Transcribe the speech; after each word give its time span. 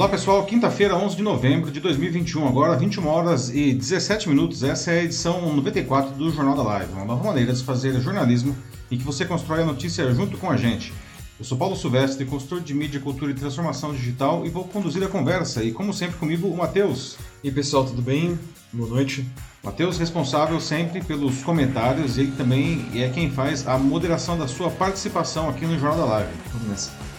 Olá 0.00 0.08
pessoal, 0.08 0.46
quinta-feira, 0.46 0.96
11 0.96 1.14
de 1.14 1.22
novembro 1.22 1.70
de 1.70 1.78
2021, 1.78 2.48
agora 2.48 2.74
21 2.74 3.06
horas 3.06 3.50
e 3.50 3.74
17 3.74 4.30
minutos. 4.30 4.62
Essa 4.62 4.92
é 4.92 5.00
a 5.00 5.04
edição 5.04 5.54
94 5.54 6.14
do 6.14 6.30
Jornal 6.30 6.56
da 6.56 6.62
Live, 6.62 6.94
uma 6.94 7.04
nova 7.04 7.22
maneira 7.22 7.52
de 7.52 7.62
fazer 7.62 8.00
jornalismo 8.00 8.56
em 8.90 8.96
que 8.96 9.04
você 9.04 9.26
constrói 9.26 9.60
a 9.60 9.66
notícia 9.66 10.10
junto 10.14 10.38
com 10.38 10.50
a 10.50 10.56
gente. 10.56 10.90
Eu 11.38 11.44
sou 11.44 11.58
Paulo 11.58 11.76
Silvestre, 11.76 12.24
consultor 12.24 12.62
de 12.62 12.72
mídia, 12.72 12.98
cultura 12.98 13.30
e 13.30 13.34
transformação 13.34 13.92
digital 13.92 14.46
e 14.46 14.48
vou 14.48 14.64
conduzir 14.64 15.04
a 15.04 15.06
conversa. 15.06 15.62
E 15.62 15.70
como 15.70 15.92
sempre 15.92 16.16
comigo, 16.16 16.48
o 16.48 16.56
Matheus. 16.56 17.18
E 17.44 17.50
pessoal, 17.50 17.84
tudo 17.84 18.00
bem? 18.00 18.38
Boa 18.72 18.88
noite. 18.88 19.26
Matheus, 19.62 19.98
responsável 19.98 20.58
sempre 20.62 21.04
pelos 21.04 21.42
comentários 21.42 22.16
e 22.16 22.22
ele 22.22 22.32
também 22.38 22.86
é 22.94 23.10
quem 23.10 23.30
faz 23.30 23.68
a 23.68 23.76
moderação 23.76 24.38
da 24.38 24.48
sua 24.48 24.70
participação 24.70 25.46
aqui 25.50 25.66
no 25.66 25.78
Jornal 25.78 25.98
da 25.98 26.14
Live. 26.14 26.32
Vamos 26.54 26.68
nessa. 26.68 27.09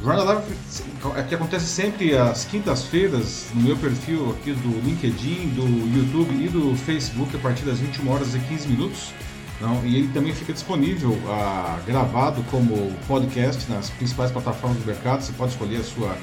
O 0.00 0.04
Jornal 0.04 0.24
da 0.24 0.32
Live 0.34 0.54
é 1.16 1.22
que 1.24 1.34
acontece 1.34 1.66
sempre 1.66 2.16
às 2.16 2.44
quintas-feiras 2.44 3.46
no 3.52 3.62
meu 3.62 3.76
perfil 3.76 4.30
aqui 4.30 4.52
do 4.52 4.80
LinkedIn, 4.86 5.48
do 5.48 5.64
YouTube 5.96 6.32
e 6.34 6.48
do 6.48 6.76
Facebook 6.76 7.34
a 7.36 7.40
partir 7.40 7.64
das 7.64 7.80
21 7.80 8.08
horas 8.08 8.32
e 8.32 8.38
15 8.38 8.68
minutos. 8.68 9.12
Não, 9.60 9.84
e 9.84 9.96
ele 9.96 10.08
também 10.12 10.32
fica 10.32 10.52
disponível 10.52 11.18
ah, 11.26 11.80
gravado 11.84 12.44
como 12.44 12.92
podcast 13.08 13.68
nas 13.68 13.90
principais 13.90 14.30
plataformas 14.30 14.78
do 14.78 14.86
mercado. 14.86 15.20
Você 15.20 15.32
pode 15.32 15.50
escolher 15.50 15.78
a 15.78 15.84
sua 15.84 16.16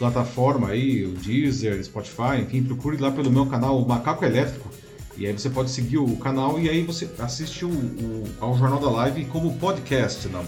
plataforma 0.00 0.70
aí, 0.70 1.04
o 1.04 1.12
Deezer, 1.12 1.82
Spotify, 1.84 2.40
enfim, 2.42 2.64
procure 2.64 2.96
lá 2.96 3.12
pelo 3.12 3.30
meu 3.30 3.46
canal 3.46 3.86
Macaco 3.86 4.24
Elétrico. 4.24 4.68
E 5.16 5.26
aí 5.26 5.32
você 5.32 5.48
pode 5.48 5.70
seguir 5.70 5.98
o 5.98 6.16
canal 6.16 6.58
e 6.58 6.68
aí 6.68 6.82
você 6.82 7.08
assiste 7.20 7.64
o, 7.64 7.68
o 7.68 8.24
ao 8.40 8.58
Jornal 8.58 8.80
da 8.80 8.90
Live 8.90 9.26
como 9.26 9.56
podcast. 9.58 10.26
Não? 10.26 10.44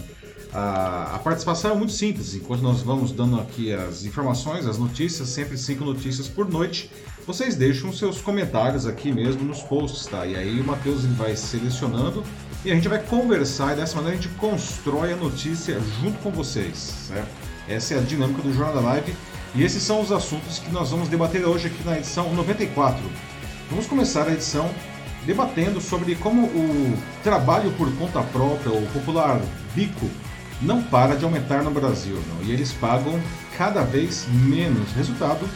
A, 0.55 1.15
a, 1.15 1.19
participação 1.19 1.71
é 1.71 1.75
muito 1.75 1.91
simples. 1.91 2.33
Enquanto 2.33 2.61
nós 2.61 2.81
vamos 2.81 3.11
dando 3.11 3.37
aqui 3.37 3.73
as 3.73 4.05
informações, 4.05 4.65
as 4.65 4.77
notícias, 4.77 5.27
sempre 5.27 5.57
cinco 5.57 5.83
notícias 5.83 6.29
por 6.29 6.49
noite, 6.49 6.89
vocês 7.27 7.57
deixam 7.57 7.91
seus 7.91 8.21
comentários 8.21 8.87
aqui 8.87 9.11
mesmo 9.11 9.43
nos 9.43 9.61
posts, 9.61 10.05
tá? 10.05 10.25
E 10.25 10.33
aí 10.33 10.61
o 10.61 10.63
Matheus 10.63 11.03
vai 11.07 11.35
selecionando 11.35 12.23
e 12.63 12.71
a 12.71 12.75
gente 12.75 12.87
vai 12.87 12.99
conversar 13.03 13.73
e 13.73 13.75
dessa 13.75 13.97
maneira 13.97 14.17
a 14.17 14.21
gente 14.21 14.33
constrói 14.35 15.11
a 15.11 15.17
notícia 15.17 15.77
junto 16.01 16.17
com 16.19 16.31
vocês, 16.31 16.77
certo? 16.77 17.27
Essa 17.67 17.95
é 17.95 17.97
a 17.97 18.01
dinâmica 18.01 18.41
do 18.41 18.53
Jornal 18.53 18.75
da 18.75 18.81
Live 18.91 19.13
e 19.55 19.61
esses 19.61 19.83
são 19.83 19.99
os 19.99 20.09
assuntos 20.09 20.59
que 20.59 20.71
nós 20.71 20.89
vamos 20.89 21.09
debater 21.09 21.45
hoje 21.45 21.67
aqui 21.67 21.83
na 21.83 21.97
edição 21.97 22.33
94. 22.33 23.03
Vamos 23.69 23.87
começar 23.87 24.25
a 24.25 24.31
edição 24.31 24.73
debatendo 25.25 25.81
sobre 25.81 26.15
como 26.15 26.45
o 26.45 26.97
trabalho 27.23 27.71
por 27.71 27.93
conta 27.97 28.21
própria, 28.21 28.71
o 28.71 28.87
popular 28.93 29.41
bico, 29.73 30.09
não 30.61 30.81
para 30.81 31.15
de 31.15 31.25
aumentar 31.25 31.63
no 31.63 31.71
Brasil, 31.71 32.17
não? 32.27 32.45
e 32.45 32.51
eles 32.51 32.71
pagam 32.73 33.19
cada 33.57 33.83
vez 33.83 34.27
menos. 34.47 34.91
Resultado 34.93 35.47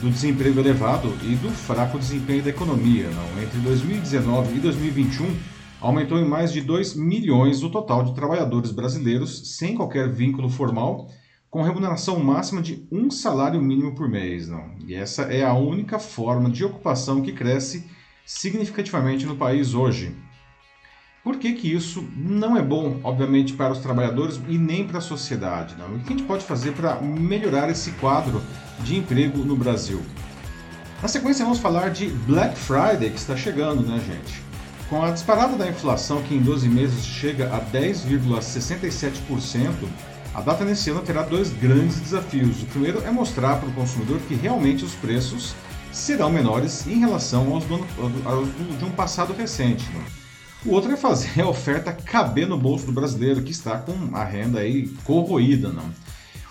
do 0.00 0.10
desemprego 0.10 0.58
elevado 0.58 1.16
e 1.22 1.36
do 1.36 1.48
fraco 1.50 1.98
desempenho 1.98 2.42
da 2.42 2.50
economia. 2.50 3.08
Não? 3.08 3.42
Entre 3.42 3.58
2019 3.60 4.56
e 4.56 4.58
2021, 4.58 5.36
aumentou 5.80 6.18
em 6.18 6.24
mais 6.24 6.52
de 6.52 6.60
2 6.60 6.96
milhões 6.96 7.62
o 7.62 7.70
total 7.70 8.02
de 8.02 8.14
trabalhadores 8.14 8.72
brasileiros 8.72 9.56
sem 9.56 9.76
qualquer 9.76 10.12
vínculo 10.12 10.48
formal, 10.48 11.08
com 11.48 11.62
remuneração 11.62 12.18
máxima 12.18 12.60
de 12.60 12.86
um 12.90 13.10
salário 13.10 13.62
mínimo 13.62 13.94
por 13.94 14.08
mês. 14.08 14.48
Não? 14.48 14.74
E 14.86 14.94
essa 14.94 15.22
é 15.24 15.44
a 15.44 15.54
única 15.54 16.00
forma 16.00 16.50
de 16.50 16.64
ocupação 16.64 17.22
que 17.22 17.32
cresce 17.32 17.88
significativamente 18.26 19.24
no 19.24 19.36
país 19.36 19.72
hoje. 19.72 20.16
Por 21.24 21.36
que, 21.36 21.52
que 21.52 21.72
isso 21.72 22.04
não 22.16 22.56
é 22.56 22.62
bom, 22.62 22.98
obviamente, 23.04 23.52
para 23.52 23.72
os 23.72 23.78
trabalhadores 23.78 24.40
e 24.48 24.58
nem 24.58 24.84
para 24.84 24.98
a 24.98 25.00
sociedade? 25.00 25.76
Não? 25.78 25.94
O 25.94 26.00
que 26.00 26.12
a 26.12 26.16
gente 26.16 26.26
pode 26.26 26.44
fazer 26.44 26.72
para 26.72 27.00
melhorar 27.00 27.70
esse 27.70 27.92
quadro 27.92 28.42
de 28.80 28.96
emprego 28.96 29.38
no 29.38 29.54
Brasil? 29.54 30.02
Na 31.00 31.06
sequência, 31.06 31.44
vamos 31.44 31.60
falar 31.60 31.90
de 31.90 32.08
Black 32.08 32.58
Friday, 32.58 33.08
que 33.08 33.18
está 33.18 33.36
chegando, 33.36 33.86
né, 33.86 34.02
gente? 34.04 34.42
Com 34.88 35.00
a 35.00 35.12
disparada 35.12 35.56
da 35.56 35.68
inflação, 35.68 36.20
que 36.24 36.34
em 36.34 36.42
12 36.42 36.68
meses 36.68 37.04
chega 37.04 37.54
a 37.54 37.60
10,67%, 37.60 39.70
a 40.34 40.40
data 40.40 40.64
nesse 40.64 40.90
ano 40.90 41.02
terá 41.02 41.22
dois 41.22 41.52
grandes 41.52 42.00
desafios. 42.00 42.64
O 42.64 42.66
primeiro 42.66 43.00
é 43.04 43.12
mostrar 43.12 43.60
para 43.60 43.68
o 43.68 43.72
consumidor 43.74 44.18
que 44.26 44.34
realmente 44.34 44.84
os 44.84 44.96
preços 44.96 45.54
serão 45.92 46.30
menores 46.30 46.84
em 46.84 46.98
relação 46.98 47.54
aos, 47.54 47.64
do, 47.64 47.76
aos 48.24 48.48
de 48.76 48.84
um 48.84 48.90
passado 48.90 49.32
recente. 49.32 49.88
Né? 49.92 50.21
O 50.64 50.70
outro 50.70 50.92
é 50.92 50.96
fazer 50.96 51.40
a 51.42 51.48
oferta 51.48 51.92
caber 51.92 52.46
no 52.46 52.56
bolso 52.56 52.86
do 52.86 52.92
brasileiro 52.92 53.42
que 53.42 53.50
está 53.50 53.78
com 53.78 54.14
a 54.16 54.24
renda 54.24 54.60
aí 54.60 54.88
corroída, 55.04 55.68
não. 55.68 55.90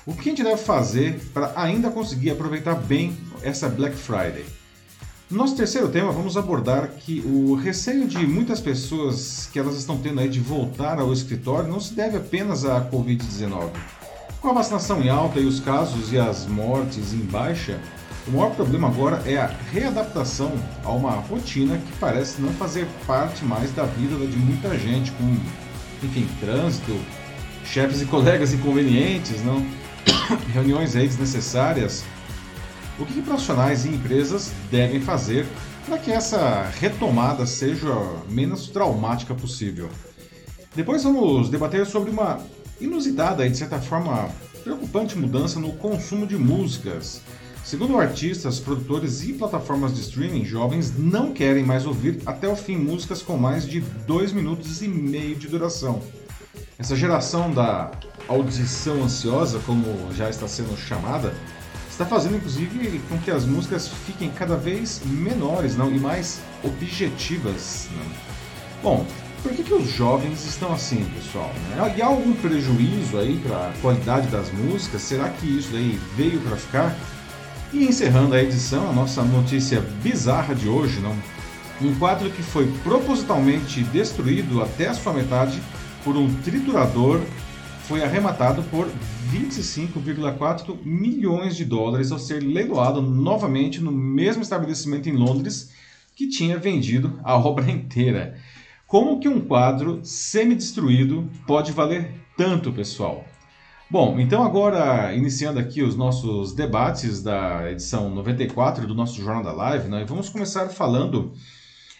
O 0.05 0.13
que 0.13 0.21
a 0.21 0.31
gente 0.31 0.43
deve 0.43 0.61
fazer 0.61 1.17
para 1.33 1.53
ainda 1.55 1.89
conseguir 1.89 2.31
aproveitar 2.31 2.75
bem 2.75 3.15
essa 3.41 3.69
Black 3.69 3.95
Friday? 3.95 4.45
No 5.29 5.37
nosso 5.37 5.55
terceiro 5.55 5.87
tema, 5.87 6.11
vamos 6.11 6.35
abordar 6.35 6.89
que 6.89 7.21
o 7.21 7.55
receio 7.55 8.05
de 8.05 8.27
muitas 8.27 8.59
pessoas 8.59 9.47
que 9.49 9.57
elas 9.57 9.77
estão 9.77 9.97
tendo 9.97 10.19
aí 10.19 10.27
de 10.27 10.41
voltar 10.41 10.99
ao 10.99 11.13
escritório 11.13 11.69
não 11.69 11.79
se 11.79 11.93
deve 11.93 12.17
apenas 12.17 12.65
à 12.65 12.81
Covid-19. 12.81 13.69
Com 14.41 14.49
a 14.49 14.53
vacinação 14.53 15.01
em 15.01 15.07
alta 15.07 15.39
e 15.39 15.45
os 15.45 15.61
casos 15.61 16.11
e 16.11 16.17
as 16.17 16.45
mortes 16.47 17.13
em 17.13 17.19
baixa, 17.19 17.79
o 18.27 18.31
maior 18.31 18.51
problema 18.55 18.87
agora 18.87 19.21
é 19.25 19.37
a 19.37 19.47
readaptação 19.71 20.51
a 20.83 20.91
uma 20.91 21.11
rotina 21.11 21.77
que 21.77 21.97
parece 21.99 22.39
não 22.39 22.53
fazer 22.53 22.87
parte 23.07 23.43
mais 23.43 23.71
da 23.71 23.83
vida 23.83 24.15
de 24.27 24.37
muita 24.37 24.77
gente, 24.77 25.11
com, 25.13 25.37
enfim, 26.03 26.27
trânsito, 26.39 26.95
chefes 27.65 28.01
e 28.01 28.05
colegas 28.05 28.53
inconvenientes, 28.53 29.43
não? 29.43 29.65
reuniões 30.53 30.95
aí 30.95 31.07
desnecessárias. 31.07 32.03
O 32.99 33.05
que, 33.05 33.21
profissionais 33.21 33.85
e 33.85 33.89
empresas 33.89 34.51
devem 34.69 35.01
fazer 35.01 35.47
para 35.87 35.97
que 35.97 36.11
essa 36.11 36.69
retomada 36.79 37.47
seja 37.47 37.89
menos 38.29 38.69
traumática 38.69 39.33
possível? 39.33 39.89
Depois 40.75 41.03
vamos 41.03 41.49
debater 41.49 41.87
sobre 41.87 42.11
uma 42.11 42.39
inusitada 42.79 43.47
e 43.47 43.49
de 43.49 43.57
certa 43.57 43.79
forma 43.79 44.29
preocupante 44.63 45.17
mudança 45.17 45.59
no 45.59 45.73
consumo 45.73 46.27
de 46.27 46.37
músicas 46.37 47.21
Segundo 47.71 47.97
artistas, 47.97 48.59
produtores 48.59 49.23
e 49.23 49.31
plataformas 49.31 49.95
de 49.95 50.01
streaming, 50.01 50.43
jovens 50.43 50.93
não 50.97 51.31
querem 51.31 51.63
mais 51.63 51.85
ouvir 51.85 52.19
até 52.25 52.45
o 52.45 52.53
fim 52.53 52.75
músicas 52.75 53.21
com 53.21 53.37
mais 53.37 53.65
de 53.65 53.79
2 53.79 54.33
minutos 54.33 54.81
e 54.81 54.89
meio 54.89 55.37
de 55.37 55.47
duração. 55.47 56.01
Essa 56.77 56.97
geração 56.97 57.49
da 57.49 57.89
audição 58.27 59.01
ansiosa, 59.01 59.57
como 59.65 59.85
já 60.13 60.29
está 60.29 60.49
sendo 60.49 60.77
chamada, 60.77 61.33
está 61.89 62.05
fazendo 62.05 62.35
inclusive 62.35 62.99
com 63.07 63.17
que 63.19 63.31
as 63.31 63.45
músicas 63.45 63.87
fiquem 64.05 64.29
cada 64.31 64.57
vez 64.57 65.01
menores 65.05 65.77
não? 65.77 65.89
e 65.89 65.97
mais 65.97 66.41
objetivas. 66.65 67.87
Não? 67.95 68.11
Bom, 68.83 69.07
por 69.41 69.53
que, 69.53 69.63
que 69.63 69.73
os 69.73 69.89
jovens 69.89 70.45
estão 70.45 70.73
assim, 70.73 71.05
pessoal? 71.15 71.49
Né? 71.69 71.95
E 71.95 72.01
há 72.01 72.07
algum 72.07 72.33
prejuízo 72.33 73.17
aí 73.17 73.39
para 73.39 73.69
a 73.69 73.73
qualidade 73.81 74.27
das 74.27 74.51
músicas? 74.51 75.03
Será 75.03 75.29
que 75.29 75.47
isso 75.47 75.73
aí 75.73 75.97
veio 76.17 76.41
para 76.41 76.57
ficar? 76.57 76.97
E 77.73 77.85
encerrando 77.85 78.35
a 78.35 78.43
edição, 78.43 78.89
a 78.89 78.93
nossa 78.93 79.23
notícia 79.23 79.79
bizarra 80.03 80.53
de 80.53 80.67
hoje, 80.67 80.99
não? 80.99 81.15
Um 81.81 81.95
quadro 81.97 82.29
que 82.29 82.43
foi 82.43 82.69
propositalmente 82.83 83.81
destruído 83.85 84.61
até 84.61 84.89
a 84.89 84.93
sua 84.93 85.13
metade 85.13 85.57
por 86.03 86.17
um 86.17 86.33
triturador 86.41 87.21
foi 87.87 88.03
arrematado 88.03 88.61
por 88.63 88.89
25,4 89.31 90.77
milhões 90.83 91.55
de 91.55 91.63
dólares 91.63 92.11
ao 92.11 92.19
ser 92.19 92.43
leiloado 92.43 93.01
novamente 93.01 93.81
no 93.81 93.91
mesmo 93.91 94.43
estabelecimento 94.43 95.07
em 95.07 95.13
Londres 95.13 95.71
que 96.13 96.27
tinha 96.27 96.57
vendido 96.57 97.19
a 97.23 97.37
obra 97.37 97.71
inteira. 97.71 98.37
Como 98.85 99.17
que 99.17 99.29
um 99.29 99.39
quadro 99.39 100.01
semi-destruído 100.03 101.29
pode 101.47 101.71
valer 101.71 102.11
tanto, 102.35 102.73
pessoal? 102.73 103.25
Bom, 103.91 104.17
então 104.21 104.41
agora 104.41 105.13
iniciando 105.13 105.59
aqui 105.59 105.83
os 105.83 105.97
nossos 105.97 106.53
debates 106.53 107.21
da 107.21 107.69
edição 107.69 108.09
94 108.09 108.87
do 108.87 108.95
nosso 108.95 109.21
Jornal 109.21 109.43
da 109.43 109.51
Live, 109.51 109.89
né, 109.89 110.05
vamos 110.07 110.29
começar 110.29 110.69
falando 110.69 111.33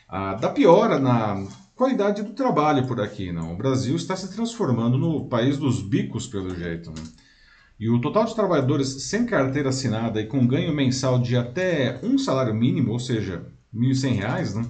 ah, 0.08 0.36
da 0.36 0.48
piora 0.48 0.98
na 0.98 1.46
qualidade 1.76 2.24
do 2.24 2.32
trabalho 2.32 2.88
por 2.88 3.02
aqui. 3.02 3.34
Não? 3.34 3.52
O 3.52 3.58
Brasil 3.58 3.94
está 3.94 4.16
se 4.16 4.34
transformando 4.34 4.98
no 4.98 5.28
país 5.28 5.58
dos 5.58 5.82
bicos, 5.82 6.28
pelo 6.28 6.56
jeito. 6.56 6.92
Né? 6.92 7.04
E 7.78 7.90
o 7.90 8.00
total 8.00 8.24
de 8.24 8.36
trabalhadores 8.36 9.10
sem 9.10 9.26
carteira 9.26 9.68
assinada 9.68 10.22
e 10.22 10.28
com 10.28 10.48
ganho 10.48 10.74
mensal 10.74 11.20
de 11.20 11.36
até 11.36 12.00
um 12.02 12.18
salário 12.18 12.56
mínimo, 12.56 12.94
ou 12.94 13.00
seja, 13.00 13.46
R$ 13.74 13.80
1.100, 13.82 14.56
né? 14.56 14.66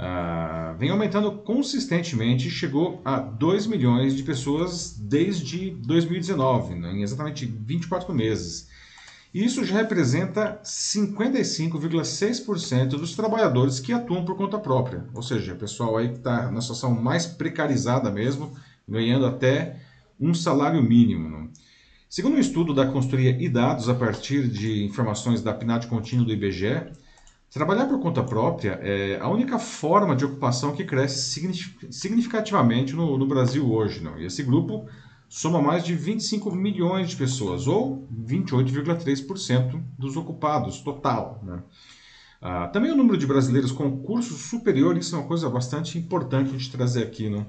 Uh, 0.00 0.72
vem 0.78 0.88
aumentando 0.88 1.30
consistentemente 1.30 2.48
e 2.48 2.50
chegou 2.50 3.02
a 3.04 3.18
2 3.18 3.66
milhões 3.66 4.16
de 4.16 4.22
pessoas 4.22 4.96
desde 4.98 5.72
2019, 5.72 6.74
né, 6.74 6.92
em 6.92 7.02
exatamente 7.02 7.44
24 7.44 8.14
meses. 8.14 8.66
Isso 9.34 9.62
já 9.62 9.76
representa 9.76 10.58
55,6% 10.64 12.88
dos 12.88 13.14
trabalhadores 13.14 13.78
que 13.78 13.92
atuam 13.92 14.24
por 14.24 14.38
conta 14.38 14.58
própria, 14.58 15.04
ou 15.12 15.22
seja, 15.22 15.54
pessoal 15.54 15.98
aí 15.98 16.08
que 16.08 16.16
está 16.16 16.50
na 16.50 16.62
situação 16.62 16.94
mais 16.94 17.26
precarizada 17.26 18.10
mesmo, 18.10 18.56
ganhando 18.88 19.26
até 19.26 19.82
um 20.18 20.32
salário 20.32 20.82
mínimo. 20.82 21.28
Né? 21.28 21.48
Segundo 22.08 22.36
um 22.36 22.40
estudo 22.40 22.72
da 22.72 22.86
consultoria 22.86 23.36
e 23.38 23.50
dados 23.50 23.86
a 23.86 23.94
partir 23.94 24.48
de 24.48 24.82
informações 24.82 25.42
da 25.42 25.52
PNAD 25.52 25.88
contínua 25.88 26.24
do 26.24 26.32
IBGE, 26.32 26.90
trabalhar 27.50 27.86
por 27.86 27.98
conta 28.00 28.22
própria 28.22 28.78
é 28.82 29.18
a 29.20 29.28
única 29.28 29.58
forma 29.58 30.14
de 30.14 30.24
ocupação 30.24 30.72
que 30.72 30.84
cresce 30.84 31.58
significativamente 31.90 32.94
no, 32.94 33.18
no 33.18 33.26
Brasil 33.26 33.70
hoje. 33.70 34.00
Não? 34.00 34.18
E 34.18 34.26
esse 34.26 34.42
grupo 34.42 34.86
soma 35.28 35.60
mais 35.62 35.84
de 35.84 35.94
25 35.94 36.50
milhões 36.50 37.10
de 37.10 37.16
pessoas, 37.16 37.66
ou 37.66 38.08
28,3% 38.12 39.80
dos 39.98 40.16
ocupados 40.16 40.80
total. 40.80 41.40
Né? 41.44 41.62
Ah, 42.42 42.68
também 42.68 42.90
o 42.90 42.96
número 42.96 43.16
de 43.16 43.26
brasileiros 43.26 43.70
com 43.70 43.98
curso 43.98 44.34
superior, 44.34 44.96
isso 44.96 45.14
é 45.14 45.18
uma 45.18 45.28
coisa 45.28 45.48
bastante 45.48 45.98
importante 45.98 46.50
gente 46.50 46.72
trazer 46.72 47.04
aqui. 47.04 47.28
Não? 47.28 47.46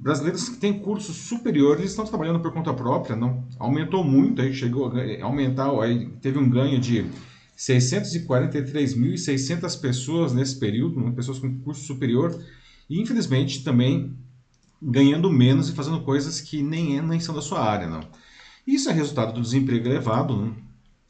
Brasileiros 0.00 0.48
que 0.48 0.56
têm 0.56 0.78
curso 0.78 1.12
superior, 1.12 1.78
eles 1.78 1.90
estão 1.90 2.04
trabalhando 2.06 2.40
por 2.40 2.52
conta 2.52 2.72
própria, 2.72 3.16
não 3.16 3.44
aumentou 3.58 4.04
muito, 4.04 4.40
aí 4.40 4.54
chegou 4.54 4.90
a 4.90 5.24
aumentar, 5.24 5.70
aí 5.82 6.08
teve 6.22 6.38
um 6.38 6.48
ganho 6.48 6.78
de 6.78 7.10
643.600 7.58 9.80
pessoas 9.80 10.32
nesse 10.32 10.56
período, 10.60 11.00
né? 11.00 11.10
pessoas 11.10 11.40
com 11.40 11.58
curso 11.58 11.84
superior, 11.84 12.40
e 12.88 13.00
infelizmente 13.00 13.64
também 13.64 14.16
ganhando 14.80 15.28
menos 15.28 15.68
e 15.68 15.74
fazendo 15.74 16.02
coisas 16.02 16.40
que 16.40 16.62
nem, 16.62 16.98
é, 16.98 17.02
nem 17.02 17.18
são 17.18 17.34
da 17.34 17.42
sua 17.42 17.60
área. 17.60 17.88
Não. 17.88 17.98
Isso 18.64 18.88
é 18.88 18.92
resultado 18.92 19.32
do 19.32 19.40
desemprego 19.40 19.88
elevado 19.88 20.40
né? 20.40 20.52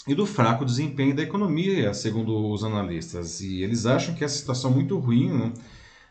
e 0.06 0.14
do 0.14 0.24
fraco 0.24 0.64
desempenho 0.64 1.14
da 1.14 1.22
economia, 1.22 1.92
segundo 1.92 2.50
os 2.50 2.64
analistas. 2.64 3.42
E 3.42 3.62
eles 3.62 3.84
acham 3.84 4.14
que 4.14 4.24
essa 4.24 4.38
situação 4.38 4.70
é 4.70 4.74
muito 4.74 4.98
ruim, 4.98 5.30
né? 5.30 5.52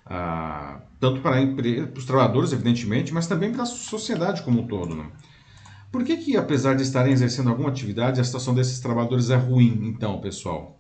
ah, 0.05 0.83
tanto 0.99 1.19
para, 1.21 1.47
para 1.47 1.97
os 1.97 2.05
trabalhadores, 2.05 2.53
evidentemente, 2.53 3.11
mas 3.11 3.25
também 3.25 3.51
para 3.51 3.63
a 3.63 3.65
sociedade 3.65 4.43
como 4.43 4.61
um 4.61 4.67
todo. 4.67 4.95
Né? 4.95 5.09
Por 5.91 6.03
que, 6.03 6.17
que, 6.17 6.37
apesar 6.37 6.75
de 6.75 6.83
estarem 6.83 7.13
exercendo 7.13 7.49
alguma 7.49 7.69
atividade, 7.69 8.19
a 8.19 8.23
situação 8.23 8.53
desses 8.53 8.79
trabalhadores 8.79 9.29
é 9.29 9.35
ruim, 9.35 9.79
então, 9.83 10.19
pessoal? 10.19 10.77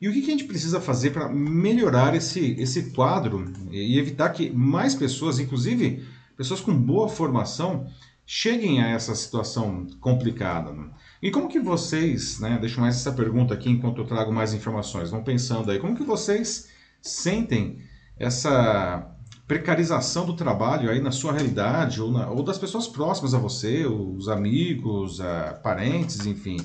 E 0.00 0.08
o 0.08 0.12
que, 0.12 0.20
que 0.20 0.28
a 0.28 0.30
gente 0.32 0.44
precisa 0.44 0.80
fazer 0.80 1.10
para 1.10 1.28
melhorar 1.28 2.14
esse, 2.14 2.54
esse 2.60 2.90
quadro 2.90 3.52
e 3.70 3.98
evitar 3.98 4.28
que 4.30 4.50
mais 4.50 4.94
pessoas, 4.94 5.38
inclusive 5.38 6.04
pessoas 6.36 6.60
com 6.60 6.74
boa 6.74 7.08
formação, 7.08 7.86
cheguem 8.26 8.82
a 8.82 8.88
essa 8.88 9.14
situação 9.14 9.86
complicada? 10.00 10.72
Né? 10.72 10.90
E 11.22 11.30
como 11.30 11.48
que 11.48 11.58
vocês, 11.58 12.38
né, 12.38 12.58
deixo 12.60 12.80
mais 12.80 12.96
essa 12.96 13.12
pergunta 13.12 13.54
aqui 13.54 13.70
enquanto 13.70 14.02
eu 14.02 14.06
trago 14.06 14.32
mais 14.32 14.52
informações, 14.52 15.10
vão 15.10 15.24
pensando 15.24 15.70
aí, 15.70 15.78
como 15.78 15.96
que 15.96 16.04
vocês 16.04 16.68
sentem 17.00 17.78
essa 18.18 19.16
precarização 19.48 20.26
do 20.26 20.34
trabalho 20.34 20.90
aí 20.90 21.00
na 21.00 21.10
sua 21.10 21.32
realidade 21.32 22.02
ou, 22.02 22.12
na, 22.12 22.28
ou 22.28 22.42
das 22.42 22.58
pessoas 22.58 22.86
próximas 22.86 23.32
a 23.32 23.38
você, 23.38 23.86
os 23.86 24.28
amigos, 24.28 25.22
a, 25.22 25.54
parentes, 25.54 26.26
enfim. 26.26 26.58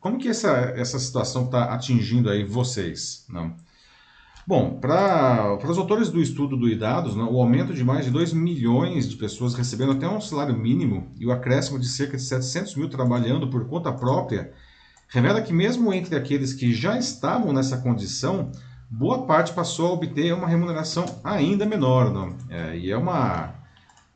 Como 0.00 0.18
que 0.18 0.28
essa, 0.28 0.50
essa 0.74 0.98
situação 0.98 1.44
está 1.44 1.64
atingindo 1.64 2.30
aí 2.30 2.42
vocês? 2.42 3.26
Não? 3.28 3.54
Bom, 4.46 4.80
para 4.80 5.58
os 5.68 5.76
autores 5.76 6.08
do 6.08 6.20
estudo 6.20 6.56
do 6.56 6.66
IDADOS, 6.66 7.14
o 7.14 7.38
aumento 7.38 7.74
de 7.74 7.84
mais 7.84 8.06
de 8.06 8.10
2 8.10 8.32
milhões 8.32 9.06
de 9.06 9.16
pessoas 9.16 9.54
recebendo 9.54 9.92
até 9.92 10.08
um 10.08 10.20
salário 10.20 10.56
mínimo 10.56 11.08
e 11.20 11.26
o 11.26 11.30
acréscimo 11.30 11.78
de 11.78 11.86
cerca 11.86 12.16
de 12.16 12.22
700 12.22 12.74
mil 12.74 12.88
trabalhando 12.88 13.48
por 13.48 13.68
conta 13.68 13.92
própria 13.92 14.50
revela 15.10 15.42
que 15.42 15.52
mesmo 15.52 15.92
entre 15.92 16.16
aqueles 16.16 16.54
que 16.54 16.72
já 16.72 16.98
estavam 16.98 17.52
nessa 17.52 17.76
condição, 17.78 18.50
boa 18.90 19.22
parte 19.26 19.52
passou 19.52 19.86
a 19.86 19.92
obter 19.92 20.34
uma 20.34 20.48
remuneração 20.48 21.04
ainda 21.22 21.64
menor. 21.64 22.12
Não? 22.12 22.34
É, 22.48 22.76
e 22.76 22.90
é 22.90 22.96
uma 22.96 23.54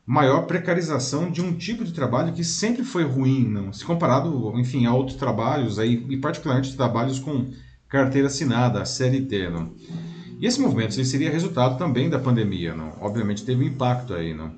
maior 0.05 0.41
precarização 0.45 1.31
de 1.31 1.41
um 1.41 1.53
tipo 1.53 1.83
de 1.83 1.93
trabalho 1.93 2.33
que 2.33 2.43
sempre 2.43 2.83
foi 2.83 3.03
ruim, 3.03 3.47
não? 3.47 3.73
se 3.73 3.83
comparado, 3.83 4.53
enfim, 4.59 4.85
a 4.85 4.93
outros 4.93 5.17
trabalhos, 5.17 5.79
aí, 5.79 6.05
e 6.09 6.17
particularmente 6.17 6.75
trabalhos 6.75 7.19
com 7.19 7.49
carteira 7.89 8.27
assinada, 8.27 8.81
a 8.81 8.85
CLT. 8.85 9.49
Não? 9.49 9.73
E 10.39 10.45
esse 10.45 10.59
movimento 10.59 10.93
seria 11.03 11.31
resultado 11.31 11.77
também 11.77 12.09
da 12.09 12.19
pandemia. 12.19 12.75
Não? 12.75 12.91
Obviamente 12.99 13.45
teve 13.45 13.63
um 13.63 13.67
impacto 13.67 14.13
aí. 14.13 14.33
Não? 14.33 14.51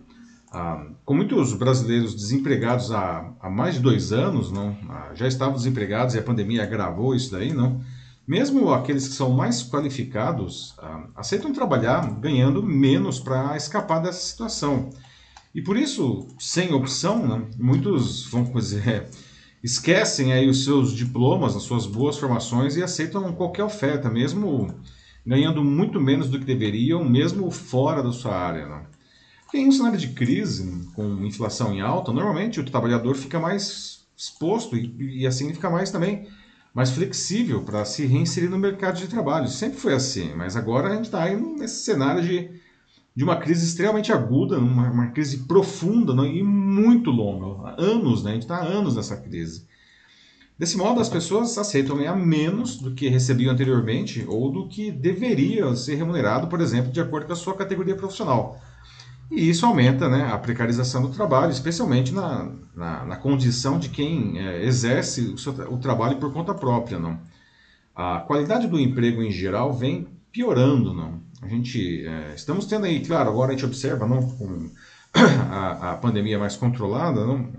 Ah, 0.52 0.88
com 1.06 1.14
muitos 1.14 1.54
brasileiros 1.54 2.16
desempregados 2.16 2.92
há, 2.92 3.34
há 3.40 3.50
mais 3.50 3.76
de 3.76 3.82
dois 3.82 4.12
anos, 4.12 4.52
não? 4.52 4.76
Ah, 4.90 5.12
já 5.14 5.28
estavam 5.28 5.56
desempregados 5.56 6.16
e 6.16 6.20
a 6.20 6.24
pandemia 6.24 6.64
agravou 6.64 7.14
isso 7.14 7.32
daí, 7.32 7.54
não? 7.54 7.82
Mesmo 8.28 8.74
aqueles 8.74 9.08
que 9.08 9.14
são 9.14 9.32
mais 9.32 9.64
qualificados 9.64 10.76
ah, 10.80 11.08
aceitam 11.16 11.54
trabalhar 11.54 12.20
ganhando 12.20 12.62
menos 12.62 13.20
para 13.20 13.56
escapar 13.56 14.00
dessa 14.00 14.20
situação. 14.20 14.90
E 15.56 15.62
por 15.62 15.78
isso, 15.78 16.28
sem 16.38 16.74
opção, 16.74 17.26
né, 17.26 17.46
muitos, 17.58 18.26
vamos 18.30 18.52
dizer, 18.54 19.08
esquecem 19.64 20.34
aí 20.34 20.50
os 20.50 20.66
seus 20.66 20.94
diplomas, 20.94 21.56
as 21.56 21.64
suas 21.64 21.86
boas 21.86 22.18
formações 22.18 22.76
e 22.76 22.84
aceitam 22.84 23.32
qualquer 23.32 23.64
oferta, 23.64 24.10
mesmo 24.10 24.76
ganhando 25.26 25.64
muito 25.64 26.00
menos 26.00 26.30
do 26.30 26.38
que 26.38 26.46
deveriam, 26.46 27.04
mesmo 27.04 27.50
fora 27.50 28.04
da 28.04 28.12
sua 28.12 28.36
área. 28.36 28.68
Né? 28.68 28.86
Porque 29.44 29.58
em 29.58 29.70
um 29.70 29.72
cenário 29.72 29.98
de 29.98 30.10
crise, 30.10 30.86
com 30.94 31.26
inflação 31.26 31.74
em 31.74 31.80
alta, 31.80 32.12
normalmente 32.12 32.60
o 32.60 32.66
trabalhador 32.66 33.16
fica 33.16 33.40
mais 33.40 34.06
exposto 34.18 34.76
e, 34.76 35.22
e 35.22 35.28
assim 35.28 35.54
fica 35.54 35.70
mais 35.70 35.92
também 35.92 36.28
mais 36.74 36.92
flexível 36.92 37.64
para 37.64 37.84
se 37.86 38.06
reinserir 38.06 38.50
no 38.50 38.58
mercado 38.58 38.98
de 38.98 39.08
trabalho. 39.08 39.48
Sempre 39.48 39.80
foi 39.80 39.94
assim, 39.94 40.34
mas 40.36 40.56
agora 40.56 40.90
a 40.90 40.96
gente 40.96 41.06
está 41.06 41.30
nesse 41.30 41.84
cenário 41.84 42.22
de, 42.22 42.50
de 43.16 43.24
uma 43.24 43.36
crise 43.36 43.66
extremamente 43.66 44.12
aguda, 44.12 44.60
uma, 44.60 44.90
uma 44.90 45.08
crise 45.08 45.40
profunda 45.46 46.14
não, 46.14 46.26
e 46.26 46.44
muito 46.44 47.10
longa. 47.10 47.76
Anos, 47.78 48.24
né? 48.24 48.32
a 48.32 48.34
gente 48.34 48.44
está 48.44 48.58
há 48.58 48.66
anos 48.66 48.96
nessa 48.96 49.18
crise. 49.18 49.66
Desse 50.58 50.76
modo, 50.76 51.00
as 51.00 51.10
pessoas 51.10 51.56
aceitam 51.58 51.98
ganhar 51.98 52.16
menos 52.16 52.78
do 52.78 52.92
que 52.96 53.10
recebiam 53.10 53.54
anteriormente 53.54 54.26
ou 54.28 54.52
do 54.52 54.68
que 54.68 54.92
deveria 54.92 55.76
ser 55.76 55.96
remunerado, 55.96 56.48
por 56.48 56.60
exemplo, 56.60 56.92
de 56.92 57.00
acordo 57.00 57.28
com 57.28 57.34
a 57.34 57.36
sua 57.36 57.56
categoria 57.56 57.96
profissional. 57.96 58.60
E 59.30 59.50
isso 59.50 59.66
aumenta 59.66 60.08
né, 60.08 60.30
a 60.32 60.38
precarização 60.38 61.02
do 61.02 61.10
trabalho, 61.10 61.52
especialmente 61.52 62.14
na, 62.14 62.50
na, 62.74 63.06
na 63.06 63.16
condição 63.18 63.78
de 63.78 63.90
quem 63.90 64.40
é, 64.40 64.64
exerce 64.64 65.22
o, 65.22 65.38
seu, 65.38 65.52
o, 65.70 65.78
trabalho 65.78 66.18
por 66.18 66.32
conta 66.32 66.54
própria. 66.54 66.98
Não? 66.98 67.20
A 67.94 68.20
qualidade 68.22 68.68
do 68.68 68.80
emprego 68.80 69.22
em 69.22 69.32
geral 69.32 69.74
vem 69.74 70.08
piorando. 70.32 70.94
Não? 70.94 71.22
A 71.42 71.48
gente, 71.48 72.06
é, 72.06 72.34
estamos 72.36 72.66
tendo 72.66 72.86
aí, 72.86 73.06
claro, 73.06 73.30
agora 73.30 73.52
a 73.52 73.54
gente 73.54 73.66
observa 73.66 74.08
não, 74.08 74.22
com 74.22 74.70
a, 75.52 75.92
a 75.92 75.96
pandemia 75.98 76.40
mais 76.40 76.56
controlada, 76.56 77.26
não, 77.26 77.52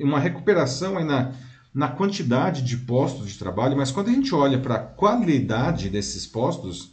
uma 0.00 0.18
recuperação 0.18 0.98
aí 0.98 1.04
na, 1.04 1.32
na 1.72 1.88
quantidade 1.88 2.62
de 2.62 2.76
postos 2.78 3.30
de 3.30 3.38
trabalho, 3.38 3.76
mas 3.76 3.90
quando 3.90 4.08
a 4.08 4.12
gente 4.12 4.34
olha 4.34 4.58
para 4.58 4.74
a 4.74 4.78
qualidade 4.80 5.88
desses 5.88 6.26
postos, 6.26 6.92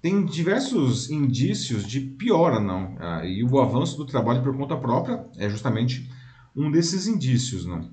tem 0.00 0.24
diversos 0.24 1.10
indícios 1.10 1.86
de 1.86 2.00
piora, 2.00 2.58
não. 2.58 2.96
Ah, 2.98 3.24
e 3.24 3.44
o 3.44 3.60
avanço 3.60 3.96
do 3.96 4.06
trabalho 4.06 4.42
por 4.42 4.56
conta 4.56 4.76
própria 4.76 5.24
é 5.36 5.48
justamente 5.48 6.10
um 6.56 6.70
desses 6.70 7.06
indícios, 7.06 7.66
não. 7.66 7.90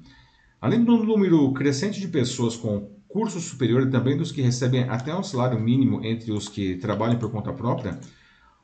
Além 0.59 0.83
do 0.83 1.03
número 1.03 1.51
crescente 1.53 1.99
de 1.99 2.07
pessoas 2.07 2.55
com 2.55 2.89
curso 3.07 3.39
superior 3.39 3.83
e 3.83 3.89
também 3.89 4.17
dos 4.17 4.31
que 4.31 4.41
recebem 4.41 4.83
até 4.83 5.15
um 5.15 5.23
salário 5.23 5.59
mínimo 5.59 6.03
entre 6.03 6.31
os 6.31 6.47
que 6.49 6.75
trabalham 6.75 7.19
por 7.19 7.31
conta 7.31 7.51
própria, 7.53 7.99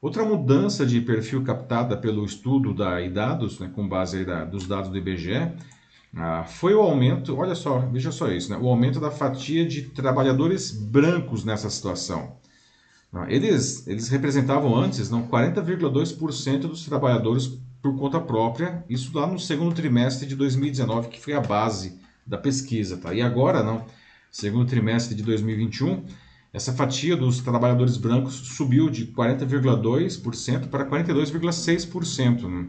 outra 0.02 0.24
mudança 0.24 0.86
de 0.86 1.00
perfil 1.02 1.44
captada 1.44 1.98
pelo 1.98 2.26
estudo 2.26 2.74
da 2.74 3.02
IDADOS, 3.02 3.60
né, 3.60 3.72
com 3.74 3.88
base 3.88 4.26
da, 4.26 4.44
dos 4.46 4.68
dados 4.68 4.90
do 4.90 4.98
IBGE, 4.98 5.52
ah, 6.16 6.44
foi 6.44 6.74
o 6.74 6.82
aumento, 6.82 7.36
olha 7.36 7.56
só, 7.56 7.80
veja 7.80 8.12
só 8.12 8.30
isso, 8.32 8.52
né, 8.52 8.58
o 8.62 8.68
aumento 8.68 9.00
da 9.00 9.12
fatia 9.12 9.66
de 9.66 9.84
trabalhadores 9.84 10.72
brancos 10.72 11.44
nessa 11.44 11.70
situação. 11.70 12.38
Eles, 13.28 13.86
eles 13.86 14.10
representavam 14.10 14.76
antes 14.76 15.10
não 15.10 15.28
40,2% 15.28 16.62
dos 16.62 16.84
trabalhadores 16.84 17.60
por 17.82 17.96
conta 17.96 18.20
própria, 18.20 18.84
isso 18.90 19.12
lá 19.14 19.28
no 19.28 19.38
segundo 19.38 19.76
trimestre 19.76 20.26
de 20.26 20.36
2019, 20.36 21.10
que 21.10 21.22
foi 21.22 21.34
a 21.34 21.42
base 21.42 22.00
da 22.26 22.38
pesquisa. 22.38 22.98
Tá? 22.98 23.14
E 23.14 23.22
agora, 23.22 23.62
não, 23.62 23.86
segundo 24.32 24.66
trimestre 24.66 25.14
de 25.14 25.22
2021, 25.22 26.06
essa 26.52 26.74
fatia 26.74 27.16
dos 27.16 27.40
trabalhadores 27.42 27.98
brancos 27.98 28.34
subiu 28.34 28.90
de 28.90 29.08
40,2% 29.08 30.70
para 30.70 30.86
42,6%. 30.86 32.48
Né? 32.48 32.68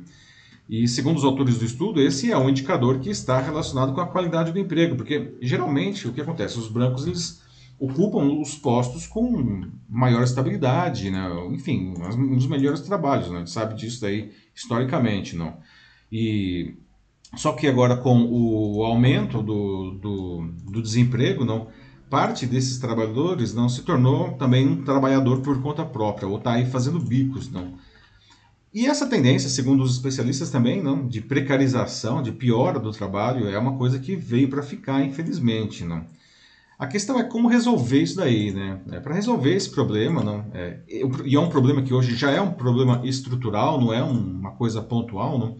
E 0.68 0.88
segundo 0.88 1.16
os 1.16 1.24
autores 1.24 1.58
do 1.58 1.64
estudo, 1.64 2.00
esse 2.00 2.32
é 2.32 2.36
um 2.36 2.50
indicador 2.50 2.98
que 2.98 3.08
está 3.08 3.40
relacionado 3.40 3.94
com 3.94 4.00
a 4.00 4.06
qualidade 4.06 4.52
do 4.52 4.58
emprego, 4.58 4.96
porque 4.96 5.34
geralmente 5.40 6.08
o 6.08 6.12
que 6.12 6.20
acontece, 6.20 6.58
os 6.58 6.68
brancos 6.68 7.06
eles 7.06 7.43
ocupam 7.78 8.40
os 8.40 8.54
postos 8.54 9.06
com 9.06 9.62
maior 9.88 10.22
estabilidade, 10.22 11.10
né? 11.10 11.28
enfim, 11.50 11.94
um 11.98 12.36
dos 12.36 12.46
melhores 12.46 12.80
trabalhos, 12.80 13.30
né? 13.30 13.36
a 13.36 13.38
gente 13.40 13.50
sabe 13.50 13.74
disso 13.74 14.00
daí 14.00 14.32
historicamente. 14.54 15.36
Não? 15.36 15.56
E, 16.10 16.74
só 17.36 17.52
que 17.52 17.66
agora 17.66 17.96
com 17.96 18.24
o 18.30 18.84
aumento 18.84 19.42
do, 19.42 19.90
do, 20.00 20.48
do 20.70 20.82
desemprego, 20.82 21.44
não, 21.44 21.68
parte 22.08 22.46
desses 22.46 22.78
trabalhadores 22.78 23.54
não 23.54 23.68
se 23.68 23.82
tornou 23.82 24.32
também 24.32 24.66
um 24.68 24.84
trabalhador 24.84 25.40
por 25.40 25.60
conta 25.60 25.84
própria, 25.84 26.28
ou 26.28 26.38
está 26.38 26.52
aí 26.52 26.66
fazendo 26.66 27.00
bicos. 27.00 27.50
Não? 27.50 27.74
E 28.72 28.86
essa 28.86 29.06
tendência, 29.06 29.48
segundo 29.48 29.82
os 29.82 29.92
especialistas 29.92 30.50
também, 30.50 30.82
não, 30.82 31.06
de 31.06 31.20
precarização, 31.20 32.22
de 32.22 32.32
piora 32.32 32.78
do 32.78 32.90
trabalho, 32.90 33.48
é 33.48 33.58
uma 33.58 33.76
coisa 33.76 33.98
que 33.98 34.16
veio 34.16 34.48
para 34.48 34.62
ficar, 34.62 35.04
infelizmente, 35.04 35.84
não. 35.84 36.04
A 36.78 36.86
questão 36.86 37.18
é 37.18 37.24
como 37.24 37.48
resolver 37.48 38.02
isso 38.02 38.16
daí, 38.16 38.50
né? 38.50 38.80
É, 38.90 39.00
para 39.00 39.14
resolver 39.14 39.54
esse 39.54 39.70
problema, 39.70 40.22
não, 40.22 40.50
é, 40.52 40.80
e 40.88 41.36
é 41.36 41.40
um 41.40 41.48
problema 41.48 41.82
que 41.82 41.94
hoje 41.94 42.16
já 42.16 42.30
é 42.30 42.40
um 42.40 42.52
problema 42.52 43.00
estrutural, 43.04 43.80
não 43.80 43.92
é 43.92 44.02
uma 44.02 44.52
coisa 44.52 44.82
pontual, 44.82 45.38
não. 45.38 45.58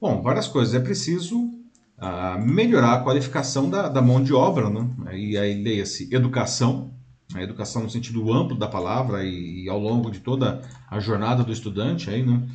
Bom, 0.00 0.22
várias 0.22 0.46
coisas. 0.46 0.74
É 0.74 0.80
preciso 0.80 1.50
ah, 1.98 2.38
melhorar 2.38 2.94
a 2.94 3.02
qualificação 3.02 3.70
da, 3.70 3.88
da, 3.88 4.02
mão 4.02 4.22
de 4.22 4.34
obra, 4.34 4.68
não? 4.68 4.94
E 5.12 5.36
aí 5.36 5.62
leia-se 5.62 6.14
educação, 6.14 6.94
a 7.34 7.42
educação 7.42 7.82
no 7.82 7.90
sentido 7.90 8.32
amplo 8.32 8.56
da 8.56 8.68
palavra 8.68 9.24
e, 9.24 9.64
e, 9.64 9.68
ao 9.68 9.78
longo 9.78 10.10
de 10.10 10.20
toda 10.20 10.60
a 10.90 11.00
jornada 11.00 11.42
do 11.42 11.52
estudante, 11.52 12.10
aí, 12.10 12.24
não? 12.24 12.46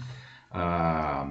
Ah, 0.51 1.27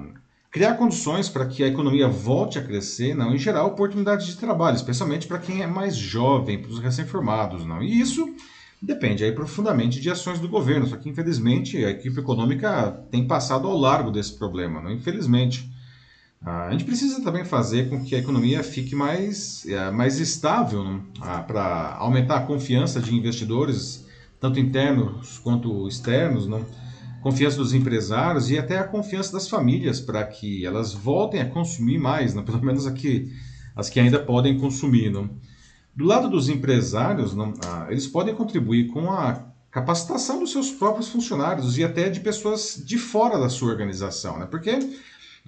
criar 0.51 0.75
condições 0.75 1.29
para 1.29 1.45
que 1.45 1.63
a 1.63 1.67
economia 1.67 2.09
volte 2.09 2.59
a 2.59 2.63
crescer, 2.63 3.15
não, 3.15 3.33
e 3.33 3.37
gerar 3.37 3.63
oportunidades 3.63 4.27
de 4.27 4.35
trabalho, 4.35 4.75
especialmente 4.75 5.25
para 5.25 5.39
quem 5.39 5.61
é 5.61 5.67
mais 5.67 5.95
jovem, 5.95 6.61
para 6.61 6.69
os 6.69 6.79
recém-formados, 6.79 7.65
não. 7.65 7.81
E 7.81 7.99
isso 7.99 8.35
depende 8.81 9.23
aí 9.23 9.31
profundamente 9.31 10.01
de 10.01 10.09
ações 10.09 10.39
do 10.39 10.49
governo, 10.49 10.85
só 10.87 10.97
que 10.97 11.07
infelizmente 11.07 11.77
a 11.77 11.91
equipe 11.91 12.19
econômica 12.19 12.91
tem 13.09 13.25
passado 13.25 13.65
ao 13.65 13.77
largo 13.77 14.11
desse 14.11 14.37
problema, 14.37 14.81
não, 14.81 14.91
infelizmente. 14.91 15.71
A 16.43 16.71
gente 16.71 16.83
precisa 16.83 17.23
também 17.23 17.45
fazer 17.45 17.87
com 17.87 18.03
que 18.03 18.15
a 18.15 18.17
economia 18.17 18.63
fique 18.63 18.95
mais, 18.95 19.63
é, 19.67 19.91
mais 19.91 20.19
estável 20.19 20.99
para 21.45 21.95
aumentar 21.99 22.37
a 22.37 22.45
confiança 22.45 22.99
de 22.99 23.15
investidores, 23.15 24.05
tanto 24.39 24.59
internos 24.59 25.37
quanto 25.37 25.87
externos, 25.87 26.47
não? 26.47 26.65
Confiança 27.21 27.57
dos 27.57 27.73
empresários 27.73 28.49
e 28.49 28.57
até 28.57 28.77
a 28.79 28.83
confiança 28.83 29.31
das 29.31 29.47
famílias 29.47 30.01
para 30.01 30.23
que 30.25 30.65
elas 30.65 30.93
voltem 30.93 31.39
a 31.39 31.45
consumir 31.45 31.97
mais, 31.97 32.33
né? 32.33 32.41
pelo 32.45 32.63
menos 32.63 32.85
aqui, 32.85 33.31
as 33.75 33.89
que 33.89 33.99
ainda 33.99 34.19
podem 34.19 34.57
consumir. 34.59 35.11
Do 35.95 36.05
lado 36.05 36.29
dos 36.29 36.49
empresários, 36.49 37.35
ah, 37.65 37.87
eles 37.89 38.07
podem 38.07 38.33
contribuir 38.33 38.87
com 38.87 39.11
a 39.11 39.45
capacitação 39.69 40.39
dos 40.39 40.51
seus 40.51 40.69
próprios 40.71 41.07
funcionários 41.07 41.77
e 41.77 41.83
até 41.83 42.09
de 42.09 42.19
pessoas 42.19 42.81
de 42.85 42.97
fora 42.97 43.39
da 43.39 43.47
sua 43.47 43.69
organização, 43.69 44.37
né? 44.37 44.45
porque 44.45 44.77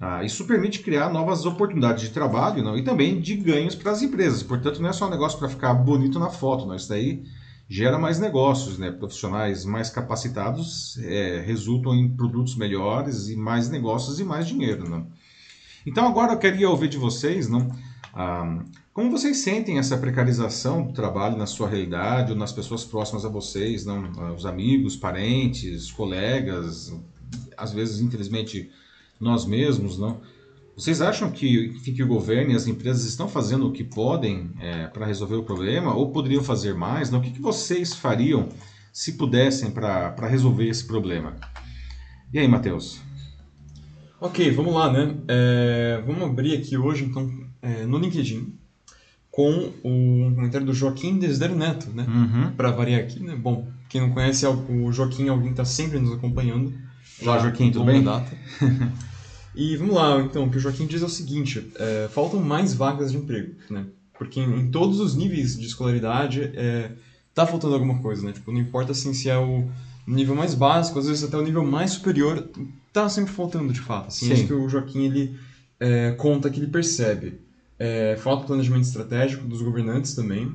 ah, 0.00 0.24
isso 0.24 0.46
permite 0.46 0.80
criar 0.80 1.10
novas 1.10 1.44
oportunidades 1.44 2.02
de 2.02 2.10
trabalho 2.10 2.76
e 2.76 2.82
também 2.82 3.20
de 3.20 3.36
ganhos 3.36 3.74
para 3.74 3.92
as 3.92 4.02
empresas. 4.02 4.42
Portanto, 4.42 4.80
não 4.80 4.88
é 4.88 4.92
só 4.92 5.06
um 5.06 5.10
negócio 5.10 5.38
para 5.38 5.48
ficar 5.48 5.74
bonito 5.74 6.18
na 6.18 6.30
foto, 6.30 6.66
não. 6.66 6.74
isso 6.74 6.88
daí 6.88 7.24
gera 7.68 7.98
mais 7.98 8.18
negócios, 8.18 8.78
né? 8.78 8.90
Profissionais 8.90 9.64
mais 9.64 9.90
capacitados 9.90 10.98
é, 10.98 11.40
resultam 11.40 11.94
em 11.94 12.08
produtos 12.08 12.56
melhores 12.56 13.28
e 13.28 13.36
mais 13.36 13.68
negócios 13.70 14.20
e 14.20 14.24
mais 14.24 14.46
dinheiro, 14.46 14.88
né? 14.88 15.04
Então 15.86 16.06
agora 16.06 16.32
eu 16.32 16.38
queria 16.38 16.68
ouvir 16.68 16.88
de 16.88 16.98
vocês, 16.98 17.48
não? 17.48 17.70
Ah, 18.12 18.62
como 18.92 19.10
vocês 19.10 19.38
sentem 19.38 19.78
essa 19.78 19.98
precarização 19.98 20.86
do 20.86 20.92
trabalho 20.92 21.36
na 21.36 21.46
sua 21.46 21.68
realidade 21.68 22.32
ou 22.32 22.38
nas 22.38 22.52
pessoas 22.52 22.84
próximas 22.84 23.24
a 23.24 23.28
vocês, 23.28 23.84
não? 23.84 24.10
Ah, 24.18 24.32
os 24.32 24.46
amigos, 24.46 24.96
parentes, 24.96 25.90
colegas, 25.90 26.94
às 27.56 27.72
vezes, 27.72 28.00
infelizmente, 28.00 28.70
nós 29.20 29.44
mesmos, 29.44 29.98
não? 29.98 30.20
Vocês 30.76 31.00
acham 31.00 31.30
que, 31.30 31.68
que 31.68 32.02
o 32.02 32.06
governo 32.06 32.52
e 32.52 32.56
as 32.56 32.66
empresas 32.66 33.04
estão 33.04 33.28
fazendo 33.28 33.68
o 33.68 33.72
que 33.72 33.84
podem 33.84 34.50
é, 34.60 34.88
para 34.88 35.06
resolver 35.06 35.36
o 35.36 35.44
problema 35.44 35.94
ou 35.94 36.10
poderiam 36.10 36.42
fazer 36.42 36.74
mais? 36.74 37.10
Não? 37.10 37.20
O 37.20 37.22
que, 37.22 37.30
que 37.30 37.40
vocês 37.40 37.94
fariam 37.94 38.48
se 38.92 39.12
pudessem 39.12 39.70
para 39.70 40.26
resolver 40.26 40.68
esse 40.68 40.84
problema? 40.84 41.36
E 42.32 42.40
aí, 42.40 42.48
Matheus? 42.48 43.00
Ok, 44.20 44.50
vamos 44.50 44.74
lá, 44.74 44.92
né? 44.92 45.14
É, 45.28 46.02
vamos 46.04 46.22
abrir 46.22 46.56
aqui 46.56 46.76
hoje, 46.76 47.04
então, 47.04 47.30
é, 47.62 47.86
no 47.86 47.98
LinkedIn, 47.98 48.58
com 49.30 49.72
o 49.84 50.34
comentário 50.34 50.66
do 50.66 50.74
Joaquim 50.74 51.18
Desiderio 51.18 51.56
Neto, 51.56 51.90
né? 51.90 52.04
Uhum. 52.08 52.50
Para 52.56 52.72
variar 52.72 53.00
aqui, 53.00 53.22
né? 53.22 53.36
Bom, 53.36 53.68
quem 53.88 54.00
não 54.00 54.10
conhece, 54.10 54.44
o 54.46 54.90
Joaquim 54.90 55.28
alguém 55.28 55.50
está 55.50 55.64
sempre 55.64 56.00
nos 56.00 56.14
acompanhando. 56.14 56.74
Olá, 57.22 57.38
Joaquim, 57.38 57.70
tudo 57.70 57.84
bem? 57.84 58.02
Data. 58.02 58.36
E 59.54 59.76
vamos 59.76 59.94
lá, 59.94 60.20
então, 60.20 60.44
o 60.44 60.50
que 60.50 60.56
o 60.56 60.60
Joaquim 60.60 60.86
diz 60.86 61.02
é 61.02 61.04
o 61.04 61.08
seguinte: 61.08 61.70
é, 61.76 62.08
faltam 62.10 62.40
mais 62.40 62.74
vagas 62.74 63.12
de 63.12 63.18
emprego, 63.18 63.54
né? 63.70 63.86
Porque 64.18 64.40
em, 64.40 64.60
em 64.60 64.70
todos 64.70 65.00
os 65.00 65.14
níveis 65.14 65.58
de 65.58 65.66
escolaridade 65.66 66.50
é, 66.54 66.92
tá 67.34 67.46
faltando 67.46 67.74
alguma 67.74 68.00
coisa, 68.00 68.24
né? 68.26 68.32
Tipo, 68.32 68.52
não 68.52 68.60
importa 68.60 68.92
assim 68.92 69.12
se 69.12 69.28
é 69.28 69.38
o 69.38 69.68
nível 70.06 70.34
mais 70.34 70.54
básico, 70.54 70.98
às 70.98 71.06
vezes 71.06 71.24
até 71.24 71.36
o 71.36 71.42
nível 71.42 71.64
mais 71.64 71.92
superior, 71.92 72.48
tá 72.92 73.08
sempre 73.08 73.32
faltando 73.32 73.72
de 73.72 73.80
fato. 73.80 74.08
Assim, 74.08 74.32
acho 74.32 74.46
que 74.46 74.52
o 74.52 74.68
Joaquim 74.68 75.04
ele 75.04 75.38
é, 75.80 76.12
conta 76.12 76.50
que 76.50 76.60
ele 76.60 76.68
percebe. 76.68 77.40
É, 77.78 78.16
falta 78.16 78.46
planejamento 78.46 78.84
estratégico 78.84 79.46
dos 79.46 79.60
governantes 79.60 80.14
também 80.14 80.54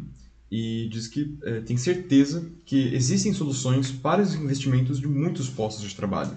e 0.50 0.88
diz 0.90 1.08
que 1.08 1.38
é, 1.44 1.60
tem 1.62 1.76
certeza 1.76 2.50
que 2.66 2.96
existem 2.96 3.34
soluções 3.34 3.92
para 3.92 4.22
os 4.22 4.34
investimentos 4.34 5.00
de 5.00 5.08
muitos 5.08 5.50
postos 5.50 5.88
de 5.88 5.96
trabalho 5.96 6.32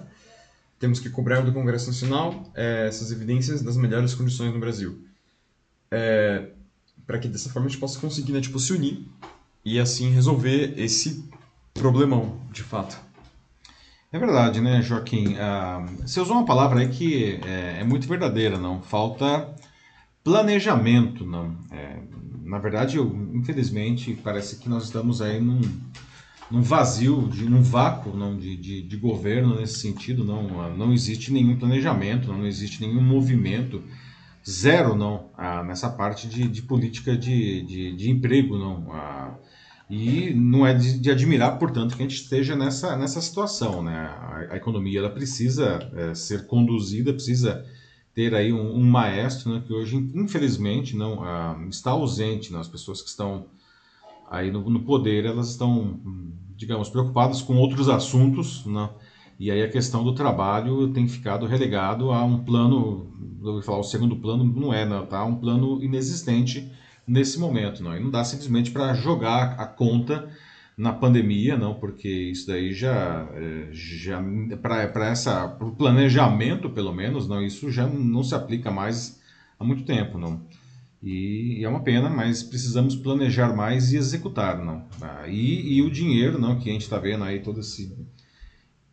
temos 0.83 0.99
que 0.99 1.09
cobrar 1.09 1.39
do 1.39 1.53
Congresso 1.53 1.87
Nacional 1.87 2.43
é, 2.53 2.87
essas 2.89 3.09
evidências 3.09 3.61
das 3.61 3.77
melhores 3.77 4.13
condições 4.13 4.53
no 4.53 4.59
Brasil. 4.59 5.01
É, 5.89 6.49
para 7.07 7.17
que 7.19 7.29
dessa 7.29 7.49
forma 7.49 7.69
a 7.69 7.71
gente 7.71 7.79
possa 7.79 7.97
conseguir 7.97 8.33
né, 8.33 8.41
tipo, 8.41 8.59
se 8.59 8.73
unir 8.73 9.07
e 9.63 9.79
assim 9.79 10.09
resolver 10.09 10.73
esse 10.75 11.23
problemão, 11.73 12.37
de 12.51 12.63
fato. 12.63 12.99
É 14.11 14.19
verdade, 14.19 14.59
né, 14.59 14.81
Joaquim? 14.81 15.37
Ah, 15.37 15.85
você 16.01 16.19
usou 16.19 16.35
uma 16.35 16.45
palavra 16.45 16.81
aí 16.81 16.89
que 16.89 17.39
é, 17.45 17.79
é 17.79 17.83
muito 17.85 18.05
verdadeira, 18.05 18.57
não? 18.57 18.81
Falta 18.81 19.55
planejamento, 20.21 21.25
não? 21.25 21.55
É, 21.71 21.97
na 22.43 22.59
verdade, 22.59 22.97
eu, 22.97 23.05
infelizmente, 23.33 24.19
parece 24.21 24.57
que 24.57 24.67
nós 24.67 24.83
estamos 24.83 25.21
aí 25.21 25.39
num 25.39 25.61
num 26.53 26.61
vazio, 26.61 27.27
de, 27.29 27.45
num 27.45 27.63
vácuo 27.63 28.15
não, 28.15 28.37
de, 28.37 28.55
de, 28.55 28.83
de, 28.83 28.95
governo 28.95 29.59
nesse 29.59 29.79
sentido. 29.79 30.23
Não, 30.23 30.77
não 30.77 30.93
existe 30.93 31.33
nenhum 31.33 31.57
planejamento, 31.57 32.31
não, 32.31 32.45
existe 32.45 32.79
nenhum 32.79 33.01
movimento, 33.01 33.81
zero 34.47 34.95
não, 34.95 35.31
ah, 35.35 35.63
nessa 35.63 35.89
parte 35.89 36.27
de, 36.27 36.47
de 36.47 36.61
política 36.61 37.17
de, 37.17 37.63
de, 37.63 37.95
de 37.95 38.11
emprego. 38.11 38.55
não 38.55 38.85
ah, 38.91 39.33
E 39.89 40.31
não 40.35 40.63
é 40.63 40.75
de, 40.75 40.99
de, 40.99 41.09
admirar, 41.09 41.57
portanto, 41.57 41.97
que 41.97 42.03
a 42.03 42.05
gente 42.07 42.21
esteja 42.21 42.55
nessa, 42.55 42.95
nessa 42.95 43.19
situação. 43.19 43.81
Né? 43.81 43.95
A, 43.95 44.49
a 44.51 44.55
economia 44.55 44.99
ela 44.99 45.09
precisa 45.09 45.79
é, 45.95 46.13
ser 46.13 46.45
conduzida, 46.45 47.11
precisa 47.11 47.65
ter 48.13 48.35
aí 48.35 48.53
um, 48.53 48.75
um 48.75 48.83
maestro 48.83 49.51
né, 49.51 49.63
que 49.65 49.73
hoje, 49.73 49.95
infelizmente, 50.13 50.95
não 50.95 51.23
ah, 51.23 51.59
está 51.67 51.89
ausente. 51.89 52.53
Né? 52.53 52.59
As 52.59 52.67
pessoas 52.67 53.01
que 53.01 53.09
estão 53.09 53.47
aí 54.29 54.51
no, 54.51 54.69
no, 54.69 54.81
poder 54.81 55.25
elas 55.25 55.49
estão, 55.49 55.99
digamos, 56.55 56.89
preocupadas 56.89 57.41
com 57.41 57.55
outros 57.55 57.89
assuntos, 57.89 58.65
né? 58.65 58.89
E 59.39 59.51
aí 59.51 59.63
a 59.63 59.69
questão 59.69 60.03
do 60.03 60.13
trabalho 60.13 60.89
tem 60.93 61.07
ficado 61.07 61.45
relegado 61.45 62.11
a 62.11 62.23
um 62.23 62.43
plano, 62.43 63.11
eu 63.43 63.53
vou 63.53 63.61
falar 63.61 63.79
o 63.79 63.83
segundo 63.83 64.15
plano, 64.15 64.43
não 64.43 64.73
é, 64.73 64.85
não, 64.85 65.05
tá? 65.05 65.23
Um 65.25 65.35
plano 65.35 65.83
inexistente 65.83 66.71
nesse 67.07 67.39
momento, 67.39 67.83
não. 67.83 67.95
E 67.95 67.99
não 67.99 68.09
dá 68.09 68.23
simplesmente 68.23 68.71
para 68.71 68.93
jogar 68.93 69.59
a 69.59 69.65
conta 69.65 70.29
na 70.77 70.91
pandemia, 70.91 71.55
não, 71.57 71.75
porque 71.75 72.09
isso 72.09 72.47
daí 72.47 72.73
já, 72.73 73.27
é, 73.33 73.67
já 73.71 74.23
para 74.61 75.07
essa 75.07 75.47
pro 75.47 75.75
planejamento 75.75 76.69
pelo 76.69 76.93
menos, 76.93 77.27
não, 77.27 77.43
isso 77.43 77.71
já 77.71 77.87
não 77.87 78.23
se 78.23 78.33
aplica 78.33 78.71
mais 78.71 79.21
há 79.59 79.63
muito 79.63 79.83
tempo, 79.83 80.17
não. 80.17 80.41
E, 81.03 81.63
é 81.63 81.67
uma 81.67 81.81
pena, 81.81 82.09
mas 82.09 82.41
precisamos 82.41 82.95
planejar 82.95 83.53
mais 83.53 83.91
e 83.91 83.97
executar, 83.97 84.63
não. 84.63 84.85
Ah, 85.01 85.27
e, 85.27 85.73
e, 85.73 85.81
o 85.81 85.91
dinheiro, 85.91 86.39
não, 86.39 86.57
que 86.57 86.69
a 86.69 86.73
gente 86.73 86.83
está 86.83 86.97
vendo 86.97 87.25
aí 87.25 87.41
todo 87.41 87.59
esse 87.59 87.93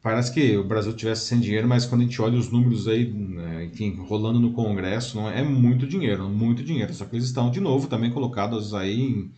parece 0.02 0.32
que 0.32 0.56
o 0.56 0.64
Brasil 0.64 0.94
tivesse 0.94 1.26
sem 1.26 1.38
dinheiro, 1.40 1.68
mas 1.68 1.84
quando 1.84 2.00
a 2.00 2.04
gente 2.04 2.20
olha 2.20 2.38
os 2.38 2.50
números 2.50 2.88
aí, 2.88 3.06
né, 3.12 3.66
enfim, 3.66 3.94
rolando 3.96 4.40
no 4.40 4.52
Congresso, 4.52 5.16
não 5.16 5.30
é 5.30 5.42
muito 5.42 5.86
dinheiro, 5.86 6.28
muito 6.28 6.64
dinheiro. 6.64 6.92
Só 6.94 7.04
que 7.04 7.16
eles 7.16 7.26
estão 7.26 7.50
de 7.50 7.60
novo 7.60 7.86
também 7.86 8.10
colocados 8.10 8.74
aí 8.74 9.00
em 9.00 9.30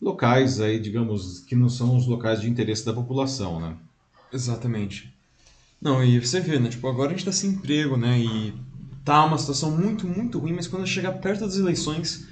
locais 0.00 0.60
aí, 0.60 0.80
digamos, 0.80 1.40
que 1.40 1.54
não 1.54 1.68
são 1.68 1.96
os 1.96 2.06
locais 2.06 2.40
de 2.40 2.48
interesse 2.48 2.84
da 2.84 2.94
população, 2.94 3.60
né? 3.60 3.76
Exatamente. 4.32 5.12
Não, 5.80 6.02
e 6.02 6.18
você 6.18 6.40
vê, 6.40 6.58
né? 6.58 6.68
Tipo, 6.70 6.88
agora 6.88 7.08
a 7.08 7.10
gente 7.10 7.20
está 7.20 7.32
sem 7.32 7.50
emprego, 7.50 7.96
né? 7.96 8.18
E 8.18 8.54
tá 9.04 9.24
uma 9.24 9.38
situação 9.38 9.70
muito, 9.70 10.06
muito 10.06 10.38
ruim, 10.38 10.52
mas 10.52 10.66
quando 10.66 10.86
chegar 10.86 11.12
perto 11.12 11.40
das 11.40 11.56
eleições, 11.56 12.26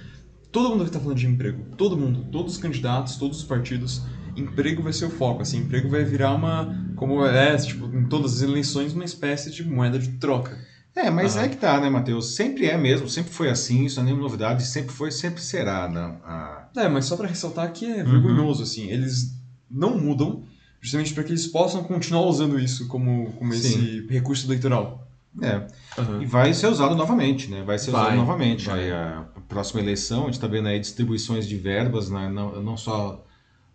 todo 0.52 0.68
mundo 0.68 0.78
vai 0.78 0.88
estar 0.88 1.00
falando 1.00 1.18
de 1.18 1.26
emprego. 1.26 1.64
Todo 1.76 1.96
mundo, 1.96 2.26
todos 2.30 2.54
os 2.54 2.58
candidatos, 2.58 3.16
todos 3.16 3.38
os 3.38 3.44
partidos, 3.44 4.02
emprego 4.36 4.82
vai 4.82 4.92
ser 4.92 5.06
o 5.06 5.10
foco. 5.10 5.42
Assim, 5.42 5.58
emprego 5.58 5.88
vai 5.88 6.04
virar 6.04 6.34
uma, 6.34 6.92
como 6.96 7.24
é, 7.24 7.56
tipo, 7.56 7.86
em 7.86 8.06
todas 8.06 8.34
as 8.34 8.42
eleições, 8.42 8.92
uma 8.92 9.04
espécie 9.04 9.50
de 9.50 9.64
moeda 9.64 9.98
de 9.98 10.12
troca. 10.12 10.58
É, 10.94 11.10
mas 11.10 11.36
é 11.36 11.48
que 11.48 11.56
tá, 11.56 11.80
né, 11.80 11.88
Matheus? 11.88 12.34
Sempre 12.34 12.66
é 12.66 12.76
mesmo, 12.76 13.08
sempre 13.08 13.32
foi 13.32 13.48
assim, 13.48 13.84
isso 13.84 13.96
não 13.96 14.02
é 14.02 14.06
nenhuma 14.06 14.24
novidade, 14.24 14.66
sempre 14.66 14.92
foi, 14.92 15.12
sempre 15.12 15.40
será, 15.40 15.88
né? 15.88 16.16
Ah. 16.24 16.68
É, 16.76 16.88
mas 16.88 17.04
só 17.04 17.16
para 17.16 17.28
ressaltar 17.28 17.72
que 17.72 17.86
é 17.86 18.02
vergonhoso, 18.02 18.60
uhum. 18.60 18.64
assim, 18.64 18.90
eles 18.90 19.38
não 19.70 19.96
mudam, 19.96 20.42
justamente 20.80 21.14
para 21.14 21.22
que 21.22 21.30
eles 21.30 21.46
possam 21.46 21.84
continuar 21.84 22.22
usando 22.22 22.58
isso 22.58 22.88
como, 22.88 23.32
como 23.32 23.54
esse 23.54 24.06
recurso 24.08 24.46
eleitoral. 24.46 25.07
É. 25.40 26.00
Uhum. 26.00 26.22
E 26.22 26.26
vai 26.26 26.52
ser 26.52 26.66
usado 26.68 26.94
novamente, 26.94 27.50
né? 27.50 27.62
Vai 27.62 27.78
ser 27.78 27.90
vai, 27.90 28.02
usado 28.02 28.16
novamente. 28.16 28.66
Vai. 28.66 28.90
A 28.90 29.24
próxima 29.48 29.80
eleição, 29.80 30.22
a 30.22 30.24
gente 30.24 30.34
está 30.34 30.46
vendo 30.46 30.68
aí 30.68 30.78
distribuições 30.78 31.46
de 31.46 31.56
verbas, 31.56 32.10
né? 32.10 32.28
não, 32.28 32.62
não 32.62 32.76
só 32.76 33.24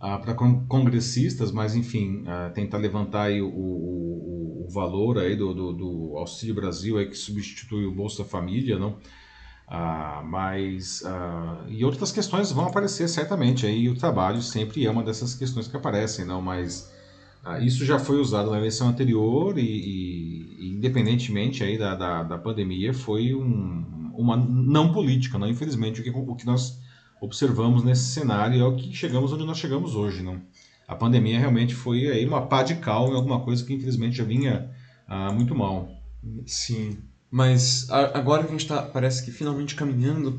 ah, 0.03 0.17
para 0.17 0.33
congressistas, 0.33 1.49
mas 1.49 1.75
enfim, 1.75 2.25
ah, 2.27 2.51
tentar 2.53 2.77
levantar 2.77 3.23
aí 3.23 3.41
o, 3.41 3.47
o, 3.47 4.65
o 4.65 4.69
valor 4.69 5.17
aí 5.17 5.33
do, 5.33 5.53
do, 5.53 5.71
do, 5.71 6.17
Auxílio 6.17 6.53
Brasil 6.53 6.97
aí 6.97 7.07
que 7.07 7.15
substitui 7.15 7.85
o 7.85 7.95
Bolsa 7.95 8.25
Família, 8.25 8.77
não? 8.77 8.97
Ah, 9.65 10.21
mas 10.25 11.03
ah, 11.05 11.63
e 11.69 11.85
outras 11.85 12.11
questões 12.11 12.51
vão 12.51 12.65
aparecer 12.65 13.07
certamente 13.07 13.65
aí 13.65 13.87
o 13.87 13.95
trabalho 13.95 14.41
sempre 14.41 14.85
é 14.85 14.91
uma 14.91 15.03
dessas 15.03 15.35
questões 15.35 15.69
que 15.69 15.77
aparecem, 15.77 16.25
não? 16.25 16.41
Mas 16.41 16.91
isso 17.61 17.85
já 17.85 17.97
foi 17.97 18.19
usado 18.19 18.51
na 18.51 18.57
eleição 18.57 18.89
anterior 18.89 19.57
e, 19.57 19.61
e 19.61 20.22
independentemente 20.83 21.63
aí 21.63 21.77
da, 21.77 21.95
da, 21.95 22.23
da 22.23 22.37
pandemia 22.37 22.93
foi 22.93 23.33
um, 23.33 24.11
uma 24.13 24.35
não 24.35 24.91
política, 24.91 25.37
não 25.39 25.47
infelizmente 25.47 26.01
o 26.01 26.03
que, 26.03 26.09
o 26.09 26.35
que 26.35 26.45
nós 26.45 26.77
observamos 27.21 27.85
nesse 27.85 28.03
cenário 28.03 28.59
é 28.59 28.65
o 28.65 28.75
que 28.75 28.93
chegamos 28.93 29.31
onde 29.31 29.45
nós 29.45 29.57
chegamos 29.57 29.95
hoje, 29.95 30.21
não? 30.21 30.41
A 30.85 30.93
pandemia 30.93 31.39
realmente 31.39 31.73
foi 31.73 32.07
aí 32.11 32.25
uma 32.25 32.47
pá 32.47 32.63
de 32.63 32.75
cal 32.75 33.09
em 33.09 33.15
alguma 33.15 33.39
coisa 33.39 33.63
que 33.63 33.73
infelizmente 33.73 34.17
já 34.17 34.25
vinha 34.25 34.69
ah, 35.07 35.31
muito 35.31 35.55
mal. 35.55 35.89
Sim, 36.45 36.97
mas 37.31 37.89
agora 37.89 38.43
que 38.43 38.49
a 38.49 38.51
gente 38.51 38.63
está, 38.63 38.81
parece 38.81 39.23
que 39.23 39.31
finalmente 39.31 39.75
caminhando 39.75 40.37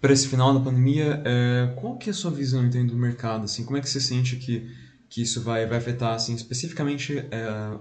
para 0.00 0.12
esse 0.12 0.28
final 0.28 0.54
da 0.54 0.60
pandemia, 0.60 1.20
é, 1.24 1.74
qual 1.74 1.98
que 1.98 2.08
é 2.08 2.12
a 2.12 2.14
sua 2.14 2.30
visão 2.30 2.64
então, 2.64 2.86
do 2.86 2.96
mercado? 2.96 3.44
Assim, 3.44 3.64
como 3.64 3.76
é 3.76 3.80
que 3.80 3.90
você 3.90 4.00
sente 4.00 4.36
que, 4.36 4.70
que 5.08 5.20
isso 5.20 5.42
vai, 5.42 5.66
vai 5.66 5.78
afetar 5.78 6.14
assim, 6.14 6.34
especificamente 6.36 7.18
é, 7.18 7.76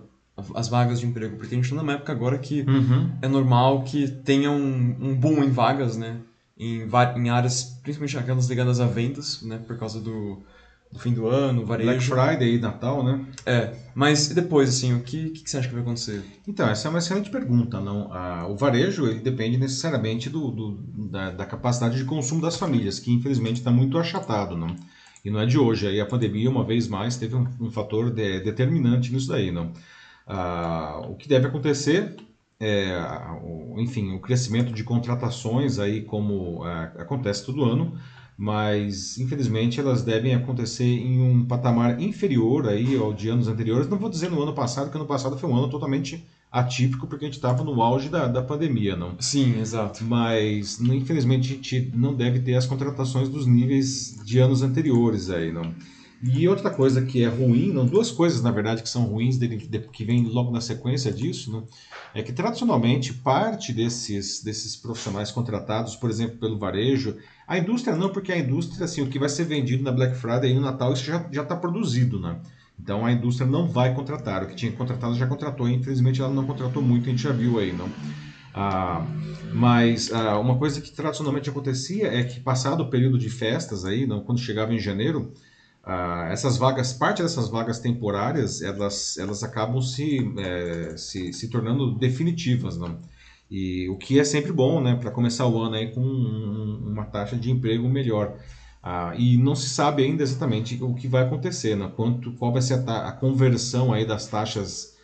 as 0.54 0.68
vagas 0.68 1.00
de 1.00 1.06
emprego? 1.06 1.38
Porque 1.38 1.54
a 1.54 1.58
gente 1.58 1.66
está 1.66 1.76
numa 1.76 1.94
época 1.94 2.12
agora 2.12 2.38
que 2.38 2.62
uhum. 2.62 3.12
é 3.22 3.28
normal 3.28 3.84
que 3.84 4.08
tenha 4.08 4.52
um, 4.52 4.96
um 5.00 5.16
boom 5.16 5.44
em 5.44 5.50
vagas, 5.50 5.96
né? 5.98 6.20
em, 6.58 6.88
em 7.18 7.30
áreas, 7.30 7.80
principalmente 7.84 8.18
aquelas 8.18 8.48
ligadas 8.48 8.80
a 8.80 8.86
vendas, 8.86 9.42
né? 9.42 9.58
Por 9.58 9.78
causa 9.78 10.00
do, 10.00 10.42
do 10.92 11.00
fim 11.00 11.14
do 11.14 11.28
ano, 11.28 11.66
varejo. 11.66 11.90
Black 11.90 12.04
Friday 12.04 12.56
e 12.56 12.60
Natal, 12.60 13.04
né? 13.04 13.26
É, 13.46 13.74
mas 13.94 14.30
depois, 14.30 14.70
assim, 14.70 14.94
o 14.94 15.02
que, 15.02 15.32
que 15.32 15.50
você 15.50 15.58
acha 15.58 15.68
que 15.68 15.74
vai 15.74 15.84
acontecer? 15.84 16.24
Então, 16.48 16.68
essa 16.68 16.88
é 16.88 16.90
uma 16.90 17.00
excelente 17.00 17.30
pergunta. 17.30 17.80
não 17.82 18.12
ah, 18.14 18.48
O 18.48 18.56
varejo, 18.56 19.08
ele 19.08 19.20
depende 19.20 19.58
necessariamente 19.58 20.30
do, 20.30 20.50
do 20.52 20.72
da, 21.10 21.32
da, 21.32 21.46
capacidade 21.46 21.98
de 21.98 22.06
consumo 22.06 22.42
das 22.42 22.56
famílias, 22.56 23.00
que 23.00 23.12
infelizmente 23.12 23.58
está 23.58 23.72
muito 23.72 23.98
achatado, 23.98 24.56
não? 24.56 24.76
E 25.24 25.30
não 25.30 25.40
é 25.40 25.46
de 25.46 25.58
hoje. 25.58 25.88
Aí 25.88 26.00
a 26.00 26.06
pandemia, 26.06 26.50
uma 26.50 26.64
vez 26.64 26.88
mais, 26.88 27.18
teve 27.18 27.36
um, 27.36 27.48
um 27.60 27.72
fator 27.72 28.12
de, 28.12 28.40
determinante 28.42 29.12
nisso 29.12 29.28
daí, 29.28 29.52
não? 29.52 29.74
Ah, 30.28 31.02
o 31.08 31.16
que 31.16 31.28
deve 31.28 31.48
acontecer 31.48 32.16
é, 32.60 32.98
o, 33.44 33.80
enfim, 33.80 34.14
o 34.14 34.20
crescimento 34.20 34.72
de 34.72 34.84
contratações 34.84 35.78
aí 35.80 36.02
como 36.02 36.66
é, 36.68 37.02
acontece 37.02 37.46
todo 37.46 37.64
ano, 37.64 37.98
mas 38.38 39.18
infelizmente 39.18 39.80
elas 39.80 40.04
devem 40.04 40.34
acontecer 40.34 40.86
em 40.86 41.22
um 41.22 41.46
patamar 41.46 42.00
inferior 42.02 42.68
aí 42.68 42.96
ao 42.98 43.14
de 43.14 43.30
anos 43.30 43.48
anteriores. 43.48 43.88
Não 43.88 43.98
vou 43.98 44.10
dizer 44.10 44.30
no 44.30 44.42
ano 44.42 44.54
passado, 44.54 44.86
porque 44.86 44.98
ano 44.98 45.08
passado 45.08 45.38
foi 45.38 45.50
um 45.50 45.56
ano 45.56 45.70
totalmente 45.70 46.26
atípico, 46.52 47.08
porque 47.08 47.26
a 47.26 47.28
gente 47.28 47.36
estava 47.36 47.64
no 47.64 47.82
auge 47.82 48.08
da, 48.08 48.28
da 48.28 48.42
pandemia, 48.42 48.96
não? 48.96 49.16
Sim, 49.20 49.60
exato. 49.60 50.04
Mas 50.04 50.80
infelizmente 50.80 51.52
a 51.52 51.56
gente 51.56 51.92
não 51.94 52.14
deve 52.14 52.40
ter 52.40 52.56
as 52.56 52.66
contratações 52.66 53.28
dos 53.28 53.46
níveis 53.46 54.16
de 54.24 54.40
anos 54.40 54.62
anteriores 54.62 55.30
aí, 55.30 55.52
não? 55.52 55.74
E 56.24 56.48
outra 56.48 56.70
coisa 56.70 57.02
que 57.02 57.24
é 57.24 57.28
ruim, 57.28 57.72
não, 57.72 57.86
duas 57.86 58.10
coisas 58.10 58.42
na 58.42 58.50
verdade 58.50 58.82
que 58.82 58.90
são 58.90 59.04
ruins 59.04 59.38
dele, 59.38 59.58
que 59.58 60.06
vem 60.06 60.24
logo 60.24 60.52
na 60.52 60.62
sequência 60.62 61.12
disso, 61.12 61.52
né, 61.52 61.64
é 62.16 62.24
que 62.24 62.32
tradicionalmente 62.32 63.14
parte 63.14 63.74
desses, 63.74 64.42
desses 64.42 64.76
profissionais 64.76 65.30
contratados, 65.30 65.96
por 65.96 66.10
exemplo, 66.10 66.38
pelo 66.38 66.58
varejo, 66.58 67.18
a 67.48 67.58
indústria 67.58 67.96
não, 67.96 68.10
porque 68.10 68.32
a 68.32 68.40
indústria, 68.40 68.86
assim, 68.86 69.02
o 69.02 69.08
que 69.08 69.20
vai 69.20 69.30
ser 69.30 69.44
vendido 69.44 69.84
na 69.84 69.92
Black 69.92 70.16
Friday 70.16 70.52
e 70.52 70.56
no 70.56 70.62
Natal, 70.62 70.94
isso 70.94 71.04
já 71.04 71.28
está 71.30 71.56
produzido, 71.56 72.20
né? 72.20 72.40
Então 72.80 73.06
a 73.06 73.12
indústria 73.12 73.48
não 73.48 73.68
vai 73.68 73.94
contratar. 73.94 74.44
O 74.44 74.48
que 74.48 74.56
tinha 74.56 74.72
contratado 74.72 75.16
já 75.16 75.28
contratou, 75.28 75.68
e, 75.68 75.74
infelizmente 75.74 76.22
ela 76.22 76.34
não 76.34 76.46
contratou 76.46 76.82
muito, 76.82 77.08
a 77.08 77.12
gente 77.12 77.24
já 77.24 77.32
viu 77.32 77.60
aí, 77.60 77.72
não? 77.72 77.90
Ah, 78.54 79.06
mas 79.54 80.12
ah, 80.14 80.40
uma 80.40 80.58
coisa 80.58 80.80
que 80.80 80.92
tradicionalmente 80.92 81.50
acontecia 81.50 82.08
é 82.08 82.24
que 82.24 82.40
passado 82.40 82.82
o 82.82 82.90
período 82.90 83.18
de 83.20 83.30
festas 83.30 83.84
aí, 83.86 84.06
não, 84.08 84.22
quando 84.22 84.40
chegava 84.40 84.74
em 84.74 84.80
janeiro, 84.80 85.34
ah, 85.86 86.28
essas 86.32 86.58
vagas, 86.58 86.94
parte 86.94 87.22
dessas 87.22 87.48
vagas 87.50 87.80
temporárias, 87.80 88.62
elas, 88.62 89.18
elas 89.20 89.44
acabam 89.44 89.80
se, 89.82 90.20
é, 90.40 90.98
se, 90.98 91.32
se 91.32 91.48
tornando 91.50 91.96
definitivas, 91.98 92.76
não? 92.76 93.00
E 93.52 93.88
o 93.90 93.98
que 93.98 94.20
é 94.20 94.24
sempre 94.24 94.52
bom, 94.52 94.82
né, 94.82 94.96
para 94.96 95.12
começar 95.12 95.46
o 95.48 95.62
ano 95.62 95.76
aí 95.76 95.94
com 95.94 96.02
um, 96.02 96.92
uma 96.92 97.06
taxa 97.06 97.36
de 97.36 97.52
emprego 97.52 97.88
melhor. 97.88 98.36
Ah, 98.82 99.14
e 99.18 99.38
não 99.38 99.56
se 99.56 99.70
sabe 99.70 100.04
ainda 100.04 100.24
exatamente 100.24 100.84
o 100.84 100.94
que 100.96 101.08
vai 101.08 101.24
acontecer, 101.24 101.76
né? 101.76 101.92
Quanto, 101.96 102.32
qual 102.34 102.52
vai 102.52 102.62
ser 102.62 102.84
a, 102.88 103.10
a 103.10 103.12
conversão 103.12 103.94
aí 103.94 104.06
das 104.06 104.28
taxas, 104.28 104.96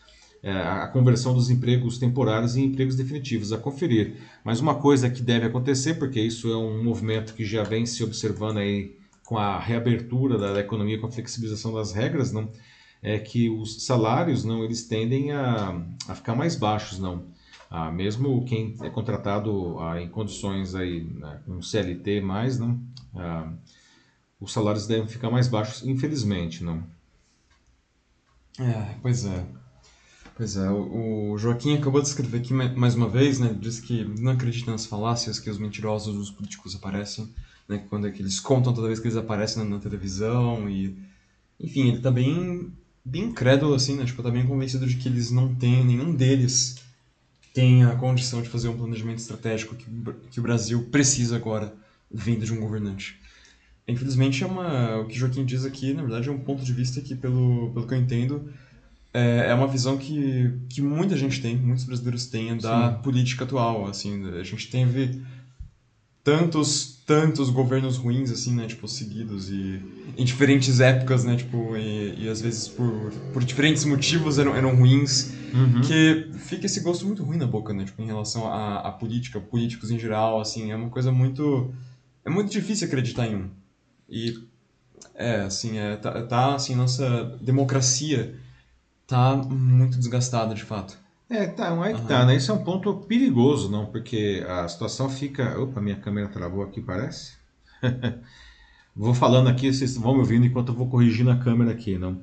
é, 0.41 0.51
a 0.51 0.87
conversão 0.87 1.33
dos 1.33 1.49
empregos 1.51 1.99
temporários 1.99 2.55
em 2.55 2.65
empregos 2.65 2.95
definitivos, 2.95 3.53
a 3.53 3.57
conferir. 3.57 4.17
Mas 4.43 4.59
uma 4.59 4.75
coisa 4.75 5.09
que 5.11 5.21
deve 5.21 5.45
acontecer, 5.45 5.95
porque 5.95 6.19
isso 6.19 6.51
é 6.51 6.57
um 6.57 6.83
movimento 6.83 7.35
que 7.35 7.45
já 7.45 7.63
vem 7.63 7.85
se 7.85 8.03
observando 8.03 8.57
aí 8.57 9.00
com 9.31 9.37
a 9.37 9.57
reabertura 9.57 10.37
da, 10.37 10.59
economia, 10.59 10.99
com 10.99 11.07
a 11.07 11.11
flexibilização 11.11 11.73
das 11.73 11.93
regras, 11.93 12.33
não, 12.33 12.51
é 13.01 13.17
que 13.17 13.49
os 13.49 13.85
salários 13.85 14.43
não 14.43 14.61
eles 14.61 14.83
tendem 14.83 15.31
a, 15.31 15.81
a 16.05 16.15
ficar 16.15 16.35
mais 16.35 16.57
baixos, 16.57 16.99
não. 16.99 17.27
Ah, 17.69 17.89
mesmo 17.89 18.43
quem 18.43 18.75
é 18.81 18.89
contratado 18.89 19.79
ah, 19.79 20.01
em 20.01 20.09
condições 20.09 20.75
aí 20.75 21.05
né, 21.05 21.39
com 21.45 21.61
CLT 21.61 22.19
mais, 22.19 22.59
não, 22.59 22.77
ah, 23.15 23.53
os 24.37 24.51
salários 24.51 24.85
devem 24.85 25.07
ficar 25.07 25.31
mais 25.31 25.47
baixos, 25.47 25.87
infelizmente, 25.87 26.61
não. 26.61 26.83
É, 28.59 28.95
pois 29.01 29.23
é. 29.23 29.45
Pois 30.35 30.57
é, 30.57 30.69
o, 30.69 31.37
Joaquim 31.37 31.77
acabou 31.77 32.01
de 32.01 32.09
escrever 32.09 32.39
aqui 32.39 32.53
mais 32.53 32.95
uma 32.95 33.07
vez, 33.07 33.39
né? 33.39 33.55
Diz 33.57 33.79
que 33.79 34.03
não 34.19 34.33
acredita 34.33 34.71
nas 34.71 34.85
falácias 34.85 35.39
que 35.39 35.49
os 35.49 35.57
mentirosos 35.57 36.13
dos 36.15 36.29
políticos 36.29 36.75
aparecem 36.75 37.33
né? 37.71 37.83
Quando 37.89 38.07
é 38.07 38.11
que 38.11 38.21
eles 38.21 38.39
contam 38.39 38.73
toda 38.73 38.87
vez 38.87 38.99
que 38.99 39.07
eles 39.07 39.17
aparecem 39.17 39.63
na, 39.63 39.69
na 39.69 39.79
televisão 39.79 40.69
e... 40.69 40.95
Enfim, 41.59 41.89
ele 41.89 41.99
tá 41.99 42.09
bem, 42.09 42.71
bem 43.05 43.25
incrédulo, 43.25 43.73
assim, 43.73 43.95
né? 43.95 44.05
Tipo, 44.05 44.23
tá 44.23 44.31
bem 44.31 44.45
convencido 44.45 44.87
de 44.87 44.97
que 44.97 45.07
eles 45.07 45.31
não 45.31 45.53
têm, 45.55 45.85
nenhum 45.85 46.13
deles 46.13 46.81
tem 47.53 47.83
a 47.83 47.95
condição 47.95 48.41
de 48.41 48.49
fazer 48.49 48.69
um 48.69 48.77
planejamento 48.77 49.19
estratégico 49.19 49.75
que, 49.75 49.85
que 50.31 50.39
o 50.39 50.43
Brasil 50.43 50.83
precisa 50.91 51.35
agora, 51.35 51.73
vindo 52.09 52.45
de 52.45 52.53
um 52.53 52.59
governante. 52.59 53.19
Infelizmente, 53.87 54.43
é 54.43 54.47
uma, 54.47 54.99
o 54.99 55.07
que 55.07 55.17
Joaquim 55.17 55.43
diz 55.43 55.65
aqui, 55.65 55.93
na 55.93 56.01
verdade, 56.01 56.29
é 56.29 56.31
um 56.31 56.39
ponto 56.39 56.63
de 56.63 56.71
vista 56.71 57.01
que, 57.01 57.13
pelo, 57.13 57.71
pelo 57.73 57.85
que 57.87 57.93
eu 57.93 57.97
entendo, 57.97 58.49
é, 59.13 59.47
é 59.49 59.53
uma 59.53 59.67
visão 59.67 59.97
que, 59.97 60.53
que 60.69 60.81
muita 60.81 61.17
gente 61.17 61.41
tem, 61.41 61.57
muitos 61.57 61.83
brasileiros 61.83 62.25
têm 62.27 62.57
da 62.57 62.95
Sim. 62.95 63.01
política 63.01 63.43
atual. 63.43 63.87
Assim, 63.87 64.25
a 64.39 64.43
gente 64.43 64.69
teve 64.69 65.21
tantos 66.23 67.01
tantos 67.05 67.49
governos 67.49 67.97
ruins 67.97 68.31
assim 68.31 68.53
né 68.55 68.67
tipo 68.67 68.87
seguidos 68.87 69.49
e 69.49 69.81
em 70.17 70.23
diferentes 70.23 70.79
épocas 70.79 71.23
né 71.23 71.35
tipo 71.35 71.75
e, 71.75 72.25
e 72.25 72.29
às 72.29 72.39
vezes 72.39 72.67
por, 72.67 73.11
por 73.33 73.43
diferentes 73.43 73.83
motivos 73.83 74.37
eram, 74.37 74.55
eram 74.55 74.75
ruins. 74.75 75.33
Uhum. 75.53 75.81
que 75.81 76.29
fica 76.37 76.65
esse 76.65 76.79
gosto 76.79 77.05
muito 77.05 77.23
ruim 77.23 77.37
na 77.37 77.45
boca 77.45 77.73
né 77.73 77.83
tipo 77.83 78.01
em 78.01 78.05
relação 78.05 78.47
à, 78.47 78.79
à 78.79 78.91
política 78.91 79.39
políticos 79.39 79.91
em 79.91 79.99
geral 79.99 80.39
assim 80.39 80.71
é 80.71 80.75
uma 80.75 80.89
coisa 80.89 81.11
muito 81.11 81.73
é 82.23 82.29
muito 82.29 82.51
difícil 82.51 82.87
acreditar 82.87 83.27
em 83.27 83.35
um. 83.35 83.49
E 84.07 84.33
é 85.15 85.41
assim 85.41 85.77
é 85.77 85.97
tá, 85.97 86.21
tá 86.23 86.55
assim 86.55 86.75
nossa 86.75 87.37
democracia 87.41 88.39
tá 89.05 89.35
muito 89.35 89.97
desgastada 89.97 90.53
de 90.53 90.63
fato 90.63 90.97
é, 91.31 91.47
tá, 91.47 91.73
um 91.73 91.81
aí 91.81 91.93
que 91.93 92.01
tá, 92.01 92.25
né? 92.25 92.35
Isso 92.35 92.51
é 92.51 92.53
um 92.53 92.63
ponto 92.63 92.93
perigoso, 93.07 93.71
não? 93.71 93.85
Porque 93.85 94.45
a 94.47 94.67
situação 94.67 95.09
fica. 95.09 95.57
Opa, 95.57 95.79
minha 95.79 95.95
câmera 95.95 96.27
travou 96.27 96.61
aqui, 96.61 96.81
parece. 96.81 97.37
vou 98.93 99.13
falando 99.13 99.47
aqui, 99.47 99.71
vocês 99.71 99.95
vão 99.95 100.13
me 100.13 100.19
ouvindo 100.19 100.45
enquanto 100.45 100.69
eu 100.69 100.75
vou 100.75 100.89
corrigindo 100.89 101.31
a 101.31 101.37
câmera 101.37 101.71
aqui, 101.71 101.97
não? 101.97 102.21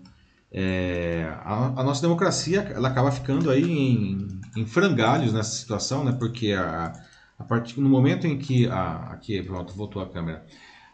É, 0.52 1.26
a, 1.42 1.80
a, 1.80 1.84
nossa 1.84 2.02
democracia 2.02 2.60
ela 2.74 2.88
acaba 2.88 3.10
ficando 3.10 3.50
aí 3.50 3.64
em, 3.64 4.40
em 4.56 4.66
frangalhos 4.66 5.32
nessa 5.32 5.56
situação, 5.56 6.04
né? 6.04 6.12
Porque 6.12 6.52
a, 6.52 6.92
a 7.38 7.44
partir 7.44 7.80
no 7.80 7.88
momento 7.88 8.26
em 8.26 8.38
que 8.38 8.66
a, 8.66 9.12
aqui 9.12 9.42
pronto 9.42 9.72
voltou 9.72 10.02
a 10.02 10.06
câmera, 10.08 10.44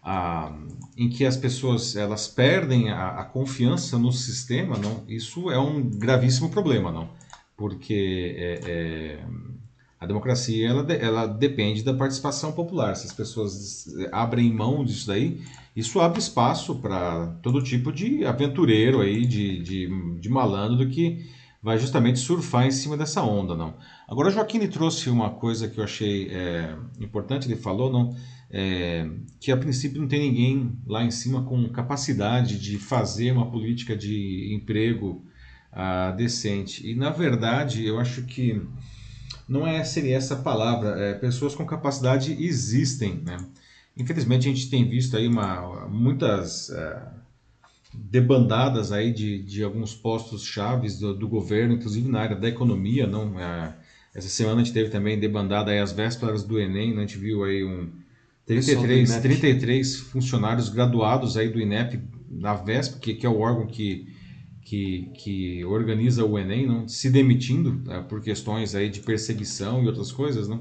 a, 0.03 0.53
em 0.96 1.09
que 1.09 1.27
as 1.27 1.37
pessoas 1.37 1.96
elas 1.96 2.29
perdem 2.29 2.90
a, 2.90 3.20
a 3.20 3.24
confiança 3.24 3.98
no 3.98 4.12
sistema, 4.12 4.77
não? 4.79 5.03
Isso 5.09 5.50
é 5.50 5.59
um 5.59 5.83
gravíssimo 5.83 6.48
problema, 6.50 6.92
não? 6.92 7.09
Porque 7.57 8.35
é, 8.37 8.61
é, 8.64 9.25
A 10.01 10.07
democracia 10.07 10.69
ela, 10.69 10.93
ela 10.93 11.27
depende 11.27 11.83
da 11.83 11.95
participação 11.95 12.53
popular. 12.53 12.95
Se 12.95 13.07
as 13.07 13.12
pessoas 13.12 13.87
abrem 14.12 14.53
mão 14.53 14.85
disso 14.85 15.07
daí, 15.07 15.40
isso 15.75 16.01
abre 16.01 16.19
espaço 16.19 16.77
para 16.77 17.29
todo 17.43 17.62
tipo 17.62 17.90
de 17.93 18.25
aventureiro 18.25 19.01
aí, 19.01 19.25
de, 19.27 19.61
de, 19.62 20.19
de 20.21 20.29
malandro 20.29 20.88
que 20.88 21.25
vai 21.62 21.79
justamente 21.79 22.19
surfar 22.19 22.67
em 22.67 22.71
cima 22.71 22.97
dessa 22.97 23.23
onda, 23.23 23.57
não. 23.57 23.75
Agora, 24.07 24.31
Joaquim 24.31 24.67
trouxe 24.69 25.09
uma 25.09 25.31
coisa 25.31 25.67
que 25.67 25.79
eu 25.81 25.85
achei 25.85 26.29
é, 26.31 26.77
importante, 27.01 27.47
ele 27.49 27.57
falou, 27.57 27.90
não, 27.90 28.14
é, 28.51 29.09
que 29.40 29.51
a 29.51 29.57
princípio 29.57 29.99
não 29.99 30.07
tem 30.07 30.21
ninguém 30.21 30.79
lá 30.87 31.03
em 31.03 31.11
cima 31.11 31.43
com 31.45 31.67
capacidade 31.71 32.59
de 32.61 32.79
fazer 32.79 33.33
uma 33.33 33.51
política 33.51 33.97
de 33.97 34.55
emprego 34.55 35.25
ah, 35.74 36.10
decente. 36.12 36.88
E, 36.88 36.94
na 36.94 37.10
verdade, 37.10 37.84
eu 37.84 37.98
acho 37.98 38.22
que 38.22 38.60
não 39.48 39.66
é 39.66 39.84
seria 39.84 40.16
essa 40.16 40.37
palavra, 40.37 40.98
é, 40.98 41.14
pessoas 41.14 41.54
com 41.54 41.66
capacidade 41.66 42.32
existem, 42.42 43.16
né? 43.24 43.37
Infelizmente, 43.96 44.48
a 44.48 44.52
gente 44.52 44.70
tem 44.70 44.88
visto 44.88 45.16
aí 45.16 45.26
uma, 45.26 45.87
muitas... 45.88 46.70
É, 46.70 47.24
debandadas 47.96 48.90
aí 48.90 49.12
de, 49.12 49.40
de 49.42 49.62
alguns 49.62 49.94
postos 49.94 50.44
chaves 50.44 50.98
do, 50.98 51.14
do, 51.14 51.28
governo, 51.28 51.74
inclusive 51.74 52.08
na 52.08 52.22
área 52.22 52.34
da 52.34 52.48
economia, 52.48 53.06
não? 53.06 53.38
É, 53.38 53.72
essa 54.14 54.28
semana 54.28 54.60
a 54.60 54.64
gente 54.64 54.74
teve 54.74 54.90
também 54.90 55.18
debandada 55.18 55.70
aí 55.70 55.78
as 55.78 55.92
vésperas 55.92 56.44
do 56.44 56.58
Enem, 56.58 56.92
né? 56.92 56.98
a 56.98 57.06
gente 57.06 57.18
viu 57.18 57.44
aí 57.44 57.64
um 57.64 57.88
33, 58.46 59.16
33 59.16 59.96
funcionários 59.96 60.68
graduados 60.68 61.37
aí 61.37 61.48
do 61.48 61.60
INEP 61.60 62.00
na 62.30 62.54
véspera, 62.54 63.00
que, 63.00 63.14
que 63.14 63.26
é 63.26 63.28
o 63.28 63.40
órgão 63.40 63.66
que, 63.66 64.06
que, 64.64 65.11
que 65.14 65.64
organiza 65.64 66.24
o 66.24 66.38
Enem, 66.38 66.66
não? 66.66 66.88
se 66.88 67.11
demitindo 67.11 67.83
é, 67.92 68.00
por 68.00 68.20
questões 68.20 68.74
aí 68.74 68.88
de 68.88 69.00
perseguição 69.00 69.83
e 69.83 69.87
outras 69.87 70.11
coisas, 70.11 70.48
não? 70.48 70.59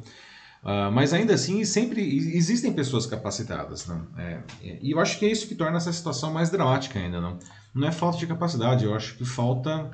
Uh, 0.63 0.89
mas 0.93 1.13
ainda 1.13 1.33
assim, 1.33 1.65
sempre 1.65 2.01
existem 2.01 2.71
pessoas 2.71 3.05
capacitadas. 3.05 3.85
Não? 3.85 4.07
É, 4.17 4.39
é, 4.63 4.79
e 4.81 4.91
eu 4.91 4.99
acho 4.99 5.19
que 5.19 5.25
é 5.25 5.31
isso 5.31 5.47
que 5.47 5.55
torna 5.55 5.75
essa 5.75 5.91
situação 5.91 6.31
mais 6.31 6.49
dramática 6.49 6.99
ainda. 6.99 7.19
Não, 7.19 7.37
não 7.75 7.87
é 7.87 7.91
falta 7.91 8.17
de 8.17 8.27
capacidade, 8.27 8.85
eu 8.85 8.95
acho 8.95 9.17
que 9.17 9.25
falta 9.25 9.91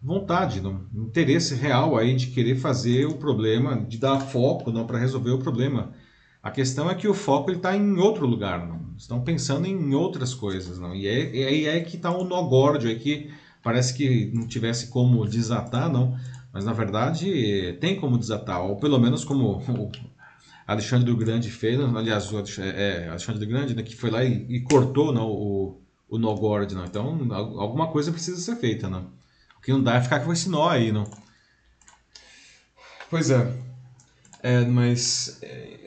vontade, 0.00 0.60
não? 0.60 0.86
interesse 0.94 1.54
real 1.54 1.96
aí 1.96 2.14
de 2.14 2.28
querer 2.28 2.56
fazer 2.56 3.06
o 3.06 3.16
problema, 3.16 3.80
de 3.80 3.98
dar 3.98 4.20
foco 4.20 4.70
não 4.70 4.86
para 4.86 4.98
resolver 4.98 5.30
o 5.30 5.38
problema. 5.38 5.92
A 6.42 6.50
questão 6.50 6.90
é 6.90 6.94
que 6.94 7.08
o 7.08 7.14
foco 7.14 7.50
está 7.50 7.74
em 7.74 7.96
outro 7.96 8.26
lugar, 8.26 8.68
não? 8.68 8.83
Estão 8.96 9.22
pensando 9.22 9.66
em 9.66 9.94
outras 9.94 10.34
coisas. 10.34 10.78
Não? 10.78 10.94
E 10.94 11.08
aí 11.08 11.66
é, 11.66 11.78
é, 11.78 11.80
que 11.80 11.96
está 11.96 12.10
o 12.10 12.24
nó 12.24 12.42
gordo, 12.42 12.88
é 12.88 12.94
que 12.94 13.30
parece 13.62 13.94
que 13.94 14.30
não 14.34 14.46
tivesse 14.46 14.88
como 14.88 15.26
desatar, 15.26 15.90
não 15.90 16.16
mas 16.54 16.64
na 16.64 16.72
verdade 16.72 17.76
tem 17.80 17.96
como 17.96 18.16
desatar, 18.16 18.62
ou 18.62 18.76
pelo 18.76 18.96
menos 18.96 19.24
como 19.24 19.58
o 19.58 19.90
Alexandre 20.64 21.06
do 21.06 21.16
Grande 21.16 21.50
fez, 21.50 21.80
aliás, 21.80 22.32
o 22.32 22.38
é, 22.62 23.08
Alexandre 23.08 23.44
do 23.44 23.50
Grande, 23.50 23.74
né, 23.74 23.82
que 23.82 23.96
foi 23.96 24.08
lá 24.08 24.24
e, 24.24 24.46
e 24.48 24.60
cortou 24.60 25.12
não, 25.12 25.28
o, 25.28 25.82
o 26.08 26.16
Nogord. 26.16 26.72
Não. 26.74 26.84
Então, 26.84 27.28
alguma 27.58 27.88
coisa 27.88 28.12
precisa 28.12 28.40
ser 28.40 28.54
feita. 28.56 28.88
Não. 28.88 29.10
O 29.58 29.60
que 29.60 29.72
não 29.72 29.82
dá 29.82 29.96
é 29.96 30.00
ficar 30.00 30.20
com 30.20 30.32
esse 30.32 30.48
nó 30.48 30.68
aí. 30.68 30.92
Não. 30.92 31.04
Pois 33.10 33.30
é. 33.30 33.52
É, 34.40 34.64
mas 34.64 35.40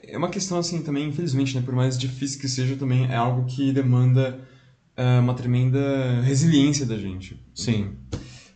é, 0.08 0.14
é 0.14 0.18
uma 0.18 0.30
questão 0.30 0.58
assim 0.58 0.82
também, 0.82 1.10
infelizmente, 1.10 1.56
né, 1.56 1.62
por 1.64 1.76
mais 1.76 1.98
difícil 1.98 2.40
que 2.40 2.48
seja, 2.48 2.76
também 2.76 3.06
é 3.06 3.16
algo 3.16 3.46
que 3.46 3.72
demanda 3.72 4.40
é, 4.96 5.20
uma 5.20 5.34
tremenda 5.34 6.22
resiliência 6.22 6.86
da 6.86 6.98
gente. 6.98 7.42
Sim. 7.54 7.96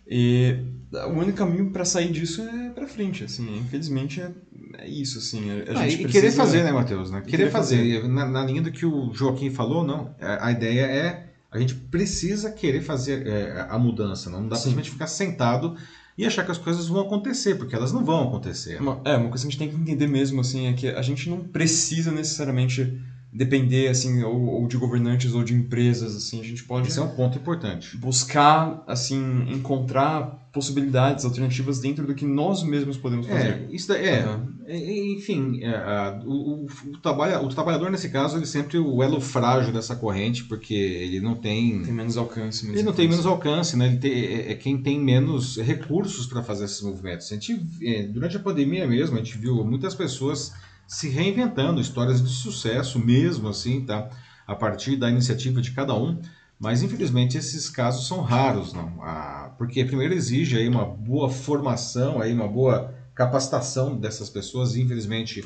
E 0.08 0.56
o 0.92 1.12
único 1.12 1.38
caminho 1.38 1.70
para 1.72 1.86
sair 1.86 2.12
disso 2.12 2.42
é 2.42 2.70
para 2.70 2.88
frente, 2.88 3.24
assim, 3.24 3.60
infelizmente 3.60 4.22
é, 4.22 4.32
é 4.80 4.88
isso, 4.90 5.20
assim. 5.20 5.50
A, 5.52 5.54
ah, 5.54 5.88
gente 5.88 6.02
e 6.02 6.04
precisa... 6.04 6.08
querer 6.10 6.32
fazer, 6.32 6.64
né, 6.64 6.72
Matheus? 6.72 7.12
Né? 7.12 7.22
Querer, 7.22 7.38
querer 7.38 7.52
fazer. 7.52 8.02
fazer. 8.02 8.08
Na, 8.08 8.26
na, 8.26 8.44
linha 8.44 8.62
do 8.62 8.72
que 8.72 8.86
o 8.86 9.14
Joaquim 9.14 9.50
falou, 9.50 9.86
não. 9.86 10.14
A, 10.20 10.48
a 10.48 10.52
ideia 10.52 10.82
é 10.82 11.28
a 11.52 11.60
gente 11.60 11.76
precisa 11.76 12.50
querer 12.50 12.82
fazer 12.82 13.28
é, 13.28 13.68
a 13.70 13.78
mudança, 13.78 14.30
não, 14.30 14.42
não 14.42 14.48
dá 14.48 14.56
Sim. 14.56 14.70
simplesmente 14.70 14.92
ficar 14.92 15.08
sentado 15.08 15.76
e 16.22 16.26
achar 16.28 16.46
que 16.46 16.52
as 16.52 16.60
coisas 16.60 16.88
vão 16.88 17.02
acontecer, 17.02 17.56
porque 17.56 17.76
elas 17.76 17.92
não 17.92 18.06
vão 18.06 18.28
acontecer. 18.28 18.80
Uma, 18.80 19.02
é, 19.04 19.18
uma 19.18 19.30
coisa 19.30 19.44
que 19.44 19.48
a 19.48 19.50
gente 19.50 19.58
tem 19.58 19.70
que 19.70 19.76
entender 19.76 20.06
mesmo, 20.06 20.40
assim, 20.40 20.68
é 20.68 20.74
que 20.74 20.88
a 20.88 21.02
gente 21.02 21.28
não 21.28 21.40
precisa 21.40 22.12
necessariamente 22.12 23.02
depender 23.34 23.88
assim 23.88 24.24
ou, 24.24 24.62
ou, 24.62 24.68
de 24.68 24.78
governantes 24.78 25.34
ou 25.34 25.44
de 25.44 25.54
empresas 25.54 26.16
assim 26.16 26.40
a 26.40 26.44
gente 26.44 26.64
pode 26.64 26.88
esse 26.88 27.00
é 27.00 27.02
um 27.02 27.16
ponto 27.16 27.38
importante. 27.38 27.98
buscar 27.98 28.84
assim 28.86 29.46
encontrar 29.50 30.40
possibilidades 30.52 31.24
alternativas 31.24 31.80
dentro 31.80 32.06
do 32.06 32.14
que 32.14 32.26
nós 32.26 32.62
mesmos 32.62 32.98
podemos 32.98 33.26
fazer. 33.26 33.48
é 33.48 33.68
isso 33.72 33.94
é, 33.94 34.26
uhum. 34.26 34.48
é 34.66 35.08
enfim 35.14 35.62
é, 35.64 36.20
o, 36.26 36.32
o, 36.32 36.66
o, 36.66 36.98
trabalha, 36.98 37.42
o 37.42 37.48
trabalhador 37.48 37.90
nesse 37.90 38.10
caso 38.10 38.38
ele 38.38 38.46
sempre 38.46 38.78
é 38.78 38.82
o 38.82 39.02
elo 39.02 39.22
frágil 39.22 39.72
dessa 39.72 39.96
corrente 39.96 40.44
porque 40.44 40.74
ele 40.74 41.22
não 41.22 41.36
tem 41.36 41.84
tem 41.84 41.94
menos 41.94 42.18
alcance 42.18 42.70
ele 42.70 42.84
não 42.84 42.92
tem 42.92 43.08
menos 43.08 43.26
alcance 43.26 43.78
né? 43.78 43.88
Ele 43.88 43.98
tem, 43.98 44.12
é, 44.12 44.52
é 44.52 44.56
quem 44.56 44.78
tem 44.78 45.00
menos 45.00 45.58
recursos 45.58 46.26
para 46.26 46.44
fazer 46.44 46.66
esses 46.66 46.82
movimentos. 46.82 47.32
A 47.32 47.36
gente 47.36 47.66
é, 47.82 48.04
durante 48.04 48.38
a 48.38 48.40
pandemia 48.40 48.88
mesmo 48.88 49.16
a 49.16 49.20
gente 49.20 49.38
viu 49.38 49.64
muitas 49.64 49.96
pessoas 49.96 50.54
se 50.92 51.08
reinventando, 51.08 51.80
histórias 51.80 52.22
de 52.22 52.30
sucesso 52.30 53.00
mesmo 53.00 53.48
assim, 53.48 53.86
tá? 53.86 54.10
A 54.46 54.54
partir 54.54 54.98
da 54.98 55.10
iniciativa 55.10 55.62
de 55.62 55.72
cada 55.72 55.96
um. 55.96 56.22
Mas 56.60 56.84
infelizmente 56.84 57.38
esses 57.38 57.70
casos 57.70 58.06
são 58.10 58.20
raros, 58.20 58.74
não? 58.74 59.02
Ah, 59.02 59.54
porque 59.58 59.86
primeiro 59.86 60.14
exige 60.14 60.58
aí 60.58 60.68
uma 60.68 60.84
boa 60.84 61.30
formação, 61.30 62.22
aí 62.22 62.34
uma 62.34 62.46
boa 62.46 62.94
capacitação 63.16 63.96
dessas 63.96 64.30
pessoas. 64.30 64.76
Infelizmente 64.76 65.46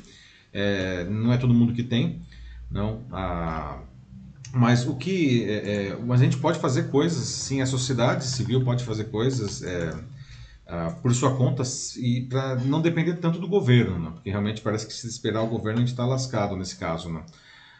é, 0.51 1.03
não 1.03 1.31
é 1.31 1.37
todo 1.37 1.53
mundo 1.53 1.73
que 1.73 1.83
tem, 1.83 2.23
não. 2.69 3.03
Ah, 3.11 3.81
mas 4.51 4.87
o 4.87 4.95
que, 4.95 5.45
é, 5.47 5.89
é, 5.89 5.97
mas 6.03 6.21
a 6.21 6.23
gente 6.23 6.37
pode 6.37 6.57
fazer 6.57 6.89
coisas, 6.89 7.23
sim. 7.23 7.61
A 7.61 7.67
sociedade 7.67 8.25
civil 8.25 8.65
pode 8.65 8.83
fazer 8.83 9.05
coisas. 9.05 9.61
É, 9.61 9.93
uh, 10.67 10.95
por 11.01 11.13
sua 11.13 11.35
conta 11.35 11.63
e 11.97 12.21
para 12.21 12.55
não 12.55 12.81
depender 12.81 13.15
tanto 13.15 13.39
do 13.39 13.47
governo, 13.47 13.99
né? 13.99 14.11
porque 14.13 14.29
realmente 14.29 14.61
parece 14.61 14.85
que 14.85 14.93
se 14.93 15.07
esperar 15.07 15.41
o 15.41 15.47
governo 15.47 15.79
a 15.79 15.81
gente 15.81 15.91
está 15.91 16.05
lascado 16.05 16.55
nesse 16.55 16.77
caso. 16.77 17.11
Né? 17.11 17.23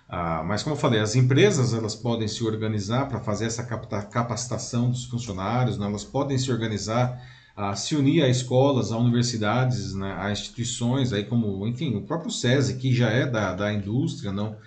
Uh, 0.10 0.46
mas 0.46 0.64
como 0.64 0.76
eu 0.76 0.80
falei, 0.80 1.00
as 1.00 1.16
empresas 1.16 1.74
elas 1.74 1.96
podem 1.96 2.28
se 2.28 2.44
organizar 2.44 3.08
para 3.08 3.20
fazer 3.20 3.46
essa 3.46 3.64
capacitação 3.64 4.90
dos 4.90 5.06
funcionários, 5.06 5.78
né? 5.78 5.86
elas 5.86 6.04
podem 6.04 6.38
se 6.38 6.52
organizar 6.52 7.20
a 7.56 7.74
se 7.76 7.96
unir 7.96 8.22
a 8.22 8.28
escolas, 8.28 8.92
a 8.92 8.98
universidades, 8.98 9.96
né, 9.96 10.14
a 10.20 10.30
instituições, 10.30 11.14
aí 11.14 11.24
como, 11.24 11.66
enfim, 11.66 11.96
o 11.96 12.02
próprio 12.02 12.30
SESI, 12.30 12.76
que 12.76 12.94
já 12.94 13.10
é 13.10 13.26
da, 13.26 13.56
da 13.56 13.72
indústria, 13.72 14.34
não, 14.34 14.58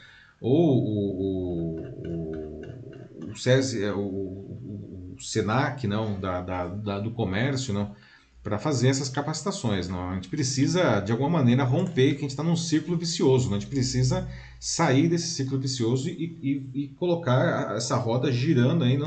ou 0.41 0.79
o, 0.79 1.81
o, 2.07 3.31
o, 3.31 3.37
SESI, 3.37 3.85
o, 3.91 4.01
o, 4.01 5.15
o 5.15 5.23
SENAC, 5.23 5.87
não, 5.87 6.19
da, 6.19 6.41
da, 6.41 6.67
da, 6.67 6.99
do 6.99 7.11
comércio, 7.11 7.75
não, 7.75 7.95
para 8.43 8.59
fazer 8.59 8.89
essas 8.89 9.09
capacitações. 9.09 9.89
Não? 9.89 10.11
A 10.11 10.15
gente 10.15 10.29
precisa, 10.29 11.01
de 11.01 11.13
alguma 11.13 11.31
maneira, 11.31 11.65
romper 11.65 12.13
que 12.13 12.19
a 12.19 12.21
gente 12.21 12.31
está 12.31 12.43
num 12.43 12.57
círculo 12.57 12.97
vicioso. 12.97 13.49
Não? 13.49 13.57
A 13.57 13.61
gente 13.61 13.69
precisa 13.69 14.29
sair 14.61 15.09
desse 15.09 15.29
ciclo 15.29 15.59
vicioso 15.59 16.09
e, 16.09 16.39
e, 16.43 16.83
e 16.85 16.89
colocar 16.99 17.77
essa 17.77 17.97
roda 17.97 18.33
girando 18.33 18.85
aí 18.85 18.99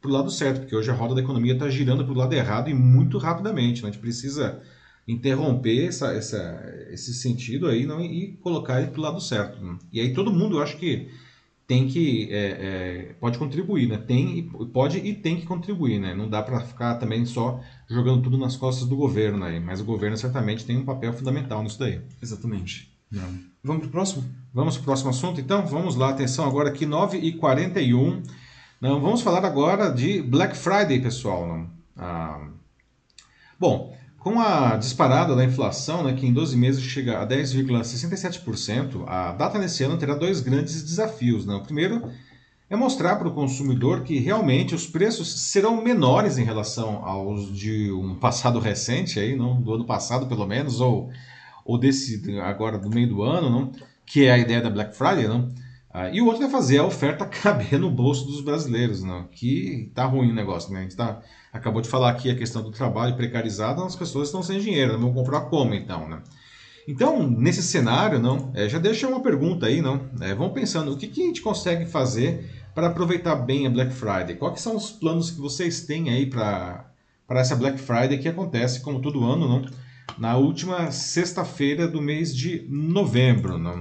para 0.00 0.10
o 0.10 0.12
lado 0.12 0.30
certo, 0.30 0.60
porque 0.60 0.76
hoje 0.76 0.90
a 0.90 0.94
roda 0.94 1.14
da 1.14 1.20
economia 1.20 1.54
está 1.54 1.68
girando 1.68 2.04
para 2.04 2.12
o 2.12 2.16
lado 2.16 2.32
errado 2.32 2.70
e 2.70 2.74
muito 2.74 3.18
rapidamente. 3.18 3.82
Não? 3.82 3.88
A 3.88 3.92
gente 3.92 4.00
precisa 4.00 4.60
interromper 5.06 5.86
essa, 5.86 6.12
essa, 6.12 6.88
esse 6.90 7.14
sentido 7.14 7.68
aí 7.68 7.86
não? 7.86 8.00
e 8.00 8.38
colocar 8.42 8.80
ele 8.80 8.90
para 8.90 8.98
o 8.98 9.02
lado 9.02 9.20
certo. 9.20 9.62
Não? 9.62 9.78
E 9.92 10.00
aí 10.00 10.12
todo 10.12 10.32
mundo, 10.32 10.56
eu 10.56 10.62
acho 10.62 10.76
que 10.78 11.10
tem 11.66 11.88
que 11.88 12.28
é, 12.30 12.46
é, 13.10 13.14
pode 13.20 13.38
contribuir, 13.38 13.88
né? 13.88 13.98
Tem 13.98 14.48
pode 14.72 14.98
e 14.98 15.14
tem 15.14 15.36
que 15.36 15.46
contribuir, 15.46 15.98
né? 15.98 16.14
Não 16.14 16.28
dá 16.28 16.40
para 16.42 16.60
ficar 16.60 16.94
também 16.94 17.24
só 17.26 17.60
jogando 17.88 18.22
tudo 18.22 18.38
nas 18.38 18.56
costas 18.56 18.88
do 18.88 18.96
governo 18.96 19.44
aí, 19.44 19.58
mas 19.58 19.80
o 19.80 19.84
governo 19.84 20.16
certamente 20.16 20.64
tem 20.64 20.76
um 20.76 20.84
papel 20.84 21.12
fundamental 21.12 21.62
nisso 21.62 21.78
daí. 21.78 22.00
Exatamente. 22.22 22.94
Não. 23.10 23.28
Vamos 23.62 23.82
para 23.82 23.88
o 23.88 23.90
próximo? 23.90 24.24
Vamos 24.54 24.76
para 24.76 24.82
o 24.82 24.84
próximo 24.84 25.10
assunto, 25.10 25.40
então? 25.40 25.66
Vamos 25.66 25.96
lá, 25.96 26.10
atenção 26.10 26.46
agora 26.46 26.68
aqui, 26.68 26.86
9h41. 26.86 28.22
Não, 28.80 29.00
vamos 29.00 29.22
falar 29.22 29.44
agora 29.44 29.90
de 29.90 30.22
Black 30.22 30.56
Friday, 30.56 31.00
pessoal. 31.00 31.46
Não? 31.48 31.70
Ah, 31.96 32.48
bom, 33.58 33.95
com 34.26 34.40
a 34.40 34.76
disparada 34.76 35.36
da 35.36 35.44
inflação, 35.44 36.02
né, 36.02 36.12
que 36.12 36.26
em 36.26 36.32
12 36.32 36.56
meses 36.56 36.82
chega 36.82 37.20
a 37.20 37.24
10,67%, 37.28 39.04
a 39.06 39.30
data 39.30 39.56
nesse 39.56 39.84
ano 39.84 39.96
terá 39.96 40.16
dois 40.16 40.40
grandes 40.40 40.82
desafios. 40.82 41.46
Né? 41.46 41.54
O 41.54 41.62
primeiro 41.62 42.10
é 42.68 42.74
mostrar 42.74 43.14
para 43.14 43.28
o 43.28 43.32
consumidor 43.32 44.02
que 44.02 44.18
realmente 44.18 44.74
os 44.74 44.84
preços 44.84 45.42
serão 45.42 45.80
menores 45.80 46.38
em 46.38 46.44
relação 46.44 47.04
aos 47.04 47.56
de 47.56 47.92
um 47.92 48.16
passado 48.16 48.58
recente, 48.58 49.20
aí, 49.20 49.36
não, 49.36 49.62
do 49.62 49.74
ano 49.74 49.84
passado 49.84 50.26
pelo 50.26 50.44
menos, 50.44 50.80
ou, 50.80 51.08
ou 51.64 51.78
desse 51.78 52.20
agora 52.40 52.80
do 52.80 52.90
meio 52.90 53.08
do 53.08 53.22
ano, 53.22 53.48
não? 53.48 53.70
que 54.04 54.24
é 54.24 54.32
a 54.32 54.38
ideia 54.38 54.60
da 54.60 54.70
Black 54.70 54.96
Friday. 54.96 55.28
Não? 55.28 55.52
Ah, 55.98 56.10
e 56.10 56.20
o 56.20 56.26
outro 56.26 56.44
é 56.44 56.50
fazer 56.50 56.76
a 56.76 56.84
oferta 56.84 57.24
caber 57.24 57.80
no 57.80 57.90
bolso 57.90 58.26
dos 58.26 58.42
brasileiros, 58.42 59.02
não? 59.02 59.24
que 59.28 59.86
está 59.88 60.04
ruim 60.04 60.30
o 60.30 60.34
negócio. 60.34 60.70
Né? 60.70 60.80
A 60.80 60.82
gente 60.82 60.94
tá, 60.94 61.22
acabou 61.50 61.80
de 61.80 61.88
falar 61.88 62.10
aqui 62.10 62.30
a 62.30 62.34
questão 62.34 62.62
do 62.62 62.70
trabalho 62.70 63.16
precarizado, 63.16 63.82
as 63.82 63.96
pessoas 63.96 64.28
estão 64.28 64.42
sem 64.42 64.60
dinheiro, 64.60 64.92
não 64.92 65.00
vão 65.00 65.14
comprar 65.14 65.40
como 65.46 65.72
então? 65.72 66.06
Né? 66.06 66.20
Então, 66.86 67.26
nesse 67.26 67.62
cenário, 67.62 68.18
não, 68.18 68.52
é, 68.54 68.68
já 68.68 68.78
deixa 68.78 69.08
uma 69.08 69.20
pergunta 69.20 69.64
aí, 69.64 69.80
não? 69.80 70.02
É, 70.20 70.34
vamos 70.34 70.52
pensando, 70.52 70.92
o 70.92 70.98
que, 70.98 71.06
que 71.06 71.22
a 71.22 71.26
gente 71.28 71.40
consegue 71.40 71.86
fazer 71.86 72.44
para 72.74 72.88
aproveitar 72.88 73.34
bem 73.34 73.66
a 73.66 73.70
Black 73.70 73.94
Friday? 73.94 74.36
Quais 74.36 74.60
são 74.60 74.76
os 74.76 74.90
planos 74.90 75.30
que 75.30 75.40
vocês 75.40 75.86
têm 75.86 76.10
aí 76.10 76.26
para 76.26 76.90
essa 77.30 77.56
Black 77.56 77.78
Friday 77.78 78.18
que 78.18 78.28
acontece, 78.28 78.82
como 78.82 79.00
todo 79.00 79.24
ano, 79.24 79.48
não? 79.48 79.64
na 80.18 80.36
última 80.36 80.90
sexta-feira 80.90 81.88
do 81.88 82.02
mês 82.02 82.36
de 82.36 82.66
novembro? 82.68 83.56
Não? 83.56 83.80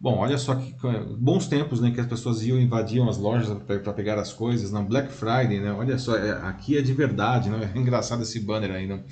Bom, 0.00 0.16
olha 0.16 0.38
só 0.38 0.54
que 0.54 0.74
bons 1.18 1.46
tempos 1.46 1.78
né, 1.78 1.90
que 1.90 2.00
as 2.00 2.06
pessoas 2.06 2.42
iam 2.42 2.58
invadiam 2.58 3.06
as 3.06 3.18
lojas 3.18 3.54
para 3.64 3.92
pegar 3.92 4.18
as 4.18 4.32
coisas, 4.32 4.72
na 4.72 4.80
Black 4.80 5.12
Friday, 5.12 5.60
né? 5.60 5.72
Olha 5.72 5.98
só, 5.98 6.16
é, 6.16 6.30
aqui 6.48 6.78
é 6.78 6.80
de 6.80 6.94
verdade, 6.94 7.50
né? 7.50 7.70
É 7.76 7.78
engraçado 7.78 8.22
esse 8.22 8.40
banner 8.40 8.70
aí, 8.70 8.86
não? 8.86 9.04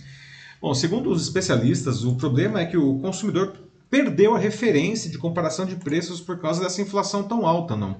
Bom, 0.62 0.72
segundo 0.72 1.11
os 1.11 1.22
especialistas, 1.22 2.05
o 2.05 2.16
problema 2.16 2.61
é 2.61 2.66
que 2.66 2.79
o 2.79 2.98
consumidor 3.01 3.53
perdeu 3.90 4.35
a 4.35 4.38
referência 4.38 5.11
de 5.11 5.18
comparação 5.18 5.66
de 5.66 5.77
preços 5.77 6.22
por 6.22 6.38
causa 6.38 6.62
dessa 6.62 6.81
inflação 6.81 7.22
tão 7.22 7.46
alta, 7.46 7.77
não? 7.77 7.98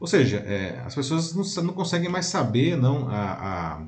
Ou 0.00 0.06
seja, 0.06 0.36
é, 0.38 0.80
as 0.86 0.94
pessoas 0.94 1.34
não, 1.34 1.64
não, 1.64 1.74
conseguem 1.74 2.08
mais 2.08 2.26
saber, 2.26 2.76
não, 2.76 3.08
a, 3.08 3.32
a, 3.32 3.82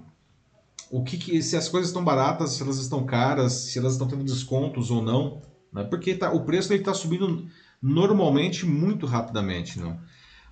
o 0.90 1.04
que, 1.04 1.16
que, 1.16 1.40
se 1.40 1.56
as 1.56 1.68
coisas 1.68 1.90
estão 1.90 2.02
baratas, 2.02 2.50
se 2.50 2.62
elas 2.64 2.78
estão 2.78 3.06
caras, 3.06 3.52
se 3.52 3.78
elas 3.78 3.92
estão 3.92 4.08
tendo 4.08 4.24
descontos 4.24 4.90
ou 4.90 5.00
não, 5.00 5.40
né? 5.72 5.84
porque 5.84 6.16
tá, 6.16 6.32
o 6.32 6.40
preço 6.44 6.74
está 6.74 6.92
subindo 6.92 7.46
normalmente 7.82 8.66
muito 8.66 9.06
rapidamente, 9.06 9.78
não? 9.78 9.98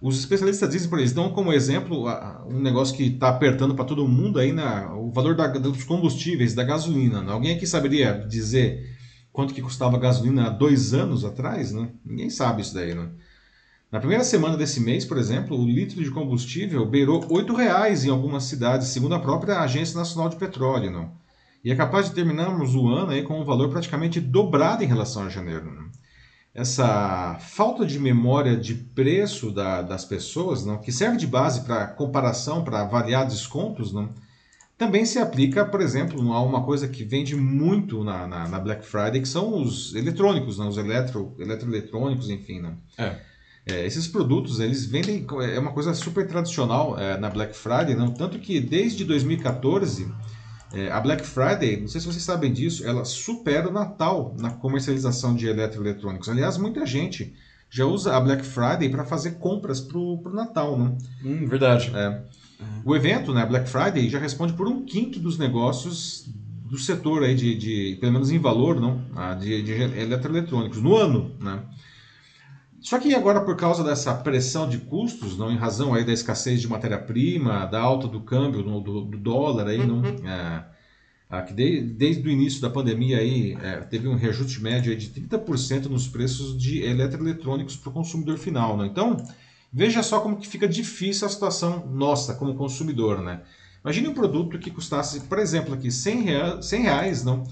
Os 0.00 0.18
especialistas 0.20 0.70
dizem, 0.70 0.88
por 0.88 1.00
exemplo, 1.00 1.24
dão 1.24 1.32
como 1.32 1.52
exemplo 1.52 2.06
um 2.46 2.60
negócio 2.60 2.96
que 2.96 3.02
está 3.04 3.28
apertando 3.28 3.74
para 3.74 3.84
todo 3.84 4.06
mundo 4.06 4.38
aí, 4.38 4.52
na, 4.52 4.94
o 4.94 5.10
valor 5.10 5.34
da, 5.34 5.48
dos 5.48 5.82
combustíveis, 5.82 6.54
da 6.54 6.62
gasolina. 6.62 7.20
Né? 7.20 7.32
Alguém 7.32 7.56
aqui 7.56 7.66
saberia 7.66 8.12
dizer 8.28 8.96
quanto 9.32 9.52
que 9.52 9.60
custava 9.60 9.96
a 9.96 10.00
gasolina 10.00 10.46
há 10.46 10.50
dois 10.50 10.94
anos 10.94 11.24
atrás? 11.24 11.72
Né? 11.72 11.90
Ninguém 12.04 12.30
sabe 12.30 12.62
isso 12.62 12.74
daí. 12.74 12.94
Né? 12.94 13.10
Na 13.90 13.98
primeira 13.98 14.22
semana 14.22 14.56
desse 14.56 14.78
mês, 14.80 15.04
por 15.04 15.18
exemplo, 15.18 15.58
o 15.58 15.66
litro 15.66 16.02
de 16.02 16.10
combustível 16.12 16.86
beirou 16.86 17.26
R$ 17.26 17.52
reais 17.56 18.04
em 18.04 18.10
algumas 18.10 18.44
cidades, 18.44 18.88
segundo 18.88 19.16
a 19.16 19.20
própria 19.20 19.58
Agência 19.58 19.98
Nacional 19.98 20.28
de 20.28 20.36
Petróleo. 20.36 20.92
Não? 20.92 21.10
E 21.64 21.72
é 21.72 21.74
capaz 21.74 22.06
de 22.06 22.14
terminarmos 22.14 22.76
o 22.76 22.86
ano 22.86 23.10
aí 23.10 23.24
com 23.24 23.40
um 23.40 23.44
valor 23.44 23.68
praticamente 23.68 24.20
dobrado 24.20 24.84
em 24.84 24.86
relação 24.86 25.24
a 25.24 25.28
janeiro. 25.28 25.87
Essa 26.54 27.38
falta 27.40 27.86
de 27.86 27.98
memória 27.98 28.56
de 28.56 28.74
preço 28.74 29.50
da, 29.50 29.82
das 29.82 30.04
pessoas, 30.04 30.64
não, 30.64 30.78
que 30.78 30.90
serve 30.90 31.16
de 31.16 31.26
base 31.26 31.62
para 31.62 31.86
comparação, 31.86 32.64
para 32.64 32.80
avaliar 32.80 33.26
descontos, 33.26 33.92
não, 33.92 34.12
também 34.76 35.04
se 35.04 35.18
aplica, 35.18 35.64
por 35.64 35.80
exemplo, 35.80 36.32
a 36.32 36.40
uma 36.40 36.62
coisa 36.62 36.86
que 36.86 37.04
vende 37.04 37.34
muito 37.34 38.04
na, 38.04 38.26
na, 38.26 38.48
na 38.48 38.60
Black 38.60 38.86
Friday, 38.86 39.20
que 39.20 39.28
são 39.28 39.60
os 39.60 39.94
eletrônicos, 39.94 40.56
não, 40.56 40.68
os 40.68 40.78
eletro, 40.78 41.34
eletroeletrônicos, 41.38 42.30
enfim. 42.30 42.60
Não. 42.60 42.76
É. 42.96 43.16
É, 43.66 43.84
esses 43.84 44.08
produtos, 44.08 44.60
eles 44.60 44.86
vendem, 44.86 45.26
é 45.52 45.58
uma 45.58 45.72
coisa 45.72 45.92
super 45.92 46.26
tradicional 46.26 46.98
é, 46.98 47.18
na 47.18 47.28
Black 47.28 47.54
Friday, 47.54 47.94
não, 47.94 48.10
tanto 48.10 48.38
que 48.38 48.60
desde 48.60 49.04
2014 49.04 50.10
é, 50.72 50.90
a 50.90 51.00
Black 51.00 51.24
Friday, 51.24 51.80
não 51.80 51.88
sei 51.88 52.00
se 52.00 52.06
vocês 52.06 52.22
sabem 52.22 52.52
disso, 52.52 52.86
ela 52.86 53.04
supera 53.04 53.68
o 53.68 53.72
Natal 53.72 54.34
na 54.38 54.50
comercialização 54.50 55.34
de 55.34 55.46
eletroeletrônicos. 55.46 56.28
Aliás, 56.28 56.58
muita 56.58 56.84
gente 56.84 57.34
já 57.70 57.84
usa 57.84 58.16
a 58.16 58.20
Black 58.20 58.44
Friday 58.44 58.88
para 58.88 59.04
fazer 59.04 59.32
compras 59.32 59.80
para 59.80 59.98
o 59.98 60.22
Natal, 60.32 60.78
né? 60.78 60.96
Hum, 61.24 61.46
verdade. 61.46 61.90
É. 61.94 62.22
O 62.84 62.94
evento, 62.96 63.32
né, 63.32 63.46
Black 63.46 63.68
Friday, 63.68 64.08
já 64.08 64.18
responde 64.18 64.52
por 64.52 64.66
um 64.66 64.84
quinto 64.84 65.18
dos 65.18 65.38
negócios 65.38 66.28
do 66.64 66.78
setor 66.78 67.22
aí 67.22 67.34
de, 67.34 67.54
de 67.54 67.98
pelo 68.00 68.12
menos 68.12 68.30
em 68.30 68.38
valor, 68.38 68.80
não, 68.80 69.00
ah, 69.16 69.34
de, 69.34 69.62
de 69.62 69.72
eletroeletrônicos 69.72 70.82
no 70.82 70.96
ano, 70.96 71.34
né? 71.40 71.62
Só 72.88 72.98
que 72.98 73.14
agora, 73.14 73.42
por 73.42 73.54
causa 73.54 73.84
dessa 73.84 74.14
pressão 74.14 74.66
de 74.66 74.78
custos, 74.78 75.36
não, 75.36 75.52
em 75.52 75.58
razão 75.58 75.92
aí 75.92 76.06
da 76.06 76.10
escassez 76.10 76.58
de 76.58 76.66
matéria-prima, 76.66 77.66
da 77.66 77.78
alta 77.78 78.08
do 78.08 78.18
câmbio, 78.18 78.62
do, 78.62 78.80
do 78.80 79.18
dólar, 79.18 79.66
aí, 79.66 79.86
não, 79.86 80.02
é, 81.30 81.42
que 81.42 81.52
de, 81.52 81.82
desde 81.82 82.26
o 82.26 82.30
início 82.30 82.62
da 82.62 82.70
pandemia 82.70 83.18
aí, 83.18 83.58
é, 83.62 83.80
teve 83.80 84.08
um 84.08 84.14
reajuste 84.14 84.62
médio 84.62 84.96
de 84.96 85.10
30% 85.10 85.84
nos 85.84 86.08
preços 86.08 86.56
de 86.56 86.82
eletroeletrônicos 86.82 87.76
para 87.76 87.90
o 87.90 87.92
consumidor 87.92 88.38
final. 88.38 88.74
Não? 88.74 88.86
Então, 88.86 89.18
veja 89.70 90.02
só 90.02 90.20
como 90.20 90.38
que 90.38 90.48
fica 90.48 90.66
difícil 90.66 91.26
a 91.26 91.30
situação 91.30 91.86
nossa 91.88 92.36
como 92.36 92.54
consumidor. 92.54 93.20
Né? 93.20 93.42
Imagine 93.84 94.08
um 94.08 94.14
produto 94.14 94.58
que 94.58 94.70
custasse, 94.70 95.20
por 95.20 95.38
exemplo, 95.38 95.74
aqui 95.74 95.90
100 95.90 96.22
reais, 96.22 96.64
100 96.64 96.80
reais 96.80 97.22
não? 97.22 97.44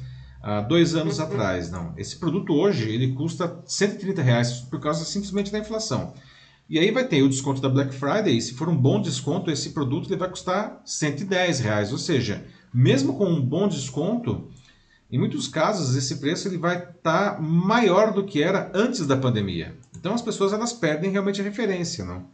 Há 0.47 0.61
dois 0.61 0.95
anos 0.95 1.19
atrás. 1.19 1.73
Não, 1.73 1.93
esse 1.97 2.17
produto 2.17 2.55
hoje 2.55 2.89
ele 2.89 3.13
custa 3.15 3.61
130 3.67 4.23
reais 4.23 4.53
por 4.61 4.79
causa 4.79 5.05
simplesmente 5.05 5.51
da 5.51 5.59
inflação. 5.59 6.15
E 6.71 6.79
aí 6.79 6.93
vai 6.93 7.07
ter 7.07 7.23
o 7.23 7.29
desconto 7.29 7.61
da 7.61 7.69
Black 7.69 7.93
Friday. 7.93 8.41
Se 8.41 8.55
for 8.55 8.69
um 8.69 8.77
bom 8.77 9.01
desconto, 9.01 9.51
esse 9.51 9.71
produto 9.71 10.09
ele 10.09 10.17
vai 10.17 10.31
custar 10.31 10.81
110 10.85 11.61
reais. 11.61 11.91
Ou 11.91 11.99
seja, 11.99 12.45
mesmo 12.73 13.15
com 13.15 13.27
um 13.27 13.41
bom 13.41 13.67
desconto, 13.67 14.49
em 15.11 15.19
muitos 15.19 15.49
casos 15.49 15.97
esse 15.97 16.17
preço 16.17 16.47
ele 16.47 16.59
vai 16.59 16.77
estar 16.77 17.35
tá 17.35 17.41
maior 17.41 18.13
do 18.13 18.25
que 18.25 18.41
era 18.41 18.71
antes 18.73 19.05
da 19.05 19.17
pandemia. 19.17 19.77
Então 19.99 20.15
as 20.15 20.23
pessoas 20.23 20.53
elas 20.53 20.73
perdem 20.73 21.11
realmente 21.11 21.41
a 21.41 21.45
referência, 21.45 22.05
não? 22.05 22.25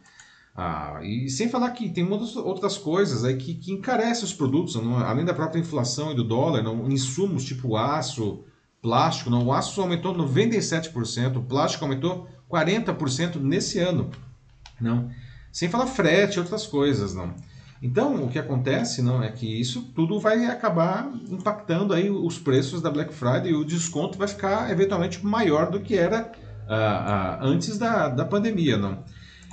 Ah, 0.55 0.99
e 1.01 1.29
sem 1.29 1.49
falar 1.49 1.71
que 1.71 1.89
tem 1.89 2.03
muitas 2.03 2.35
outras 2.35 2.77
coisas 2.77 3.25
aí 3.25 3.35
que, 3.37 3.55
que 3.55 3.71
encarecem 3.71 4.23
os 4.23 4.33
produtos, 4.33 4.75
não, 4.75 4.97
além 4.99 5.25
da 5.25 5.33
própria 5.33 5.59
inflação 5.59 6.11
e 6.11 6.15
do 6.15 6.23
dólar, 6.23 6.61
não, 6.61 6.87
insumos 6.91 7.43
tipo 7.43 7.75
aço, 7.75 8.43
plástico, 8.79 9.31
não, 9.31 9.45
o 9.45 9.53
aço 9.53 9.81
aumentou 9.81 10.13
97%, 10.13 11.37
o 11.37 11.41
plástico 11.41 11.83
aumentou 11.83 12.27
40% 12.51 13.37
nesse 13.37 13.79
ano, 13.79 14.11
não, 14.79 15.09
sem 15.51 15.69
falar 15.69 15.87
frete 15.87 16.35
e 16.35 16.39
outras 16.39 16.67
coisas, 16.67 17.15
não. 17.15 17.33
Então, 17.81 18.23
o 18.23 18.29
que 18.29 18.39
acontece 18.39 19.01
não 19.01 19.21
é 19.21 19.29
que 19.29 19.59
isso 19.59 19.91
tudo 19.93 20.17
vai 20.17 20.45
acabar 20.45 21.11
impactando 21.29 21.93
aí 21.93 22.09
os 22.09 22.39
preços 22.39 22.81
da 22.81 22.89
Black 22.89 23.13
Friday 23.13 23.51
e 23.51 23.55
o 23.55 23.65
desconto 23.65 24.17
vai 24.17 24.27
ficar 24.27 24.71
eventualmente 24.71 25.25
maior 25.25 25.69
do 25.69 25.81
que 25.81 25.97
era 25.97 26.31
ah, 26.65 26.75
ah, 26.75 27.39
antes 27.41 27.77
da, 27.77 28.07
da 28.07 28.23
pandemia, 28.23 28.77
não. 28.77 29.03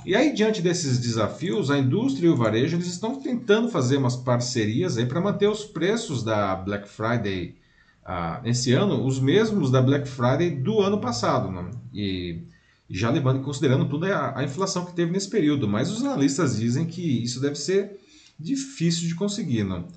E 0.03 0.15
aí, 0.15 0.33
diante 0.33 0.61
desses 0.61 0.97
desafios, 0.97 1.69
a 1.69 1.77
indústria 1.77 2.27
e 2.27 2.29
o 2.29 2.35
varejo 2.35 2.75
eles 2.75 2.87
estão 2.87 3.21
tentando 3.21 3.69
fazer 3.69 3.97
umas 3.97 4.15
parcerias 4.15 4.97
aí 4.97 5.05
para 5.05 5.21
manter 5.21 5.47
os 5.47 5.63
preços 5.63 6.23
da 6.23 6.55
Black 6.55 6.89
Friday 6.89 7.55
uh, 8.03 8.45
esse 8.47 8.73
ano 8.73 9.05
os 9.05 9.19
mesmos 9.19 9.69
da 9.69 9.81
Black 9.81 10.07
Friday 10.07 10.49
do 10.49 10.81
ano 10.81 10.99
passado. 10.99 11.51
Né? 11.51 11.69
E 11.93 12.43
já 12.89 13.09
levando 13.09 13.41
considerando 13.41 13.87
toda 13.87 14.15
a, 14.15 14.39
a, 14.39 14.43
inflação 14.43 14.85
que 14.85 14.93
teve 14.93 15.11
nesse 15.11 15.29
período. 15.29 15.67
Mas 15.67 15.91
os 15.91 16.03
analistas 16.03 16.57
dizem 16.57 16.85
que 16.85 17.23
isso 17.23 17.39
deve 17.39 17.55
ser 17.55 17.99
difícil 18.39 19.07
de 19.07 19.13
conseguir. 19.13 19.63
Não? 19.63 19.87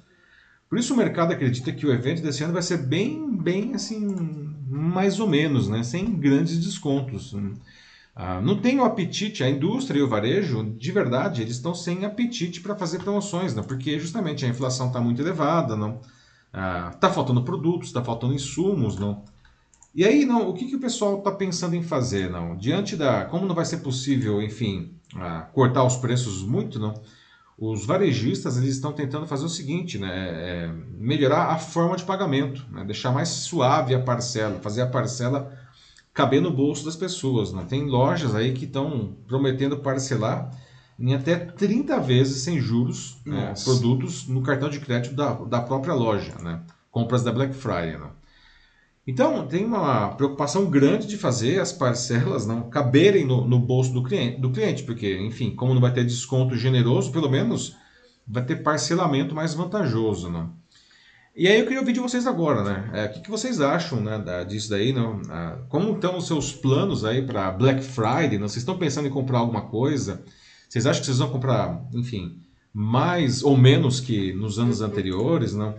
Por 0.68 0.78
isso 0.78 0.92
o 0.92 0.96
mercado 0.96 1.32
acredita 1.32 1.72
que 1.72 1.86
o 1.86 1.92
evento 1.92 2.22
desse 2.22 2.44
ano 2.44 2.52
vai 2.52 2.62
ser 2.62 2.78
bem, 2.78 3.36
bem 3.36 3.74
assim, 3.74 4.54
mais 4.68 5.18
ou 5.18 5.28
menos, 5.28 5.68
né? 5.68 5.82
sem 5.82 6.14
grandes 6.14 6.58
descontos. 6.58 7.32
Né? 7.32 7.52
Ah, 8.16 8.40
não 8.40 8.60
tem 8.60 8.78
o 8.78 8.84
apetite, 8.84 9.42
a 9.42 9.50
indústria 9.50 9.98
e 9.98 10.02
o 10.02 10.08
varejo, 10.08 10.62
de 10.78 10.92
verdade, 10.92 11.42
eles 11.42 11.56
estão 11.56 11.74
sem 11.74 12.04
apetite 12.04 12.60
para 12.60 12.76
fazer 12.76 13.00
promoções, 13.00 13.54
não? 13.54 13.64
porque 13.64 13.98
justamente 13.98 14.44
a 14.44 14.48
inflação 14.48 14.86
está 14.86 15.00
muito 15.00 15.20
elevada, 15.20 15.74
não? 15.74 16.00
Está 16.46 17.08
ah, 17.08 17.12
faltando 17.12 17.42
produtos, 17.42 17.88
está 17.88 18.04
faltando 18.04 18.34
insumos, 18.34 18.96
não? 18.96 19.24
E 19.92 20.04
aí, 20.04 20.24
não, 20.24 20.48
o 20.48 20.54
que, 20.54 20.66
que 20.66 20.76
o 20.76 20.80
pessoal 20.80 21.18
está 21.18 21.32
pensando 21.32 21.74
em 21.74 21.82
fazer, 21.82 22.30
não? 22.30 22.56
Diante 22.56 22.96
da, 22.96 23.24
como 23.24 23.46
não 23.46 23.54
vai 23.54 23.64
ser 23.64 23.78
possível, 23.78 24.40
enfim, 24.40 24.94
ah, 25.16 25.48
cortar 25.52 25.82
os 25.84 25.96
preços 25.96 26.44
muito, 26.44 26.78
não? 26.78 26.94
Os 27.58 27.84
varejistas 27.86 28.56
eles 28.56 28.76
estão 28.76 28.92
tentando 28.92 29.26
fazer 29.26 29.44
o 29.44 29.48
seguinte, 29.48 29.98
né? 29.98 30.08
É, 30.12 30.64
é 30.66 30.72
melhorar 30.98 31.46
a 31.46 31.58
forma 31.58 31.96
de 31.96 32.04
pagamento, 32.04 32.64
né? 32.70 32.84
deixar 32.84 33.12
mais 33.12 33.28
suave 33.28 33.94
a 33.94 34.00
parcela, 34.00 34.58
fazer 34.60 34.82
a 34.82 34.86
parcela 34.86 35.52
caber 36.14 36.40
no 36.40 36.52
bolso 36.52 36.84
das 36.84 36.94
pessoas. 36.94 37.52
Né? 37.52 37.66
Tem 37.68 37.84
lojas 37.84 38.34
aí 38.34 38.52
que 38.52 38.64
estão 38.64 39.16
prometendo 39.26 39.78
parcelar 39.78 40.50
em 40.98 41.12
até 41.12 41.34
30 41.34 41.98
vezes 41.98 42.42
sem 42.42 42.60
juros 42.60 43.18
né, 43.26 43.52
produtos 43.64 44.28
no 44.28 44.40
cartão 44.40 44.70
de 44.70 44.78
crédito 44.78 45.14
da, 45.14 45.32
da 45.32 45.60
própria 45.60 45.92
loja, 45.92 46.36
né? 46.40 46.62
compras 46.90 47.24
da 47.24 47.32
Black 47.32 47.52
Friday. 47.52 47.98
Né? 47.98 48.06
Então, 49.04 49.46
tem 49.48 49.64
uma 49.64 50.10
preocupação 50.10 50.70
grande 50.70 51.08
de 51.08 51.18
fazer 51.18 51.60
as 51.60 51.72
parcelas 51.72 52.46
não 52.46 52.70
caberem 52.70 53.26
no, 53.26 53.44
no 53.44 53.58
bolso 53.58 53.92
do 53.92 54.04
cliente, 54.04 54.40
do 54.40 54.50
cliente, 54.50 54.84
porque, 54.84 55.18
enfim, 55.18 55.50
como 55.50 55.74
não 55.74 55.80
vai 55.80 55.92
ter 55.92 56.04
desconto 56.04 56.56
generoso, 56.56 57.10
pelo 57.10 57.28
menos 57.28 57.76
vai 58.26 58.44
ter 58.44 58.62
parcelamento 58.62 59.34
mais 59.34 59.52
vantajoso. 59.52 60.30
Né? 60.30 60.48
E 61.36 61.48
aí 61.48 61.58
eu 61.58 61.64
queria 61.64 61.80
ouvir 61.80 61.92
de 61.92 61.98
vocês 61.98 62.28
agora, 62.28 62.62
né? 62.62 62.90
É, 62.92 63.06
o 63.06 63.12
que, 63.12 63.20
que, 63.22 63.30
vocês 63.30 63.60
acham 63.60 64.00
né, 64.00 64.22
disso 64.44 64.70
daí? 64.70 64.92
Não? 64.92 65.20
Ah, 65.28 65.58
como 65.68 65.94
estão 65.94 66.16
os 66.16 66.28
seus 66.28 66.52
planos 66.52 67.04
aí 67.04 67.22
para 67.22 67.50
Black 67.50 67.82
Friday? 67.82 68.38
Não? 68.38 68.46
Vocês 68.46 68.58
estão 68.58 68.78
pensando 68.78 69.08
em 69.08 69.10
comprar 69.10 69.38
alguma 69.38 69.62
coisa? 69.62 70.22
Vocês 70.68 70.86
acham 70.86 71.00
que 71.00 71.06
vocês 71.06 71.18
vão 71.18 71.30
comprar, 71.30 71.82
enfim, 71.92 72.38
mais 72.72 73.42
ou 73.42 73.56
menos 73.56 73.98
que 73.98 74.32
nos 74.32 74.60
anos 74.60 74.80
anteriores? 74.80 75.54
Não? 75.54 75.74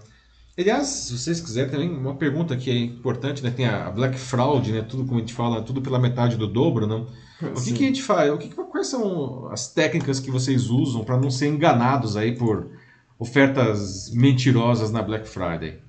Aliás, 0.57 0.87
se 0.87 1.17
vocês 1.17 1.39
quiserem 1.39 1.71
também, 1.71 1.89
uma 1.89 2.15
pergunta 2.15 2.55
que 2.57 2.69
é 2.69 2.77
importante, 2.77 3.41
né? 3.41 3.49
Tem 3.49 3.65
a 3.65 3.89
Black 3.89 4.17
Fraud, 4.17 4.69
né? 4.73 4.81
Tudo 4.81 5.05
como 5.05 5.17
a 5.17 5.19
gente 5.19 5.33
fala, 5.33 5.61
tudo 5.61 5.81
pela 5.81 5.99
metade 5.99 6.35
do 6.35 6.47
dobro, 6.47 6.85
não? 6.85 7.07
O 7.41 7.61
que, 7.61 7.73
que 7.73 7.83
a 7.83 7.87
gente 7.87 8.03
faz? 8.03 8.31
O 8.31 8.37
que, 8.37 8.49
quais 8.49 8.87
são 8.87 9.49
as 9.51 9.73
técnicas 9.73 10.19
que 10.19 10.31
vocês 10.31 10.69
usam 10.69 11.03
para 11.03 11.17
não 11.17 11.31
ser 11.31 11.47
enganados 11.47 12.17
aí 12.17 12.35
por 12.35 12.69
ofertas 13.17 14.11
mentirosas 14.13 14.91
na 14.91 15.01
Black 15.01 15.27
Friday? 15.27 15.79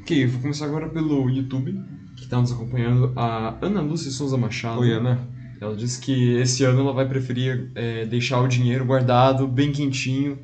Ok, 0.00 0.26
vou 0.26 0.40
começar 0.40 0.66
agora 0.66 0.88
pelo 0.88 1.28
YouTube, 1.30 1.80
que 2.16 2.24
está 2.24 2.40
nos 2.40 2.52
acompanhando, 2.52 3.12
a 3.16 3.56
Ana 3.62 3.80
Lúcia 3.80 4.10
Souza 4.10 4.36
Machado. 4.36 4.80
Oi, 4.80 4.92
Ana. 4.92 5.28
Ela 5.60 5.76
disse 5.76 6.00
que 6.00 6.34
esse 6.34 6.64
ano 6.64 6.80
ela 6.80 6.92
vai 6.92 7.06
preferir 7.06 7.70
é, 7.76 8.04
deixar 8.04 8.40
o 8.40 8.48
dinheiro 8.48 8.84
guardado, 8.84 9.46
bem 9.46 9.70
quentinho, 9.70 10.38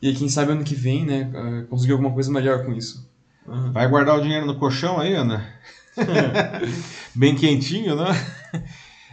e 0.00 0.12
quem 0.14 0.28
sabe 0.28 0.52
ano 0.52 0.62
que 0.62 0.76
vem, 0.76 1.04
né, 1.04 1.30
é, 1.34 1.62
conseguir 1.62 1.92
alguma 1.92 2.12
coisa 2.12 2.30
melhor 2.30 2.64
com 2.64 2.72
isso. 2.72 3.10
Uhum. 3.48 3.72
Vai 3.72 3.88
guardar 3.88 4.16
o 4.16 4.22
dinheiro 4.22 4.46
no 4.46 4.58
colchão 4.58 5.00
aí, 5.00 5.12
Ana? 5.12 5.44
bem 7.14 7.34
quentinho, 7.34 7.96
né? 7.96 8.12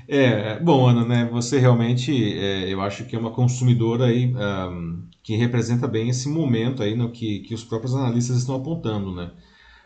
É, 0.10 0.58
bom, 0.60 0.88
Ana, 0.88 1.06
né, 1.06 1.26
você 1.30 1.60
realmente, 1.60 2.12
é, 2.38 2.72
eu 2.72 2.82
acho 2.82 3.04
que 3.06 3.16
é 3.16 3.20
uma 3.20 3.32
consumidora 3.32 4.06
aí 4.06 4.34
um, 4.34 5.06
que 5.22 5.36
representa 5.36 5.86
bem 5.86 6.10
esse 6.10 6.30
momento 6.30 6.82
aí 6.82 6.96
no 6.96 7.12
que, 7.12 7.40
que 7.40 7.54
os 7.54 7.64
próprios 7.64 7.94
analistas 7.94 8.38
estão 8.38 8.56
apontando, 8.56 9.14
né? 9.14 9.32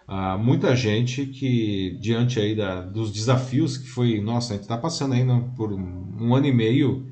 Uh, 0.07 0.37
muita 0.37 0.75
gente 0.75 1.25
que, 1.25 1.97
diante 1.99 2.39
aí 2.39 2.53
da, 2.55 2.81
dos 2.81 3.11
desafios 3.11 3.77
que 3.77 3.87
foi, 3.87 4.19
nossa, 4.19 4.53
a 4.53 4.55
gente 4.57 4.63
está 4.63 4.77
passando 4.77 5.13
aí 5.13 5.23
não, 5.23 5.49
por 5.51 5.71
um, 5.71 6.17
um, 6.19 6.35
ano 6.35 6.47
e 6.47 6.51
meio 6.51 7.07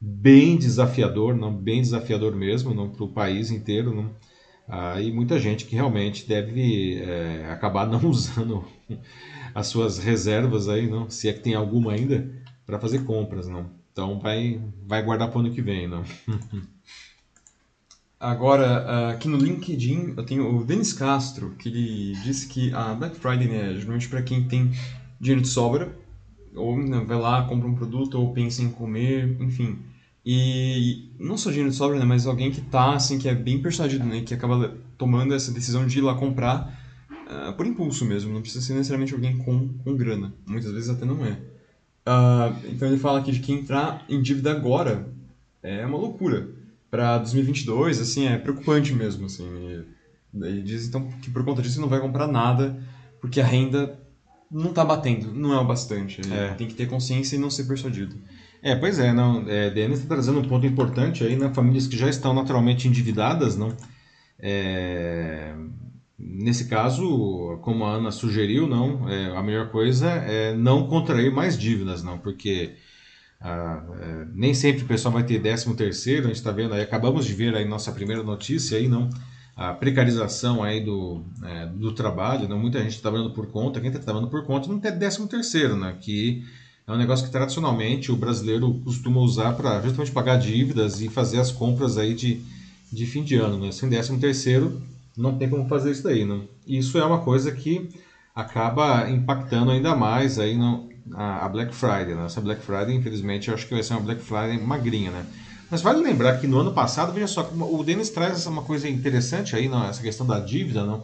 bem 0.00 0.56
desafiador, 0.56 1.34
não 1.34 1.52
bem 1.52 1.80
desafiador 1.80 2.36
mesmo, 2.36 2.74
não 2.74 2.90
para 2.90 3.04
o 3.04 3.08
país 3.08 3.50
inteiro, 3.50 3.94
não. 3.94 4.14
Uh, 4.68 5.00
e 5.00 5.12
muita 5.12 5.38
gente 5.38 5.64
que 5.64 5.74
realmente 5.74 6.28
deve 6.28 6.98
é, 6.98 7.48
acabar 7.50 7.86
não 7.86 8.04
usando 8.10 8.64
as 9.56 9.68
suas 9.68 9.96
reservas 9.96 10.68
aí, 10.68 10.86
não, 10.86 11.08
se 11.08 11.30
é 11.30 11.32
que 11.32 11.40
tem 11.40 11.54
alguma 11.54 11.92
ainda, 11.92 12.30
para 12.66 12.78
fazer 12.78 13.04
compras, 13.04 13.48
não. 13.48 13.70
Então 13.90 14.20
vai, 14.20 14.60
vai 14.86 15.02
guardar 15.02 15.30
para 15.30 15.38
o 15.38 15.40
ano 15.40 15.50
que 15.50 15.62
vem, 15.62 15.88
não. 15.88 16.04
Agora, 18.20 19.12
aqui 19.12 19.26
no 19.26 19.38
LinkedIn, 19.38 20.12
eu 20.14 20.26
tenho 20.26 20.58
o 20.58 20.62
Denis 20.62 20.92
Castro, 20.92 21.54
que 21.58 21.70
ele 21.70 22.12
disse 22.22 22.46
que 22.48 22.70
a 22.74 22.94
Black 22.94 23.16
Friday 23.16 23.48
né, 23.48 23.72
é 23.72 23.76
geralmente 23.76 24.10
para 24.10 24.20
quem 24.20 24.46
tem 24.46 24.70
dinheiro 25.18 25.40
de 25.40 25.48
sobra, 25.48 25.90
ou 26.54 26.78
né, 26.78 27.02
vai 27.06 27.18
lá, 27.18 27.42
compra 27.46 27.66
um 27.66 27.74
produto, 27.74 28.20
ou 28.20 28.34
pensa 28.34 28.60
em 28.62 28.68
comer, 28.68 29.40
enfim. 29.40 29.78
E 30.24 31.08
não 31.18 31.38
só 31.38 31.48
dinheiro 31.48 31.70
de 31.70 31.76
sobra, 31.76 31.98
né, 31.98 32.04
mas 32.04 32.26
alguém 32.26 32.50
que 32.50 32.60
tá, 32.60 32.94
assim, 32.94 33.18
que 33.18 33.26
é 33.26 33.34
bem 33.34 33.58
persuadido, 33.62 34.04
né, 34.04 34.20
que 34.20 34.34
acaba 34.34 34.76
tomando 34.98 35.32
essa 35.32 35.50
decisão 35.50 35.86
de 35.86 35.96
ir 35.96 36.02
lá 36.02 36.14
comprar 36.14 36.85
uh, 37.26 37.52
por 37.54 37.66
impulso 37.66 38.04
mesmo, 38.04 38.32
não 38.32 38.40
precisa 38.40 38.64
ser 38.64 38.74
necessariamente 38.74 39.14
alguém 39.14 39.38
com, 39.38 39.68
com 39.68 39.96
grana, 39.96 40.34
muitas 40.46 40.72
vezes 40.72 40.88
até 40.88 41.04
não 41.04 41.24
é. 41.24 41.32
Uh, 42.06 42.56
então 42.68 42.86
ele 42.88 42.98
fala 42.98 43.18
aqui 43.18 43.32
de 43.32 43.40
que 43.40 43.52
entrar 43.52 44.04
em 44.08 44.22
dívida 44.22 44.52
agora 44.52 45.08
é 45.62 45.84
uma 45.84 45.98
loucura 45.98 46.48
para 46.90 47.18
2022, 47.18 48.00
assim, 48.00 48.26
é 48.26 48.38
preocupante 48.38 48.92
mesmo, 48.92 49.26
assim. 49.26 49.44
E, 50.34 50.62
diz 50.62 50.86
então 50.86 51.08
que 51.22 51.30
por 51.30 51.44
conta 51.44 51.62
disso 51.62 51.80
não 51.80 51.88
vai 51.88 52.00
comprar 52.00 52.26
nada, 52.26 52.80
porque 53.20 53.40
a 53.40 53.44
renda 53.44 53.98
não 54.50 54.70
está 54.70 54.84
batendo, 54.84 55.32
não 55.34 55.52
é 55.52 55.58
o 55.58 55.64
bastante. 55.64 56.20
É. 56.32 56.54
Tem 56.54 56.68
que 56.68 56.74
ter 56.74 56.86
consciência 56.86 57.36
e 57.36 57.38
não 57.38 57.50
ser 57.50 57.64
persuadido. 57.64 58.16
É, 58.62 58.74
pois 58.74 58.98
é, 58.98 59.12
não, 59.12 59.44
é, 59.48 59.68
está 59.68 60.14
trazendo 60.14 60.40
um 60.40 60.48
ponto 60.48 60.66
importante 60.66 61.24
aí, 61.24 61.36
né, 61.36 61.52
famílias 61.52 61.86
que 61.86 61.96
já 61.96 62.08
estão 62.08 62.32
naturalmente 62.32 62.88
endividadas, 62.88 63.56
não? 63.56 63.76
É, 64.38 65.54
nesse 66.18 66.66
caso, 66.66 67.58
como 67.62 67.84
a 67.84 67.92
Ana 67.92 68.10
sugeriu, 68.10 68.66
não, 68.66 69.08
é, 69.08 69.36
a 69.36 69.42
melhor 69.42 69.70
coisa 69.70 70.08
é 70.08 70.54
não 70.54 70.86
contrair 70.86 71.30
mais 71.30 71.58
dívidas, 71.58 72.02
não, 72.02 72.18
porque 72.18 72.74
ah, 73.40 73.82
é, 74.00 74.26
nem 74.34 74.54
sempre 74.54 74.82
o 74.82 74.86
pessoal 74.86 75.12
vai 75.12 75.24
ter 75.24 75.40
13 75.40 75.74
terceiro, 75.74 76.24
a 76.24 76.28
gente 76.28 76.36
está 76.36 76.50
vendo 76.50 76.74
aí, 76.74 76.80
acabamos 76.80 77.26
de 77.26 77.34
ver 77.34 77.54
aí 77.54 77.66
nossa 77.66 77.92
primeira 77.92 78.22
notícia 78.22 78.78
aí, 78.78 78.88
não? 78.88 79.10
A 79.54 79.72
precarização 79.72 80.62
aí 80.62 80.84
do, 80.84 81.24
é, 81.42 81.66
do 81.66 81.92
trabalho, 81.92 82.48
não? 82.48 82.58
muita 82.58 82.78
gente 82.78 82.90
está 82.90 83.02
trabalhando 83.02 83.32
por 83.32 83.46
conta, 83.46 83.80
quem 83.80 83.88
está 83.88 84.00
trabalhando 84.00 84.30
por 84.30 84.44
conta 84.44 84.68
não 84.68 84.78
tem 84.78 84.96
13 84.96 85.28
terceiro, 85.28 85.76
né? 85.76 85.96
Que 86.00 86.44
é 86.86 86.92
um 86.92 86.96
negócio 86.96 87.26
que 87.26 87.32
tradicionalmente 87.32 88.12
o 88.12 88.16
brasileiro 88.16 88.80
costuma 88.84 89.20
usar 89.20 89.52
para 89.54 89.80
justamente 89.82 90.12
pagar 90.12 90.36
dívidas 90.36 91.00
e 91.00 91.08
fazer 91.08 91.40
as 91.40 91.50
compras 91.50 91.98
aí 91.98 92.14
de, 92.14 92.40
de 92.92 93.06
fim 93.06 93.22
de 93.22 93.36
ano, 93.36 93.58
né? 93.58 93.72
Sem 93.72 93.88
13 93.88 94.18
terceiro 94.18 94.80
não 95.16 95.36
tem 95.36 95.48
como 95.48 95.68
fazer 95.68 95.90
isso 95.90 96.02
daí, 96.02 96.24
não? 96.24 96.46
Isso 96.66 96.98
é 96.98 97.04
uma 97.04 97.20
coisa 97.20 97.50
que 97.52 97.88
acaba 98.34 99.08
impactando 99.08 99.70
ainda 99.70 99.96
mais 99.96 100.38
aí 100.38 100.56
no, 100.56 100.88
a, 101.14 101.48
Black 101.48 101.74
Friday. 101.74 102.14
Né? 102.14 102.26
Essa 102.26 102.40
Black 102.40 102.60
Friday, 102.62 102.94
infelizmente, 102.94 103.48
eu 103.48 103.54
acho 103.54 103.66
que 103.66 103.74
vai 103.74 103.82
ser 103.82 103.94
uma 103.94 104.02
Black 104.02 104.20
Friday 104.20 104.58
magrinha, 104.58 105.10
né? 105.10 105.24
Mas 105.70 105.82
vale 105.82 106.00
lembrar 106.00 106.38
que 106.38 106.46
no 106.46 106.58
ano 106.58 106.72
passado, 106.72 107.12
veja 107.12 107.26
só, 107.26 107.42
o 107.42 107.82
Denis 107.82 108.10
traz 108.10 108.46
uma 108.46 108.62
coisa 108.62 108.88
interessante 108.88 109.56
aí, 109.56 109.68
não, 109.68 109.84
essa 109.84 110.00
questão 110.00 110.24
da 110.24 110.38
dívida, 110.38 110.84
não? 110.84 111.02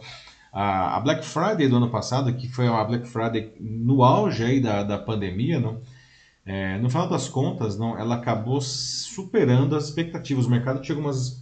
A, 0.53 0.95
a 0.95 0.99
Black 1.01 1.25
Friday 1.25 1.67
do 1.67 1.77
ano 1.77 1.89
passado, 1.89 2.31
que 2.33 2.47
foi 2.47 2.69
uma 2.69 2.83
Black 2.85 3.07
Friday 3.07 3.53
no 3.59 4.03
auge 4.03 4.43
aí 4.43 4.61
da, 4.61 4.83
da 4.83 4.97
pandemia, 4.97 5.59
não? 5.59 5.81
É, 6.45 6.77
no 6.77 6.89
final 6.89 7.09
das 7.09 7.27
contas, 7.27 7.77
não, 7.77 7.97
ela 7.97 8.15
acabou 8.15 8.61
superando 8.61 9.75
as 9.75 9.85
expectativas. 9.85 10.45
O 10.45 10.49
mercado 10.49 10.81
tinha 10.81 10.97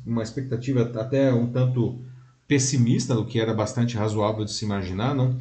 uma 0.05 0.23
expectativa 0.23 0.84
até 0.95 1.34
um 1.34 1.51
tanto 1.51 1.99
pessimista, 2.51 3.17
o 3.17 3.23
que 3.23 3.39
era 3.39 3.53
bastante 3.53 3.95
razoável 3.95 4.43
de 4.43 4.51
se 4.51 4.65
imaginar, 4.65 5.15
não? 5.15 5.37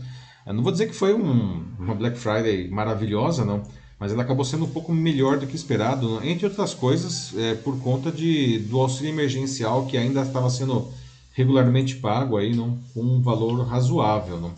Eu 0.46 0.54
não 0.54 0.62
vou 0.62 0.70
dizer 0.70 0.86
que 0.86 0.94
foi 0.94 1.12
um, 1.12 1.64
uma 1.76 1.92
Black 1.92 2.16
Friday 2.16 2.70
maravilhosa, 2.70 3.44
não, 3.44 3.64
mas 3.98 4.12
ela 4.12 4.22
acabou 4.22 4.44
sendo 4.44 4.64
um 4.64 4.70
pouco 4.70 4.92
melhor 4.92 5.36
do 5.36 5.44
que 5.44 5.56
esperado, 5.56 6.24
entre 6.24 6.46
outras 6.46 6.72
coisas, 6.72 7.36
é, 7.36 7.56
por 7.56 7.76
conta 7.80 8.12
de, 8.12 8.60
do 8.60 8.78
auxílio 8.78 9.10
emergencial 9.12 9.86
que 9.86 9.96
ainda 9.96 10.22
estava 10.22 10.48
sendo 10.50 10.88
regularmente 11.32 11.96
pago 11.96 12.36
aí, 12.36 12.54
não, 12.54 12.78
com 12.94 13.02
um 13.02 13.20
valor 13.20 13.66
razoável. 13.66 14.38
Não. 14.38 14.54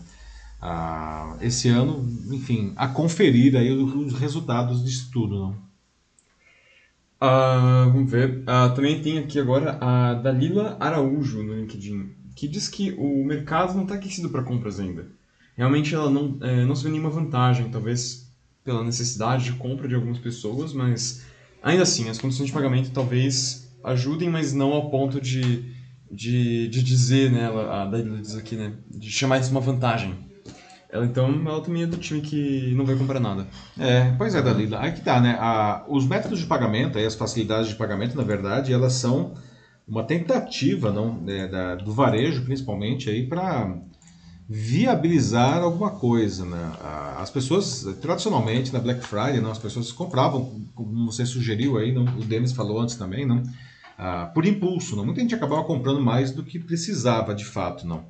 Ah, 0.61 1.35
esse 1.41 1.69
ano, 1.69 2.07
enfim, 2.31 2.71
a 2.75 2.87
conferir 2.87 3.55
aí 3.55 3.71
os 3.71 4.13
resultados 4.13 4.85
disso 4.85 5.09
tudo. 5.11 5.39
Não. 5.39 5.55
Ah, 7.19 7.89
vamos 7.91 8.11
ver. 8.11 8.43
Ah, 8.45 8.69
também 8.69 9.01
tem 9.01 9.17
aqui 9.17 9.39
agora 9.39 9.75
a 9.81 10.13
Dalila 10.13 10.77
Araújo 10.79 11.41
no 11.41 11.55
LinkedIn, 11.55 12.21
que 12.35 12.47
diz 12.47 12.67
que 12.67 12.91
o 12.93 13.23
mercado 13.25 13.73
não 13.73 13.83
está 13.83 13.95
aquecido 13.95 14.29
para 14.29 14.43
compras 14.43 14.79
ainda 14.79 15.07
realmente 15.55 15.93
ela 15.93 16.09
não, 16.09 16.37
é, 16.41 16.65
não 16.65 16.75
se 16.75 16.83
vê 16.83 16.89
nenhuma 16.89 17.09
vantagem, 17.09 17.69
talvez 17.69 18.31
pela 18.63 18.83
necessidade 18.83 19.45
de 19.45 19.53
compra 19.53 19.87
de 19.87 19.95
algumas 19.95 20.17
pessoas, 20.17 20.73
mas 20.73 21.23
ainda 21.61 21.83
assim, 21.83 22.09
as 22.09 22.17
condições 22.17 22.47
de 22.47 22.53
pagamento 22.53 22.91
talvez 22.91 23.71
ajudem, 23.83 24.29
mas 24.29 24.53
não 24.53 24.71
ao 24.73 24.89
ponto 24.89 25.19
de, 25.19 25.73
de, 26.09 26.67
de 26.69 26.83
dizer, 26.83 27.31
né, 27.31 27.43
ela, 27.43 27.83
a 27.83 27.85
Dalila 27.85 28.19
diz 28.19 28.35
aqui, 28.35 28.55
né, 28.55 28.73
de 28.89 29.11
chamar 29.11 29.39
isso 29.39 29.51
uma 29.51 29.59
vantagem. 29.59 30.15
Ela, 30.89 31.05
então, 31.05 31.27
ela 31.45 31.59
também 31.59 31.83
é 31.83 31.87
do 31.87 31.97
time 31.97 32.21
que 32.21 32.71
não 32.75 32.85
vai 32.85 32.95
comprar 32.95 33.19
nada. 33.19 33.47
É, 33.79 34.13
pois 34.15 34.35
é, 34.35 34.41
Dalila. 34.43 34.79
Aí 34.79 34.91
que 34.91 35.01
tá, 35.01 35.19
né? 35.19 35.35
A, 35.39 35.83
os 35.89 36.05
métodos 36.05 36.37
de 36.37 36.45
pagamento, 36.45 36.99
aí 36.99 37.05
as 37.05 37.15
facilidades 37.15 37.69
de 37.69 37.75
pagamento, 37.75 38.15
na 38.15 38.21
verdade, 38.21 38.71
elas 38.71 38.93
são 38.93 39.33
uma 39.87 40.03
tentativa 40.03 40.91
não, 40.91 41.23
é, 41.27 41.47
da, 41.47 41.75
do 41.75 41.91
varejo, 41.91 42.43
principalmente, 42.43 43.09
aí 43.09 43.27
para 43.27 43.77
viabilizar 44.47 45.61
alguma 45.61 45.91
coisa. 45.91 46.45
Né? 46.45 46.71
As 47.17 47.29
pessoas, 47.29 47.83
tradicionalmente, 48.01 48.73
na 48.73 48.79
Black 48.79 49.05
Friday, 49.05 49.41
não, 49.41 49.51
as 49.51 49.57
pessoas 49.57 49.91
compravam, 49.91 50.61
como 50.73 51.11
você 51.11 51.25
sugeriu 51.25 51.77
aí, 51.77 51.91
não, 51.91 52.03
o 52.03 52.23
Denis 52.23 52.51
falou 52.51 52.79
antes 52.79 52.95
também, 52.95 53.25
não, 53.25 53.43
ah, 53.97 54.31
por 54.33 54.45
impulso. 54.45 54.95
Não? 54.95 55.05
Muita 55.05 55.21
gente 55.21 55.35
acabava 55.35 55.63
comprando 55.63 56.01
mais 56.01 56.31
do 56.31 56.43
que 56.43 56.59
precisava 56.59 57.33
de 57.33 57.45
fato. 57.45 57.87
não. 57.87 58.05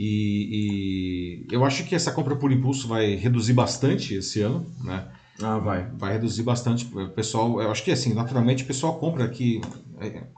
E, 0.00 1.46
e 1.50 1.54
eu 1.54 1.64
acho 1.64 1.84
que 1.84 1.94
essa 1.94 2.12
compra 2.12 2.36
por 2.36 2.52
impulso 2.52 2.86
vai 2.86 3.16
reduzir 3.16 3.52
bastante 3.52 4.14
esse 4.14 4.40
ano. 4.40 4.64
Né? 4.82 5.04
Ah, 5.42 5.58
vai. 5.58 5.88
Vai 5.96 6.12
reduzir 6.12 6.44
bastante. 6.44 6.86
O 6.94 7.08
pessoal, 7.08 7.60
eu 7.60 7.70
acho 7.70 7.82
que 7.82 7.90
assim, 7.90 8.14
naturalmente 8.14 8.62
o 8.62 8.66
pessoal 8.66 8.98
compra 8.98 9.24
aqui, 9.24 9.60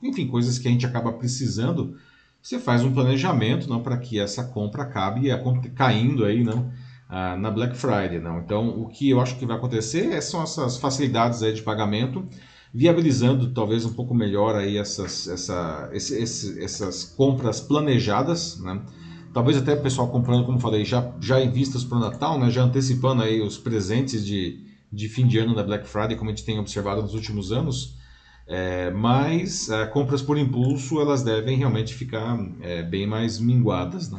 enfim, 0.02 0.26
coisas 0.26 0.58
que 0.58 0.68
a 0.68 0.70
gente 0.70 0.86
acaba 0.86 1.12
precisando. 1.12 1.96
Você 2.42 2.58
faz 2.58 2.82
um 2.82 2.92
planejamento 2.92 3.68
não 3.68 3.82
para 3.82 3.98
que 3.98 4.18
essa 4.18 4.44
compra 4.44 4.84
acabe 4.84 5.28
caindo 5.74 6.24
aí 6.24 6.42
não 6.42 6.70
ah, 7.10 7.36
na 7.36 7.50
Black 7.50 7.76
Friday 7.76 8.20
não 8.20 8.38
então 8.38 8.68
o 8.80 8.88
que 8.88 9.10
eu 9.10 9.20
acho 9.20 9.36
que 9.36 9.44
vai 9.44 9.56
acontecer 9.56 10.12
é, 10.12 10.20
são 10.20 10.42
essas 10.42 10.76
facilidades 10.76 11.42
aí 11.42 11.52
de 11.52 11.60
pagamento 11.60 12.24
viabilizando 12.72 13.52
talvez 13.52 13.84
um 13.84 13.92
pouco 13.92 14.14
melhor 14.14 14.54
aí 14.54 14.78
essas 14.78 15.26
essa, 15.26 15.90
esse, 15.92 16.16
esse, 16.16 16.62
essas 16.62 17.04
compras 17.04 17.60
planejadas 17.60 18.60
né. 18.60 18.80
Talvez 19.32 19.56
até 19.56 19.74
o 19.74 19.82
pessoal 19.82 20.08
comprando 20.08 20.44
como 20.44 20.58
falei 20.58 20.84
já 20.84 21.12
já 21.20 21.40
em 21.40 21.50
vistas 21.50 21.84
para 21.84 21.98
o 21.98 22.00
Natal 22.00 22.38
né 22.38 22.48
já 22.48 22.62
antecipando 22.62 23.22
aí 23.22 23.40
os 23.40 23.58
presentes 23.58 24.24
de 24.24 24.64
de 24.92 25.08
fim 25.08 25.26
de 25.26 25.38
ano 25.38 25.54
da 25.54 25.62
Black 25.62 25.88
Friday 25.88 26.16
como 26.16 26.30
a 26.30 26.34
gente 26.34 26.44
tem 26.44 26.58
observado 26.58 27.02
nos 27.02 27.14
últimos 27.14 27.50
anos 27.50 27.98
É, 28.52 28.90
mas 28.90 29.70
é, 29.70 29.86
compras 29.86 30.20
por 30.20 30.36
impulso 30.36 31.00
elas 31.00 31.22
devem 31.22 31.56
realmente 31.56 31.94
ficar 31.94 32.36
é, 32.60 32.82
bem 32.82 33.06
mais 33.06 33.38
minguadas, 33.38 34.10
né? 34.10 34.18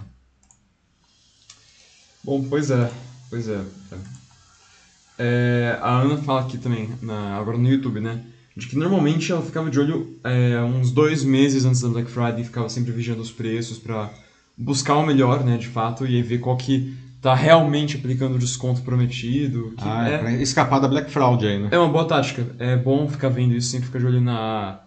Bom, 2.24 2.42
pois 2.50 2.72
é, 2.72 2.90
pois 3.30 3.50
é. 3.50 3.62
é 5.20 5.78
a 5.82 6.00
Ana 6.00 6.18
fala 6.18 6.42
aqui 6.42 6.58
também, 6.58 6.90
na, 7.02 7.36
agora 7.36 7.58
no 7.58 7.68
YouTube, 7.68 8.00
né? 8.00 8.24
De 8.56 8.68
que 8.68 8.78
normalmente 8.78 9.30
ela 9.34 9.42
ficava 9.42 9.70
de 9.70 9.78
olho 9.78 10.18
é, 10.24 10.62
uns 10.62 10.92
dois 10.92 11.26
meses 11.26 11.66
antes 11.66 11.82
da 11.82 11.90
Black 11.90 12.10
Friday, 12.10 12.46
ficava 12.46 12.70
sempre 12.70 12.94
vigiando 12.94 13.22
os 13.22 13.32
preços 13.32 13.78
para 13.78 14.10
buscar 14.58 14.96
o 14.96 15.06
melhor, 15.06 15.44
né, 15.44 15.58
de 15.58 15.68
fato, 15.68 16.06
e 16.06 16.22
ver 16.22 16.40
qual 16.40 16.56
que 16.56 16.96
tá 17.22 17.36
realmente 17.36 17.98
aplicando 17.98 18.36
o 18.36 18.40
desconto 18.40 18.82
prometido. 18.82 19.74
ah, 19.78 20.10
é, 20.10 20.16
é 20.16 20.18
pra 20.18 20.32
escapar 20.34 20.80
da 20.80 20.88
Black 20.88 21.12
Fraud 21.12 21.46
aí, 21.46 21.60
né? 21.60 21.70
É 21.72 21.78
uma 21.78 21.90
boa 21.90 22.06
tática. 22.06 22.48
É 22.58 22.76
bom 22.76 23.08
ficar 23.08 23.30
vendo 23.30 23.54
isso, 23.54 23.70
sempre 23.70 23.88
ficar 23.88 24.00
de 24.00 24.08
olho 24.08 24.20
na, 24.20 24.80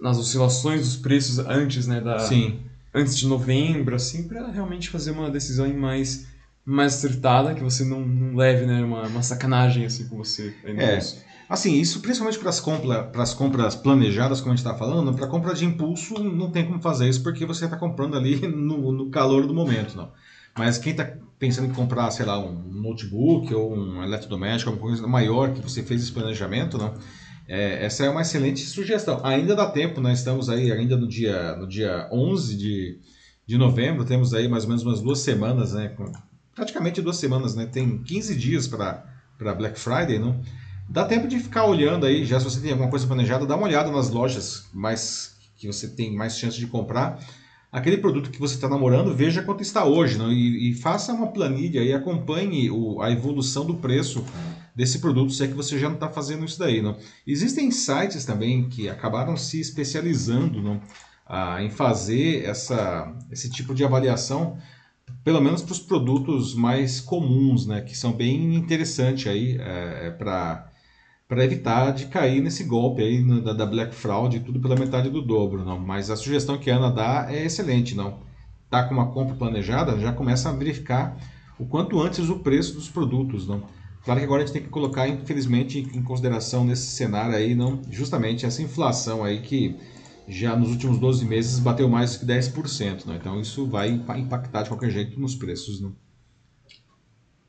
nas 0.00 0.18
oscilações 0.18 0.80
dos 0.80 0.96
preços 0.96 1.38
antes, 1.38 1.86
né, 1.86 2.00
da... 2.00 2.18
Sim. 2.18 2.60
Antes 2.94 3.16
de 3.16 3.26
novembro, 3.26 3.94
assim, 3.94 4.24
para 4.28 4.50
realmente 4.50 4.90
fazer 4.90 5.12
uma 5.12 5.30
decisão 5.30 5.66
mais, 5.72 6.26
mais 6.64 6.94
acertada, 6.94 7.54
que 7.54 7.62
você 7.62 7.84
não, 7.84 8.00
não 8.00 8.36
leve, 8.36 8.66
né, 8.66 8.82
uma, 8.82 9.06
uma 9.06 9.22
sacanagem, 9.22 9.84
assim, 9.84 10.06
com 10.08 10.16
você. 10.16 10.54
Aí 10.64 10.74
no 10.74 10.80
é. 10.80 10.98
Assim, 11.48 11.78
isso 11.78 12.00
principalmente 12.00 12.38
para 12.38 12.48
as 12.48 12.60
compras, 12.60 13.34
compras 13.34 13.74
planejadas, 13.74 14.40
como 14.40 14.52
a 14.52 14.56
gente 14.56 14.64
está 14.64 14.74
falando, 14.74 15.12
para 15.12 15.26
compra 15.26 15.54
de 15.54 15.66
impulso 15.66 16.22
não 16.22 16.50
tem 16.50 16.64
como 16.64 16.80
fazer 16.80 17.08
isso 17.08 17.22
porque 17.22 17.44
você 17.44 17.66
está 17.66 17.76
comprando 17.76 18.16
ali 18.16 18.36
no, 18.48 18.90
no 18.90 19.10
calor 19.10 19.46
do 19.46 19.52
momento, 19.52 19.94
não. 19.94 20.10
Mas 20.56 20.78
quem 20.78 20.92
está 20.92 21.10
pensando 21.38 21.68
em 21.68 21.72
comprar, 21.72 22.10
sei 22.10 22.26
lá, 22.26 22.38
um 22.38 22.52
notebook 22.52 23.52
ou 23.54 23.76
um 23.76 24.02
eletrodoméstico, 24.02 24.70
alguma 24.70 24.90
coisa 24.90 25.06
maior 25.06 25.52
que 25.52 25.60
você 25.60 25.82
fez 25.82 26.02
esse 26.02 26.12
planejamento, 26.12 26.78
não? 26.78 26.94
É, 27.48 27.84
essa 27.84 28.04
é 28.04 28.10
uma 28.10 28.22
excelente 28.22 28.60
sugestão. 28.60 29.20
Ainda 29.24 29.54
dá 29.54 29.66
tempo, 29.66 30.00
nós 30.00 30.18
estamos 30.18 30.48
aí 30.48 30.70
ainda 30.70 30.96
no 30.96 31.08
dia, 31.08 31.56
no 31.56 31.66
dia 31.66 32.08
11 32.12 32.56
de, 32.56 32.98
de 33.46 33.58
novembro, 33.58 34.04
temos 34.04 34.32
aí 34.32 34.46
mais 34.48 34.64
ou 34.64 34.70
menos 34.70 34.84
umas 34.84 35.00
duas 35.00 35.18
semanas, 35.18 35.72
né? 35.72 35.94
Praticamente 36.54 37.02
duas 37.02 37.16
semanas, 37.16 37.54
né? 37.54 37.66
Tem 37.66 37.98
15 38.02 38.36
dias 38.36 38.68
para 38.68 39.54
Black 39.56 39.78
Friday, 39.78 40.18
não? 40.18 40.40
Dá 40.88 41.04
tempo 41.04 41.26
de 41.26 41.38
ficar 41.38 41.64
olhando 41.64 42.06
aí, 42.06 42.24
já 42.24 42.38
se 42.38 42.44
você 42.44 42.60
tem 42.60 42.72
alguma 42.72 42.90
coisa 42.90 43.06
planejada, 43.06 43.46
dá 43.46 43.56
uma 43.56 43.66
olhada 43.66 43.90
nas 43.90 44.10
lojas 44.10 44.66
mais 44.72 45.34
que 45.56 45.66
você 45.66 45.88
tem 45.88 46.14
mais 46.14 46.36
chance 46.36 46.58
de 46.58 46.66
comprar. 46.66 47.18
Aquele 47.72 47.96
produto 47.96 48.30
que 48.30 48.38
você 48.38 48.54
está 48.54 48.68
namorando, 48.68 49.16
veja 49.16 49.42
quanto 49.42 49.62
está 49.62 49.86
hoje 49.86 50.18
não? 50.18 50.30
E, 50.30 50.70
e 50.70 50.74
faça 50.74 51.10
uma 51.12 51.28
planilha 51.28 51.82
e 51.82 51.94
acompanhe 51.94 52.70
o, 52.70 53.00
a 53.00 53.10
evolução 53.10 53.64
do 53.64 53.76
preço 53.76 54.22
desse 54.76 54.98
produto, 54.98 55.32
se 55.32 55.42
é 55.42 55.48
que 55.48 55.54
você 55.54 55.78
já 55.78 55.88
não 55.88 55.94
está 55.94 56.10
fazendo 56.10 56.44
isso 56.44 56.58
daí. 56.58 56.82
Não? 56.82 56.98
Existem 57.26 57.70
sites 57.70 58.26
também 58.26 58.68
que 58.68 58.90
acabaram 58.90 59.38
se 59.38 59.58
especializando 59.58 60.60
não? 60.60 60.82
Ah, 61.26 61.62
em 61.62 61.70
fazer 61.70 62.44
essa, 62.44 63.10
esse 63.30 63.50
tipo 63.50 63.74
de 63.74 63.82
avaliação 63.82 64.58
pelo 65.24 65.40
menos 65.40 65.62
para 65.62 65.72
os 65.72 65.78
produtos 65.78 66.54
mais 66.54 67.00
comuns, 67.00 67.66
né, 67.66 67.80
que 67.80 67.96
são 67.96 68.12
bem 68.12 68.54
interessantes 68.54 69.26
aí 69.26 69.56
é, 69.58 70.08
é 70.08 70.10
para 70.10 70.71
para 71.32 71.46
evitar 71.46 71.92
de 71.92 72.08
cair 72.08 72.42
nesse 72.42 72.62
golpe 72.62 73.00
aí 73.00 73.22
no, 73.22 73.40
da, 73.40 73.54
da, 73.54 73.64
Black 73.64 73.94
Fraud 73.94 74.36
e 74.36 74.40
tudo 74.40 74.60
pela 74.60 74.76
metade 74.76 75.08
do 75.08 75.22
dobro, 75.22 75.64
não. 75.64 75.78
Mas 75.78 76.10
a 76.10 76.16
sugestão 76.16 76.58
que 76.58 76.70
a 76.70 76.76
Ana 76.76 76.90
dá 76.90 77.26
é 77.30 77.46
excelente, 77.46 77.94
não. 77.94 78.18
Tá 78.68 78.82
com 78.82 78.92
uma 78.92 79.10
compra 79.10 79.34
planejada, 79.34 79.98
já 79.98 80.12
começa 80.12 80.50
a 80.50 80.52
verificar 80.52 81.16
o 81.58 81.64
quanto 81.64 81.98
antes 82.02 82.28
o 82.28 82.40
preço 82.40 82.74
dos 82.74 82.90
produtos, 82.90 83.48
não. 83.48 83.62
Claro 84.04 84.20
que 84.20 84.26
agora 84.26 84.42
a 84.42 84.44
gente 84.44 84.52
tem 84.52 84.62
que 84.62 84.68
colocar, 84.68 85.08
infelizmente, 85.08 85.78
em 85.78 86.02
consideração 86.02 86.66
nesse 86.66 86.88
cenário 86.88 87.34
aí, 87.34 87.54
não, 87.54 87.80
justamente 87.90 88.44
essa 88.44 88.60
inflação 88.60 89.24
aí 89.24 89.40
que 89.40 89.74
já 90.28 90.54
nos 90.54 90.68
últimos 90.68 90.98
12 90.98 91.24
meses 91.24 91.58
bateu 91.58 91.88
mais 91.88 92.18
que 92.18 92.26
10%, 92.26 93.06
não. 93.06 93.16
Então 93.16 93.40
isso 93.40 93.66
vai 93.66 93.88
impactar 93.88 94.64
de 94.64 94.68
qualquer 94.68 94.90
jeito 94.90 95.18
nos 95.18 95.34
preços, 95.34 95.80
não. 95.80 95.94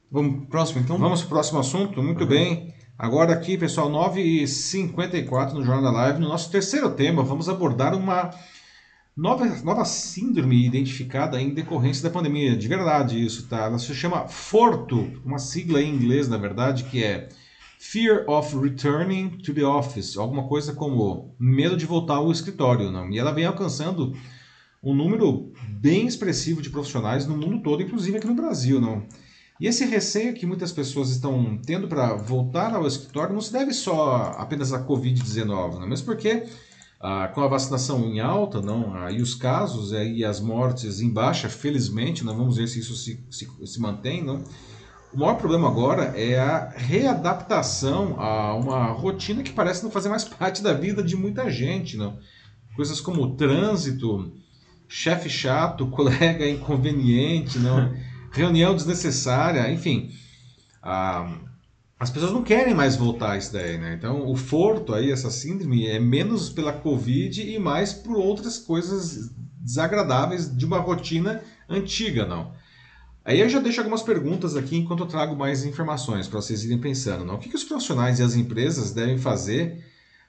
Vamos 0.09 0.47
próximo 0.47 0.79
então? 0.79 0.97
Vamos 0.97 1.19
para 1.19 1.25
o 1.25 1.29
próximo 1.31 1.59
assunto, 1.59 2.01
muito 2.01 2.21
uhum. 2.21 2.29
bem. 2.29 2.73
Agora 3.03 3.33
aqui, 3.33 3.57
pessoal, 3.57 3.91
9h54 3.91 5.51
no 5.51 5.61
Jornal 5.65 5.83
da 5.83 5.91
Live. 5.91 6.21
No 6.21 6.29
nosso 6.29 6.49
terceiro 6.49 6.89
tema, 6.89 7.21
vamos 7.21 7.49
abordar 7.49 7.93
uma 7.93 8.29
nova, 9.13 9.45
nova 9.61 9.83
síndrome 9.83 10.65
identificada 10.65 11.37
em 11.41 11.53
decorrência 11.53 12.01
da 12.01 12.09
pandemia. 12.09 12.55
De 12.55 12.65
verdade 12.65 13.21
isso, 13.21 13.49
tá? 13.49 13.65
Ela 13.65 13.77
se 13.77 13.93
chama 13.93 14.29
FORTO, 14.29 15.21
uma 15.25 15.37
sigla 15.37 15.81
em 15.81 15.93
inglês, 15.93 16.29
na 16.29 16.37
verdade, 16.37 16.85
que 16.85 17.03
é 17.03 17.27
Fear 17.77 18.23
of 18.29 18.57
Returning 18.57 19.31
to 19.31 19.53
the 19.53 19.65
Office. 19.65 20.15
Alguma 20.15 20.47
coisa 20.47 20.71
como 20.71 21.35
medo 21.37 21.75
de 21.75 21.85
voltar 21.85 22.15
ao 22.15 22.31
escritório, 22.31 22.89
não? 22.89 23.09
E 23.11 23.19
ela 23.19 23.33
vem 23.33 23.43
alcançando 23.43 24.15
um 24.81 24.95
número 24.95 25.51
bem 25.67 26.07
expressivo 26.07 26.61
de 26.61 26.69
profissionais 26.69 27.27
no 27.27 27.35
mundo 27.35 27.61
todo, 27.61 27.83
inclusive 27.83 28.15
aqui 28.15 28.27
no 28.27 28.33
Brasil, 28.33 28.79
não? 28.79 29.05
E 29.59 29.67
esse 29.67 29.85
receio 29.85 30.33
que 30.33 30.45
muitas 30.45 30.71
pessoas 30.71 31.09
estão 31.09 31.57
tendo 31.65 31.87
para 31.87 32.15
voltar 32.15 32.73
ao 32.73 32.87
escritório 32.87 33.33
não 33.33 33.41
se 33.41 33.53
deve 33.53 33.73
só 33.73 34.33
apenas 34.37 34.73
à 34.73 34.83
Covid-19, 34.83 35.79
não? 35.79 35.87
mesmo 35.87 36.05
porque 36.05 36.43
ah, 36.99 37.27
com 37.27 37.41
a 37.41 37.47
vacinação 37.47 38.05
em 38.05 38.19
alta 38.19 38.61
não, 38.61 39.09
e 39.09 39.21
os 39.21 39.35
casos 39.35 39.91
e 39.91 40.23
as 40.23 40.39
mortes 40.39 41.01
em 41.01 41.09
baixa, 41.09 41.49
felizmente, 41.49 42.23
não 42.23 42.35
vamos 42.35 42.57
ver 42.57 42.67
se 42.67 42.79
isso 42.79 42.95
se, 42.95 43.23
se, 43.29 43.47
se 43.65 43.79
mantém, 43.79 44.23
não? 44.23 44.43
O 45.13 45.19
maior 45.19 45.35
problema 45.35 45.67
agora 45.67 46.05
é 46.17 46.39
a 46.39 46.69
readaptação 46.69 48.19
a 48.19 48.55
uma 48.55 48.87
rotina 48.87 49.43
que 49.43 49.53
parece 49.53 49.83
não 49.83 49.91
fazer 49.91 50.09
mais 50.09 50.23
parte 50.25 50.63
da 50.63 50.73
vida 50.73 51.03
de 51.03 51.15
muita 51.15 51.51
gente, 51.51 51.95
não? 51.95 52.17
Coisas 52.75 52.99
como 52.99 53.35
trânsito, 53.35 54.33
chefe 54.87 55.29
chato, 55.29 55.85
colega 55.91 56.49
inconveniente, 56.49 57.59
não? 57.59 57.93
Reunião 58.33 58.75
desnecessária, 58.75 59.71
enfim. 59.71 60.11
Ah, 60.81 61.39
as 61.99 62.09
pessoas 62.09 62.33
não 62.33 62.43
querem 62.43 62.73
mais 62.73 62.97
voltar 62.97 63.31
a 63.31 63.37
isso 63.37 63.53
daí, 63.53 63.77
né? 63.77 63.93
Então, 63.93 64.29
o 64.29 64.35
forto 64.35 64.93
aí, 64.93 65.11
essa 65.11 65.29
síndrome, 65.29 65.87
é 65.87 65.99
menos 65.99 66.49
pela 66.49 66.73
Covid 66.73 67.41
e 67.41 67.57
mais 67.57 67.93
por 67.93 68.17
outras 68.17 68.57
coisas 68.57 69.31
desagradáveis 69.61 70.53
de 70.53 70.65
uma 70.65 70.79
rotina 70.79 71.41
antiga, 71.69 72.25
não. 72.25 72.51
Aí 73.23 73.39
eu 73.39 73.47
já 73.47 73.59
deixo 73.59 73.79
algumas 73.79 74.03
perguntas 74.03 74.57
aqui 74.57 74.75
enquanto 74.75 75.01
eu 75.03 75.07
trago 75.07 75.33
mais 75.33 75.63
informações 75.63 76.27
para 76.27 76.41
vocês 76.41 76.65
irem 76.65 76.77
pensando. 76.77 77.23
Não? 77.23 77.35
O 77.35 77.37
que, 77.37 77.47
que 77.47 77.55
os 77.55 77.63
profissionais 77.63 78.19
e 78.19 78.23
as 78.23 78.35
empresas 78.35 78.91
devem 78.91 79.17
fazer 79.17 79.85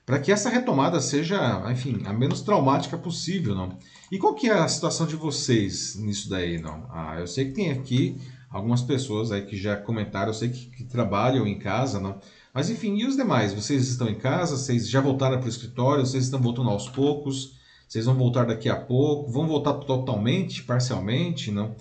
para 0.06 0.18
que 0.18 0.30
essa 0.30 0.50
retomada 0.50 1.00
seja, 1.00 1.64
enfim, 1.70 2.02
a 2.04 2.12
menos 2.12 2.42
traumática 2.42 2.98
possível, 2.98 3.54
não? 3.54 3.78
E 4.12 4.18
qual 4.18 4.34
que 4.34 4.50
é 4.50 4.52
a 4.52 4.68
situação 4.68 5.06
de 5.06 5.16
vocês 5.16 5.96
nisso 5.96 6.28
daí, 6.28 6.58
não? 6.58 6.86
Ah, 6.90 7.16
eu 7.18 7.26
sei 7.26 7.46
que 7.46 7.52
tem 7.52 7.70
aqui 7.70 8.18
algumas 8.50 8.82
pessoas 8.82 9.32
aí 9.32 9.42
que 9.42 9.56
já 9.56 9.76
comentaram, 9.76 10.28
eu 10.28 10.34
sei 10.34 10.50
que, 10.50 10.66
que 10.66 10.84
trabalham 10.84 11.46
em 11.46 11.58
casa, 11.58 11.98
não? 11.98 12.20
Mas 12.52 12.70
enfim, 12.70 12.96
e 12.96 13.06
os 13.06 13.16
demais? 13.16 13.52
Vocês 13.52 13.88
estão 13.88 14.08
em 14.08 14.14
casa? 14.14 14.56
Vocês 14.56 14.88
já 14.88 15.00
voltaram 15.00 15.38
para 15.38 15.46
o 15.46 15.50
escritório? 15.50 16.06
Vocês 16.06 16.24
estão 16.24 16.40
voltando 16.40 16.70
aos 16.70 16.88
poucos? 16.88 17.58
Vocês 17.88 18.04
vão 18.04 18.14
voltar 18.14 18.44
daqui 18.44 18.68
a 18.68 18.76
pouco? 18.76 19.32
Vão 19.32 19.46
voltar 19.48 19.72
totalmente, 19.74 20.62
parcialmente, 20.62 21.50
não? 21.50 21.74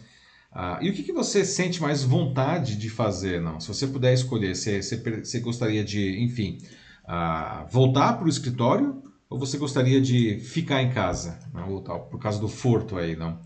Ah, 0.51 0.79
e 0.81 0.89
o 0.89 0.93
que, 0.93 1.03
que 1.03 1.11
você 1.11 1.43
sente 1.43 1.81
mais 1.81 2.03
vontade 2.03 2.75
de 2.75 2.89
fazer, 2.89 3.41
não? 3.41 3.59
Se 3.59 3.67
você 3.67 3.85
puder 3.85 4.13
escolher, 4.13 4.55
você, 4.55 4.81
você, 4.81 4.97
você 4.97 5.39
gostaria 5.39 5.83
de, 5.83 6.23
enfim, 6.23 6.59
ah, 7.05 7.65
voltar 7.69 8.13
para 8.13 8.25
o 8.25 8.29
escritório 8.29 9.01
ou 9.29 9.39
você 9.39 9.57
gostaria 9.57 9.99
de 9.99 10.39
ficar 10.39 10.81
em 10.81 10.91
casa, 10.91 11.39
não, 11.53 11.81
por 11.81 12.19
causa 12.19 12.39
do 12.39 12.47
furto 12.47 12.97
aí, 12.97 13.15
não? 13.15 13.39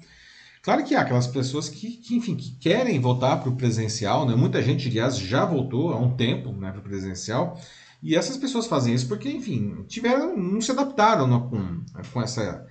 Claro 0.62 0.84
que 0.84 0.94
há 0.94 1.02
aquelas 1.02 1.28
pessoas 1.28 1.70
que, 1.70 1.92
que 1.92 2.16
enfim, 2.16 2.36
que 2.36 2.52
querem 2.58 3.00
voltar 3.00 3.38
para 3.38 3.50
o 3.50 3.56
presencial, 3.56 4.26
né? 4.26 4.36
Muita 4.36 4.62
gente, 4.62 4.90
aliás, 4.90 5.18
já 5.18 5.46
voltou 5.46 5.94
há 5.94 5.98
um 5.98 6.18
tempo 6.18 6.52
né, 6.52 6.72
para 6.72 6.82
o 6.82 6.84
presencial. 6.84 7.58
E 8.04 8.16
essas 8.16 8.36
pessoas 8.36 8.68
fazem 8.68 8.94
isso 8.94 9.08
porque, 9.08 9.30
enfim, 9.30 9.86
tiveram, 9.88 10.36
não 10.38 10.60
se 10.60 10.72
adaptaram 10.72 11.26
não, 11.26 11.50
com, 11.50 11.86
com 12.12 12.22
essa 12.22 12.68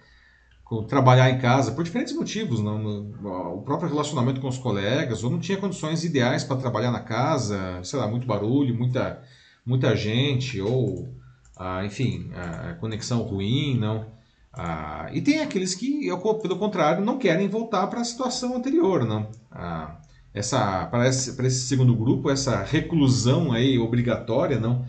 com 0.63 0.83
trabalhar 0.83 1.31
em 1.31 1.39
casa 1.39 1.73
por 1.73 1.85
diferentes 1.85 2.13
motivos, 2.13 2.61
não, 2.61 2.77
no, 2.77 3.55
o 3.55 3.63
próprio 3.63 3.89
relacionamento 3.89 4.41
com 4.41 4.49
os 4.49 4.59
colegas, 4.59 5.23
ou 5.23 5.31
não 5.31 5.39
tinha 5.39 5.57
condições 5.57 6.05
ideais 6.05 6.43
para 6.43 6.57
trabalhar 6.57 6.91
na 6.91 7.01
casa, 7.01 7.81
sei 7.85 7.99
lá, 7.99 8.09
muito 8.09 8.27
barulho, 8.27 8.75
muita 8.75 9.23
muita 9.67 9.97
gente, 9.97 10.61
ou 10.61 11.09
ah, 11.57 11.85
enfim, 11.85 12.31
a 12.35 12.75
conexão 12.75 13.23
ruim, 13.23 13.79
não. 13.79 14.07
Ah, 14.53 15.09
e 15.13 15.21
tem 15.21 15.41
aqueles 15.41 15.75
que, 15.75 16.09
pelo 16.43 16.59
contrário, 16.59 17.05
não 17.05 17.19
querem 17.19 17.49
voltar 17.49 17.87
para 17.89 18.01
a 18.01 18.05
situação 18.05 18.57
anterior, 18.57 19.05
não. 19.05 19.31
Ah, 19.51 19.97
essa, 20.35 20.87
para 20.87 21.09
esse, 21.09 21.35
para 21.35 21.47
esse 21.47 21.67
segundo 21.67 21.95
grupo, 21.95 22.31
essa 22.31 22.63
reclusão 22.63 23.53
aí 23.53 23.79
obrigatória, 23.79 24.61
não, 24.61 24.85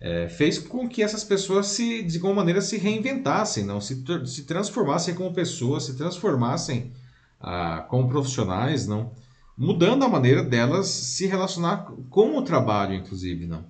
é, 0.00 0.28
fez 0.28 0.58
com 0.58 0.88
que 0.88 1.02
essas 1.02 1.24
pessoas 1.24 1.66
se, 1.66 2.02
de 2.02 2.16
alguma 2.16 2.34
maneira 2.34 2.60
se 2.60 2.78
reinventassem, 2.78 3.64
não, 3.64 3.80
se, 3.80 4.04
se 4.26 4.44
transformassem 4.44 5.14
como 5.14 5.34
pessoas, 5.34 5.84
se 5.84 5.96
transformassem 5.96 6.92
ah, 7.40 7.84
como 7.88 8.08
profissionais, 8.08 8.86
não, 8.86 9.12
mudando 9.58 10.04
a 10.04 10.08
maneira 10.08 10.44
delas 10.44 10.86
se 10.88 11.26
relacionar 11.26 11.86
com 12.08 12.36
o 12.38 12.42
trabalho, 12.42 12.94
inclusive, 12.94 13.46
não. 13.46 13.64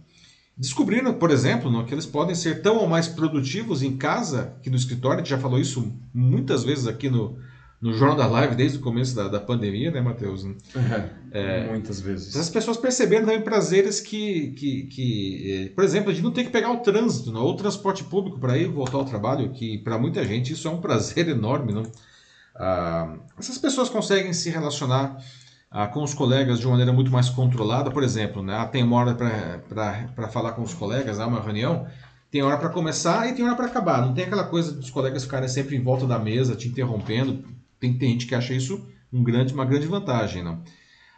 Descobriram, 0.57 1.15
por 1.15 1.31
exemplo, 1.31 1.85
que 1.85 1.95
eles 1.95 2.07
podem 2.07 2.35
ser 2.35 2.63
tão 2.63 2.79
ou 2.79 2.89
mais 2.89 3.09
produtivos 3.09 3.83
em 3.83 3.97
casa 3.97 4.57
que 4.63 4.71
no 4.71 4.77
escritório. 4.77 5.17
A 5.17 5.21
gente 5.21 5.31
já 5.31 5.39
falou 5.39 5.59
isso 5.59 5.93
muitas 6.13 6.63
vezes 6.63 6.87
aqui 6.87 7.11
no, 7.11 7.37
no 7.81 7.93
Jornal 7.93 8.17
da 8.17 8.27
Live 8.27 8.55
desde 8.55 8.79
o 8.79 8.81
começo 8.81 9.15
da, 9.15 9.29
da 9.29 9.41
pandemia, 9.41 9.91
né, 9.91 10.01
Matheus? 10.01 10.47
É, 11.33 11.67
muitas 11.69 12.01
vezes. 12.01 12.37
As 12.37 12.49
pessoas 12.49 12.77
perceberam 12.77 13.27
também 13.27 13.43
prazeres 13.43 14.01
que, 14.01 14.53
que, 14.53 14.83
que 14.85 15.67
eh, 15.67 15.69
por 15.75 15.83
exemplo, 15.83 16.15
de 16.15 16.23
não 16.23 16.31
ter 16.31 16.45
que 16.45 16.51
pegar 16.51 16.71
o 16.71 16.79
trânsito 16.79 17.33
não, 17.33 17.43
ou 17.43 17.53
o 17.53 17.57
transporte 17.57 18.05
público 18.05 18.39
para 18.39 18.57
ir 18.57 18.69
voltar 18.69 18.99
ao 18.99 19.05
trabalho, 19.05 19.51
que 19.51 19.79
para 19.79 19.99
muita 19.99 20.25
gente 20.25 20.53
isso 20.53 20.69
é 20.69 20.71
um 20.71 20.81
prazer 20.81 21.29
enorme. 21.29 21.73
Não? 21.73 21.83
Ah, 22.55 23.17
essas 23.37 23.59
pessoas 23.59 23.89
conseguem 23.91 24.33
se 24.33 24.49
relacionar 24.49 25.19
ah, 25.75 25.89
com 25.89 26.05
os 26.05 26.15
colegas 26.15 26.61
de 26.61 26.67
uma 26.67 26.75
maneira 26.75 26.93
muito 26.93 27.11
mais 27.11 27.29
controlada. 27.29 27.91
Por 27.91 28.05
exemplo, 28.05 28.45
né, 28.45 28.55
ah, 28.57 28.65
tem 28.65 28.85
uma 28.85 28.97
hora 28.97 29.13
para 29.13 30.29
falar 30.29 30.53
com 30.53 30.63
os 30.63 30.73
colegas, 30.73 31.19
há 31.19 31.27
uma 31.27 31.41
reunião, 31.41 31.85
tem 32.31 32.43
hora 32.43 32.57
para 32.57 32.69
começar 32.69 33.29
e 33.29 33.35
tem 33.35 33.45
hora 33.45 33.57
para 33.57 33.67
acabar. 33.67 34.01
Não 34.07 34.15
tem 34.15 34.25
aquela 34.25 34.45
coisa 34.45 34.71
dos 34.71 34.89
colegas 34.89 35.25
ficarem 35.25 35.49
sempre 35.49 35.75
em 35.75 35.83
volta 35.83 36.07
da 36.07 36.17
mesa, 36.17 36.55
te 36.55 36.69
interrompendo. 36.69 37.45
Tem, 37.81 37.93
tem 37.99 38.13
gente 38.13 38.27
que 38.27 38.37
acha 38.37 38.55
isso 38.55 38.87
um 39.13 39.25
grande, 39.25 39.53
uma 39.53 39.65
grande 39.65 39.89
vantagem. 39.89 40.45
Não? 40.45 40.63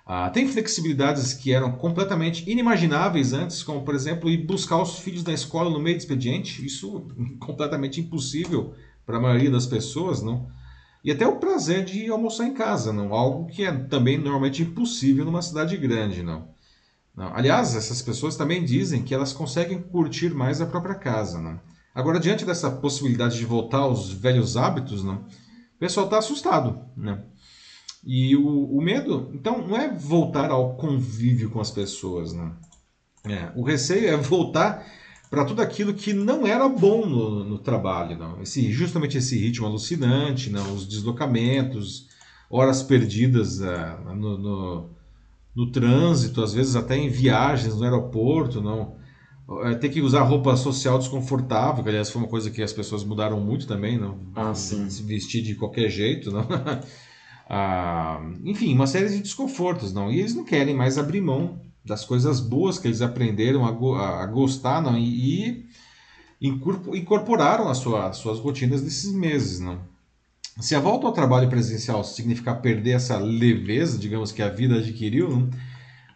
Ah, 0.06 0.30
tem 0.30 0.48
flexibilidades 0.48 1.34
que 1.34 1.52
eram 1.52 1.72
completamente 1.72 2.50
inimagináveis 2.50 3.34
antes, 3.34 3.62
como, 3.62 3.82
por 3.82 3.94
exemplo, 3.94 4.30
ir 4.30 4.38
buscar 4.46 4.80
os 4.80 4.98
filhos 5.00 5.22
da 5.22 5.34
escola 5.34 5.68
no 5.68 5.78
meio 5.78 5.96
do 5.96 6.00
expediente. 6.00 6.64
Isso 6.64 7.08
completamente 7.38 8.00
impossível 8.00 8.72
para 9.04 9.18
a 9.18 9.20
maioria 9.20 9.50
das 9.50 9.66
pessoas, 9.66 10.22
não? 10.22 10.48
E 11.06 11.12
até 11.12 11.24
o 11.24 11.36
prazer 11.36 11.84
de 11.84 12.10
almoçar 12.10 12.48
em 12.48 12.52
casa, 12.52 12.92
não? 12.92 13.14
Algo 13.14 13.46
que 13.46 13.64
é 13.64 13.70
também 13.70 14.18
normalmente 14.18 14.64
impossível 14.64 15.24
numa 15.24 15.40
cidade 15.40 15.76
grande, 15.76 16.20
não? 16.20 16.48
não? 17.14 17.32
Aliás, 17.32 17.76
essas 17.76 18.02
pessoas 18.02 18.34
também 18.34 18.64
dizem 18.64 19.04
que 19.04 19.14
elas 19.14 19.32
conseguem 19.32 19.80
curtir 19.80 20.34
mais 20.34 20.60
a 20.60 20.66
própria 20.66 20.96
casa, 20.96 21.40
não? 21.40 21.60
Agora, 21.94 22.18
diante 22.18 22.44
dessa 22.44 22.72
possibilidade 22.72 23.38
de 23.38 23.44
voltar 23.44 23.78
aos 23.78 24.10
velhos 24.12 24.56
hábitos, 24.56 25.04
não? 25.04 25.18
O 25.18 25.78
pessoal 25.78 26.06
está 26.06 26.18
assustado, 26.18 26.84
né? 26.96 27.22
E 28.04 28.34
o, 28.34 28.76
o, 28.76 28.82
medo, 28.82 29.30
então, 29.32 29.64
não 29.64 29.76
é 29.76 29.88
voltar 29.88 30.50
ao 30.50 30.74
convívio 30.74 31.50
com 31.50 31.60
as 31.60 31.70
pessoas, 31.70 32.32
né? 32.32 32.50
É, 33.24 33.52
o 33.54 33.62
receio 33.62 34.08
é 34.08 34.16
voltar 34.16 34.84
para 35.36 35.44
tudo 35.44 35.60
aquilo 35.60 35.92
que 35.92 36.14
não 36.14 36.46
era 36.46 36.66
bom 36.66 37.04
no, 37.04 37.44
no, 37.44 37.58
trabalho, 37.58 38.18
não. 38.18 38.40
Esse, 38.40 38.72
justamente 38.72 39.18
esse 39.18 39.38
ritmo 39.38 39.66
alucinante, 39.66 40.48
não, 40.48 40.72
os 40.72 40.88
deslocamentos, 40.88 42.06
horas 42.48 42.82
perdidas 42.82 43.60
uh, 43.60 44.14
no, 44.14 44.38
no, 44.38 44.90
no, 45.54 45.70
trânsito, 45.70 46.42
às 46.42 46.54
vezes 46.54 46.74
até 46.74 46.96
em 46.96 47.10
viagens 47.10 47.76
no 47.76 47.84
aeroporto, 47.84 48.62
não. 48.62 48.96
Uh, 49.46 49.78
ter 49.78 49.90
que 49.90 50.00
usar 50.00 50.22
roupa 50.22 50.56
social 50.56 50.98
desconfortável, 50.98 51.84
que 51.84 51.90
aliás 51.90 52.08
foi 52.08 52.22
uma 52.22 52.30
coisa 52.30 52.50
que 52.50 52.62
as 52.62 52.72
pessoas 52.72 53.04
mudaram 53.04 53.38
muito 53.38 53.66
também, 53.66 53.98
não. 53.98 54.18
Ah, 54.34 54.54
sim. 54.54 54.88
Se 54.88 55.02
vestir 55.02 55.42
de 55.42 55.54
qualquer 55.54 55.90
jeito, 55.90 56.30
não. 56.30 56.46
ah, 57.46 58.22
enfim, 58.42 58.72
uma 58.72 58.86
série 58.86 59.10
de 59.10 59.20
desconfortos, 59.20 59.92
não. 59.92 60.10
E 60.10 60.18
eles 60.18 60.34
não 60.34 60.44
querem 60.44 60.74
mais 60.74 60.96
abrir 60.96 61.20
mão 61.20 61.60
das 61.86 62.04
coisas 62.04 62.40
boas 62.40 62.78
que 62.78 62.88
eles 62.88 63.00
aprenderam 63.00 63.64
a, 63.64 64.22
a 64.22 64.26
gostar 64.26 64.82
não? 64.82 64.98
e, 64.98 65.66
e 66.40 66.48
incorporaram 66.48 67.68
as 67.68 67.78
sua, 67.78 68.12
suas 68.12 68.38
rotinas 68.38 68.82
nesses 68.82 69.12
meses. 69.12 69.60
Não? 69.60 69.80
Se 70.60 70.74
a 70.74 70.80
volta 70.80 71.06
ao 71.06 71.12
trabalho 71.12 71.48
presencial 71.48 72.02
significar 72.02 72.60
perder 72.60 72.92
essa 72.92 73.18
leveza, 73.18 73.98
digamos, 73.98 74.32
que 74.32 74.42
a 74.42 74.48
vida 74.48 74.76
adquiriu, 74.76 75.30
não? 75.30 75.50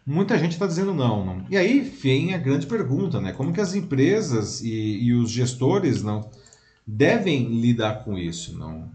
muita 0.05 0.37
gente 0.37 0.53
está 0.53 0.67
dizendo 0.67 0.93
não, 0.93 1.25
não. 1.25 1.45
E 1.49 1.55
aí 1.55 1.79
vem 1.79 2.33
a 2.33 2.37
grande 2.37 2.67
pergunta, 2.67 3.21
né? 3.21 3.31
Como 3.31 3.53
que 3.53 3.61
as 3.61 3.73
empresas 3.73 4.61
e, 4.61 4.99
e 5.03 5.13
os 5.13 5.31
gestores 5.31 6.03
não 6.03 6.29
devem 6.85 7.45
lidar 7.61 8.03
com 8.03 8.17
isso, 8.17 8.57
não? 8.57 8.89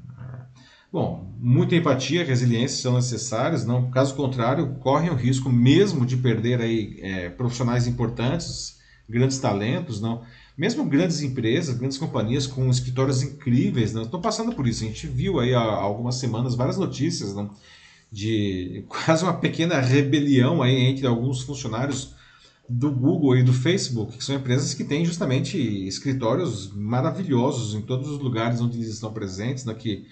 Bom, 0.93 1.35
muita 1.39 1.75
empatia, 1.75 2.25
resiliência 2.25 2.81
são 2.81 2.95
necessárias, 2.95 3.67
não? 3.67 3.91
Caso 3.91 4.15
contrário, 4.15 4.77
correm 4.77 5.11
o 5.11 5.15
risco 5.15 5.51
mesmo 5.51 6.07
de 6.07 6.17
perder 6.17 6.61
aí 6.61 6.99
é, 7.03 7.29
profissionais 7.29 7.87
importantes, 7.87 8.79
grandes 9.09 9.39
talentos, 9.39 10.01
não? 10.01 10.23
Mesmo 10.57 10.85
grandes 10.87 11.21
empresas, 11.21 11.77
grandes 11.77 11.99
companhias 11.99 12.47
com 12.47 12.71
escritórios 12.71 13.23
incríveis, 13.23 13.93
não 13.93 14.03
estão 14.03 14.21
passando 14.21 14.53
por 14.53 14.67
isso. 14.67 14.85
A 14.85 14.87
gente 14.87 15.07
viu 15.07 15.39
aí 15.39 15.55
há 15.55 15.61
algumas 15.61 16.17
semanas 16.17 16.55
várias 16.55 16.79
notícias, 16.79 17.35
não? 17.35 17.51
De 18.11 18.85
quase 18.89 19.25
uma 19.25 19.35
pequena 19.35 19.81
rebelião 19.81 20.63
aí 20.63 20.77
entre 20.77 21.07
alguns 21.07 21.43
funcionários 21.43 22.15
do 22.69 22.91
Google 22.91 23.37
e 23.37 23.43
do 23.43 23.53
Facebook, 23.53 24.17
que 24.17 24.25
são 24.25 24.35
empresas 24.35 24.75
que 24.75 24.83
têm 24.83 25.05
justamente 25.05 25.59
escritórios 25.87 26.73
maravilhosos 26.75 27.75
em 27.75 27.83
todos 27.83 28.09
os 28.09 28.19
lugares 28.19 28.61
onde 28.61 28.79
eles 28.79 28.89
estão 28.89 29.13
presentes, 29.13 29.65
né, 29.65 29.73
que 29.73 30.07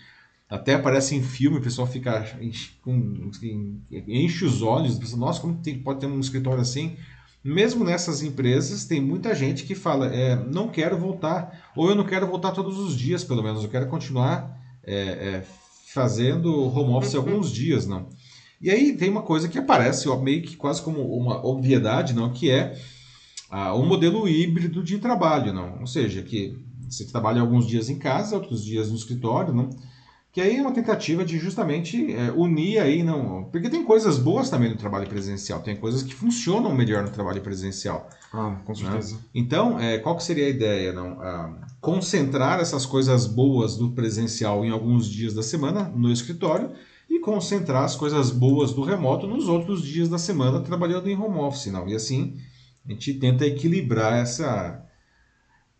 até 0.48 0.74
aparece 0.74 1.14
em 1.14 1.22
filme, 1.22 1.58
o 1.58 1.62
pessoal 1.62 1.86
fica 1.86 2.24
com, 2.82 3.30
enche 4.06 4.44
os 4.44 4.62
olhos, 4.62 4.98
pensa, 4.98 5.16
nossa, 5.16 5.40
como 5.40 5.54
tem, 5.56 5.78
pode 5.78 6.00
ter 6.00 6.06
um 6.06 6.20
escritório 6.20 6.60
assim? 6.60 6.96
Mesmo 7.42 7.84
nessas 7.84 8.22
empresas, 8.22 8.84
tem 8.84 9.00
muita 9.00 9.34
gente 9.34 9.64
que 9.64 9.74
fala, 9.74 10.06
é, 10.06 10.36
não 10.36 10.68
quero 10.68 10.98
voltar, 10.98 11.70
ou 11.76 11.88
eu 11.88 11.94
não 11.94 12.04
quero 12.04 12.26
voltar 12.26 12.52
todos 12.52 12.78
os 12.78 12.96
dias, 12.96 13.24
pelo 13.24 13.42
menos, 13.42 13.62
eu 13.62 13.70
quero 13.70 13.86
continuar 13.86 14.58
é, 14.82 14.96
é, 14.96 15.44
fazendo 15.92 16.52
home 16.52 16.94
office 16.94 17.14
alguns 17.14 17.50
dias, 17.50 17.86
não. 17.86 18.08
E 18.60 18.70
aí 18.70 18.96
tem 18.96 19.10
uma 19.10 19.22
coisa 19.22 19.48
que 19.48 19.58
aparece 19.58 20.08
ó, 20.08 20.18
meio 20.18 20.42
que 20.42 20.56
quase 20.56 20.80
como 20.80 21.02
uma 21.16 21.44
obviedade, 21.44 22.14
não, 22.14 22.32
que 22.32 22.50
é 22.50 22.78
ah, 23.50 23.74
um 23.74 23.84
modelo 23.84 24.26
híbrido 24.28 24.82
de 24.82 24.98
trabalho, 24.98 25.52
não. 25.52 25.80
Ou 25.80 25.86
seja, 25.86 26.22
que 26.22 26.56
você 26.88 27.04
trabalha 27.06 27.40
alguns 27.40 27.66
dias 27.66 27.90
em 27.90 27.98
casa, 27.98 28.36
outros 28.36 28.64
dias 28.64 28.90
no 28.90 28.96
escritório, 28.96 29.52
não 29.52 29.68
que 30.34 30.40
aí 30.40 30.56
é 30.56 30.60
uma 30.60 30.72
tentativa 30.72 31.24
de 31.24 31.38
justamente 31.38 32.12
é, 32.12 32.32
unir 32.32 32.80
aí, 32.80 33.04
não, 33.04 33.44
porque 33.52 33.70
tem 33.70 33.84
coisas 33.84 34.18
boas 34.18 34.50
também 34.50 34.68
no 34.68 34.74
trabalho 34.76 35.08
presencial, 35.08 35.62
tem 35.62 35.76
coisas 35.76 36.02
que 36.02 36.12
funcionam 36.12 36.74
melhor 36.74 37.04
no 37.04 37.10
trabalho 37.10 37.40
presencial. 37.40 38.10
Ah, 38.32 38.56
com 38.64 38.72
né? 38.72 38.78
certeza. 38.78 39.14
Né? 39.14 39.20
Então, 39.32 39.78
é, 39.78 39.96
qual 39.98 40.16
que 40.16 40.24
seria 40.24 40.46
a 40.46 40.48
ideia? 40.48 40.92
Não? 40.92 41.20
Ah, 41.22 41.54
concentrar 41.80 42.58
essas 42.58 42.84
coisas 42.84 43.28
boas 43.28 43.76
do 43.76 43.92
presencial 43.92 44.64
em 44.64 44.70
alguns 44.70 45.08
dias 45.08 45.34
da 45.34 45.42
semana 45.42 45.84
no 45.94 46.10
escritório 46.10 46.72
e 47.08 47.20
concentrar 47.20 47.84
as 47.84 47.94
coisas 47.94 48.32
boas 48.32 48.72
do 48.72 48.82
remoto 48.82 49.28
nos 49.28 49.46
outros 49.46 49.84
dias 49.84 50.08
da 50.08 50.18
semana 50.18 50.58
trabalhando 50.58 51.08
em 51.08 51.16
home 51.16 51.38
office. 51.38 51.66
Não? 51.66 51.88
E 51.88 51.94
assim, 51.94 52.36
a 52.84 52.90
gente 52.90 53.14
tenta 53.14 53.46
equilibrar 53.46 54.14
essa, 54.14 54.84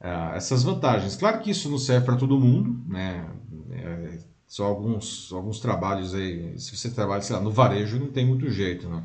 ah, 0.01 0.33
essas 0.37 0.63
vantagens. 0.63 1.17
Claro 1.17 1.41
que 1.41 1.51
isso 1.51 1.69
não 1.69 1.79
serve 1.79 2.07
para 2.07 2.15
todo 2.15 2.39
mundo, 2.39 2.81
né? 2.89 3.27
Só 4.47 4.65
alguns, 4.67 5.33
alguns 5.33 5.61
trabalhos 5.61 6.15
aí. 6.15 6.59
Se 6.59 6.77
você 6.77 6.91
trabalha, 6.91 7.23
sei 7.23 7.37
lá, 7.37 7.43
no 7.43 7.51
varejo, 7.51 7.99
não 7.99 8.09
tem 8.09 8.27
muito 8.27 8.49
jeito, 8.51 8.89
não. 8.89 9.05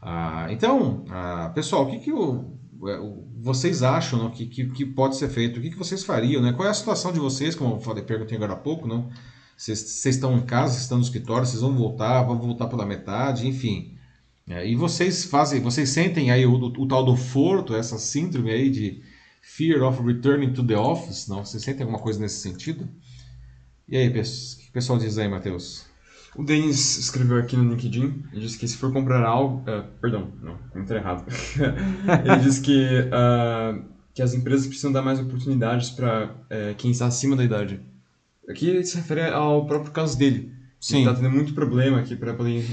Ah, 0.00 0.46
então, 0.50 1.04
ah, 1.10 1.50
pessoal, 1.54 1.84
o 1.84 1.90
que, 1.90 1.98
que 1.98 2.12
o, 2.12 2.58
é, 2.86 2.98
vocês 3.40 3.82
acham 3.82 4.18
não, 4.18 4.30
que, 4.30 4.46
que, 4.46 4.66
que, 4.66 4.86
pode 4.86 5.16
ser 5.16 5.28
feito? 5.28 5.58
O 5.58 5.62
que, 5.62 5.70
que 5.70 5.78
vocês 5.78 6.04
fariam? 6.04 6.40
Né? 6.40 6.52
Qual 6.52 6.66
é 6.66 6.70
a 6.70 6.74
situação 6.74 7.12
de 7.12 7.18
vocês, 7.18 7.54
como 7.54 7.74
eu 7.74 7.80
falei, 7.80 8.04
perguntei 8.04 8.36
agora 8.36 8.52
há 8.52 8.56
pouco, 8.56 8.86
não? 8.86 9.10
Vocês, 9.56 9.80
vocês 9.80 10.14
estão 10.14 10.36
em 10.36 10.42
casa, 10.42 10.72
vocês 10.74 10.82
estão 10.82 10.98
no 10.98 11.04
escritório, 11.04 11.46
vocês 11.46 11.60
vão 11.60 11.76
voltar, 11.76 12.22
vão 12.22 12.38
voltar 12.38 12.68
pela 12.68 12.86
metade, 12.86 13.48
enfim. 13.48 13.96
É, 14.48 14.66
e 14.66 14.76
vocês 14.76 15.24
fazem, 15.24 15.60
vocês 15.60 15.90
sentem 15.90 16.30
aí 16.30 16.46
o, 16.46 16.54
o, 16.54 16.82
o, 16.82 16.86
tal 16.86 17.04
do 17.04 17.16
forto, 17.16 17.74
essa 17.74 17.98
síndrome 17.98 18.50
aí 18.50 18.70
de 18.70 19.02
fear 19.42 19.82
of 19.82 20.00
returning 20.02 20.52
to 20.52 20.64
the 20.64 20.78
office, 20.78 21.26
não? 21.26 21.44
Vocês 21.44 21.62
sentem 21.62 21.82
alguma 21.82 22.00
coisa 22.00 22.20
nesse 22.20 22.40
sentido? 22.40 22.88
E 23.88 23.96
aí, 23.96 24.08
pessoal? 24.08 24.57
Pessoal 24.78 24.96
diz 24.96 25.18
aí, 25.18 25.26
Matheus? 25.26 25.86
O 26.36 26.44
Denis 26.44 26.98
escreveu 26.98 27.38
aqui 27.38 27.56
no 27.56 27.68
LinkedIn, 27.68 28.26
ele 28.32 28.40
disse 28.42 28.56
que 28.56 28.68
se 28.68 28.76
for 28.76 28.92
comprar 28.92 29.24
algo... 29.24 29.68
Uh, 29.68 29.82
perdão, 30.00 30.30
não, 30.40 30.56
entrei 30.80 31.00
errado. 31.00 31.26
ele 32.24 32.36
disse 32.36 32.60
que, 32.60 33.00
uh, 33.08 33.82
que 34.14 34.22
as 34.22 34.34
empresas 34.34 34.68
precisam 34.68 34.92
dar 34.92 35.02
mais 35.02 35.18
oportunidades 35.18 35.90
para 35.90 36.26
uh, 36.26 36.30
eh, 36.48 36.74
quem 36.78 36.92
está 36.92 37.06
acima 37.06 37.34
da 37.34 37.42
idade. 37.42 37.80
Aqui 38.48 38.68
ele 38.68 38.84
se 38.84 38.96
refere 38.96 39.22
ao 39.22 39.66
próprio 39.66 39.90
caso 39.90 40.16
dele. 40.16 40.52
Sim. 40.78 40.98
Ele 40.98 41.08
está 41.08 41.20
tendo 41.20 41.34
muito 41.34 41.54
problema 41.54 41.98
aqui 41.98 42.14
para 42.14 42.32
poder 42.32 42.64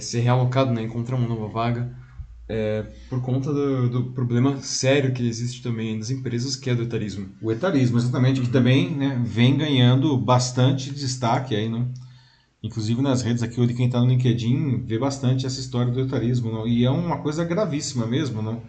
ser 0.00 0.20
realocado, 0.20 0.72
né, 0.72 0.82
encontrar 0.82 1.16
uma 1.16 1.28
nova 1.28 1.46
vaga 1.48 1.94
é, 2.52 2.84
por 3.08 3.22
conta 3.22 3.52
do, 3.52 3.88
do, 3.88 4.04
problema 4.12 4.60
sério 4.60 5.12
que 5.12 5.26
existe 5.26 5.62
também 5.62 5.96
nas 5.96 6.10
empresas, 6.10 6.56
que 6.56 6.68
é 6.68 6.74
do 6.74 6.82
etarismo. 6.82 7.28
O 7.40 7.52
etarismo, 7.52 7.96
exatamente, 7.96 8.40
que 8.40 8.46
uhum. 8.46 8.52
também 8.52 8.90
né, 8.90 9.22
vem 9.24 9.56
ganhando 9.56 10.16
bastante 10.16 10.92
destaque 10.92 11.54
aí, 11.54 11.68
né? 11.68 11.86
Inclusive 12.62 13.00
nas 13.00 13.22
redes 13.22 13.42
aqui, 13.42 13.74
quem 13.74 13.86
está 13.86 14.00
no 14.00 14.08
LinkedIn 14.08 14.84
vê 14.84 14.98
bastante 14.98 15.46
essa 15.46 15.60
história 15.60 15.92
do 15.92 16.00
etarismo, 16.00 16.52
não? 16.52 16.66
e 16.66 16.84
é 16.84 16.90
uma 16.90 17.18
coisa 17.18 17.44
gravíssima 17.44 18.06
mesmo, 18.06 18.42
não? 18.42 18.62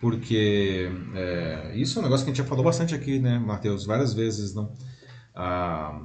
porque 0.00 0.90
é, 1.14 1.72
isso 1.76 1.98
é 1.98 2.00
um 2.00 2.04
negócio 2.04 2.24
que 2.24 2.30
a 2.30 2.34
gente 2.34 2.42
já 2.42 2.48
falou 2.48 2.64
bastante 2.64 2.94
aqui, 2.94 3.18
né, 3.18 3.38
Matheus, 3.38 3.84
várias 3.84 4.14
vezes, 4.14 4.54
não? 4.54 4.72
Ah, 5.34 6.00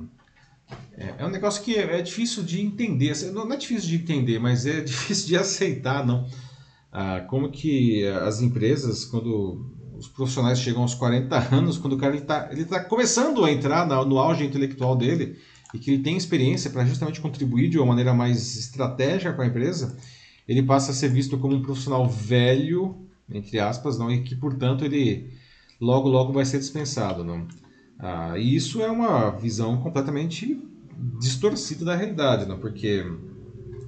é, 0.97 1.15
é, 1.19 1.25
um 1.25 1.29
negócio 1.29 1.63
que 1.63 1.75
é, 1.75 1.99
é, 1.99 2.01
difícil 2.01 2.43
de 2.43 2.61
entender, 2.61 3.11
assim, 3.11 3.31
não 3.31 3.51
é 3.51 3.57
difícil 3.57 3.89
de 3.89 3.95
entender, 3.95 4.39
mas 4.39 4.65
é 4.65 4.81
difícil 4.83 5.27
de 5.27 5.37
aceitar, 5.37 6.05
não? 6.05 6.27
Ah, 6.93 7.21
como 7.21 7.49
que 7.49 8.05
as 8.05 8.39
empresas, 8.39 9.03
quando 9.03 9.65
os 9.97 10.07
profissionais 10.07 10.59
chegam 10.59 10.83
aos 10.83 10.93
40 10.93 11.55
anos, 11.55 11.77
quando 11.79 11.93
o 11.93 11.97
cara 11.97 12.15
está 12.15 12.49
ele 12.51 12.65
tá 12.65 12.83
começando 12.83 13.43
a 13.43 13.51
entrar 13.51 13.87
no, 13.87 14.19
auge 14.19 14.45
intelectual 14.45 14.95
dele 14.95 15.35
e 15.73 15.79
que 15.79 15.89
ele 15.89 16.03
tem 16.03 16.15
experiência 16.15 16.69
para 16.69 16.85
justamente 16.85 17.19
contribuir 17.19 17.67
de 17.67 17.79
uma 17.79 17.87
maneira 17.87 18.13
mais 18.13 18.55
estratégica 18.57 19.33
com 19.33 19.41
a 19.41 19.47
empresa, 19.47 19.97
ele 20.47 20.61
passa 20.61 20.91
a 20.91 20.93
ser 20.93 21.09
visto 21.09 21.35
como 21.39 21.55
um 21.55 21.63
profissional 21.63 22.07
velho, 22.07 22.95
entre 23.27 23.59
aspas, 23.59 23.97
não, 23.97 24.11
e 24.11 24.21
que, 24.21 24.35
portanto, 24.35 24.85
ele 24.85 25.33
logo, 25.81 26.07
logo 26.07 26.31
vai 26.31 26.45
ser 26.45 26.59
dispensado. 26.59 27.23
Não? 27.23 27.47
Ah, 27.97 28.37
e 28.37 28.55
isso 28.55 28.83
é 28.83 28.91
uma 28.91 29.31
visão 29.31 29.77
completamente 29.81 30.61
distorcida 31.19 31.85
da 31.85 31.95
realidade, 31.95 32.45
não? 32.45 32.59
porque 32.59 33.03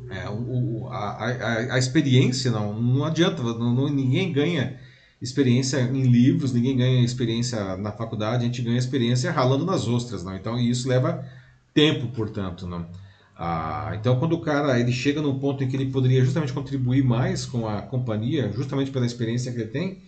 é, 0.10 0.30
o, 0.30 0.88
a, 0.89 1.26
a, 1.26 1.74
a, 1.76 1.80
experiência 1.80 2.51
não, 2.51 2.80
não 2.80 3.03
adianta, 3.03 3.41
não, 3.41 3.89
ninguém 3.89 4.32
ganha 4.32 4.80
experiência 5.22 5.80
em 5.82 6.03
livros, 6.03 6.53
ninguém 6.53 6.78
ganha 6.78 7.03
experiência 7.03 7.78
na 7.78 7.91
faculdade, 7.91 8.43
a 8.43 8.45
gente 8.47 8.62
ganha 8.62 8.78
experiência 8.78 9.32
ralando 9.32 9.66
nas 9.66 9.88
ostras, 9.88 10.24
não? 10.24 10.36
Então 10.36 10.60
isso 10.60 10.88
leva 10.88 11.26
tempo, 11.74 12.08
portanto, 12.08 12.68
não. 12.68 12.88
Ah, 13.38 13.93
então 13.99 14.18
quando 14.20 14.34
o 14.34 14.41
cara 14.41 14.80
ele 14.80 14.91
chega 14.91 15.22
num 15.22 15.39
ponto 15.39 15.64
em 15.64 15.68
que 15.68 15.76
ele 15.76 15.91
poderia 15.91 16.24
justamente 16.24 16.53
contribuir 16.53 17.03
mais 17.03 17.45
com 17.45 17.68
a 17.68 17.82
companhia, 17.82 18.51
justamente 18.53 18.91
pela 18.91 19.06
experiência 19.06 19.51
que 19.51 19.60
ele 19.60 19.70
tem, 19.70 20.01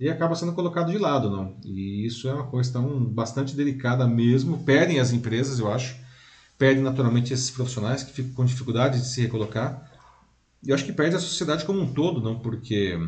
ele 0.00 0.10
acaba 0.10 0.34
sendo 0.34 0.52
colocado 0.52 0.90
de 0.90 0.98
lado, 0.98 1.28
não. 1.28 1.56
E 1.64 2.06
isso 2.06 2.28
é 2.28 2.34
uma 2.34 2.48
questão 2.50 3.04
bastante 3.04 3.54
delicada 3.54 4.06
mesmo. 4.06 4.58
Perdem 4.58 5.00
as 5.00 5.12
empresas, 5.12 5.58
eu 5.58 5.70
acho 5.70 5.96
perde 6.58 6.80
naturalmente 6.80 7.32
esses 7.32 7.50
profissionais 7.50 8.02
que 8.02 8.12
ficam 8.12 8.32
com 8.32 8.44
dificuldade 8.44 8.98
de 8.98 9.06
se 9.06 9.22
recolocar. 9.22 9.88
E 10.62 10.70
eu 10.70 10.74
acho 10.74 10.84
que 10.84 10.92
perde 10.92 11.14
a 11.14 11.20
sociedade 11.20 11.64
como 11.64 11.80
um 11.80 11.92
todo, 11.94 12.20
não? 12.20 12.40
Porque 12.40 12.98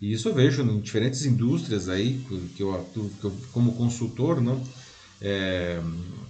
e 0.00 0.12
isso 0.12 0.28
eu 0.28 0.34
vejo 0.34 0.62
em 0.62 0.80
diferentes 0.80 1.24
indústrias 1.24 1.88
aí 1.88 2.20
que 2.54 2.62
eu 2.62 2.74
atuo 2.74 3.10
que 3.20 3.24
eu, 3.24 3.32
como 3.52 3.72
consultor, 3.72 4.40
não? 4.40 4.62
É, 5.20 5.80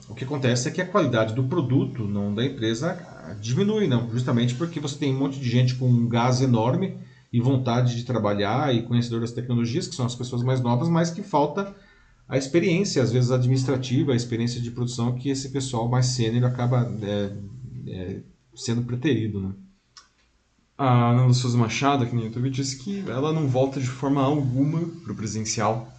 o 0.09 0.15
que 0.15 0.25
acontece 0.25 0.69
é 0.69 0.71
que 0.71 0.81
a 0.81 0.87
qualidade 0.87 1.35
do 1.35 1.45
produto, 1.45 2.05
não 2.05 2.33
da 2.33 2.45
empresa, 2.45 2.97
diminui, 3.41 3.89
não, 3.89 4.09
justamente 4.11 4.55
porque 4.55 4.79
você 4.79 4.97
tem 4.97 5.13
um 5.13 5.19
monte 5.19 5.41
de 5.41 5.49
gente 5.49 5.75
com 5.75 5.89
um 5.89 6.09
gás 6.09 6.41
enorme 6.41 6.97
e 7.33 7.41
vontade 7.41 7.97
de 7.97 8.05
trabalhar 8.05 8.73
e 8.73 8.83
conhecedor 8.83 9.21
das 9.21 9.33
tecnologias, 9.33 9.89
que 9.89 9.97
são 9.97 10.07
as 10.07 10.15
pessoas 10.15 10.45
mais 10.45 10.61
novas, 10.61 10.89
mas 10.89 11.11
que 11.11 11.23
falta 11.23 11.75
a 12.29 12.37
experiência, 12.37 13.03
às 13.03 13.13
vezes 13.13 13.31
administrativa, 13.31 14.13
a 14.13 14.17
experiência 14.17 14.61
de 14.61 14.71
produção 14.71 15.15
que 15.15 15.29
esse 15.29 15.51
pessoal 15.51 15.89
mais 15.89 16.07
sênior 16.07 16.45
acaba 16.45 16.93
é, 17.03 17.33
é, 17.87 18.21
sendo 18.55 18.83
preterido. 18.83 19.41
Né? 19.41 19.53
A 20.77 21.11
Ana 21.11 21.33
Souza 21.33 21.57
Machado, 21.57 22.03
aqui 22.03 22.15
no 22.15 22.25
YouTube, 22.25 22.51
disse 22.51 22.79
que 22.79 23.05
ela 23.09 23.33
não 23.33 23.47
volta 23.47 23.81
de 23.81 23.87
forma 23.87 24.23
alguma 24.23 24.81
para 25.05 25.13
o 25.13 25.17
presencial. 25.17 25.93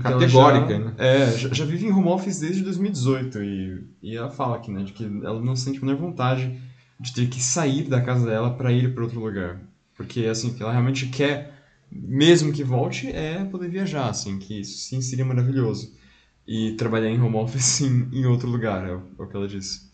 Categórica, 0.00 0.74
já, 0.74 0.78
né? 0.78 0.94
É, 0.96 1.32
já, 1.32 1.52
já, 1.52 1.64
vive 1.64 1.86
em 1.86 1.92
home 1.92 2.08
office 2.08 2.38
desde 2.38 2.62
2018 2.62 3.42
e, 3.42 3.84
e 4.00 4.16
ela 4.16 4.30
fala 4.30 4.56
aqui, 4.56 4.70
né, 4.70 4.84
de 4.84 4.92
que 4.92 5.04
ela 5.04 5.40
não 5.40 5.56
sente 5.56 5.78
a 5.78 5.80
menor 5.84 5.98
vontade 5.98 6.56
de 7.00 7.12
ter 7.12 7.28
que 7.28 7.42
sair 7.42 7.82
da 7.88 8.00
casa 8.00 8.24
dela 8.24 8.54
para 8.54 8.72
ir 8.72 8.94
para 8.94 9.02
outro 9.02 9.18
lugar. 9.18 9.60
Porque, 9.96 10.26
assim, 10.26 10.54
ela 10.60 10.70
realmente 10.70 11.06
quer 11.06 11.55
mesmo 11.90 12.52
que 12.52 12.64
volte, 12.64 13.08
é 13.08 13.44
poder 13.44 13.68
viajar, 13.68 14.08
assim, 14.08 14.38
que 14.38 14.60
isso 14.60 14.78
sim 14.78 15.00
seria 15.00 15.24
maravilhoso. 15.24 15.92
E 16.46 16.72
trabalhar 16.72 17.10
em 17.10 17.20
home 17.20 17.36
office 17.36 17.64
sim, 17.64 18.08
em 18.12 18.26
outro 18.26 18.48
lugar, 18.48 18.88
é 18.88 18.94
o, 18.94 19.24
é 19.24 19.26
que 19.26 19.36
ela 19.36 19.48
disse. 19.48 19.86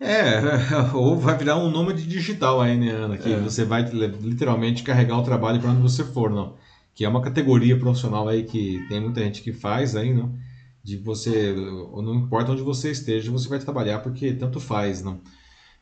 É, 0.00 0.40
ou 0.94 1.18
vai 1.18 1.36
virar 1.36 1.56
um 1.56 1.70
nômade 1.70 2.06
digital 2.06 2.60
aí, 2.60 2.76
né, 2.76 2.90
Ana? 2.90 3.16
Que 3.16 3.32
é. 3.32 3.38
você 3.38 3.64
vai 3.64 3.82
literalmente 3.82 4.82
carregar 4.82 5.18
o 5.18 5.22
trabalho 5.22 5.60
para 5.60 5.70
onde 5.70 5.82
você 5.82 6.04
for, 6.04 6.30
não? 6.30 6.56
Que 6.94 7.04
é 7.04 7.08
uma 7.08 7.22
categoria 7.22 7.78
profissional 7.78 8.28
aí 8.28 8.44
que 8.44 8.84
tem 8.88 9.00
muita 9.00 9.20
gente 9.22 9.42
que 9.42 9.52
faz 9.52 9.96
aí, 9.96 10.12
não? 10.12 10.36
De 10.82 10.96
você, 10.96 11.54
não 11.54 12.14
importa 12.14 12.52
onde 12.52 12.62
você 12.62 12.90
esteja, 12.90 13.30
você 13.30 13.48
vai 13.48 13.58
trabalhar 13.58 14.00
porque 14.00 14.32
tanto 14.34 14.60
faz, 14.60 15.02
não? 15.02 15.20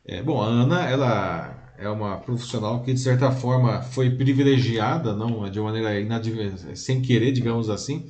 É, 0.05 0.21
bom, 0.21 0.41
a 0.41 0.45
Ana, 0.45 0.85
ela 0.87 1.62
é 1.77 1.89
uma 1.89 2.17
profissional 2.17 2.81
que 2.81 2.93
de 2.93 2.99
certa 2.99 3.31
forma 3.31 3.81
foi 3.81 4.09
privilegiada, 4.09 5.15
não 5.15 5.49
de 5.49 5.59
maneira 5.59 5.89
sem 6.75 7.01
querer, 7.01 7.31
digamos 7.31 7.69
assim, 7.69 8.05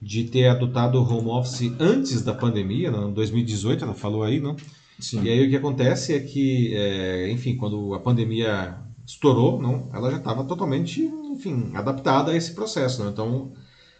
de 0.00 0.24
ter 0.24 0.48
adotado 0.48 0.98
o 0.98 1.02
home 1.02 1.28
office 1.28 1.72
antes 1.80 2.22
da 2.22 2.32
pandemia, 2.32 2.88
em 2.88 3.12
2018, 3.12 3.84
ela 3.84 3.94
falou 3.94 4.22
aí, 4.22 4.40
não? 4.40 4.56
Sim. 4.98 5.22
E 5.22 5.28
aí 5.28 5.46
o 5.46 5.50
que 5.50 5.56
acontece 5.56 6.14
é 6.14 6.20
que, 6.20 6.74
é, 6.74 7.30
enfim, 7.30 7.56
quando 7.56 7.94
a 7.94 8.00
pandemia 8.00 8.76
estourou, 9.06 9.60
não, 9.60 9.88
ela 9.92 10.10
já 10.10 10.18
estava 10.18 10.44
totalmente, 10.44 11.02
enfim, 11.02 11.70
adaptada 11.74 12.32
a 12.32 12.36
esse 12.36 12.54
processo, 12.54 13.02
não? 13.02 13.10
Então 13.10 13.52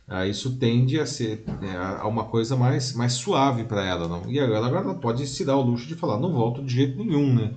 ah, 0.06 0.26
isso 0.26 0.56
tende 0.56 0.98
a 0.98 1.04
ser 1.04 1.44
é, 1.62 1.76
a 1.76 2.06
uma 2.06 2.24
coisa 2.24 2.56
mais, 2.56 2.94
mais 2.94 3.12
suave 3.12 3.64
para 3.64 3.84
ela, 3.84 4.08
não? 4.08 4.30
E 4.30 4.40
agora 4.40 4.78
ela 4.78 4.94
pode 4.94 5.26
se 5.26 5.44
dar 5.44 5.56
o 5.56 5.62
luxo 5.62 5.86
de 5.86 5.94
falar, 5.94 6.18
não 6.18 6.32
volto 6.32 6.62
de 6.64 6.74
jeito 6.74 6.96
nenhum, 6.98 7.34
né? 7.34 7.52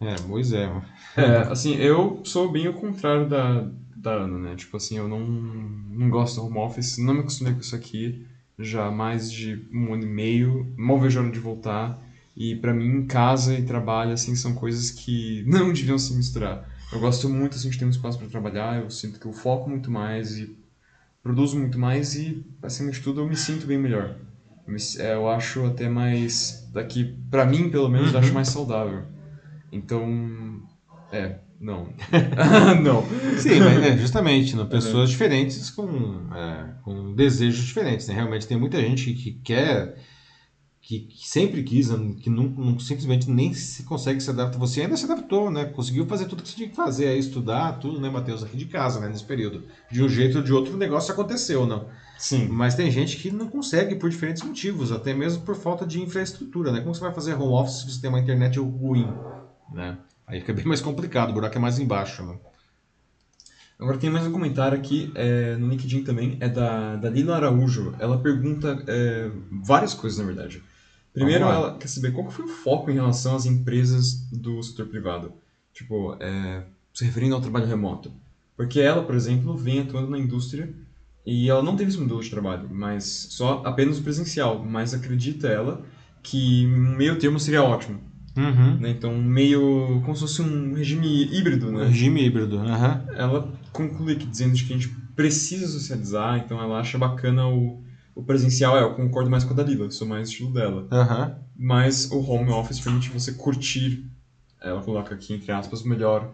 É, 0.00 0.20
Moisés. 0.22 0.70
É, 1.16 1.36
assim, 1.50 1.74
eu 1.76 2.22
sou 2.24 2.50
bem 2.50 2.68
o 2.68 2.74
contrário 2.74 3.28
da, 3.28 3.68
da 3.96 4.12
Ana, 4.12 4.38
né? 4.38 4.56
Tipo 4.56 4.76
assim, 4.76 4.98
eu 4.98 5.08
não, 5.08 5.20
não 5.20 6.10
gosto 6.10 6.40
do 6.40 6.46
home 6.46 6.58
office, 6.58 6.98
não 6.98 7.14
me 7.14 7.20
acostumei 7.20 7.52
com 7.52 7.60
isso 7.60 7.76
aqui 7.76 8.26
já 8.58 8.86
há 8.86 8.90
mais 8.90 9.30
de 9.30 9.66
um 9.72 9.92
ano 9.92 10.04
e 10.04 10.06
meio, 10.06 10.72
mal 10.76 11.00
vejo 11.00 11.18
a 11.18 11.22
hora 11.22 11.32
de 11.32 11.38
voltar. 11.38 12.00
E 12.36 12.56
para 12.56 12.72
mim, 12.74 13.06
casa 13.06 13.54
e 13.54 13.62
trabalho, 13.62 14.12
assim, 14.12 14.34
são 14.34 14.54
coisas 14.54 14.90
que 14.90 15.44
não 15.46 15.72
deviam 15.72 15.98
se 15.98 16.14
misturar. 16.14 16.68
Eu 16.92 17.00
gosto 17.00 17.28
muito, 17.28 17.56
assim, 17.56 17.70
de 17.70 17.78
ter 17.78 17.84
um 17.84 17.90
espaço 17.90 18.18
para 18.18 18.28
trabalhar, 18.28 18.82
eu 18.82 18.90
sinto 18.90 19.18
que 19.18 19.26
eu 19.26 19.32
foco 19.32 19.68
muito 19.68 19.90
mais 19.90 20.38
e 20.38 20.56
produzo 21.22 21.58
muito 21.58 21.78
mais 21.78 22.14
e, 22.14 22.44
acima 22.62 22.90
de 22.90 23.00
tudo, 23.00 23.20
eu 23.20 23.28
me 23.28 23.36
sinto 23.36 23.66
bem 23.66 23.78
melhor. 23.78 24.14
Eu, 24.66 24.72
me, 24.72 24.78
é, 24.98 25.14
eu 25.14 25.28
acho 25.28 25.64
até 25.64 25.88
mais, 25.88 26.68
daqui, 26.72 27.16
para 27.30 27.44
mim, 27.46 27.70
pelo 27.70 27.88
menos, 27.88 28.12
uhum. 28.12 28.18
acho 28.18 28.34
mais 28.34 28.48
saudável. 28.48 29.04
Então, 29.74 30.62
é, 31.10 31.38
não. 31.60 31.88
não. 32.80 33.04
Sim, 33.38 33.58
mas 33.60 33.82
é, 33.82 33.96
justamente, 33.96 34.54
né, 34.54 34.64
pessoas 34.64 35.10
diferentes 35.10 35.68
com, 35.70 36.32
é, 36.32 36.74
com 36.82 37.12
desejos 37.14 37.64
diferentes. 37.64 38.06
Né? 38.06 38.14
Realmente 38.14 38.46
tem 38.46 38.56
muita 38.56 38.80
gente 38.80 39.12
que 39.14 39.32
quer, 39.32 39.96
que, 40.80 41.00
que 41.00 41.28
sempre 41.28 41.64
quis, 41.64 41.90
né, 41.90 42.14
que 42.20 42.30
não, 42.30 42.44
não, 42.44 42.78
simplesmente 42.78 43.28
nem 43.28 43.52
se 43.52 43.82
consegue 43.82 44.20
se 44.20 44.30
adaptar. 44.30 44.58
Você 44.58 44.82
ainda 44.82 44.96
se 44.96 45.06
adaptou, 45.06 45.50
né? 45.50 45.64
Conseguiu 45.64 46.06
fazer 46.06 46.26
tudo 46.26 46.42
que 46.42 46.48
você 46.48 46.56
tinha 46.56 46.68
que 46.68 46.76
fazer, 46.76 47.06
é 47.06 47.16
estudar, 47.16 47.80
tudo, 47.80 48.00
né, 48.00 48.08
Matheus, 48.08 48.44
aqui 48.44 48.56
de 48.56 48.66
casa, 48.66 49.00
né, 49.00 49.08
nesse 49.08 49.24
período. 49.24 49.64
De 49.90 50.02
um 50.04 50.08
jeito 50.08 50.38
ou 50.38 50.44
de 50.44 50.52
outro 50.52 50.74
o 50.74 50.78
negócio 50.78 51.12
aconteceu, 51.12 51.66
não. 51.66 51.88
Sim. 52.18 52.48
Mas 52.48 52.74
tem 52.74 52.90
gente 52.90 53.16
que 53.16 53.30
não 53.30 53.48
consegue 53.48 53.96
por 53.96 54.08
diferentes 54.08 54.42
motivos, 54.42 54.92
até 54.92 55.12
mesmo 55.12 55.42
por 55.42 55.56
falta 55.56 55.84
de 55.84 56.00
infraestrutura, 56.00 56.70
né? 56.70 56.80
Como 56.80 56.94
você 56.94 57.00
vai 57.00 57.12
fazer 57.12 57.34
home 57.34 57.52
office 57.52 57.80
se 57.80 57.90
você 57.90 58.00
tem 58.00 58.10
uma 58.10 58.20
internet 58.20 58.58
ruim? 58.58 59.08
Né? 59.74 59.98
Aí 60.26 60.40
fica 60.40 60.52
bem 60.52 60.64
mais 60.64 60.80
complicado, 60.80 61.30
o 61.30 61.32
buraco 61.34 61.56
é 61.56 61.60
mais 61.60 61.78
embaixo, 61.78 62.24
né? 62.24 62.38
Agora 63.78 63.98
tem 63.98 64.08
mais 64.08 64.26
um 64.26 64.32
comentário 64.32 64.78
aqui 64.78 65.10
é, 65.14 65.56
no 65.56 65.68
LinkedIn 65.68 66.04
também, 66.04 66.36
é 66.40 66.48
da, 66.48 66.96
da 66.96 67.10
Lila 67.10 67.36
Araújo. 67.36 67.94
Ela 67.98 68.18
pergunta 68.18 68.82
é, 68.86 69.30
várias 69.50 69.92
coisas, 69.92 70.18
na 70.18 70.24
verdade. 70.24 70.62
Primeiro, 71.12 71.44
ela 71.44 71.76
quer 71.76 71.88
saber 71.88 72.12
qual 72.12 72.30
foi 72.30 72.44
o 72.44 72.48
foco 72.48 72.90
em 72.90 72.94
relação 72.94 73.36
às 73.36 73.46
empresas 73.46 74.14
do 74.30 74.62
setor 74.62 74.86
privado. 74.86 75.32
Tipo, 75.72 76.16
é, 76.20 76.64
se 76.92 77.04
referindo 77.04 77.34
ao 77.34 77.40
trabalho 77.40 77.66
remoto. 77.66 78.12
Porque 78.56 78.80
ela, 78.80 79.02
por 79.02 79.14
exemplo, 79.14 79.56
vem 79.56 79.80
atuando 79.80 80.10
na 80.10 80.18
indústria 80.18 80.72
e 81.26 81.50
ela 81.50 81.62
não 81.62 81.76
teve 81.76 81.90
esse 81.90 81.98
modelo 81.98 82.22
de 82.22 82.30
trabalho, 82.30 82.68
mas 82.70 83.04
só 83.30 83.62
apenas 83.64 83.98
o 83.98 84.02
presencial. 84.02 84.64
Mas 84.64 84.94
acredita 84.94 85.48
ela 85.48 85.84
que 86.22 86.66
meio 86.66 87.18
termo 87.18 87.40
seria 87.40 87.62
ótimo. 87.62 88.00
Uhum. 88.36 88.76
Né? 88.78 88.90
Então, 88.90 89.16
meio 89.16 90.00
como 90.04 90.14
se 90.14 90.22
fosse 90.22 90.42
um 90.42 90.74
regime 90.74 91.24
híbrido. 91.24 91.70
Né? 91.70 91.84
Um 91.84 91.86
regime 91.86 92.24
híbrido, 92.24 92.56
uhum. 92.56 93.14
Ela 93.16 93.52
conclui 93.72 94.14
aqui 94.14 94.26
dizendo 94.26 94.54
que 94.54 94.72
a 94.72 94.76
gente 94.76 94.88
precisa 95.14 95.66
socializar, 95.68 96.38
então 96.38 96.60
ela 96.60 96.80
acha 96.80 96.98
bacana 96.98 97.46
o, 97.46 97.82
o 98.14 98.22
presencial. 98.22 98.76
É, 98.76 98.82
eu 98.82 98.94
concordo 98.94 99.30
mais 99.30 99.44
com 99.44 99.52
a 99.52 99.56
Dalila, 99.56 99.90
sou 99.90 100.06
mais 100.06 100.28
estilo 100.28 100.52
dela. 100.52 100.88
Uhum. 100.90 101.34
Mas 101.56 102.10
o 102.10 102.20
home 102.20 102.50
office 102.50 102.80
permite 102.80 103.10
você 103.10 103.32
curtir, 103.32 104.04
ela 104.60 104.82
coloca 104.82 105.14
aqui 105.14 105.34
entre 105.34 105.52
aspas, 105.52 105.84
melhor 105.84 106.32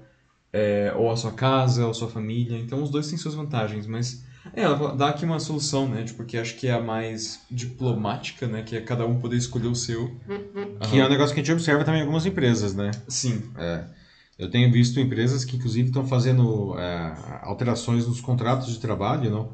é, 0.53 0.93
ou 0.97 1.11
a 1.11 1.17
sua 1.17 1.33
casa, 1.33 1.85
ou 1.85 1.91
a 1.91 1.95
sua 1.95 2.09
família. 2.09 2.59
Então, 2.59 2.83
os 2.83 2.91
dois 2.91 3.09
têm 3.09 3.19
suas 3.19 3.35
vantagens, 3.35 3.87
mas 3.87 4.25
é, 4.55 4.63
ela 4.63 4.97
dá 4.97 5.11
aqui 5.11 5.25
uma 5.25 5.39
solução, 5.39 5.89
né? 5.89 6.03
Tipo, 6.03 6.25
que 6.25 6.37
acho 6.37 6.57
que 6.57 6.67
é 6.67 6.73
a 6.73 6.81
mais 6.81 7.41
diplomática, 7.51 8.47
né? 8.47 8.63
Que 8.63 8.77
é 8.77 8.81
cada 8.81 9.07
um 9.07 9.21
poder 9.21 9.37
escolher 9.37 9.69
o 9.69 9.75
seu. 9.75 10.09
Que 10.89 10.97
uhum. 10.97 11.03
é 11.03 11.07
um 11.07 11.09
negócio 11.09 11.35
que 11.35 11.41
a 11.41 11.45
gente 11.45 11.53
observa 11.53 11.85
também 11.85 12.01
em 12.01 12.03
algumas 12.03 12.25
empresas, 12.27 12.75
né? 12.75 12.91
Sim. 13.09 13.43
É. 13.57 13.85
Eu 14.39 14.51
tenho 14.51 14.73
visto 14.73 14.99
empresas 14.99 15.45
que, 15.45 15.57
inclusive, 15.57 15.89
estão 15.89 16.07
fazendo 16.07 16.75
é, 16.79 17.41
alterações 17.43 18.07
nos 18.07 18.23
contratos 18.23 18.69
de 18.69 18.81
trabalho, 18.81 19.31
não? 19.31 19.53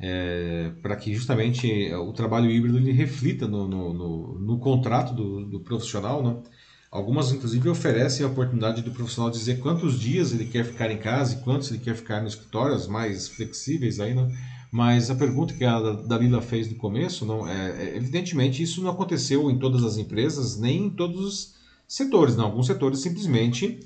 É, 0.00 0.72
para 0.82 0.96
que 0.96 1.14
justamente 1.14 1.94
o 1.94 2.12
trabalho 2.12 2.50
híbrido 2.50 2.76
ele 2.76 2.90
reflita 2.90 3.46
no, 3.46 3.68
no, 3.68 3.94
no, 3.94 4.38
no 4.40 4.58
contrato 4.58 5.14
do, 5.14 5.44
do, 5.46 5.60
profissional, 5.60 6.20
não? 6.20 6.42
Algumas, 6.94 7.32
inclusive, 7.32 7.68
oferecem 7.68 8.24
a 8.24 8.28
oportunidade 8.28 8.80
do 8.80 8.92
profissional 8.92 9.28
dizer 9.28 9.58
quantos 9.58 9.98
dias 9.98 10.32
ele 10.32 10.44
quer 10.44 10.64
ficar 10.64 10.92
em 10.92 10.96
casa 10.96 11.34
e 11.34 11.42
quantos 11.42 11.68
ele 11.68 11.80
quer 11.80 11.96
ficar 11.96 12.20
no 12.20 12.28
escritório, 12.28 12.72
as 12.72 12.86
mais 12.86 13.26
flexíveis 13.26 13.98
aí, 13.98 14.14
né? 14.14 14.32
Mas 14.70 15.10
a 15.10 15.16
pergunta 15.16 15.54
que 15.54 15.64
a 15.64 15.80
Dalila 15.80 16.40
fez 16.40 16.70
no 16.70 16.76
começo, 16.76 17.26
não, 17.26 17.48
é, 17.48 17.70
é, 17.82 17.96
evidentemente 17.96 18.62
isso 18.62 18.80
não 18.80 18.92
aconteceu 18.92 19.50
em 19.50 19.58
todas 19.58 19.82
as 19.82 19.96
empresas, 19.96 20.56
nem 20.56 20.84
em 20.86 20.90
todos 20.90 21.20
os 21.20 21.54
setores. 21.88 22.36
Não. 22.36 22.44
Alguns 22.44 22.68
setores 22.68 23.00
simplesmente 23.00 23.80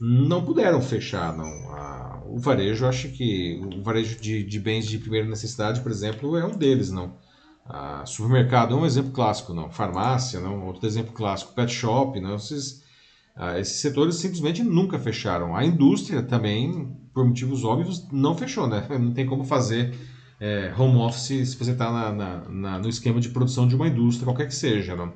não 0.00 0.44
puderam 0.44 0.82
fechar. 0.82 1.36
Não. 1.36 1.46
A, 1.46 2.24
o 2.26 2.40
varejo, 2.40 2.86
acho 2.86 3.10
que 3.10 3.60
o 3.72 3.84
varejo 3.84 4.20
de, 4.20 4.42
de, 4.42 4.58
bens 4.58 4.84
de 4.84 4.98
primeira 4.98 5.28
necessidade, 5.28 5.80
por 5.80 5.92
exemplo, 5.92 6.36
é 6.36 6.44
um 6.44 6.58
deles. 6.58 6.90
não. 6.90 7.14
A, 7.68 8.06
supermercado 8.06 8.74
é 8.74 8.78
um 8.78 8.86
exemplo 8.86 9.12
clássico. 9.12 9.52
não. 9.52 9.70
Farmácia, 9.70 10.40
não. 10.40 10.66
outro 10.66 10.86
exemplo 10.86 11.12
clássico. 11.12 11.54
Pet 11.54 11.70
shop, 11.70 12.18
não. 12.20 12.36
Esses, 12.36 12.82
a, 13.36 13.58
esses 13.58 13.80
setores 13.80 14.16
simplesmente 14.16 14.62
nunca 14.62 14.98
fecharam. 14.98 15.54
A 15.54 15.64
indústria 15.64 16.22
também, 16.22 16.96
por 17.12 17.26
motivos 17.26 17.64
óbvios, 17.64 18.08
não 18.10 18.34
fechou. 18.34 18.66
Né? 18.66 18.86
Não 18.98 19.12
tem 19.12 19.26
como 19.26 19.44
fazer 19.44 19.94
é, 20.40 20.72
home 20.78 20.98
office 20.98 21.50
se 21.50 21.56
você 21.56 21.72
está 21.72 22.12
no 22.50 22.88
esquema 22.88 23.20
de 23.20 23.28
produção 23.28 23.66
de 23.66 23.74
uma 23.74 23.88
indústria, 23.88 24.24
qualquer 24.26 24.46
que 24.46 24.54
seja. 24.54 24.96
Não? 24.96 25.12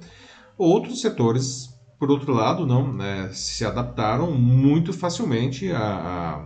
Outros 0.59 1.01
setores, 1.01 1.71
por 1.99 2.11
outro 2.11 2.33
lado, 2.33 2.67
não 2.67 2.93
né, 2.93 3.31
se 3.33 3.65
adaptaram 3.65 4.33
muito 4.33 4.93
facilmente 4.93 5.71
a, 5.73 5.81
a, 5.81 6.45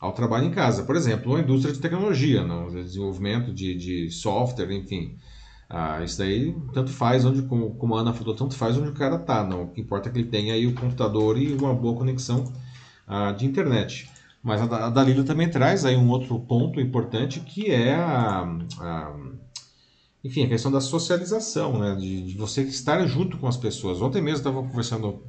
ao 0.00 0.12
trabalho 0.12 0.46
em 0.46 0.50
casa. 0.50 0.82
Por 0.82 0.96
exemplo, 0.96 1.36
a 1.36 1.40
indústria 1.40 1.72
de 1.72 1.80
tecnologia, 1.80 2.44
não? 2.44 2.68
desenvolvimento 2.68 3.52
de, 3.52 3.76
de 3.76 4.10
software, 4.10 4.72
enfim. 4.72 5.16
Ah, 5.68 6.02
isso 6.02 6.18
daí 6.18 6.54
tanto 6.72 6.92
faz 6.92 7.24
onde, 7.24 7.42
como, 7.42 7.74
como 7.74 7.96
a 7.96 8.00
Ana 8.00 8.12
falou, 8.12 8.34
tanto 8.36 8.54
faz 8.56 8.76
onde 8.78 8.90
o 8.90 8.94
cara 8.94 9.16
está. 9.16 9.44
Não. 9.44 9.64
O 9.64 9.68
que 9.68 9.80
importa 9.80 10.08
é 10.08 10.12
que 10.12 10.18
ele 10.18 10.28
tenha 10.28 10.54
aí 10.54 10.66
o 10.66 10.74
computador 10.74 11.38
e 11.38 11.52
uma 11.52 11.74
boa 11.74 11.96
conexão 11.96 12.44
ah, 13.06 13.32
de 13.32 13.46
internet. 13.46 14.10
Mas 14.42 14.60
a, 14.62 14.90
Dalila 14.90 15.24
também 15.24 15.50
traz 15.50 15.84
aí 15.84 15.96
um 15.96 16.08
outro 16.08 16.38
ponto 16.38 16.80
importante 16.80 17.40
que 17.40 17.70
é 17.70 17.94
a, 17.94 18.42
a 18.80 19.16
enfim, 20.22 20.44
a 20.44 20.48
questão 20.48 20.70
da 20.70 20.80
socialização, 20.80 21.78
né? 21.78 21.94
de, 21.96 22.22
de, 22.22 22.36
você 22.36 22.62
estar 22.62 23.04
junto 23.06 23.38
com 23.38 23.46
as 23.46 23.56
pessoas. 23.56 24.00
Ontem 24.00 24.22
mesmo 24.22 24.38
estava 24.38 24.62
conversando 24.62 25.22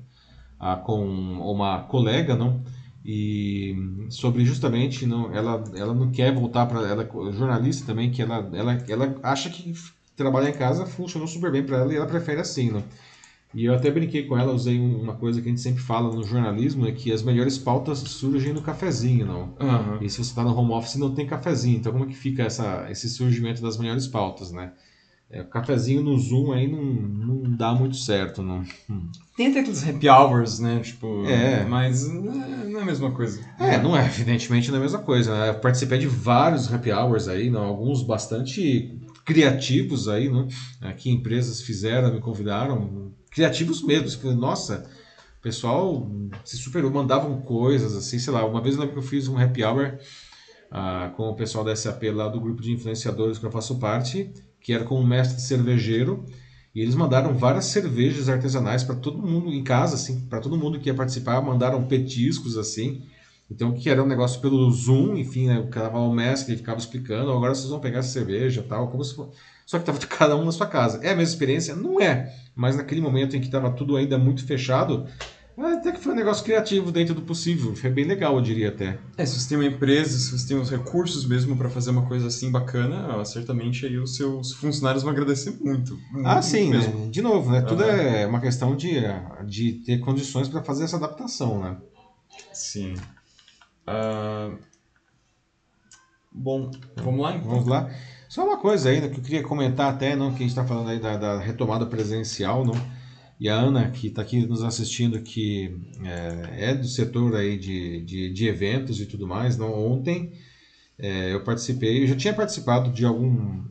ah, 0.60 0.76
com 0.76 1.04
uma 1.04 1.84
colega, 1.84 2.36
não? 2.36 2.64
E 3.06 3.76
sobre 4.10 4.44
justamente 4.46 5.06
não, 5.06 5.34
ela, 5.34 5.64
ela 5.76 5.94
não 5.94 6.12
quer 6.12 6.34
voltar 6.34 6.66
para 6.66 6.88
ela 6.88 7.04
é 7.04 7.32
jornalista 7.32 7.86
também 7.86 8.12
que 8.12 8.22
ela, 8.22 8.50
ela, 8.54 8.74
ela 8.88 9.16
acha 9.24 9.50
que 9.50 9.74
trabalhar 10.18 10.50
em 10.50 10.54
casa 10.54 10.86
funcionou 10.86 11.28
super 11.28 11.52
bem 11.52 11.64
para 11.64 11.78
ela 11.78 11.94
e 11.94 11.96
ela 11.96 12.08
prefere 12.08 12.42
assim, 12.42 12.72
não? 12.72 12.84
E 13.54 13.64
eu 13.64 13.74
até 13.74 13.90
brinquei 13.90 14.24
com 14.24 14.38
ela, 14.38 14.52
usei 14.52 14.78
uma 14.78 15.14
coisa 15.14 15.42
que 15.42 15.48
a 15.48 15.50
gente 15.50 15.62
sempre 15.62 15.82
fala 15.82 16.14
no 16.14 16.24
jornalismo, 16.24 16.86
é 16.86 16.92
que 16.92 17.12
as 17.14 17.24
melhores 17.24 17.58
pautas 17.58 18.00
surgem 18.00 18.52
no 18.52 18.62
cafezinho, 18.62 19.26
não? 19.26 19.56
Uhum. 19.60 19.98
E 20.02 20.10
se 20.10 20.18
você 20.18 20.30
está 20.30 20.44
no 20.44 20.54
home 20.56 20.74
office 20.74 20.96
não 20.96 21.14
tem 21.14 21.26
cafezinho, 21.26 21.78
então 21.78 21.94
como 21.94 22.04
é 22.04 22.08
que 22.08 22.14
fica 22.14 22.44
essa, 22.44 22.88
esse 22.92 23.10
surgimento 23.10 23.62
das 23.62 23.78
melhores 23.78 24.06
pautas, 24.06 24.52
né? 24.52 24.74
É, 25.30 25.42
o 25.42 25.46
cafezinho 25.46 26.02
no 26.02 26.18
Zoom 26.18 26.54
aí 26.54 26.72
não, 26.72 26.82
não 26.82 27.58
dá 27.58 27.74
muito 27.74 27.98
certo, 27.98 28.42
não. 28.42 28.64
Tem 29.36 29.48
até 29.48 29.60
aqueles 29.60 29.88
happy 29.88 30.08
hours, 30.08 30.60
né? 30.60 30.80
Tipo, 30.80 31.26
é. 31.26 31.66
mas 31.66 32.08
não 32.08 32.80
é 32.80 32.82
a 32.82 32.86
mesma 32.86 33.12
coisa. 33.12 33.42
É, 33.60 33.78
não 33.78 33.96
é, 33.96 34.06
evidentemente 34.06 34.70
não 34.70 34.78
é 34.78 34.80
a 34.80 34.84
mesma 34.84 35.00
coisa. 35.00 35.38
Né? 35.38 35.50
Eu 35.50 35.56
participei 35.56 35.98
de 35.98 36.08
vários 36.08 36.74
happy 36.74 36.92
hours 36.92 37.28
aí, 37.28 37.50
não, 37.50 37.64
alguns 37.64 38.04
bastante 38.04 38.98
criativos 39.28 40.08
aí, 40.08 40.30
né? 40.30 40.94
Que 40.94 41.12
empresas 41.12 41.62
fizeram, 41.62 42.14
me 42.14 42.22
convidaram, 42.22 43.12
criativos 43.30 43.84
mesmo. 43.84 44.32
Nossa, 44.32 44.90
o 45.38 45.42
pessoal 45.42 46.10
se 46.46 46.56
superou, 46.56 46.90
mandavam 46.90 47.42
coisas 47.42 47.94
assim, 47.94 48.18
sei 48.18 48.32
lá. 48.32 48.46
Uma 48.46 48.62
vez 48.62 48.76
eu 48.76 48.82
lembro 48.82 48.94
que 48.94 49.00
eu 49.06 49.08
fiz 49.08 49.28
um 49.28 49.38
happy 49.38 49.66
hour 49.66 50.00
ah, 50.72 51.12
com 51.18 51.24
o 51.24 51.36
pessoal 51.36 51.66
da 51.66 51.76
SAP 51.76 52.04
lá 52.06 52.30
do 52.30 52.40
grupo 52.40 52.62
de 52.62 52.72
influenciadores 52.72 53.38
que 53.38 53.46
eu 53.46 53.52
faço 53.52 53.78
parte, 53.78 54.32
que 54.62 54.72
era 54.72 54.86
com 54.86 54.98
um 54.98 55.06
mestre 55.06 55.42
cervejeiro. 55.42 56.26
E 56.74 56.80
eles 56.80 56.96
mandaram 56.96 57.38
várias 57.38 57.66
cervejas 57.66 58.30
artesanais 58.30 58.84
para 58.84 58.96
todo 58.96 59.22
mundo 59.22 59.52
em 59.52 59.64
casa, 59.64 59.96
assim, 59.96 60.22
para 60.30 60.40
todo 60.40 60.58
mundo 60.58 60.80
que 60.80 60.88
ia 60.88 60.94
participar, 60.94 61.42
mandaram 61.42 61.86
petiscos 61.86 62.58
assim. 62.58 63.04
Então, 63.50 63.74
que 63.74 63.90
era 63.90 64.04
um 64.04 64.08
negócio 64.08 64.42
pelo 64.42 64.70
Zoom, 64.72 65.16
enfim, 65.16 65.48
né, 65.48 65.58
o 65.60 65.68
cara 65.68 65.98
o 65.98 66.14
mestre 66.14 66.52
ele 66.52 66.58
ficava 66.58 66.80
explicando, 66.80 67.32
agora 67.32 67.56
vocês 67.56 67.70
vão 67.70 67.80
pegar 67.80 68.00
essa 68.00 68.10
cerveja 68.10 68.66
tal, 68.68 68.90
como 68.90 69.04
se 69.04 69.16
for... 69.16 69.32
Só 69.66 69.78
que 69.78 69.90
estava 69.90 70.00
cada 70.08 70.36
um 70.36 70.46
na 70.46 70.52
sua 70.52 70.68
casa. 70.68 71.00
É 71.04 71.12
a 71.12 71.16
mesma 71.16 71.34
experiência? 71.34 71.76
Não 71.76 72.02
é. 72.02 72.34
Mas 72.56 72.76
naquele 72.76 73.02
momento 73.02 73.36
em 73.36 73.40
que 73.40 73.48
estava 73.48 73.72
tudo 73.72 73.96
ainda 73.96 74.18
muito 74.18 74.46
fechado, 74.46 75.06
até 75.58 75.92
que 75.92 76.00
foi 76.00 76.14
um 76.14 76.16
negócio 76.16 76.44
criativo 76.44 76.92
dentro 76.92 77.16
do 77.16 77.22
possível. 77.22 77.76
Foi 77.76 77.90
bem 77.90 78.06
legal, 78.06 78.36
eu 78.36 78.42
diria 78.42 78.70
até. 78.70 79.00
É, 79.18 79.26
se 79.26 79.40
você 79.40 79.50
tem 79.50 79.58
uma 79.58 79.66
empresa, 79.66 80.18
se 80.18 80.32
você 80.32 80.48
tem 80.48 80.60
os 80.60 80.70
recursos 80.70 81.26
mesmo 81.26 81.58
para 81.58 81.68
fazer 81.68 81.90
uma 81.90 82.06
coisa 82.06 82.28
assim 82.28 82.52
bacana, 82.52 83.24
certamente 83.26 83.86
aí 83.86 83.98
os 83.98 84.16
seus 84.16 84.54
funcionários 84.54 85.02
vão 85.02 85.12
agradecer 85.12 85.58
muito. 85.60 86.00
muito 86.12 86.28
ah, 86.28 86.42
sim, 86.44 86.70
mesmo. 86.70 87.06
Né? 87.06 87.10
De 87.10 87.22
novo, 87.24 87.52
né? 87.52 87.62
Tudo 87.62 87.84
é 87.84 88.28
uma 88.28 88.40
questão 88.40 88.76
de, 88.76 89.02
de 89.46 89.74
ter 89.84 89.98
condições 90.00 90.48
para 90.48 90.62
fazer 90.62 90.84
essa 90.84 90.98
adaptação, 90.98 91.60
né? 91.60 91.78
Sim. 92.54 92.94
Uh... 93.88 94.58
Bom, 96.32 96.70
vamos 96.98 97.22
lá 97.22 97.36
então. 97.36 97.50
Vamos 97.50 97.68
lá. 97.68 97.90
Só 98.30 98.46
uma 98.46 98.58
coisa 98.58 98.90
ainda 98.90 99.10
que 99.10 99.20
eu 99.20 99.24
queria 99.24 99.42
comentar 99.42 99.92
até, 99.92 100.16
não, 100.16 100.32
que 100.32 100.38
a 100.38 100.40
gente 100.40 100.50
está 100.50 100.66
falando 100.66 100.90
aí 100.90 101.00
da, 101.00 101.18
da, 101.18 101.40
retomada 101.40 101.86
presencial, 101.86 102.66
não? 102.66 102.76
E 103.40 103.48
a 103.50 103.56
Ana, 103.56 103.90
que 103.90 104.08
está 104.08 104.22
aqui 104.22 104.46
nos 104.46 104.64
assistindo, 104.64 105.22
que 105.22 105.80
é, 106.04 106.72
é, 106.72 106.76
do 106.76 106.88
setor 106.88 107.36
aí 107.36 107.58
de, 107.58 108.02
de, 108.02 108.34
de, 108.34 108.48
eventos 108.48 109.00
e 109.00 109.06
tudo 109.06 109.28
mais, 109.28 109.58
não? 109.58 109.74
Ontem 109.74 110.34
é, 111.00 111.34
eu 111.34 111.44
participei, 111.44 112.04
eu 112.04 112.08
já 112.08 112.16
tinha 112.16 112.34
participado 112.34 112.92
de 112.92 113.06
algum 113.06 113.64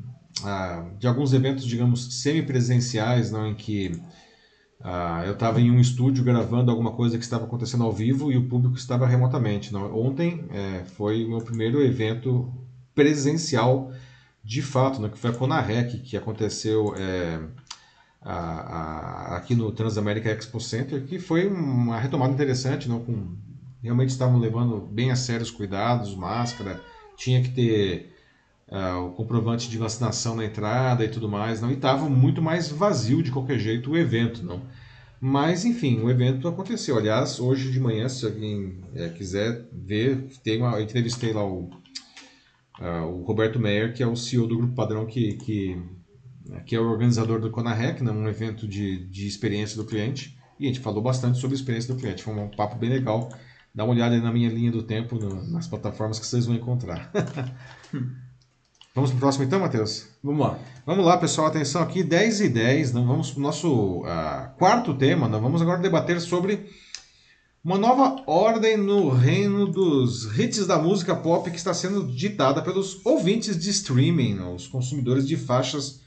ah, 0.44 0.90
de 0.98 1.06
alguns 1.06 1.32
eventos, 1.32 1.64
digamos, 1.64 2.20
semipresenciais, 2.22 3.30
não, 3.30 3.48
em 3.48 3.54
que 3.54 3.92
ah, 4.88 5.24
eu 5.26 5.32
estava 5.32 5.60
em 5.60 5.68
um 5.68 5.80
estúdio 5.80 6.22
gravando 6.22 6.70
alguma 6.70 6.92
coisa 6.92 7.18
que 7.18 7.24
estava 7.24 7.44
acontecendo 7.44 7.82
ao 7.82 7.92
vivo 7.92 8.30
e 8.30 8.36
o 8.36 8.46
público 8.46 8.76
estava 8.76 9.04
remotamente. 9.04 9.72
Não? 9.72 9.92
Ontem 9.98 10.44
é, 10.52 10.84
foi 10.84 11.24
o 11.24 11.28
meu 11.28 11.40
primeiro 11.40 11.82
evento 11.82 12.54
presencial 12.94 13.90
de 14.44 14.62
fato, 14.62 15.02
né, 15.02 15.08
que 15.08 15.18
foi 15.18 15.30
a 15.30 15.32
Conarec, 15.32 15.98
que 15.98 16.16
aconteceu 16.16 16.94
é, 16.96 17.40
a, 18.22 18.32
a, 18.32 19.36
aqui 19.38 19.56
no 19.56 19.72
Transamérica 19.72 20.30
Expo 20.30 20.60
Center, 20.60 21.04
que 21.04 21.18
foi 21.18 21.48
uma 21.48 21.98
retomada 21.98 22.32
interessante, 22.32 22.88
não, 22.88 23.00
com, 23.00 23.34
realmente 23.82 24.10
estavam 24.10 24.38
levando 24.38 24.78
bem 24.78 25.10
a 25.10 25.16
sério 25.16 25.42
os 25.42 25.50
cuidados, 25.50 26.14
máscara, 26.14 26.80
tinha 27.16 27.42
que 27.42 27.48
ter 27.48 28.15
uh, 28.68 29.06
o 29.06 29.12
comprovante 29.12 29.68
de 29.68 29.78
vacinação 29.78 30.36
na 30.36 30.44
entrada 30.44 31.04
e 31.04 31.08
tudo 31.08 31.28
mais, 31.28 31.60
não, 31.60 31.70
e 31.70 31.74
estava 31.74 32.08
muito 32.08 32.42
mais 32.42 32.68
vazio 32.68 33.22
de 33.22 33.30
qualquer 33.30 33.58
jeito 33.58 33.90
o 33.90 33.96
evento, 33.96 34.44
não. 34.44 34.62
Mas, 35.20 35.64
enfim, 35.64 36.00
o 36.00 36.10
evento 36.10 36.46
aconteceu. 36.46 36.98
Aliás, 36.98 37.40
hoje 37.40 37.72
de 37.72 37.80
manhã, 37.80 38.08
se 38.08 38.26
alguém 38.26 38.84
é, 38.94 39.08
quiser 39.08 39.66
ver, 39.72 40.28
tem 40.44 40.58
uma, 40.58 40.76
eu 40.76 40.82
entrevistei 40.82 41.32
lá 41.32 41.44
o 41.44 41.70
Uh, 42.78 43.06
o 43.06 43.24
Roberto 43.24 43.58
Meyer, 43.58 43.94
que 43.94 44.02
é 44.02 44.06
o 44.06 44.14
CEO 44.14 44.46
do 44.46 44.58
Grupo 44.58 44.74
Padrão, 44.74 45.06
que, 45.06 45.34
que, 45.34 45.82
que 46.66 46.76
é 46.76 46.80
o 46.80 46.88
organizador 46.88 47.40
do 47.40 47.50
Conarec, 47.50 48.02
né, 48.02 48.10
um 48.12 48.28
evento 48.28 48.68
de, 48.68 49.06
de 49.06 49.26
experiência 49.26 49.76
do 49.76 49.86
cliente. 49.86 50.38
E 50.58 50.64
a 50.64 50.68
gente 50.68 50.80
falou 50.80 51.02
bastante 51.02 51.38
sobre 51.38 51.54
a 51.56 51.58
experiência 51.58 51.92
do 51.92 51.98
cliente. 51.98 52.22
Foi 52.22 52.34
um 52.34 52.50
papo 52.50 52.76
bem 52.76 52.90
legal. 52.90 53.30
Dá 53.74 53.84
uma 53.84 53.94
olhada 53.94 54.18
na 54.20 54.32
minha 54.32 54.48
linha 54.48 54.70
do 54.70 54.82
tempo, 54.82 55.18
no, 55.18 55.42
nas 55.50 55.66
plataformas 55.66 56.18
que 56.18 56.26
vocês 56.26 56.46
vão 56.46 56.54
encontrar. 56.54 57.10
Vamos 58.96 59.10
para 59.10 59.18
o 59.18 59.20
próximo 59.20 59.44
então, 59.44 59.60
Matheus? 59.60 60.06
Vamos 60.24 60.40
lá. 60.40 60.58
Vamos 60.86 61.04
lá, 61.04 61.18
pessoal. 61.18 61.48
Atenção 61.48 61.82
aqui, 61.82 62.02
10 62.02 62.40
e 62.40 62.48
10. 62.48 62.94
Nós 62.94 63.06
vamos 63.06 63.30
para 63.30 63.40
o 63.40 63.42
nosso 63.42 64.00
uh, 64.00 64.56
quarto 64.56 64.94
tema. 64.94 65.28
Nós 65.28 65.42
vamos 65.42 65.60
agora 65.60 65.82
debater 65.82 66.18
sobre 66.18 66.64
uma 67.62 67.76
nova 67.76 68.22
ordem 68.26 68.78
no 68.78 69.10
reino 69.10 69.66
dos 69.66 70.38
hits 70.38 70.66
da 70.66 70.78
música 70.78 71.14
pop 71.14 71.50
que 71.50 71.58
está 71.58 71.74
sendo 71.74 72.06
ditada 72.06 72.62
pelos 72.62 73.04
ouvintes 73.04 73.58
de 73.58 73.68
streaming, 73.68 74.38
os 74.54 74.66
consumidores 74.66 75.28
de 75.28 75.36
faixas 75.36 76.00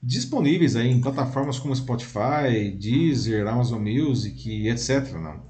disponíveis 0.00 0.76
aí 0.76 0.88
em 0.88 1.00
plataformas 1.00 1.58
como 1.58 1.74
Spotify, 1.74 2.70
Deezer, 2.78 3.48
Amazon 3.48 3.82
Music 3.82 4.48
e 4.48 4.68
etc. 4.68 5.14
Não? 5.14 5.42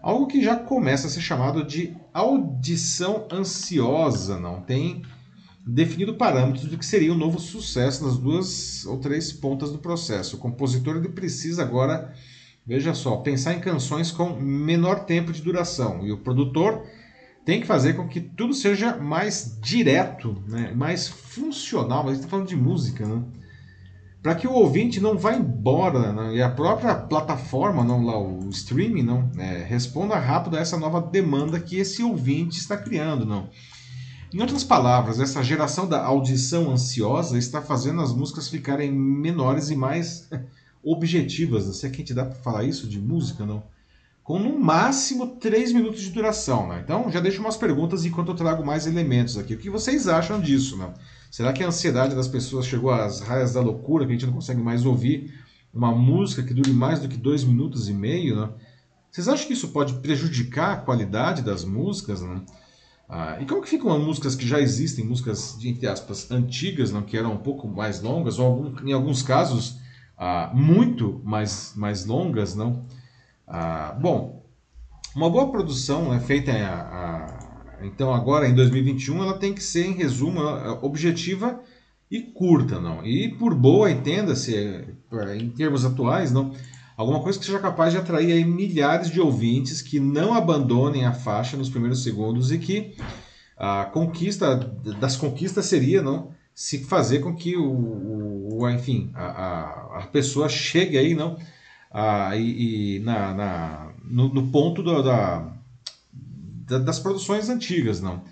Algo 0.00 0.28
que 0.28 0.40
já 0.40 0.54
começa 0.54 1.08
a 1.08 1.10
ser 1.10 1.20
chamado 1.20 1.64
de 1.64 1.96
audição 2.14 3.26
ansiosa, 3.28 4.38
não 4.38 4.60
tem 4.60 5.02
definido 5.64 6.14
parâmetros 6.14 6.64
do 6.64 6.76
que 6.76 6.84
seria 6.84 7.12
o 7.12 7.14
um 7.14 7.18
novo 7.18 7.38
sucesso 7.38 8.04
nas 8.04 8.16
duas 8.18 8.84
ou 8.86 8.98
três 8.98 9.32
pontas 9.32 9.70
do 9.70 9.78
processo. 9.78 10.36
O 10.36 10.38
compositor 10.38 10.96
ele 10.96 11.08
precisa 11.08 11.62
agora 11.62 12.12
Veja 12.64 12.94
só, 12.94 13.16
pensar 13.16 13.54
em 13.54 13.60
canções 13.60 14.12
com 14.12 14.36
menor 14.40 15.04
tempo 15.04 15.32
de 15.32 15.42
duração. 15.42 16.06
E 16.06 16.12
o 16.12 16.18
produtor 16.18 16.84
tem 17.44 17.60
que 17.60 17.66
fazer 17.66 17.94
com 17.94 18.06
que 18.06 18.20
tudo 18.20 18.54
seja 18.54 18.96
mais 18.96 19.58
direto, 19.60 20.40
né? 20.46 20.72
mais 20.74 21.08
funcional. 21.08 22.04
Mas 22.04 22.12
a 22.12 22.14
gente 22.14 22.18
está 22.20 22.30
falando 22.30 22.48
de 22.48 22.56
música, 22.56 23.04
né? 23.04 23.22
Para 24.22 24.36
que 24.36 24.46
o 24.46 24.52
ouvinte 24.52 25.00
não 25.00 25.18
vá 25.18 25.34
embora 25.34 26.12
né? 26.12 26.36
e 26.36 26.42
a 26.42 26.48
própria 26.48 26.94
plataforma, 26.94 27.82
não 27.82 28.04
lá 28.04 28.16
o 28.16 28.48
streaming, 28.50 29.02
não 29.02 29.28
é, 29.36 29.64
responda 29.64 30.16
rápido 30.16 30.56
a 30.56 30.60
essa 30.60 30.78
nova 30.78 31.00
demanda 31.00 31.58
que 31.58 31.76
esse 31.76 32.04
ouvinte 32.04 32.60
está 32.60 32.76
criando, 32.76 33.26
não. 33.26 33.50
Em 34.32 34.40
outras 34.40 34.64
palavras, 34.64 35.20
essa 35.20 35.42
geração 35.42 35.86
da 35.86 36.02
audição 36.02 36.70
ansiosa 36.70 37.36
está 37.36 37.60
fazendo 37.60 38.00
as 38.00 38.14
músicas 38.14 38.48
ficarem 38.48 38.90
menores 38.90 39.68
e 39.68 39.76
mais 39.76 40.26
objetivas. 40.82 41.66
Não 41.66 41.74
sei 41.74 41.90
que 41.90 42.02
te 42.02 42.14
dá 42.14 42.24
para 42.24 42.36
falar 42.36 42.64
isso 42.64 42.86
de 42.86 42.98
música, 42.98 43.44
não? 43.44 43.62
Com 44.24 44.38
no 44.38 44.58
máximo 44.58 45.36
3 45.36 45.72
minutos 45.74 46.00
de 46.00 46.10
duração. 46.10 46.66
Né? 46.66 46.80
Então 46.82 47.10
já 47.10 47.20
deixo 47.20 47.40
umas 47.42 47.58
perguntas 47.58 48.06
enquanto 48.06 48.28
eu 48.28 48.34
trago 48.34 48.64
mais 48.64 48.86
elementos 48.86 49.36
aqui. 49.36 49.54
O 49.54 49.58
que 49.58 49.68
vocês 49.68 50.08
acham 50.08 50.40
disso? 50.40 50.78
Não? 50.78 50.94
Será 51.30 51.52
que 51.52 51.62
a 51.62 51.68
ansiedade 51.68 52.14
das 52.14 52.28
pessoas 52.28 52.66
chegou 52.66 52.90
às 52.90 53.20
raias 53.20 53.52
da 53.52 53.60
loucura, 53.60 54.06
que 54.06 54.12
a 54.12 54.14
gente 54.14 54.26
não 54.26 54.32
consegue 54.32 54.62
mais 54.62 54.86
ouvir 54.86 55.34
uma 55.74 55.94
música 55.94 56.42
que 56.42 56.54
dure 56.54 56.72
mais 56.72 57.00
do 57.00 57.08
que 57.08 57.18
2 57.18 57.44
minutos 57.44 57.86
e 57.86 57.92
meio? 57.92 58.36
Não? 58.36 58.54
Vocês 59.10 59.28
acham 59.28 59.46
que 59.46 59.52
isso 59.52 59.68
pode 59.68 59.92
prejudicar 59.94 60.72
a 60.72 60.76
qualidade 60.76 61.42
das 61.42 61.66
músicas? 61.66 62.22
Não? 62.22 62.42
Ah, 63.14 63.36
e 63.38 63.44
como 63.44 63.60
que 63.60 63.68
ficam 63.68 63.92
as 63.92 64.02
músicas 64.02 64.34
que 64.34 64.46
já 64.48 64.58
existem, 64.58 65.04
músicas, 65.04 65.54
de, 65.58 65.68
entre 65.68 65.86
aspas, 65.86 66.30
antigas, 66.30 66.90
não, 66.90 67.02
que 67.02 67.14
eram 67.14 67.34
um 67.34 67.36
pouco 67.36 67.68
mais 67.68 68.00
longas, 68.00 68.38
ou 68.38 68.46
algum, 68.46 68.88
em 68.88 68.92
alguns 68.94 69.22
casos 69.22 69.76
ah, 70.16 70.50
muito 70.54 71.20
mais, 71.22 71.74
mais 71.76 72.06
longas, 72.06 72.54
não? 72.54 72.86
Ah, 73.46 73.94
bom, 74.00 74.42
uma 75.14 75.28
boa 75.28 75.50
produção 75.50 76.14
é 76.14 76.20
feita 76.20 76.52
então 77.82 78.14
agora 78.14 78.48
em 78.48 78.54
2021 78.54 79.22
ela 79.22 79.38
tem 79.38 79.52
que 79.52 79.62
ser, 79.62 79.84
em 79.84 79.92
resumo, 79.92 80.40
objetiva 80.80 81.60
e 82.10 82.22
curta, 82.22 82.80
não? 82.80 83.04
E 83.04 83.28
por 83.28 83.54
boa, 83.54 83.90
entenda-se, 83.90 84.56
é, 84.56 85.36
em 85.36 85.50
termos 85.50 85.84
atuais, 85.84 86.32
não? 86.32 86.54
Alguma 87.02 87.20
coisa 87.20 87.36
que 87.36 87.44
seja 87.44 87.58
capaz 87.58 87.92
de 87.92 87.98
atrair 87.98 88.32
aí 88.32 88.44
milhares 88.44 89.10
de 89.10 89.20
ouvintes 89.20 89.82
que 89.82 89.98
não 89.98 90.34
abandonem 90.34 91.04
a 91.04 91.12
faixa 91.12 91.56
nos 91.56 91.68
primeiros 91.68 92.04
segundos 92.04 92.52
e 92.52 92.58
que 92.58 92.94
a 93.56 93.86
conquista 93.86 94.54
das 95.00 95.16
conquistas 95.16 95.66
seria 95.66 96.00
não 96.00 96.30
se 96.54 96.84
fazer 96.84 97.18
com 97.18 97.34
que 97.34 97.56
o, 97.56 98.56
o 98.56 98.70
enfim 98.70 99.10
a, 99.14 99.24
a, 99.24 99.98
a, 99.98 100.06
pessoa 100.12 100.48
chegue 100.48 100.96
aí 100.96 101.12
não 101.12 101.36
a, 101.90 102.36
e, 102.36 102.98
e 102.98 102.98
na, 103.00 103.34
na 103.34 103.92
no, 104.04 104.32
no, 104.32 104.46
ponto 104.52 104.80
do, 104.80 105.02
da, 105.02 105.52
da, 106.68 106.78
das 106.78 107.00
produções 107.00 107.48
antigas 107.48 108.00
não. 108.00 108.22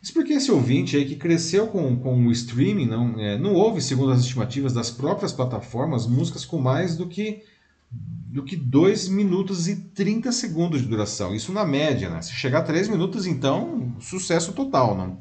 Isso 0.00 0.12
porque 0.12 0.34
esse 0.34 0.52
ouvinte 0.52 0.96
aí 0.96 1.06
que 1.06 1.16
cresceu 1.16 1.66
com, 1.66 1.96
com 1.96 2.24
o 2.24 2.30
streaming 2.30 2.86
não 2.86 3.18
é, 3.18 3.36
não 3.36 3.52
houve 3.52 3.80
segundo 3.80 4.12
as 4.12 4.20
estimativas 4.20 4.72
das 4.72 4.92
próprias 4.92 5.32
plataformas 5.32 6.06
músicas 6.06 6.44
com 6.44 6.58
mais 6.58 6.96
do 6.96 7.08
que 7.08 7.42
do 7.90 8.42
que 8.42 8.56
2 8.56 9.08
minutos 9.08 9.66
e 9.68 9.76
30 9.76 10.30
segundos 10.32 10.82
de 10.82 10.88
duração. 10.88 11.34
Isso 11.34 11.52
na 11.52 11.64
média, 11.64 12.10
né? 12.10 12.20
Se 12.20 12.32
chegar 12.32 12.58
a 12.58 12.62
3 12.62 12.88
minutos, 12.88 13.26
então, 13.26 13.94
sucesso 14.00 14.52
total, 14.52 14.96
não? 14.96 15.18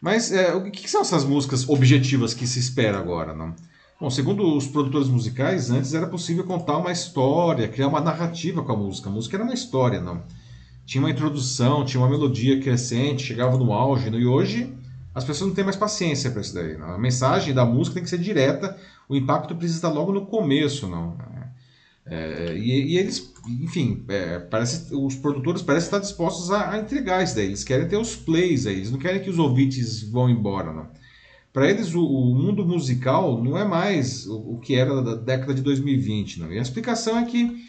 Mas 0.00 0.32
é, 0.32 0.54
o 0.54 0.70
que, 0.70 0.88
são 0.88 1.02
essas 1.02 1.24
músicas 1.24 1.68
objetivas 1.68 2.32
que 2.32 2.46
se 2.46 2.58
espera 2.58 2.98
agora, 2.98 3.34
não? 3.34 3.54
Bom, 4.00 4.08
segundo 4.08 4.56
os 4.56 4.66
produtores 4.66 5.08
musicais, 5.08 5.70
antes 5.70 5.92
era 5.92 6.06
possível 6.06 6.44
contar 6.44 6.78
uma 6.78 6.90
história, 6.90 7.68
criar 7.68 7.88
uma 7.88 8.00
narrativa 8.00 8.62
com 8.62 8.72
a 8.72 8.76
música. 8.76 9.10
A 9.10 9.12
música 9.12 9.36
era 9.36 9.44
uma 9.44 9.52
história, 9.52 10.00
não? 10.00 10.22
Tinha 10.86 11.02
uma 11.02 11.10
introdução, 11.10 11.84
tinha 11.84 12.00
uma 12.00 12.08
melodia 12.08 12.60
crescente, 12.60 13.24
chegava 13.24 13.58
no 13.58 13.72
auge, 13.72 14.08
não? 14.08 14.18
e 14.18 14.26
hoje 14.26 14.74
as 15.14 15.24
pessoas 15.24 15.48
não 15.48 15.54
têm 15.54 15.64
mais 15.64 15.76
paciência 15.76 16.30
para 16.30 16.40
isso 16.40 16.54
daí. 16.54 16.78
Não? 16.78 16.94
A 16.94 16.98
mensagem 16.98 17.52
da 17.52 17.64
música 17.64 17.94
tem 17.94 18.02
que 18.02 18.10
ser 18.10 18.18
direta, 18.18 18.76
o 19.08 19.14
impacto 19.14 19.54
precisa 19.54 19.78
estar 19.78 19.90
logo 19.90 20.12
no 20.12 20.24
começo, 20.26 20.86
não? 20.86 21.16
É, 22.10 22.56
e, 22.56 22.94
e, 22.94 22.98
eles, 22.98 23.32
enfim, 23.62 24.04
é, 24.08 24.40
parece, 24.40 24.92
os 24.92 25.14
produtores 25.14 25.62
parecem 25.62 25.86
estar 25.86 26.00
dispostos 26.00 26.50
a, 26.50 26.72
a, 26.72 26.78
entregar 26.80 27.22
isso 27.22 27.36
daí. 27.36 27.46
Eles 27.46 27.62
querem 27.62 27.86
ter 27.86 27.96
os 27.96 28.16
plays 28.16 28.66
aí, 28.66 28.74
eles 28.74 28.90
não 28.90 28.98
querem 28.98 29.22
que 29.22 29.30
os 29.30 29.38
ouvintes 29.38 30.02
vão 30.02 30.28
embora, 30.28 30.72
não. 30.72 30.88
Para 31.52 31.70
eles, 31.70 31.94
o, 31.94 32.04
o, 32.04 32.34
mundo 32.34 32.66
musical 32.66 33.42
não 33.42 33.56
é 33.56 33.64
mais 33.64 34.26
o, 34.26 34.54
o, 34.54 34.58
que 34.58 34.74
era 34.74 35.00
da 35.00 35.14
década 35.14 35.54
de 35.54 35.62
2020. 35.62 36.40
Não. 36.40 36.52
E 36.52 36.58
a 36.58 36.62
explicação 36.62 37.16
é 37.16 37.24
que, 37.24 37.64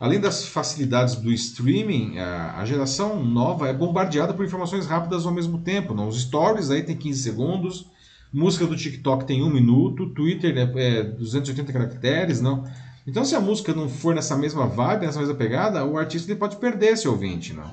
além 0.00 0.18
das 0.18 0.46
facilidades 0.46 1.16
do 1.16 1.30
streaming, 1.32 2.18
a, 2.18 2.60
a 2.60 2.64
geração 2.64 3.22
nova 3.22 3.68
é 3.68 3.72
bombardeada 3.72 4.32
por 4.32 4.46
informações 4.46 4.86
rápidas 4.86 5.26
ao 5.26 5.32
mesmo 5.32 5.58
tempo. 5.58 5.94
Não. 5.94 6.08
Os 6.08 6.22
stories 6.22 6.70
aí 6.70 6.82
tem 6.82 6.96
15 6.96 7.22
segundos, 7.22 7.86
música 8.32 8.66
do 8.66 8.76
TikTok 8.76 9.26
tem 9.26 9.42
1 9.42 9.50
minuto, 9.50 10.08
Twitter 10.10 10.56
é, 10.56 10.98
é 10.98 11.02
280 11.02 11.72
caracteres, 11.72 12.40
não. 12.40 12.64
Então, 13.06 13.24
se 13.24 13.34
a 13.34 13.40
música 13.40 13.74
não 13.74 13.88
for 13.88 14.14
nessa 14.14 14.36
mesma 14.36 14.66
vibe, 14.66 15.06
nessa 15.06 15.18
mesma 15.18 15.34
pegada, 15.34 15.84
o 15.84 15.98
artista 15.98 16.30
ele 16.30 16.38
pode 16.38 16.56
perder 16.56 16.92
esse 16.92 17.06
ouvinte, 17.06 17.52
né? 17.52 17.70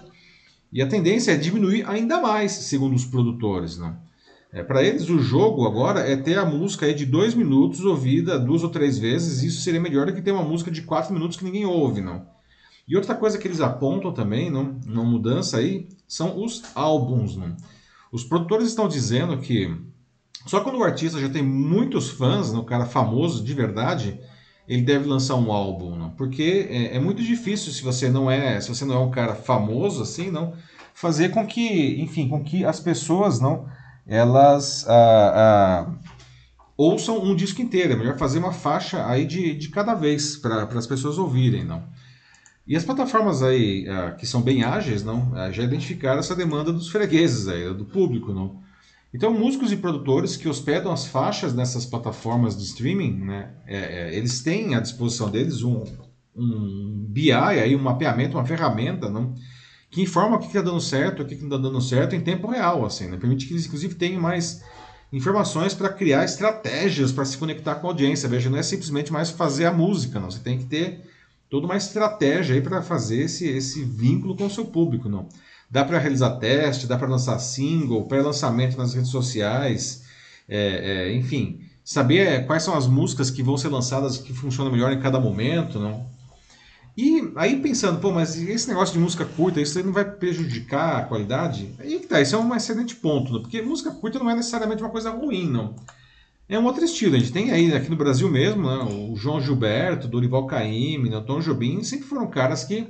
E 0.71 0.81
a 0.81 0.87
tendência 0.87 1.31
é 1.31 1.37
diminuir 1.37 1.87
ainda 1.87 2.21
mais, 2.21 2.51
segundo 2.51 2.95
os 2.95 3.05
produtores, 3.05 3.77
né? 3.77 3.95
É, 4.53 4.61
para 4.61 4.83
eles, 4.83 5.09
o 5.09 5.19
jogo 5.19 5.65
agora 5.65 6.01
é 6.01 6.17
ter 6.17 6.37
a 6.37 6.45
música 6.45 6.85
aí 6.85 6.93
de 6.93 7.05
dois 7.05 7.33
minutos 7.33 7.85
ouvida 7.85 8.37
duas 8.37 8.63
ou 8.63 8.69
três 8.69 8.97
vezes. 8.97 9.43
Isso 9.43 9.61
seria 9.61 9.79
melhor 9.79 10.05
do 10.05 10.13
que 10.13 10.21
ter 10.21 10.31
uma 10.31 10.43
música 10.43 10.69
de 10.69 10.81
quatro 10.81 11.13
minutos 11.13 11.37
que 11.37 11.45
ninguém 11.45 11.65
ouve, 11.65 12.01
não? 12.01 12.25
E 12.85 12.97
outra 12.97 13.15
coisa 13.15 13.37
que 13.37 13.47
eles 13.47 13.61
apontam 13.61 14.11
também, 14.11 14.49
não, 14.49 14.77
uma 14.85 15.05
mudança 15.05 15.57
aí, 15.57 15.87
são 16.05 16.43
os 16.43 16.63
álbuns, 16.75 17.37
não? 17.37 17.55
Os 18.11 18.25
produtores 18.25 18.67
estão 18.67 18.89
dizendo 18.89 19.37
que 19.37 19.73
só 20.45 20.59
quando 20.59 20.79
o 20.79 20.83
artista 20.83 21.19
já 21.19 21.29
tem 21.29 21.41
muitos 21.41 22.09
fãs, 22.09 22.51
no 22.51 22.65
cara 22.65 22.85
famoso 22.85 23.43
de 23.43 23.53
verdade, 23.53 24.19
ele 24.71 24.83
deve 24.83 25.05
lançar 25.05 25.35
um 25.35 25.51
álbum, 25.51 25.97
não? 25.97 26.11
porque 26.11 26.67
é, 26.69 26.95
é, 26.95 26.99
muito 26.99 27.21
difícil 27.21 27.73
se 27.73 27.83
você 27.83 28.09
não 28.09 28.31
é, 28.31 28.61
se 28.61 28.69
você 28.69 28.85
não 28.85 28.95
é 28.95 28.99
um 28.99 29.11
cara 29.11 29.35
famoso 29.35 30.01
assim, 30.01 30.31
não, 30.31 30.53
fazer 30.93 31.29
com 31.29 31.45
que, 31.45 32.01
enfim, 32.01 32.29
com 32.29 32.41
que 32.41 32.63
as 32.63 32.79
pessoas 32.79 33.41
não, 33.41 33.67
elas 34.07 34.85
ah, 34.87 35.33
ah, 35.35 35.93
ouçam 36.77 37.21
um 37.21 37.35
disco 37.35 37.61
inteiro. 37.61 37.93
É 37.93 37.95
melhor 37.97 38.17
fazer 38.17 38.39
uma 38.39 38.53
faixa 38.53 39.05
aí 39.05 39.25
de, 39.25 39.53
de 39.55 39.67
cada 39.69 39.93
vez 39.93 40.37
para 40.37 40.63
as 40.63 40.87
pessoas 40.87 41.17
ouvirem, 41.17 41.65
não. 41.65 41.83
E 42.65 42.77
as 42.77 42.85
plataformas 42.85 43.43
aí 43.43 43.85
ah, 43.89 44.11
que 44.11 44.25
são 44.25 44.41
bem 44.41 44.63
ágeis, 44.63 45.03
não, 45.03 45.33
ah, 45.35 45.51
já 45.51 45.63
identificaram 45.63 46.19
essa 46.19 46.35
demanda 46.35 46.71
dos 46.71 46.89
fregueses 46.89 47.49
aí, 47.49 47.73
do 47.73 47.83
público, 47.83 48.31
não. 48.31 48.61
Então, 49.13 49.33
músicos 49.33 49.71
e 49.71 49.77
produtores 49.77 50.37
que 50.37 50.47
hospedam 50.47 50.91
as 50.91 51.05
faixas 51.05 51.53
nessas 51.53 51.85
plataformas 51.85 52.57
de 52.57 52.63
streaming, 52.63 53.25
né, 53.25 53.53
é, 53.67 53.77
é, 53.77 54.15
eles 54.15 54.41
têm 54.41 54.73
à 54.73 54.79
disposição 54.79 55.29
deles 55.29 55.63
um, 55.63 55.83
um 56.35 57.05
BI, 57.09 57.31
aí, 57.31 57.75
um 57.75 57.81
mapeamento, 57.81 58.37
uma 58.37 58.45
ferramenta, 58.45 59.09
não, 59.09 59.35
que 59.89 60.01
informa 60.01 60.37
o 60.37 60.39
que 60.39 60.47
está 60.47 60.61
dando 60.61 60.79
certo, 60.79 61.23
o 61.23 61.25
que 61.25 61.35
não 61.35 61.45
está 61.45 61.57
dando 61.57 61.81
certo 61.81 62.15
em 62.15 62.21
tempo 62.21 62.47
real, 62.47 62.85
assim, 62.85 63.07
né, 63.07 63.17
permite 63.17 63.45
que 63.45 63.53
eles, 63.53 63.65
inclusive, 63.65 63.95
tenham 63.95 64.21
mais 64.21 64.63
informações 65.11 65.73
para 65.73 65.89
criar 65.89 66.23
estratégias 66.23 67.11
para 67.11 67.25
se 67.25 67.37
conectar 67.37 67.75
com 67.75 67.87
a 67.87 67.89
audiência. 67.89 68.29
Veja, 68.29 68.49
não 68.49 68.57
é 68.57 68.63
simplesmente 68.63 69.11
mais 69.11 69.29
fazer 69.29 69.65
a 69.65 69.73
música, 69.73 70.19
não. 70.19 70.31
Você 70.31 70.39
tem 70.39 70.57
que 70.57 70.65
ter 70.65 71.01
toda 71.49 71.65
uma 71.65 71.75
estratégia 71.75 72.55
aí 72.55 72.61
para 72.61 72.81
fazer 72.81 73.23
esse, 73.23 73.45
esse 73.47 73.83
vínculo 73.83 74.35
com 74.35 74.45
o 74.45 74.49
seu 74.49 74.65
público, 74.65 75.09
não. 75.09 75.27
Dá 75.71 75.85
para 75.85 75.97
realizar 75.97 76.31
teste, 76.31 76.85
dá 76.85 76.97
para 76.97 77.07
lançar 77.07 77.39
single, 77.39 78.03
pré-lançamento 78.05 78.77
nas 78.77 78.93
redes 78.93 79.09
sociais, 79.09 80.03
é, 80.49 81.07
é, 81.07 81.15
enfim, 81.15 81.61
saber 81.81 82.27
é, 82.27 82.39
quais 82.41 82.61
são 82.61 82.75
as 82.75 82.87
músicas 82.87 83.31
que 83.31 83.41
vão 83.41 83.55
ser 83.55 83.69
lançadas 83.69 84.17
que 84.17 84.33
funcionam 84.33 84.69
melhor 84.69 84.91
em 84.91 84.99
cada 84.99 85.17
momento, 85.17 85.79
não? 85.79 86.05
E 86.97 87.31
aí 87.37 87.61
pensando, 87.61 88.01
pô, 88.01 88.11
mas 88.11 88.37
esse 88.37 88.67
negócio 88.67 88.93
de 88.93 88.99
música 88.99 89.23
curta, 89.23 89.61
isso 89.61 89.77
aí 89.77 89.83
não 89.83 89.93
vai 89.93 90.03
prejudicar 90.03 90.97
a 90.97 91.03
qualidade? 91.03 91.73
Aí 91.79 91.99
que 91.99 92.07
tá, 92.07 92.19
isso 92.19 92.35
é 92.35 92.37
um 92.37 92.53
excelente 92.53 92.95
ponto, 92.95 93.31
não? 93.31 93.41
porque 93.41 93.61
música 93.61 93.91
curta 93.91 94.19
não 94.19 94.29
é 94.29 94.35
necessariamente 94.35 94.83
uma 94.83 94.91
coisa 94.91 95.09
ruim, 95.09 95.49
não. 95.49 95.73
É 96.49 96.59
um 96.59 96.65
outro 96.65 96.83
estilo, 96.83 97.15
a 97.15 97.19
gente 97.19 97.31
tem 97.31 97.49
aí 97.49 97.73
aqui 97.73 97.89
no 97.89 97.95
Brasil 97.95 98.29
mesmo, 98.29 98.69
né, 98.69 98.83
o 98.83 99.15
João 99.15 99.39
Gilberto, 99.39 100.09
Dorival 100.09 100.45
Caymmi, 100.47 101.09
né, 101.09 101.15
o 101.15 101.21
Tom 101.21 101.39
Jobim, 101.39 101.81
sempre 101.81 102.05
foram 102.05 102.27
caras 102.27 102.65
que 102.65 102.89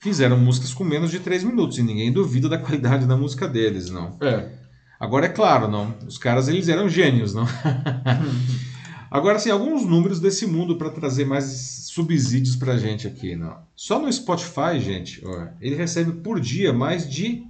fizeram 0.00 0.38
músicas 0.38 0.74
com 0.74 0.82
menos 0.82 1.10
de 1.10 1.20
3 1.20 1.44
minutos 1.44 1.78
e 1.78 1.82
ninguém 1.82 2.12
duvida 2.12 2.48
da 2.48 2.58
qualidade 2.58 3.06
da 3.06 3.16
música 3.16 3.46
deles, 3.46 3.90
não. 3.90 4.16
É. 4.20 4.50
Agora 4.98 5.26
é 5.26 5.30
claro, 5.30 5.68
não. 5.68 5.94
Os 6.06 6.18
caras 6.18 6.48
eles 6.48 6.68
eram 6.68 6.88
gênios, 6.88 7.32
não. 7.32 7.46
Agora 9.10 9.38
sim, 9.38 9.50
alguns 9.50 9.84
números 9.84 10.20
desse 10.20 10.46
mundo 10.46 10.76
para 10.76 10.90
trazer 10.90 11.24
mais 11.24 11.88
subsídios 11.90 12.54
pra 12.56 12.76
gente 12.76 13.06
aqui, 13.06 13.34
não. 13.34 13.58
Só 13.74 13.98
no 13.98 14.12
Spotify, 14.12 14.78
gente, 14.80 15.20
ó, 15.24 15.48
ele 15.60 15.74
recebe 15.74 16.12
por 16.12 16.40
dia 16.40 16.72
mais 16.72 17.08
de 17.08 17.44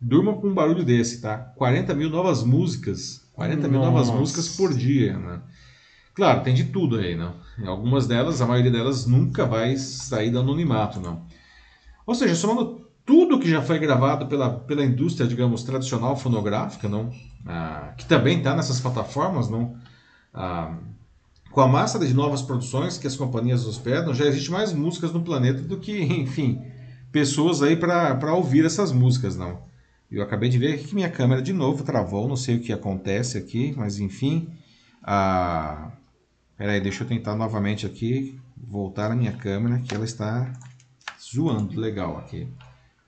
Durma 0.00 0.34
com 0.34 0.48
um 0.48 0.54
barulho 0.54 0.84
desse, 0.84 1.20
tá? 1.20 1.36
40 1.56 1.92
mil 1.94 2.08
novas 2.08 2.44
músicas. 2.44 3.28
40 3.32 3.56
Nossa. 3.56 3.68
mil 3.68 3.80
novas 3.80 4.10
músicas 4.10 4.48
por 4.48 4.72
dia, 4.72 5.18
né? 5.18 5.40
Claro, 6.14 6.42
tem 6.42 6.54
de 6.54 6.64
tudo 6.64 6.98
aí, 6.98 7.16
não? 7.16 7.34
Algumas 7.64 8.06
delas, 8.06 8.40
a 8.40 8.46
maioria 8.46 8.70
delas, 8.70 9.06
nunca 9.06 9.44
vai 9.44 9.76
sair 9.76 10.30
do 10.30 10.38
anonimato, 10.38 11.00
não. 11.00 11.26
Ou 12.08 12.14
seja, 12.14 12.34
somando 12.34 12.88
tudo 13.04 13.38
que 13.38 13.50
já 13.50 13.60
foi 13.60 13.78
gravado 13.78 14.26
pela, 14.28 14.48
pela 14.60 14.82
indústria, 14.82 15.28
digamos, 15.28 15.62
tradicional 15.62 16.16
fonográfica, 16.16 16.88
não, 16.88 17.12
ah, 17.46 17.92
que 17.98 18.06
também 18.06 18.38
está 18.38 18.56
nessas 18.56 18.80
plataformas, 18.80 19.50
não, 19.50 19.76
ah, 20.32 20.74
com 21.50 21.60
a 21.60 21.68
massa 21.68 21.98
de 21.98 22.14
novas 22.14 22.40
produções 22.40 22.96
que 22.96 23.06
as 23.06 23.14
companhias 23.14 23.66
hospedam, 23.66 24.14
já 24.14 24.24
existe 24.24 24.50
mais 24.50 24.72
músicas 24.72 25.12
no 25.12 25.20
planeta 25.20 25.60
do 25.60 25.76
que, 25.76 26.00
enfim, 26.00 26.62
pessoas 27.12 27.62
aí 27.62 27.76
para 27.76 28.32
ouvir 28.32 28.64
essas 28.64 28.90
músicas, 28.90 29.36
não. 29.36 29.60
Eu 30.10 30.22
acabei 30.22 30.48
de 30.48 30.56
ver 30.56 30.78
que 30.78 30.94
minha 30.94 31.10
câmera 31.10 31.42
de 31.42 31.52
novo 31.52 31.84
travou, 31.84 32.26
não 32.26 32.36
sei 32.36 32.56
o 32.56 32.60
que 32.60 32.72
acontece 32.72 33.36
aqui, 33.36 33.74
mas 33.76 34.00
enfim. 34.00 34.48
Ah, 35.02 35.90
peraí, 36.56 36.80
deixa 36.80 37.04
eu 37.04 37.06
tentar 37.06 37.36
novamente 37.36 37.84
aqui, 37.84 38.40
voltar 38.56 39.10
a 39.10 39.14
minha 39.14 39.32
câmera, 39.32 39.78
que 39.80 39.94
ela 39.94 40.06
está 40.06 40.50
zoando 41.20 41.78
legal 41.78 42.18
aqui. 42.18 42.48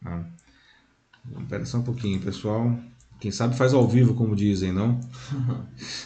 Ah. 0.05 0.25
Espera 1.39 1.65
só 1.65 1.79
um 1.79 1.83
pouquinho, 1.83 2.21
pessoal. 2.21 2.77
Quem 3.21 3.31
sabe 3.31 3.57
faz 3.57 3.75
ao 3.75 3.87
vivo, 3.87 4.15
como 4.15 4.35
dizem, 4.35 4.73
não? 4.73 4.99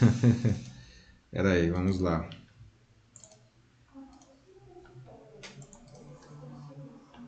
Pera 1.31 1.51
aí, 1.51 1.69
vamos 1.69 1.99
lá. 1.99 2.27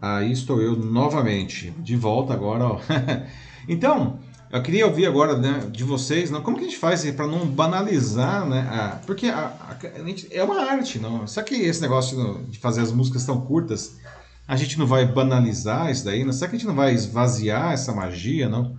Aí 0.01 0.32
estou 0.32 0.61
eu 0.61 0.75
novamente, 0.75 1.71
de 1.71 1.95
volta 1.95 2.34
agora. 2.34 2.65
Ó. 2.65 2.80
então, 3.67 4.19
eu 4.51 4.61
queria 4.61 4.86
ouvir 4.86 5.05
agora 5.07 5.38
né, 5.38 5.67
de 5.71 5.84
vocês, 5.84 6.30
não, 6.30 6.41
como 6.41 6.57
que 6.57 6.63
a 6.63 6.67
gente 6.67 6.78
faz 6.78 7.09
para 7.11 7.25
não 7.28 7.47
banalizar, 7.47 8.47
né? 8.47 8.67
A, 8.69 8.99
porque 9.05 9.28
a, 9.28 9.39
a, 9.39 9.99
a 9.99 10.03
gente, 10.03 10.28
é 10.32 10.43
uma 10.43 10.61
arte, 10.61 10.99
não? 10.99 11.25
Só 11.28 11.41
que 11.41 11.55
esse 11.55 11.82
negócio 11.82 12.45
de 12.49 12.59
fazer 12.59 12.82
as 12.82 12.91
músicas 12.91 13.25
tão 13.25 13.41
curtas, 13.41 13.97
a 14.48 14.56
gente 14.56 14.80
não 14.80 14.88
vai 14.88 15.06
banalizar 15.06 15.91
isso 15.91 16.06
daí, 16.06 16.24
não? 16.24 16.32
Será 16.32 16.50
que 16.50 16.56
a 16.56 16.60
gente 16.60 16.68
não 16.68 16.76
vai 16.76 16.93
esvaziar 16.93 17.74
essa 17.74 17.93
magia, 17.93 18.48
não? 18.48 18.78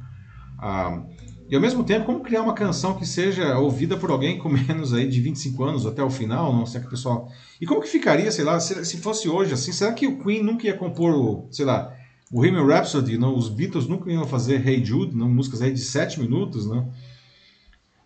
Ah, 0.59 1.03
e 1.51 1.55
ao 1.55 1.61
mesmo 1.61 1.85
tempo, 1.85 2.07
como 2.07 2.21
criar 2.21 2.43
uma 2.43 2.53
canção 2.53 2.95
que 2.99 3.07
seja 3.07 3.59
ouvida 3.59 3.97
por 3.97 4.11
alguém 4.11 4.39
com 4.39 4.49
menos 4.51 4.93
aí 4.95 5.07
de 5.07 5.21
25 5.21 5.65
anos 5.65 5.87
até 5.87 6.03
o 6.03 6.11
final, 6.11 6.55
não 6.55 6.67
sei 6.67 6.81
que 6.81 6.87
o 6.87 6.91
pessoal. 6.91 7.31
E 7.61 7.67
como 7.67 7.81
que 7.83 7.89
ficaria, 7.89 8.31
sei 8.33 8.45
lá, 8.45 8.59
se, 8.61 8.85
se 8.85 8.99
fosse 8.99 9.29
hoje 9.29 9.53
assim, 9.53 9.73
será 9.73 9.93
que 9.93 10.07
o 10.07 10.19
Queen 10.19 10.43
nunca 10.43 10.67
ia 10.67 10.77
compor, 10.77 11.47
sei 11.51 11.65
lá, 11.65 11.95
o 12.31 12.37
Bohemian 12.37 12.67
Rhapsody, 12.67 13.19
não? 13.19 13.37
Os 13.37 13.49
Beatles 13.49 13.87
nunca 13.87 14.11
iam 14.11 14.27
fazer 14.27 14.67
Hey 14.67 14.85
Jude, 14.85 15.17
não? 15.17 15.29
Músicas 15.29 15.63
aí 15.63 15.73
de 15.73 15.81
7 15.81 16.21
minutos, 16.21 16.67
não? 16.67 16.81
O 16.81 16.93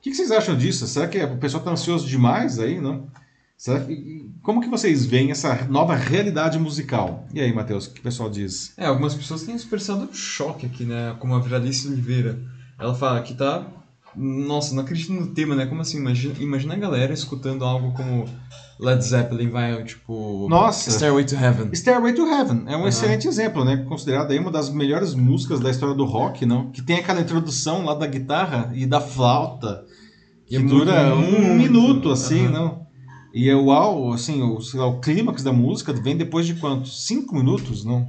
que, 0.03 0.11
que 0.11 0.17
vocês 0.17 0.33
acham 0.33 0.57
disso? 0.57 0.87
Será 0.87 1.07
que 1.07 1.23
o 1.23 1.39
pessoal 1.39 1.61
está 1.61 1.73
ansioso 1.73 2.09
demais 2.09 2.59
aí, 2.59 2.81
não? 2.81 3.09
Que, 3.65 4.31
como 4.43 4.61
que 4.61 4.69
vocês 4.69 5.07
veem 5.07 5.31
essa 5.31 5.67
nova 5.67 5.95
realidade 5.95 6.59
musical? 6.59 7.27
E 7.33 7.41
aí, 7.41 7.53
Matheus, 7.53 7.87
o 7.87 7.93
que 7.93 8.01
o 8.01 8.03
pessoal 8.03 8.29
diz? 8.29 8.73
É, 8.77 8.87
algumas 8.87 9.15
pessoas 9.15 9.45
têm 9.45 9.55
expressado 9.55 10.09
choque 10.13 10.67
aqui, 10.67 10.85
né? 10.85 11.15
Como 11.21 11.35
a 11.35 11.39
Viralice 11.39 11.87
Oliveira. 11.87 12.39
Ela 12.79 12.95
fala 12.95 13.23
que 13.23 13.35
tá. 13.35 13.65
Nossa, 14.17 14.75
não 14.75 14.83
acredito 14.83 15.13
no 15.13 15.29
tema, 15.29 15.55
né? 15.55 15.67
Como 15.67 15.81
assim? 15.81 15.99
Imagina, 15.99 16.35
imagina 16.41 16.75
a 16.75 16.79
galera 16.79 17.13
escutando 17.13 17.65
algo 17.65 17.93
como 17.95 18.29
Led 18.81 19.03
Zeppelin 19.03 19.49
vai, 19.49 19.85
tipo. 19.85 20.49
Nossa! 20.51 20.91
Stairway 20.91 21.25
to 21.25 21.37
Heaven. 21.37 21.71
Stairway 21.73 22.13
to 22.13 22.27
Heaven 22.27 22.65
é 22.67 22.77
um 22.77 22.81
uhum. 22.81 22.89
excelente 22.89 23.29
exemplo, 23.29 23.65
né? 23.65 23.85
Considerado 23.89 24.33
aí 24.33 24.39
uma 24.39 24.51
das 24.51 24.71
melhores 24.71 25.15
músicas 25.15 25.61
da 25.61 25.71
história 25.71 25.95
do 25.95 26.05
rock, 26.05 26.45
não? 26.45 26.71
Que 26.73 26.83
tem 26.83 26.99
aquela 26.99 27.21
introdução 27.21 27.85
lá 27.85 27.95
da 27.95 28.07
guitarra 28.07 28.73
e 28.75 28.85
da 28.87 29.01
flauta. 29.01 29.85
Que 30.47 30.57
e 30.57 30.59
dura 30.59 31.15
um 31.15 31.55
minuto, 31.55 32.11
assim, 32.11 32.47
uhum. 32.47 32.53
não? 32.53 32.87
E 33.33 33.49
é 33.49 33.57
uau, 33.57 34.12
assim, 34.12 34.43
o, 34.43 34.59
lá, 34.74 34.87
o 34.87 35.01
clímax 35.01 35.43
da 35.43 35.53
música 35.53 35.93
vem 35.93 36.16
depois 36.16 36.47
de 36.47 36.55
quanto? 36.55 36.89
Cinco 36.89 37.35
minutos, 37.35 37.85
não? 37.85 38.09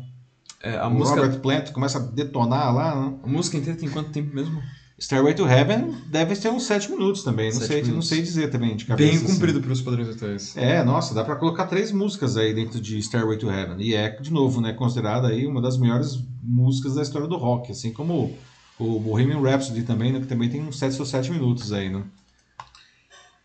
É, 0.61 0.78
a 0.78 0.88
o 0.88 0.93
música... 0.93 1.21
Robert 1.21 1.39
Plant 1.39 1.71
começa 1.71 1.97
a 1.97 2.01
detonar 2.01 2.74
lá, 2.74 2.95
não? 2.95 3.19
A 3.24 3.28
música 3.28 3.57
inteira 3.57 3.80
tem 3.80 3.89
quanto 3.89 4.11
tempo 4.11 4.34
mesmo? 4.36 4.61
Stairway 4.99 5.34
to 5.34 5.45
Heaven 5.45 5.95
deve 6.07 6.36
ter 6.36 6.49
uns 6.49 6.63
sete 6.63 6.89
minutos 6.89 7.24
também, 7.24 7.51
não 7.51 7.59
sei, 7.59 7.78
minutos. 7.78 7.95
não 7.95 8.01
sei 8.01 8.21
dizer 8.21 8.49
também 8.49 8.76
de 8.76 8.86
cabeça. 8.86 9.09
Bem 9.09 9.17
assim. 9.17 9.34
comprido 9.34 9.57
assim. 9.57 9.65
para 9.65 9.74
os 9.74 9.82
padrões 9.82 10.09
atuais. 10.09 10.55
É, 10.55 10.84
nossa, 10.84 11.13
dá 11.13 11.24
para 11.24 11.36
colocar 11.36 11.65
três 11.65 11.91
músicas 11.91 12.38
aí 12.38 12.53
dentro 12.53 12.80
de 12.80 13.01
Stairway 13.01 13.38
to 13.38 13.51
Heaven. 13.51 13.82
E 13.82 13.93
é, 13.95 14.09
de 14.09 14.32
novo, 14.32 14.61
né, 14.61 14.71
considerada 14.71 15.28
aí 15.28 15.45
uma 15.45 15.61
das 15.61 15.78
melhores 15.78 16.24
músicas 16.41 16.95
da 16.95 17.01
história 17.01 17.28
do 17.28 17.36
rock, 17.36 17.71
assim 17.71 17.91
como 17.91 18.38
o 18.80 18.99
Bohemian 18.99 19.41
Rhapsody 19.41 19.84
também, 19.84 20.13
né, 20.13 20.19
que 20.19 20.28
também 20.28 20.49
tem 20.49 20.61
uns 20.61 20.78
sete 20.78 20.97
ou 20.99 21.05
sete 21.05 21.32
minutos 21.32 21.74
aí, 21.74 21.89
né? 21.89 22.03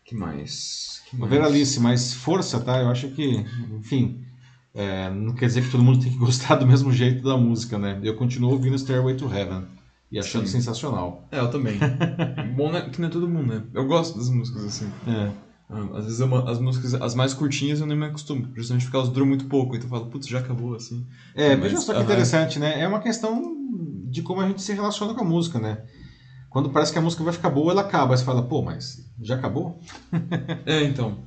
Que 0.05 0.15
mais? 0.15 0.98
Veralice, 1.13 1.79
mas 1.79 2.13
força, 2.13 2.59
tá? 2.59 2.79
Eu 2.79 2.89
acho 2.89 3.09
que, 3.09 3.45
enfim, 3.71 4.23
é, 4.73 5.09
não 5.09 5.33
quer 5.33 5.47
dizer 5.47 5.63
que 5.63 5.71
todo 5.71 5.83
mundo 5.83 5.99
tem 5.99 6.11
que 6.11 6.17
gostar 6.19 6.55
do 6.55 6.67
mesmo 6.67 6.91
jeito 6.91 7.23
da 7.23 7.37
música, 7.37 7.77
né? 7.77 7.99
Eu 8.03 8.15
continuo 8.15 8.51
ouvindo 8.51 8.77
Stairway 8.77 9.15
to 9.15 9.31
Heaven 9.33 9.65
e 10.11 10.19
achando 10.19 10.45
Sim. 10.45 10.53
sensacional. 10.53 11.27
É, 11.31 11.39
eu 11.39 11.49
também. 11.49 11.77
Bom 12.55 12.71
né? 12.71 12.81
que 12.89 12.99
não 12.99 13.07
é 13.07 13.11
todo 13.11 13.27
mundo, 13.27 13.53
né? 13.53 13.63
Eu 13.73 13.85
gosto 13.85 14.17
das 14.17 14.29
músicas 14.29 14.63
assim. 14.65 14.91
É. 15.07 15.31
Ah, 15.69 15.97
às 15.97 16.05
vezes 16.05 16.19
eu, 16.19 16.35
as 16.47 16.59
músicas, 16.59 16.95
as 16.95 17.13
mais 17.13 17.33
curtinhas 17.33 17.79
eu 17.79 17.85
nem 17.85 17.95
me 17.95 18.07
acostumo, 18.07 18.49
justamente 18.55 18.85
porque 18.85 18.97
elas 18.97 19.09
duram 19.09 19.27
muito 19.27 19.45
pouco, 19.45 19.75
então 19.75 19.85
eu 19.85 19.89
falo, 19.91 20.07
putz, 20.07 20.27
já 20.27 20.39
acabou, 20.39 20.73
assim. 20.73 21.05
É, 21.35 21.55
mas, 21.55 21.71
veja 21.71 21.81
só 21.81 21.93
que 21.93 22.01
interessante, 22.01 22.57
né? 22.57 22.81
É 22.81 22.87
uma 22.87 22.99
questão 22.99 23.55
de 24.09 24.23
como 24.23 24.41
a 24.41 24.47
gente 24.47 24.63
se 24.63 24.73
relaciona 24.73 25.13
com 25.13 25.21
a 25.21 25.23
música, 25.23 25.59
né? 25.59 25.83
Quando 26.49 26.71
parece 26.71 26.91
que 26.91 26.97
a 26.97 27.01
música 27.01 27.23
vai 27.23 27.33
ficar 27.33 27.49
boa, 27.49 27.71
ela 27.71 27.81
acaba. 27.81 28.13
Aí 28.13 28.17
você 28.17 28.25
fala, 28.25 28.41
pô, 28.41 28.61
mas 28.61 29.05
já 29.21 29.35
acabou? 29.35 29.79
é, 30.65 30.83
então. 30.83 31.25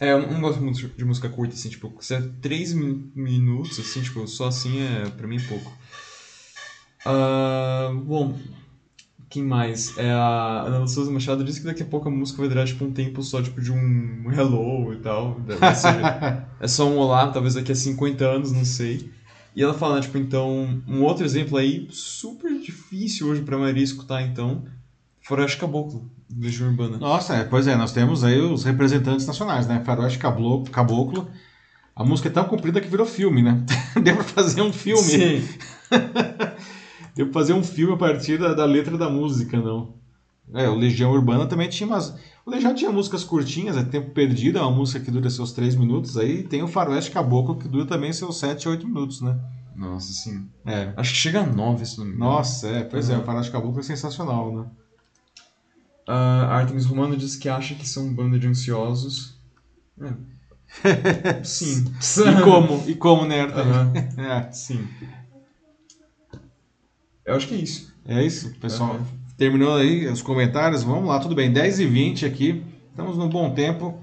É, 0.00 0.12
eu 0.12 0.30
não 0.30 0.40
gosto 0.40 0.62
muito 0.62 0.88
de 0.88 1.04
música 1.04 1.28
curta, 1.28 1.54
assim, 1.54 1.68
tipo, 1.68 1.92
se 2.00 2.14
é 2.14 2.20
três 2.40 2.72
minutos, 2.72 3.80
assim, 3.80 4.00
tipo, 4.00 4.26
só 4.28 4.46
assim 4.46 4.80
é, 4.80 5.10
pra 5.10 5.26
mim, 5.26 5.38
é 5.38 5.48
pouco. 5.48 5.76
Uh, 7.04 7.98
bom, 8.02 8.38
quem 9.28 9.42
mais? 9.42 9.96
É 9.98 10.12
a 10.12 10.62
Ana 10.66 10.86
Souza 10.86 11.10
Machado 11.10 11.42
disse 11.42 11.60
que 11.60 11.66
daqui 11.66 11.82
a 11.82 11.86
pouco 11.86 12.08
a 12.08 12.12
música 12.12 12.38
vai 12.38 12.48
durar, 12.48 12.66
tipo, 12.66 12.84
um 12.84 12.92
tempo 12.92 13.22
só, 13.22 13.42
tipo, 13.42 13.60
de 13.60 13.72
um 13.72 14.30
hello 14.32 14.92
e 14.92 14.98
tal. 14.98 15.40
É 16.60 16.66
só 16.66 16.88
um 16.88 16.98
olá, 16.98 17.28
talvez 17.28 17.54
daqui 17.54 17.70
a 17.70 17.74
50 17.74 18.24
anos, 18.24 18.50
não 18.50 18.64
sei. 18.64 19.12
E 19.58 19.62
ela 19.64 19.74
fala, 19.74 19.96
né, 19.96 20.02
tipo, 20.02 20.16
então, 20.16 20.80
um 20.86 21.02
outro 21.02 21.24
exemplo 21.24 21.58
aí, 21.58 21.88
super 21.90 22.60
difícil 22.60 23.26
hoje 23.26 23.42
pra 23.42 23.58
maioria 23.58 23.82
escutar, 23.82 24.22
então, 24.22 24.62
Faroeste 25.20 25.58
Caboclo, 25.58 26.08
Legião 26.30 26.68
Urbana. 26.68 26.96
Nossa, 26.96 27.34
é, 27.34 27.42
pois 27.42 27.66
é, 27.66 27.74
nós 27.74 27.90
temos 27.90 28.22
aí 28.22 28.38
os 28.38 28.62
representantes 28.62 29.26
nacionais, 29.26 29.66
né? 29.66 29.82
Faroeste 29.84 30.20
Caboclo, 30.20 30.70
Caboclo. 30.70 31.28
A 31.96 32.04
música 32.04 32.28
é 32.28 32.30
tão 32.30 32.44
comprida 32.44 32.80
que 32.80 32.86
virou 32.86 33.04
filme, 33.04 33.42
né? 33.42 33.60
Deu 34.00 34.14
pra 34.14 34.22
fazer 34.22 34.62
um 34.62 34.72
filme. 34.72 35.02
Sim. 35.02 35.48
Deu 37.16 37.26
pra 37.26 37.32
fazer 37.32 37.52
um 37.52 37.64
filme 37.64 37.94
a 37.94 37.96
partir 37.96 38.38
da, 38.38 38.54
da 38.54 38.64
letra 38.64 38.96
da 38.96 39.10
música, 39.10 39.60
não. 39.60 39.92
É, 40.54 40.68
o 40.68 40.76
Legião 40.76 41.10
Urbana 41.10 41.46
também 41.46 41.68
tinha 41.68 41.88
umas. 41.88 42.16
O 42.48 42.50
Legião 42.50 42.74
tinha 42.74 42.90
músicas 42.90 43.24
curtinhas, 43.24 43.76
é 43.76 43.84
Tempo 43.84 44.12
Perdido, 44.12 44.56
é 44.56 44.62
uma 44.62 44.70
música 44.70 44.98
que 44.98 45.10
dura 45.10 45.28
seus 45.28 45.52
3 45.52 45.74
minutos. 45.74 46.16
Aí 46.16 46.42
tem 46.42 46.62
o 46.62 46.66
Faroeste 46.66 47.10
Caboclo, 47.10 47.58
que 47.58 47.68
dura 47.68 47.84
também 47.84 48.10
seus 48.10 48.38
7, 48.38 48.66
8 48.66 48.88
minutos, 48.88 49.20
né? 49.20 49.38
Nossa, 49.76 50.10
sim. 50.14 50.48
É. 50.64 50.94
Acho 50.96 51.12
que 51.12 51.18
chega 51.18 51.42
a 51.42 51.46
9, 51.46 51.84
se 51.84 51.98
não 51.98 52.06
me 52.06 52.14
engano. 52.14 52.30
Nossa, 52.30 52.66
é, 52.68 52.84
pois 52.84 53.10
uhum. 53.10 53.16
é, 53.16 53.18
o 53.18 53.22
Faroeste 53.22 53.52
Caboclo 53.52 53.80
é 53.80 53.82
sensacional, 53.82 54.50
né? 54.50 54.62
Uh, 56.08 56.48
Artemis 56.48 56.86
Romano 56.86 57.18
diz 57.18 57.36
que 57.36 57.50
acha 57.50 57.74
que 57.74 57.86
são 57.86 58.06
um 58.06 58.14
bando 58.14 58.38
de 58.38 58.46
ansiosos. 58.46 59.38
É. 60.00 61.44
Sim. 61.44 61.84
e 61.84 62.42
como? 62.42 62.82
E 62.88 62.94
como, 62.94 63.26
né, 63.26 63.44
Uhum. 63.44 63.92
É. 64.24 64.50
Sim. 64.52 64.88
Eu 67.26 67.34
acho 67.34 67.46
que 67.46 67.54
é 67.56 67.58
isso. 67.58 67.94
É 68.06 68.24
isso, 68.24 68.54
pessoal. 68.58 68.94
Uhum. 68.94 69.17
Terminou 69.38 69.76
aí 69.76 70.04
os 70.08 70.20
comentários. 70.20 70.82
Vamos 70.82 71.08
lá, 71.08 71.20
tudo 71.20 71.32
bem. 71.32 71.52
10 71.52 71.78
e 71.78 71.86
20 71.86 72.26
aqui. 72.26 72.64
Estamos 72.90 73.16
num 73.16 73.28
bom 73.28 73.54
tempo. 73.54 74.00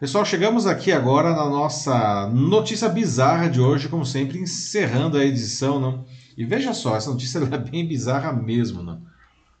Pessoal, 0.00 0.24
chegamos 0.24 0.66
aqui 0.66 0.90
agora 0.90 1.36
na 1.36 1.44
nossa 1.44 2.26
notícia 2.30 2.88
bizarra 2.88 3.50
de 3.50 3.60
hoje, 3.60 3.90
como 3.90 4.06
sempre, 4.06 4.38
encerrando 4.38 5.18
a 5.18 5.24
edição, 5.24 5.78
não? 5.78 6.06
E 6.34 6.46
veja 6.46 6.72
só, 6.72 6.96
essa 6.96 7.10
notícia 7.10 7.40
é 7.52 7.58
bem 7.58 7.86
bizarra 7.86 8.32
mesmo, 8.32 8.82
não? 8.82 9.02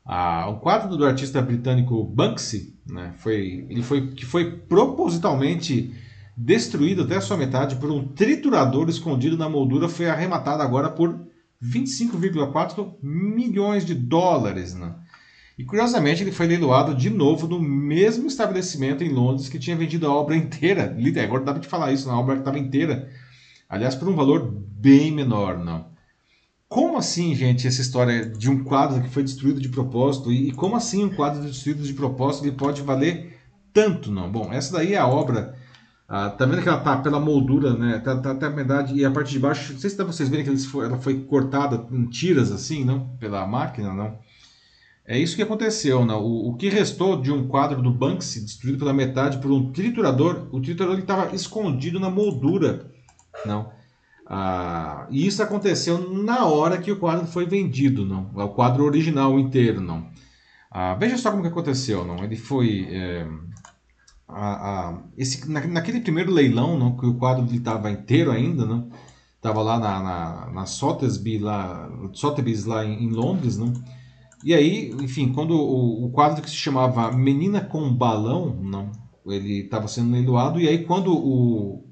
Ah, 0.06 0.48
um 0.48 0.58
quadro 0.58 0.96
do 0.96 1.04
artista 1.04 1.42
britânico 1.42 2.02
Banksy, 2.02 2.74
né, 2.86 3.12
foi, 3.18 3.66
ele 3.68 3.82
foi, 3.82 4.06
que 4.08 4.24
foi 4.24 4.52
propositalmente 4.52 5.94
destruído 6.34 7.02
até 7.02 7.16
a 7.16 7.20
sua 7.20 7.36
metade 7.36 7.76
por 7.76 7.90
um 7.90 8.08
triturador 8.08 8.88
escondido 8.88 9.36
na 9.36 9.50
moldura, 9.50 9.86
foi 9.86 10.08
arrematado 10.08 10.62
agora 10.62 10.88
por 10.88 11.26
25,4 11.62 12.94
milhões 13.02 13.84
de 13.84 13.94
dólares. 13.94 14.74
Né? 14.74 14.94
E 15.58 15.64
curiosamente 15.64 16.22
ele 16.22 16.32
foi 16.32 16.46
leiloado 16.46 16.94
de 16.94 17.10
novo 17.10 17.46
no 17.46 17.60
mesmo 17.60 18.26
estabelecimento 18.26 19.04
em 19.04 19.10
Londres 19.10 19.48
que 19.48 19.58
tinha 19.58 19.76
vendido 19.76 20.06
a 20.06 20.14
obra 20.14 20.36
inteira. 20.36 20.96
Agora 21.22 21.44
dá 21.44 21.52
para 21.52 21.62
te 21.62 21.68
falar 21.68 21.92
isso, 21.92 22.10
a 22.10 22.18
obra 22.18 22.34
que 22.34 22.40
estava 22.40 22.58
inteira. 22.58 23.08
Aliás, 23.68 23.94
por 23.94 24.08
um 24.08 24.16
valor 24.16 24.52
bem 24.52 25.10
menor. 25.10 25.58
Não. 25.58 25.92
Como 26.68 26.98
assim, 26.98 27.34
gente, 27.34 27.68
essa 27.68 27.80
história 27.80 28.26
de 28.26 28.50
um 28.50 28.64
quadro 28.64 29.00
que 29.00 29.08
foi 29.08 29.22
destruído 29.22 29.60
de 29.60 29.68
propósito? 29.68 30.32
E, 30.32 30.50
como 30.52 30.74
assim 30.74 31.04
um 31.04 31.14
quadro 31.14 31.42
destruído 31.42 31.84
de 31.84 31.94
propósito 31.94 32.46
ele 32.46 32.56
pode 32.56 32.82
valer 32.82 33.38
tanto? 33.72 34.10
Não. 34.10 34.30
Bom, 34.30 34.52
essa 34.52 34.72
daí 34.72 34.94
é 34.94 34.98
a 34.98 35.06
obra 35.06 35.56
ah, 36.16 36.30
tá 36.30 36.46
vendo 36.46 36.62
que 36.62 36.68
ela 36.68 36.78
tá 36.78 36.96
pela 36.98 37.18
moldura, 37.18 37.74
né? 37.74 37.98
Tá, 37.98 38.16
tá 38.16 38.30
até 38.30 38.46
a 38.46 38.48
verdade. 38.48 38.94
E 38.94 39.04
a 39.04 39.10
parte 39.10 39.32
de 39.32 39.38
baixo, 39.40 39.72
não 39.72 39.80
sei 39.80 39.90
se 39.90 39.96
dá 39.96 40.04
pra 40.04 40.12
vocês 40.12 40.28
verem 40.28 40.44
que 40.44 40.56
foi, 40.58 40.86
ela 40.86 40.96
foi 40.96 41.24
cortada 41.24 41.84
em 41.90 42.06
tiras 42.06 42.52
assim, 42.52 42.84
não? 42.84 43.08
Pela 43.18 43.44
máquina, 43.44 43.92
não? 43.92 44.16
É 45.04 45.18
isso 45.18 45.34
que 45.34 45.42
aconteceu, 45.42 46.04
não? 46.04 46.22
O, 46.22 46.50
o 46.50 46.56
que 46.56 46.68
restou 46.68 47.20
de 47.20 47.32
um 47.32 47.48
quadro 47.48 47.82
do 47.82 47.90
Banksy, 47.90 48.42
destruído 48.42 48.78
pela 48.78 48.92
metade 48.92 49.38
por 49.38 49.50
um 49.50 49.72
triturador, 49.72 50.46
o 50.52 50.60
triturador 50.60 51.00
estava 51.00 51.34
escondido 51.34 51.98
na 51.98 52.08
moldura, 52.08 52.92
não? 53.44 53.72
Ah, 54.24 55.08
e 55.10 55.26
isso 55.26 55.42
aconteceu 55.42 55.98
na 56.12 56.46
hora 56.46 56.78
que 56.78 56.92
o 56.92 56.96
quadro 56.96 57.26
foi 57.26 57.44
vendido, 57.44 58.06
não? 58.06 58.30
O 58.36 58.50
quadro 58.50 58.84
original 58.84 59.36
inteiro, 59.36 59.80
não? 59.80 60.08
Ah, 60.70 60.94
veja 60.94 61.18
só 61.18 61.32
como 61.32 61.42
que 61.42 61.48
aconteceu, 61.48 62.04
não? 62.04 62.22
Ele 62.22 62.36
foi 62.36 62.86
é, 62.88 63.26
a, 64.28 64.88
a, 64.88 65.02
esse, 65.16 65.48
na, 65.50 65.66
naquele 65.66 66.00
primeiro 66.00 66.32
leilão, 66.32 66.78
não, 66.78 66.96
que 66.96 67.06
o 67.06 67.14
quadro 67.14 67.46
estava 67.54 67.90
inteiro 67.90 68.30
ainda, 68.30 68.64
não? 68.64 68.88
Estava 69.36 69.62
lá 69.62 69.78
na, 69.78 70.02
na, 70.02 70.50
na 70.52 70.66
Sotheby's 70.66 71.40
lá, 71.40 71.90
Sotheby's 72.12 72.64
lá 72.64 72.84
em, 72.84 73.04
em, 73.04 73.10
Londres, 73.10 73.58
não? 73.58 73.72
E 74.42 74.54
aí, 74.54 74.90
enfim, 75.00 75.32
quando 75.32 75.52
o, 75.54 76.06
o 76.06 76.10
quadro 76.10 76.42
que 76.42 76.50
se 76.50 76.56
chamava 76.56 77.12
Menina 77.12 77.60
com 77.60 77.92
Balão, 77.94 78.56
não? 78.62 78.90
Ele 79.26 79.60
estava 79.60 79.88
sendo 79.88 80.12
leiloado 80.12 80.60
e 80.60 80.68
aí 80.68 80.84
quando 80.84 81.12
o 81.12 81.84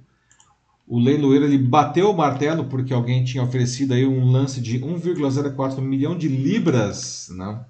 o 0.87 0.99
leiloeiro 0.99 1.47
ele 1.47 1.57
bateu 1.57 2.11
o 2.11 2.17
martelo 2.17 2.65
porque 2.65 2.93
alguém 2.93 3.25
tinha 3.25 3.43
oferecido 3.43 3.95
aí 3.95 4.05
um 4.05 4.31
lance 4.31 4.61
de 4.61 4.79
1,04 4.81 5.81
milhão 5.81 6.19
de 6.19 6.29
libras, 6.29 7.31
né? 7.35 7.65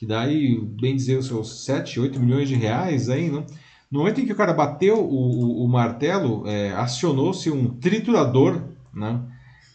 que 0.00 0.06
dá 0.06 0.22
aí, 0.22 0.58
bem 0.80 0.96
dizer, 0.96 1.18
os 1.18 1.26
seus 1.26 1.64
7, 1.64 2.00
8 2.00 2.18
milhões 2.18 2.48
de 2.48 2.54
reais 2.54 3.10
aí, 3.10 3.30
né? 3.30 3.44
No 3.90 4.00
momento 4.00 4.20
em 4.20 4.26
que 4.26 4.32
o 4.32 4.36
cara 4.36 4.52
bateu 4.52 4.98
o, 4.98 5.62
o, 5.62 5.64
o 5.64 5.68
martelo, 5.68 6.46
é, 6.46 6.72
acionou-se 6.72 7.50
um 7.50 7.68
triturador, 7.68 8.62
né? 8.94 9.20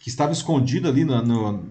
Que 0.00 0.08
estava 0.08 0.32
escondido 0.32 0.88
ali 0.88 1.04
na, 1.04 1.20
no, 1.20 1.62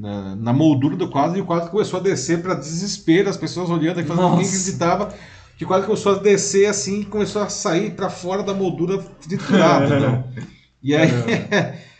na, 0.00 0.36
na, 0.36 0.52
moldura 0.52 0.96
do 0.96 1.08
quadro 1.08 1.38
e 1.38 1.40
o 1.40 1.46
quadro 1.46 1.70
começou 1.70 1.98
a 1.98 2.02
descer 2.02 2.42
para 2.42 2.54
desespero, 2.54 3.30
as 3.30 3.38
pessoas 3.38 3.70
olhando 3.70 4.00
e 4.00 4.04
falando, 4.04 4.32
ninguém 4.32 4.48
acreditava 4.48 5.14
que 5.56 5.64
o 5.64 5.66
quadro 5.66 5.86
começou 5.86 6.12
a 6.12 6.18
descer 6.18 6.66
assim 6.66 7.00
e 7.00 7.04
começou 7.06 7.40
a 7.40 7.48
sair 7.48 7.92
para 7.92 8.10
fora 8.10 8.42
da 8.42 8.52
moldura 8.52 8.98
triturado, 8.98 9.88
né? 10.00 10.24
E 10.82 10.94
aí. 10.94 11.08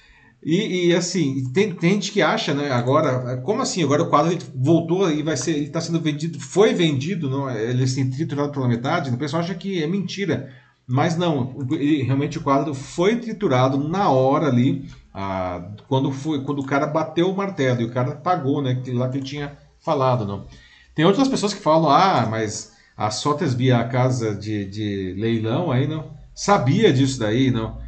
e, 0.44 0.88
e, 0.88 0.94
assim, 0.94 1.50
tem, 1.52 1.72
tem, 1.72 1.92
gente 1.94 2.12
que 2.12 2.20
acha, 2.20 2.52
né, 2.52 2.70
agora, 2.70 3.38
como 3.38 3.62
assim? 3.62 3.82
Agora 3.82 4.02
o 4.02 4.10
quadro 4.10 4.36
voltou 4.54 5.10
e 5.10 5.22
vai 5.22 5.36
ser. 5.36 5.52
Ele 5.52 5.66
está 5.66 5.80
sendo 5.80 6.00
vendido, 6.00 6.38
foi 6.38 6.74
vendido, 6.74 7.30
não, 7.30 7.50
ele 7.50 7.84
assim, 7.84 8.10
triturado 8.10 8.52
pela 8.52 8.68
metade, 8.68 9.10
o 9.10 9.16
pessoal 9.16 9.42
acha 9.42 9.54
que 9.54 9.82
é 9.82 9.86
mentira. 9.86 10.52
Mas 10.86 11.16
não, 11.16 11.56
ele, 11.70 12.02
realmente 12.02 12.36
o 12.36 12.42
quadro 12.42 12.74
foi 12.74 13.16
triturado 13.16 13.78
na 13.88 14.10
hora 14.10 14.48
ali, 14.48 14.86
ah, 15.14 15.70
quando, 15.88 16.12
foi, 16.12 16.44
quando 16.44 16.58
o 16.58 16.66
cara 16.66 16.86
bateu 16.86 17.30
o 17.30 17.36
martelo 17.36 17.80
e 17.80 17.84
o 17.84 17.90
cara 17.90 18.12
pagou, 18.16 18.60
né? 18.60 18.72
Aquilo 18.72 18.98
lá 18.98 19.08
que 19.08 19.16
ele 19.16 19.24
tinha 19.24 19.56
falado, 19.80 20.26
não. 20.26 20.46
Tem 20.94 21.06
outras 21.06 21.26
pessoas 21.26 21.54
que 21.54 21.60
falam, 21.60 21.88
ah, 21.88 22.26
mas 22.30 22.72
a 22.96 23.10
Sotheby's, 23.10 23.72
a 23.72 23.84
casa 23.84 24.34
de, 24.34 24.66
de 24.66 25.14
leilão 25.18 25.72
aí, 25.72 25.86
não 25.86 26.12
sabia 26.34 26.92
disso 26.92 27.20
daí, 27.20 27.50
não. 27.50 27.78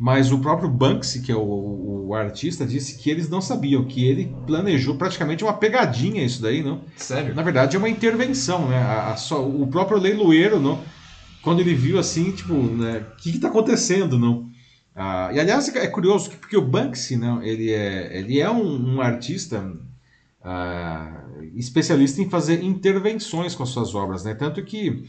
Mas 0.00 0.32
o 0.32 0.38
próprio 0.38 0.66
Banksy, 0.66 1.20
que 1.20 1.30
é 1.30 1.36
o, 1.36 2.06
o, 2.08 2.14
artista, 2.14 2.64
disse 2.64 2.96
que 2.96 3.10
eles 3.10 3.28
não 3.28 3.42
sabiam, 3.42 3.84
que 3.84 4.02
ele 4.02 4.34
planejou 4.46 4.94
praticamente 4.94 5.44
uma 5.44 5.52
pegadinha 5.52 6.24
isso 6.24 6.40
daí, 6.40 6.62
não? 6.62 6.80
Sério? 6.96 7.34
Na 7.34 7.42
verdade 7.42 7.76
é 7.76 7.78
uma 7.78 7.88
intervenção, 7.88 8.66
né? 8.66 8.78
A, 8.78 9.12
a, 9.12 9.16
só, 9.18 9.46
o 9.46 9.66
próprio 9.66 9.98
leiloeiro, 9.98 10.58
não? 10.58 10.82
Quando 11.42 11.60
ele 11.60 11.74
viu 11.74 11.98
assim, 11.98 12.32
tipo, 12.32 12.54
né? 12.54 13.04
O 13.12 13.16
que 13.16 13.28
está 13.28 13.48
acontecendo, 13.48 14.18
não? 14.18 14.48
Ah, 14.96 15.30
e 15.34 15.38
aliás 15.38 15.68
é 15.68 15.86
curioso 15.86 16.30
porque 16.30 16.56
o 16.56 16.66
Banksy, 16.66 17.18
não? 17.18 17.42
Ele 17.42 17.70
é, 17.70 18.18
ele 18.18 18.40
é 18.40 18.50
um, 18.50 18.94
um 18.94 19.00
artista 19.02 19.70
ah, 20.42 21.24
especialista 21.54 22.22
em 22.22 22.30
fazer 22.30 22.64
intervenções 22.64 23.54
com 23.54 23.64
as 23.64 23.68
suas 23.68 23.94
obras, 23.94 24.24
né? 24.24 24.32
Tanto 24.32 24.64
que 24.64 25.04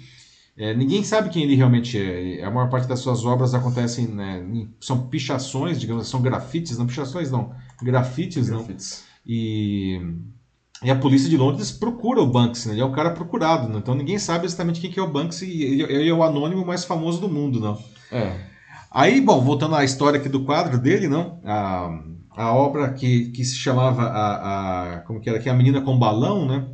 é, 0.58 0.74
ninguém 0.74 1.04
sabe 1.04 1.30
quem 1.30 1.43
ele 1.43 1.56
realmente 1.56 1.97
é. 1.97 2.43
A 2.43 2.52
maior 2.52 2.70
parte 2.70 2.88
das 2.88 2.99
suas 2.99 3.26
obras 3.26 3.54
acontecem, 3.54 4.08
né, 4.08 4.45
são 4.80 5.08
pichações, 5.08 5.80
digamos, 5.80 6.08
são 6.08 6.22
grafites, 6.22 6.78
não 6.78 6.86
pichações 6.86 7.32
não, 7.32 7.54
grafites, 7.82 8.49
grafites. 8.49 9.04
não. 9.26 9.34
E, 9.34 10.02
e 10.84 10.91
a 10.91 10.95
polícia 10.95 11.30
de 11.30 11.38
Londres 11.38 11.72
procura 11.72 12.22
o 12.22 12.28
Banksy, 12.28 12.68
né? 12.68 12.74
ele 12.74 12.82
é 12.82 12.86
o 12.86 12.91
cara 12.91 13.12
procurado, 13.12 13.70
né? 13.70 13.78
então 13.78 13.95
ninguém 13.95 14.18
sabe 14.18 14.45
exatamente 14.45 14.82
quem 14.82 14.91
que 14.91 14.99
é 14.99 15.04
o 15.04 15.12
Banksy, 15.12 15.64
ele, 15.64 15.84
ele 15.84 16.10
é 16.10 16.14
o 16.14 16.24
anônimo 16.24 16.66
mais 16.66 16.84
famoso 16.84 17.22
do 17.22 17.30
mundo, 17.30 17.60
não. 17.60 17.82
É. 18.12 18.52
Aí, 18.91 19.22
bom, 19.22 19.39
voltando 19.41 19.76
à 19.76 19.86
história 19.86 20.20
aqui 20.20 20.28
do 20.28 20.43
quadro 20.43 20.78
dele, 20.78 21.08
não, 21.08 21.39
a, 21.45 21.97
a 22.36 22.54
obra 22.54 22.91
que, 22.93 23.32
que 23.32 23.45
se 23.45 23.56
chamava 23.56 24.04
a, 24.04 24.95
a 24.95 24.99
como 25.02 25.22
que 25.22 25.30
era 25.30 25.38
aqui, 25.38 25.49
a 25.49 25.54
menina 25.54 25.82
com 25.82 25.97
balão, 25.97 26.45
né? 26.45 26.68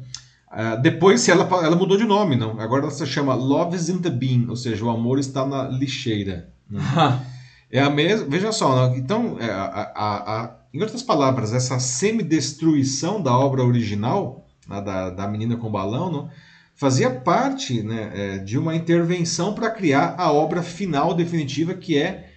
Uh, 0.57 0.81
depois 0.81 1.29
ela, 1.29 1.47
ela 1.63 1.75
mudou 1.75 1.97
de 1.97 2.03
nome, 2.03 2.35
não. 2.35 2.59
Agora 2.59 2.81
ela 2.81 2.91
se 2.91 3.05
chama 3.05 3.35
Love 3.35 3.75
is 3.75 3.89
in 3.89 3.99
the 3.99 4.09
Bin, 4.09 4.47
ou 4.49 4.55
seja, 4.55 4.83
o 4.83 4.89
amor 4.89 5.19
está 5.19 5.45
na 5.45 5.67
lixeira. 5.67 6.49
Né? 6.67 6.81
é 7.71 7.79
a 7.79 7.91
mesma. 7.91 8.25
Veja 8.27 8.51
só, 8.51 8.89
né? 8.89 8.97
então, 8.97 9.37
é, 9.39 9.51
a, 9.51 9.91
a, 9.95 10.41
a, 10.41 10.55
em 10.73 10.81
outras 10.81 11.03
palavras, 11.03 11.53
essa 11.53 11.77
semidestruição 11.77 13.21
da 13.21 13.37
obra 13.37 13.63
original, 13.63 14.47
né, 14.67 14.81
da, 14.81 15.11
da 15.11 15.27
menina 15.27 15.57
com 15.57 15.69
balão, 15.69 16.11
não, 16.11 16.29
fazia 16.73 17.11
parte 17.11 17.83
né, 17.83 18.11
é, 18.15 18.37
de 18.39 18.57
uma 18.57 18.75
intervenção 18.75 19.53
para 19.53 19.69
criar 19.69 20.15
a 20.17 20.31
obra 20.31 20.63
final 20.63 21.13
definitiva 21.13 21.75
que 21.75 21.99
é 21.99 22.31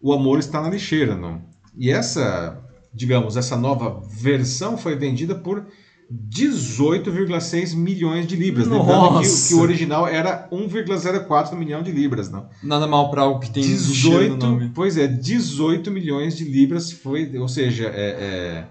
O 0.00 0.14
Amor 0.14 0.38
Está 0.38 0.62
na 0.62 0.70
Lixeira. 0.70 1.14
Não? 1.14 1.42
E 1.76 1.90
essa, 1.90 2.58
digamos, 2.90 3.36
essa 3.36 3.54
nova 3.54 4.00
versão 4.08 4.78
foi 4.78 4.96
vendida 4.96 5.34
por 5.34 5.66
18,6 6.12 7.74
milhões 7.74 8.26
de 8.26 8.36
libras. 8.36 8.68
Nossa. 8.68 8.92
Lembrando 8.92 9.20
que, 9.20 9.48
que, 9.48 9.54
o 9.54 9.60
original 9.60 10.06
era 10.06 10.48
1,04 10.50 11.56
milhão 11.56 11.82
de 11.82 11.90
libras, 11.90 12.30
não. 12.30 12.48
Nada 12.62 12.86
mal 12.86 13.10
para 13.10 13.22
algo 13.22 13.40
que 13.40 13.50
tem 13.50 13.62
18, 13.62 14.36
no 14.36 14.36
nome. 14.36 14.70
Pois 14.74 14.96
é, 14.96 15.06
18 15.08 15.90
milhões 15.90 16.36
de 16.36 16.44
libras 16.44 16.92
foi, 16.92 17.36
ou 17.36 17.48
seja, 17.48 17.86
é, 17.86 18.10
é 18.10 18.66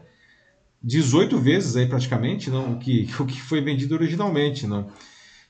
18 0.82 1.38
vezes 1.38 1.76
aí 1.76 1.88
praticamente, 1.88 2.50
não, 2.50 2.74
o 2.74 2.80
que 2.80 3.10
o 3.20 3.26
que 3.26 3.42
foi 3.42 3.62
vendido 3.62 3.96
originalmente, 3.96 4.66
não. 4.66 4.88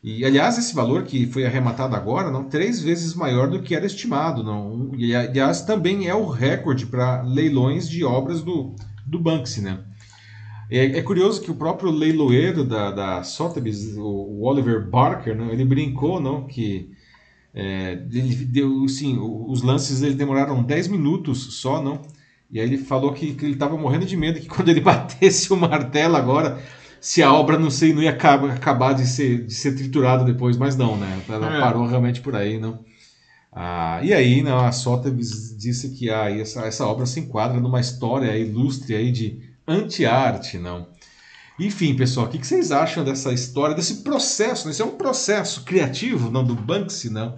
E 0.04 0.24
aliás, 0.24 0.58
esse 0.58 0.74
valor 0.74 1.04
que 1.04 1.26
foi 1.26 1.46
arrematado 1.46 1.96
agora, 1.96 2.30
não, 2.30 2.44
três 2.44 2.80
vezes 2.80 3.16
maior 3.16 3.50
do 3.50 3.62
que 3.62 3.76
era 3.76 3.86
estimado, 3.86 4.44
não. 4.44 4.92
E 4.96 5.16
aliás, 5.16 5.62
também 5.62 6.08
é 6.08 6.14
o 6.14 6.28
recorde 6.28 6.86
para 6.86 7.22
leilões 7.22 7.88
de 7.90 8.04
obras 8.04 8.42
do 8.42 8.76
do 9.06 9.20
Banksy, 9.20 9.62
né? 9.62 9.80
É, 10.70 10.98
é, 10.98 11.02
curioso 11.02 11.42
que 11.42 11.52
o 11.52 11.56
próprio 11.56 11.92
leiloeiro 11.92 12.64
da, 12.64 12.92
da 12.92 13.24
Sotheby's, 13.24 13.96
o, 13.98 14.42
Oliver 14.42 14.90
Barker, 14.90 15.36
né, 15.36 15.50
ele 15.52 15.64
brincou 15.64 16.20
não, 16.20 16.46
que 16.46 16.90
é, 17.54 17.94
ele 18.12 18.36
deu, 18.46 18.88
sim, 18.88 19.18
os 19.20 19.62
lances 19.62 20.02
ele 20.02 20.16
demoraram 20.16 20.64
10 20.64 20.88
minutos 20.88 21.56
só, 21.62 21.82
não? 21.82 22.02
E 22.52 22.60
aí 22.60 22.66
ele 22.68 22.78
falou 22.78 23.14
que, 23.14 23.34
que 23.34 23.46
ele 23.46 23.54
estava 23.54 23.78
morrendo 23.78 24.06
de 24.06 24.18
medo 24.18 24.40
que 24.40 24.48
quando 24.50 24.70
ele 24.70 24.82
batesse 24.82 25.52
o 25.54 25.58
martelo 25.58 26.16
agora, 26.16 26.60
se 27.00 27.22
a 27.22 27.32
obra 27.32 27.58
não 27.58 27.70
sei, 27.70 27.94
não 27.94 28.02
ia 28.02 28.10
acabar, 28.10 28.52
acabar 28.52 28.94
de 28.94 29.06
ser, 29.06 29.46
de 29.46 29.54
ser 29.54 29.76
triturada 29.76 30.24
depois, 30.24 30.58
mas 30.58 30.76
não, 30.76 30.98
né? 30.98 31.22
Ela 31.30 31.58
é. 31.58 31.60
parou 31.60 31.86
realmente 31.86 32.22
por 32.22 32.36
aí, 32.36 32.60
não? 32.60 32.80
Ah, 33.52 34.02
e 34.04 34.14
aí, 34.14 34.42
não, 34.42 34.60
a 34.60 34.72
Sotheby's 34.72 35.56
disse 35.58 35.92
que 35.92 36.10
ah, 36.10 36.30
essa, 36.30 36.66
essa 36.66 36.86
obra 36.86 37.06
se 37.06 37.22
enquadra 37.22 37.60
numa 37.62 37.80
história 37.80 38.36
ilustre 38.38 38.96
aí 38.96 39.12
de 39.12 39.45
anti-arte, 39.68 40.58
não. 40.58 40.88
Enfim, 41.60 41.96
pessoal, 41.96 42.26
o 42.26 42.30
que 42.30 42.46
vocês 42.46 42.72
acham 42.72 43.04
dessa 43.04 43.32
história, 43.32 43.76
desse 43.76 44.04
processo? 44.04 44.66
Né? 44.66 44.72
Esse 44.72 44.82
é 44.82 44.86
um 44.86 44.98
processo 44.98 45.64
criativo, 45.64 46.30
não 46.30 46.44
do 46.44 46.54
Banksy, 46.54 47.10
não. 47.10 47.36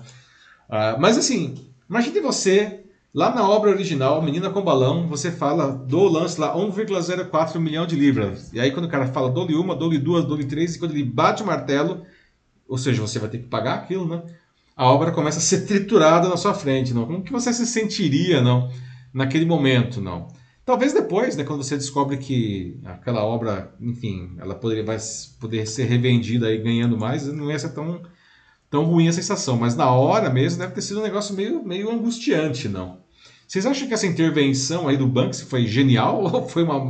Ah, 0.70 0.98
mas 1.00 1.18
assim, 1.18 1.56
imagine 1.90 2.20
você 2.20 2.84
lá 3.14 3.34
na 3.34 3.48
obra 3.48 3.70
original, 3.70 4.22
Menina 4.22 4.50
com 4.50 4.62
Balão, 4.62 5.08
você 5.08 5.32
fala 5.32 5.72
do 5.72 6.04
lance 6.04 6.40
lá 6.40 6.56
1,04 6.56 7.60
milhão 7.60 7.86
de 7.86 7.96
libras. 7.96 8.52
E 8.52 8.60
aí 8.60 8.72
quando 8.72 8.86
o 8.86 8.90
cara 8.90 9.08
fala 9.08 9.30
dou-lhe 9.30 9.56
uma, 9.56 9.76
dou-lhe 9.76 10.00
duas, 10.00 10.26
dou-lhe 10.26 10.46
três, 10.46 10.76
e 10.76 10.80
quando 10.80 10.92
ele 10.92 11.04
bate 11.04 11.44
o 11.44 11.46
martelo, 11.46 12.04
ou 12.68 12.78
seja, 12.78 13.02
você 13.02 13.20
vai 13.20 13.30
ter 13.30 13.38
que 13.38 13.48
pagar 13.48 13.76
aquilo, 13.76 14.08
né? 14.08 14.24
A 14.76 14.86
obra 14.92 15.12
começa 15.12 15.40
a 15.40 15.42
ser 15.42 15.66
triturada 15.66 16.28
na 16.28 16.38
sua 16.38 16.54
frente, 16.54 16.94
não? 16.94 17.06
Como 17.06 17.24
que 17.24 17.32
você 17.32 17.52
se 17.54 17.66
sentiria, 17.66 18.42
não? 18.42 18.72
Naquele 19.14 19.46
momento, 19.46 20.02
não? 20.02 20.28
Talvez 20.68 20.92
depois, 20.92 21.38
né, 21.38 21.46
quando 21.46 21.64
você 21.64 21.78
descobre 21.78 22.18
que 22.18 22.78
aquela 22.84 23.24
obra, 23.24 23.74
enfim, 23.80 24.36
ela 24.38 24.54
poderia 24.54 24.84
vai 24.84 24.98
poder 25.40 25.66
ser 25.66 25.86
revendida 25.86 26.52
e 26.52 26.58
ganhando 26.58 26.98
mais, 26.98 27.26
não 27.26 27.50
ia 27.50 27.58
ser 27.58 27.70
tão, 27.70 28.02
tão 28.70 28.84
ruim 28.84 29.08
a 29.08 29.14
sensação. 29.14 29.56
Mas 29.56 29.78
na 29.78 29.90
hora 29.90 30.30
mesmo 30.30 30.60
deve 30.60 30.74
ter 30.74 30.82
sido 30.82 31.00
um 31.00 31.04
negócio 31.04 31.34
meio, 31.34 31.64
meio 31.64 31.90
angustiante, 31.90 32.68
não? 32.68 33.00
Vocês 33.48 33.66
acham 33.66 33.88
que 33.88 33.94
essa 33.94 34.06
intervenção 34.06 34.90
aí 34.90 34.98
do 34.98 35.08
Banks 35.08 35.40
foi 35.40 35.66
genial 35.66 36.20
ou 36.28 36.50
foi 36.50 36.64
uma 36.64 36.84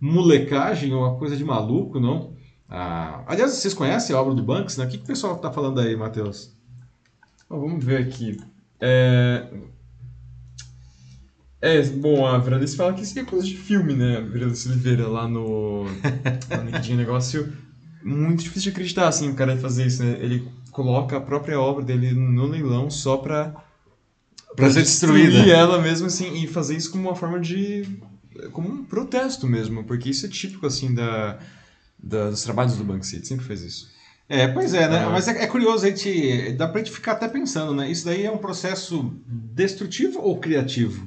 molecagem, 0.00 0.94
uma 0.94 1.16
coisa 1.16 1.36
de 1.36 1.44
maluco, 1.44 1.98
não? 1.98 2.36
Ah, 2.68 3.24
aliás, 3.26 3.50
vocês 3.50 3.74
conhecem 3.74 4.14
a 4.14 4.20
obra 4.20 4.32
do 4.32 4.44
Banks, 4.44 4.76
né? 4.76 4.84
O 4.84 4.88
que, 4.88 4.98
que 4.98 5.02
o 5.02 5.08
pessoal 5.08 5.34
está 5.34 5.50
falando 5.50 5.80
aí, 5.80 5.96
Matheus? 5.96 6.52
vamos 7.50 7.84
ver 7.84 7.98
aqui. 7.98 8.36
É, 8.80 9.48
é, 11.62 11.82
bom, 11.84 12.26
a 12.26 12.38
Veralice 12.38 12.76
fala 12.76 12.92
que 12.92 13.02
isso 13.02 13.18
é 13.18 13.24
coisa 13.24 13.46
de 13.46 13.56
filme, 13.56 13.94
né? 13.94 14.18
A 14.18 14.20
Veralice 14.20 14.68
Oliveira 14.68 15.08
lá 15.08 15.28
no, 15.28 15.84
no 16.50 16.62
LinkedIn, 16.64 16.96
negócio 16.96 17.52
muito 18.02 18.40
difícil 18.42 18.64
de 18.64 18.70
acreditar, 18.70 19.08
assim, 19.08 19.30
o 19.30 19.34
cara 19.34 19.56
fazer 19.56 19.86
isso, 19.86 20.02
né? 20.04 20.18
Ele 20.20 20.48
coloca 20.72 21.16
a 21.16 21.20
própria 21.20 21.60
obra 21.60 21.84
dele 21.84 22.12
no 22.12 22.46
leilão 22.46 22.90
só 22.90 23.16
pra 23.16 23.54
Pra 24.56 24.70
ser 24.70 24.82
destruir 24.82 25.30
destruída. 25.30 25.50
ela 25.50 25.80
mesmo, 25.80 26.06
assim, 26.06 26.42
e 26.42 26.46
fazer 26.46 26.76
isso 26.76 26.90
como 26.90 27.08
uma 27.08 27.16
forma 27.16 27.40
de... 27.40 27.86
como 28.52 28.68
um 28.68 28.84
protesto 28.84 29.46
mesmo, 29.46 29.84
porque 29.84 30.10
isso 30.10 30.26
é 30.26 30.28
típico, 30.28 30.66
assim, 30.66 30.94
da, 30.94 31.38
da- 32.02 32.30
dos 32.30 32.42
trabalhos 32.42 32.76
do 32.76 32.84
Banksy, 32.84 33.16
ele 33.16 33.24
sempre 33.26 33.46
fez 33.46 33.62
isso. 33.62 33.90
É, 34.28 34.48
pois 34.48 34.74
é, 34.74 34.88
né? 34.88 35.02
É. 35.02 35.06
Mas 35.06 35.28
é, 35.28 35.42
é 35.42 35.46
curioso, 35.46 35.84
a 35.86 35.88
gente, 35.90 36.52
dá 36.52 36.68
pra 36.68 36.80
gente 36.82 36.92
ficar 36.92 37.12
até 37.12 37.28
pensando, 37.28 37.74
né? 37.74 37.90
Isso 37.90 38.04
daí 38.04 38.24
é 38.24 38.30
um 38.30 38.38
processo 38.38 39.14
destrutivo 39.26 40.20
ou 40.20 40.38
criativo? 40.38 41.06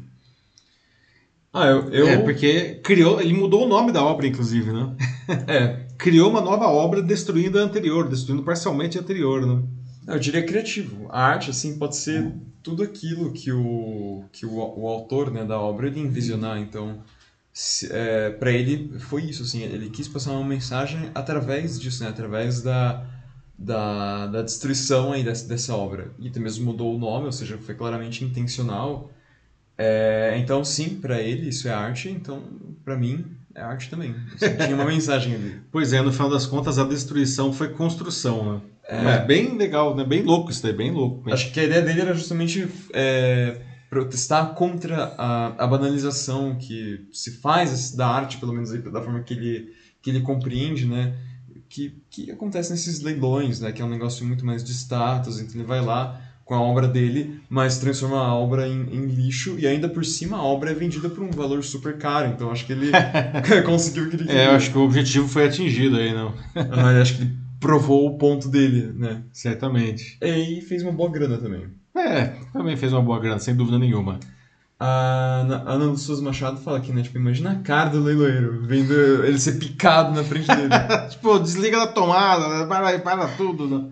Ah, 1.57 1.67
eu... 1.67 1.89
eu 1.89 2.07
É, 2.09 2.17
porque 2.17 2.81
criou, 2.83 3.21
ele 3.21 3.33
mudou 3.33 3.63
o 3.63 3.67
nome 3.67 3.93
da 3.93 4.03
obra, 4.03 4.27
inclusive, 4.27 4.73
né? 4.73 4.93
é, 5.47 5.85
Criou 5.97 6.29
uma 6.29 6.41
nova 6.41 6.67
obra 6.67 7.01
destruindo 7.01 7.57
a 7.57 7.61
anterior, 7.61 8.09
destruindo 8.09 8.43
parcialmente 8.43 8.97
a 8.97 9.01
anterior, 9.01 9.45
né? 9.45 9.63
Eu 10.05 10.19
diria 10.19 10.45
criativo. 10.45 11.07
A 11.09 11.23
arte, 11.23 11.49
assim, 11.49 11.79
pode 11.79 11.95
ser 11.95 12.29
tudo 12.61 12.83
aquilo 12.83 13.31
que 13.31 13.53
o, 13.53 14.25
que 14.33 14.45
o, 14.45 14.53
o 14.53 14.87
autor 14.89 15.31
né, 15.31 15.45
da 15.45 15.57
obra 15.57 15.87
ele 15.87 16.01
envisionar. 16.01 16.59
Então, 16.59 17.01
é, 17.89 18.31
para 18.31 18.51
ele 18.51 18.99
foi 18.99 19.23
isso, 19.23 19.43
assim, 19.43 19.63
ele 19.63 19.89
quis 19.89 20.09
passar 20.09 20.31
uma 20.31 20.43
mensagem 20.43 21.09
através 21.15 21.79
disso, 21.79 22.03
né, 22.03 22.09
através 22.09 22.61
da, 22.61 23.07
da, 23.57 24.27
da 24.27 24.41
destruição 24.41 25.13
aí 25.13 25.23
dessa, 25.23 25.47
dessa 25.47 25.73
obra. 25.73 26.11
E 26.19 26.27
até 26.27 26.39
mesmo 26.41 26.65
mudou 26.65 26.93
o 26.93 26.99
nome, 26.99 27.27
ou 27.27 27.31
seja, 27.31 27.57
foi 27.57 27.75
claramente 27.75 28.25
intencional. 28.25 29.09
É, 29.77 30.35
então, 30.39 30.63
sim, 30.63 30.97
para 31.01 31.21
ele 31.21 31.49
isso 31.49 31.67
é 31.67 31.73
arte, 31.73 32.09
então, 32.09 32.41
para 32.83 32.95
mim, 32.95 33.25
é 33.53 33.61
arte 33.61 33.89
também. 33.89 34.15
Assim, 34.33 34.55
tinha 34.55 34.75
uma 34.75 34.85
mensagem 34.85 35.35
ali. 35.35 35.59
Pois 35.71 35.93
é, 35.93 36.01
no 36.01 36.11
final 36.11 36.29
das 36.29 36.45
contas, 36.45 36.79
a 36.79 36.83
destruição 36.83 37.51
foi 37.51 37.69
construção, 37.69 38.53
né? 38.53 38.61
É. 38.87 39.03
Mas 39.03 39.25
bem 39.25 39.57
legal, 39.57 39.95
né? 39.95 40.03
Bem 40.03 40.21
louco 40.21 40.51
isso 40.51 40.61
daí, 40.61 40.73
bem 40.73 40.91
louco. 40.91 41.31
Acho 41.33 41.51
que 41.51 41.59
a 41.59 41.63
ideia 41.63 41.81
dele 41.81 42.01
era 42.01 42.13
justamente 42.13 42.67
é, 42.93 43.59
protestar 43.89 44.53
contra 44.53 45.15
a, 45.17 45.63
a 45.63 45.67
banalização 45.67 46.55
que 46.55 47.07
se 47.11 47.39
faz 47.39 47.91
da 47.91 48.07
arte, 48.07 48.37
pelo 48.37 48.53
menos 48.53 48.71
aí, 48.71 48.79
da 48.79 49.01
forma 49.01 49.23
que 49.23 49.33
ele, 49.33 49.73
que 50.01 50.09
ele 50.09 50.21
compreende, 50.21 50.85
né? 50.85 51.17
Que, 51.67 51.97
que 52.09 52.31
acontece 52.31 52.71
nesses 52.71 53.01
leilões, 53.01 53.59
né? 53.59 53.71
Que 53.71 53.81
é 53.81 53.85
um 53.85 53.89
negócio 53.89 54.25
muito 54.25 54.45
mais 54.45 54.63
de 54.63 54.71
status, 54.71 55.39
então 55.39 55.55
ele 55.55 55.67
vai 55.67 55.81
lá 55.81 56.21
com 56.45 56.53
a 56.53 56.61
obra 56.61 56.87
dele, 56.87 57.41
mas 57.49 57.79
transforma 57.79 58.17
a 58.17 58.35
obra 58.35 58.67
em, 58.67 58.81
em 58.91 59.07
lixo 59.07 59.55
e 59.57 59.65
ainda 59.65 59.89
por 59.89 60.05
cima 60.05 60.37
a 60.37 60.43
obra 60.43 60.69
é 60.69 60.73
vendida 60.75 61.09
por 61.09 61.23
um 61.23 61.31
valor 61.31 61.63
super 61.63 61.97
caro, 61.97 62.29
então 62.29 62.51
acho 62.51 62.67
que 62.67 62.71
ele 62.71 62.91
conseguiu 63.65 64.03
o 64.03 64.09
que 64.09 64.15
ele 64.15 64.25
queria. 64.25 64.41
É, 64.41 64.47
eu 64.47 64.51
acho 64.51 64.71
que 64.71 64.77
o 64.77 64.83
objetivo 64.83 65.27
foi 65.27 65.47
atingido 65.47 65.97
aí, 65.97 66.13
não? 66.13 66.33
Ah, 66.71 67.01
acho 67.01 67.15
que 67.15 67.23
ele 67.23 67.35
provou 67.59 68.05
o 68.07 68.17
ponto 68.17 68.47
dele, 68.47 68.93
né? 68.95 69.23
Certamente. 69.33 70.19
E 70.21 70.61
fez 70.61 70.83
uma 70.83 70.91
boa 70.91 71.09
grana 71.09 71.37
também. 71.37 71.67
É, 71.97 72.35
também 72.53 72.77
fez 72.77 72.93
uma 72.93 73.01
boa 73.01 73.19
grana, 73.19 73.39
sem 73.39 73.55
dúvida 73.55 73.79
nenhuma. 73.79 74.19
A 74.79 75.39
Ana 75.41 75.63
a 75.65 75.71
Ana 75.71 75.95
Souza 75.95 76.21
Machado 76.21 76.59
fala 76.59 76.77
aqui, 76.77 76.91
né? 76.91 77.01
Tipo, 77.01 77.17
imagina 77.17 77.51
a 77.51 77.55
cara 77.55 77.89
do 77.89 78.03
leiloeiro, 78.03 78.67
vendo 78.67 78.93
ele 79.25 79.39
ser 79.39 79.53
picado 79.53 80.13
na 80.13 80.23
frente 80.23 80.47
dele. 80.47 80.69
tipo, 81.09 81.39
desliga 81.39 81.79
da 81.79 81.87
tomada, 81.87 82.67
para, 82.67 82.99
para 82.99 83.27
tudo, 83.29 83.67
né? 83.67 83.89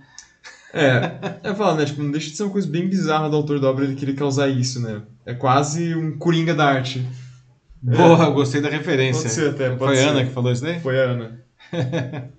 É, 0.74 1.40
eu 1.44 1.54
falo, 1.54 1.78
né? 1.78 1.86
Tipo, 1.86 2.02
não 2.02 2.10
deixa 2.10 2.32
de 2.32 2.36
ser 2.36 2.44
uma 2.44 2.52
coisa 2.52 2.68
bem 2.68 2.90
bizarra 2.90 3.30
do 3.30 3.36
autor 3.36 3.60
da 3.60 3.70
obra 3.70 3.86
ele 3.86 3.94
querer 3.94 4.14
causar 4.14 4.50
isso, 4.50 4.82
né? 4.82 5.04
É 5.24 5.36
quase 5.36 5.94
um 5.94 6.18
coringa 6.18 6.56
da 6.56 6.66
arte. 6.66 7.06
Boa, 7.80 8.26
eu 8.26 8.34
gostei 8.34 8.60
da 8.60 8.70
referência. 8.70 9.22
Pode 9.22 9.34
ser 9.34 9.50
até, 9.52 9.70
pode 9.70 9.80
Foi 9.80 9.96
ser. 9.98 10.08
a 10.08 10.10
Ana 10.10 10.26
que 10.26 10.32
falou 10.32 10.52
isso 10.52 10.64
daí? 10.64 10.80
Foi 10.80 11.00
a 11.00 11.04
Ana. 11.04 11.44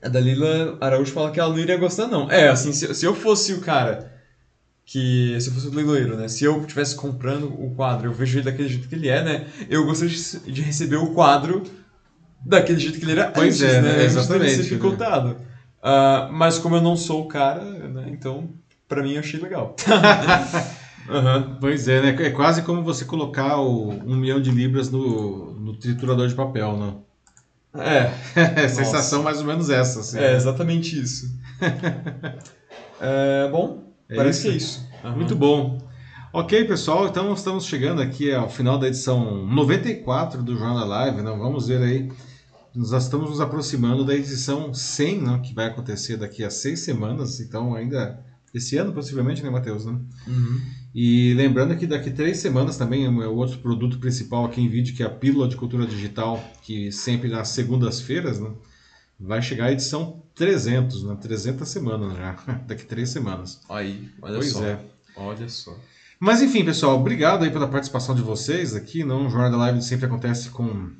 a 0.00 0.08
Dalila 0.08 0.78
Araújo 0.80 1.12
fala 1.12 1.32
que 1.32 1.40
ela 1.40 1.50
não 1.50 1.58
iria 1.58 1.76
gostar, 1.76 2.06
não. 2.06 2.30
É, 2.30 2.48
assim, 2.48 2.72
se, 2.72 2.94
se 2.94 3.04
eu 3.04 3.14
fosse 3.14 3.54
o 3.54 3.60
cara 3.60 4.12
que. 4.86 5.36
Se 5.40 5.48
eu 5.48 5.54
fosse 5.54 5.66
o 5.66 5.74
leiloeiro, 5.74 6.16
né? 6.16 6.28
Se 6.28 6.44
eu 6.44 6.60
estivesse 6.60 6.94
comprando 6.94 7.46
o 7.46 7.74
quadro, 7.74 8.08
eu 8.08 8.12
vejo 8.12 8.38
ele 8.38 8.44
daquele 8.44 8.68
jeito 8.68 8.88
que 8.88 8.94
ele 8.94 9.08
é, 9.08 9.24
né? 9.24 9.46
Eu 9.68 9.84
gostaria 9.84 10.14
de, 10.14 10.52
de 10.52 10.62
receber 10.62 10.96
o 10.96 11.12
quadro 11.12 11.64
daquele 12.46 12.78
jeito 12.78 12.98
que 12.98 13.04
ele 13.04 13.12
era 13.12 13.32
Pois 13.32 13.60
antes, 13.60 13.74
é, 13.74 13.82
né? 13.82 13.88
né? 13.96 14.04
Antes 14.04 14.28
dele 14.28 14.46
Exatamente, 14.46 14.64
ser 14.64 15.24
né? 15.24 15.36
Ah, 15.82 16.28
mas 16.30 16.58
como 16.58 16.76
eu 16.76 16.80
não 16.82 16.96
sou 16.96 17.22
o 17.22 17.28
cara, 17.28 17.62
né? 17.88 18.06
Então, 18.08 18.48
pra 18.88 19.02
mim, 19.02 19.12
eu 19.14 19.20
achei 19.20 19.40
legal. 19.40 19.74
Aham. 21.08 21.56
Pois 21.60 21.88
é, 21.88 22.00
né? 22.00 22.26
É 22.26 22.30
quase 22.30 22.62
como 22.62 22.82
você 22.82 23.04
colocar 23.04 23.56
o 23.58 23.90
um 23.90 24.16
milhão 24.16 24.40
de 24.40 24.50
libras 24.50 24.90
no, 24.90 25.52
no 25.54 25.76
triturador 25.76 26.28
de 26.28 26.34
papel, 26.34 26.76
né? 26.76 26.94
É, 27.74 28.10
É 28.64 28.68
sensação 28.68 29.22
mais 29.22 29.40
ou 29.40 29.46
menos 29.46 29.70
essa, 29.70 30.00
assim. 30.00 30.18
é 30.18 30.34
exatamente 30.34 31.00
isso. 31.00 31.30
É, 33.02 33.48
bom, 33.48 33.82
É 34.10 34.16
parece 34.16 34.40
isso? 34.40 34.46
que 34.46 34.52
é 34.52 34.56
isso. 34.56 34.90
Aham. 35.02 35.14
Muito 35.16 35.34
bom. 35.34 35.78
Ok, 36.34 36.64
pessoal, 36.66 37.06
então 37.08 37.32
estamos 37.32 37.64
chegando 37.64 38.02
aqui 38.02 38.32
ao 38.32 38.48
final 38.48 38.78
da 38.78 38.86
edição 38.86 39.46
94 39.46 40.42
do 40.42 40.54
Jornal 40.56 40.76
da 40.76 40.84
Live. 40.84 41.22
Né? 41.22 41.30
Vamos 41.30 41.66
ver 41.68 41.82
aí. 41.82 42.08
Nós 42.74 43.04
estamos 43.04 43.30
nos 43.30 43.40
aproximando 43.40 44.04
da 44.04 44.14
edição 44.14 44.72
100, 44.72 45.22
né? 45.22 45.40
que 45.44 45.54
vai 45.54 45.66
acontecer 45.66 46.16
daqui 46.16 46.44
a 46.44 46.50
seis 46.50 46.80
semanas. 46.80 47.40
Então, 47.40 47.74
ainda 47.74 48.24
esse 48.54 48.76
ano, 48.76 48.92
possivelmente, 48.92 49.42
né, 49.42 49.50
Matheus? 49.50 49.84
Né? 49.84 49.98
Uhum. 50.26 50.60
E 50.94 51.34
lembrando 51.34 51.76
que 51.76 51.86
daqui 51.86 52.10
três 52.10 52.38
semanas 52.38 52.76
também 52.76 53.04
é 53.04 53.08
o 53.08 53.34
outro 53.36 53.58
produto 53.58 53.98
principal 53.98 54.44
aqui 54.44 54.60
em 54.60 54.68
vídeo, 54.68 54.94
que 54.94 55.02
é 55.02 55.06
a 55.06 55.10
Pílula 55.10 55.46
de 55.48 55.56
Cultura 55.56 55.86
Digital, 55.86 56.42
que 56.62 56.90
sempre 56.90 57.28
nas 57.28 57.48
segundas-feiras, 57.48 58.40
né? 58.40 58.50
Vai 59.18 59.40
chegar 59.42 59.66
a 59.66 59.72
edição 59.72 60.22
300, 60.34 61.04
né? 61.04 61.16
300 61.20 61.68
semanas 61.68 62.16
já, 62.16 62.32
daqui 62.66 62.84
três 62.84 63.10
semanas. 63.10 63.60
Aí, 63.68 64.08
olha 64.20 64.34
Pois 64.34 64.50
só. 64.52 64.64
é. 64.64 64.80
Olha 65.16 65.48
só. 65.48 65.76
Mas 66.18 66.42
enfim, 66.42 66.64
pessoal, 66.64 66.98
obrigado 66.98 67.44
aí 67.44 67.50
pela 67.50 67.68
participação 67.68 68.14
de 68.14 68.22
vocês 68.22 68.74
aqui. 68.74 69.04
Não, 69.04 69.26
o 69.26 69.30
Jornal 69.30 69.50
da 69.50 69.56
Live 69.56 69.82
sempre 69.82 70.06
acontece 70.06 70.50
com, 70.50 70.90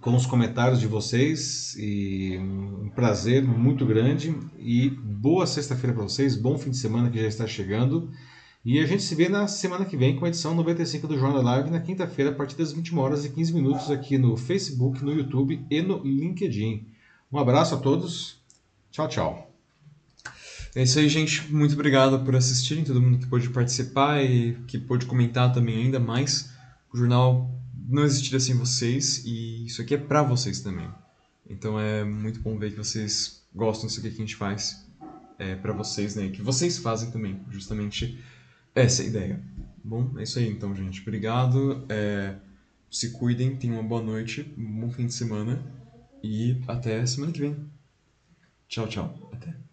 com 0.00 0.14
os 0.14 0.26
comentários 0.26 0.80
de 0.80 0.86
vocês 0.86 1.74
e 1.76 2.38
um 2.38 2.90
prazer 2.90 3.42
muito 3.42 3.84
grande. 3.84 4.34
E 4.58 4.90
boa 4.90 5.46
sexta-feira 5.46 5.94
para 5.94 6.04
vocês, 6.04 6.36
bom 6.36 6.56
fim 6.56 6.70
de 6.70 6.76
semana 6.76 7.10
que 7.10 7.20
já 7.20 7.26
está 7.26 7.46
chegando. 7.46 8.10
E 8.64 8.80
a 8.80 8.86
gente 8.86 9.02
se 9.02 9.14
vê 9.14 9.28
na 9.28 9.46
semana 9.46 9.84
que 9.84 9.96
vem 9.96 10.16
com 10.16 10.24
a 10.24 10.28
edição 10.28 10.54
95 10.54 11.06
do 11.06 11.18
Jornal 11.18 11.42
Live, 11.42 11.70
na 11.70 11.80
quinta-feira, 11.80 12.30
a 12.30 12.34
partir 12.34 12.56
das 12.56 12.72
21 12.72 12.98
horas 12.98 13.24
e 13.24 13.30
15 13.30 13.54
minutos, 13.54 13.90
aqui 13.90 14.18
no 14.18 14.36
Facebook, 14.36 15.02
no 15.04 15.12
YouTube 15.12 15.64
e 15.70 15.80
no 15.80 16.02
LinkedIn. 16.04 16.86
Um 17.32 17.38
abraço 17.38 17.74
a 17.74 17.78
todos. 17.78 18.40
Tchau, 18.90 19.08
tchau. 19.08 19.50
É 20.74 20.82
isso 20.82 20.98
aí, 20.98 21.08
gente. 21.08 21.50
Muito 21.52 21.74
obrigado 21.74 22.22
por 22.24 22.36
assistirem, 22.36 22.84
todo 22.84 23.00
mundo 23.00 23.18
que 23.18 23.26
pôde 23.26 23.48
participar 23.48 24.22
e 24.22 24.54
que 24.66 24.78
pôde 24.78 25.06
comentar 25.06 25.52
também 25.52 25.84
ainda 25.84 25.98
mais. 25.98 26.50
O 26.92 26.96
jornal 26.96 27.50
não 27.88 28.04
existiria 28.04 28.38
sem 28.38 28.54
vocês 28.54 29.24
e 29.24 29.64
isso 29.64 29.80
aqui 29.80 29.94
é 29.94 29.98
pra 29.98 30.22
vocês 30.22 30.60
também. 30.60 30.88
Então 31.48 31.80
é 31.80 32.04
muito 32.04 32.40
bom 32.40 32.58
ver 32.58 32.72
que 32.72 32.76
vocês 32.76 33.42
gostam 33.54 33.86
disso 33.86 34.00
aqui 34.00 34.10
que 34.10 34.16
a 34.16 34.20
gente 34.20 34.36
faz 34.36 34.86
é, 35.38 35.54
para 35.56 35.72
vocês, 35.72 36.14
né? 36.14 36.28
Que 36.28 36.42
vocês 36.42 36.78
fazem 36.78 37.10
também, 37.10 37.40
justamente 37.50 38.22
essa 38.74 39.02
ideia. 39.02 39.42
Bom, 39.82 40.12
é 40.18 40.24
isso 40.24 40.38
aí 40.38 40.48
então, 40.48 40.76
gente. 40.76 41.00
Obrigado. 41.00 41.86
é, 41.88 42.36
se 42.90 43.10
cuidem, 43.10 43.56
tenham 43.56 43.80
uma 43.80 43.88
boa 43.88 44.02
noite, 44.02 44.52
um 44.56 44.80
bom 44.80 44.90
fim 44.90 45.06
de 45.06 45.14
semana 45.14 45.62
e 46.22 46.60
até 46.66 47.04
semana 47.06 47.32
que 47.32 47.40
vem. 47.40 47.56
Tchau, 48.68 48.86
tchau. 48.86 49.30
Até. 49.32 49.67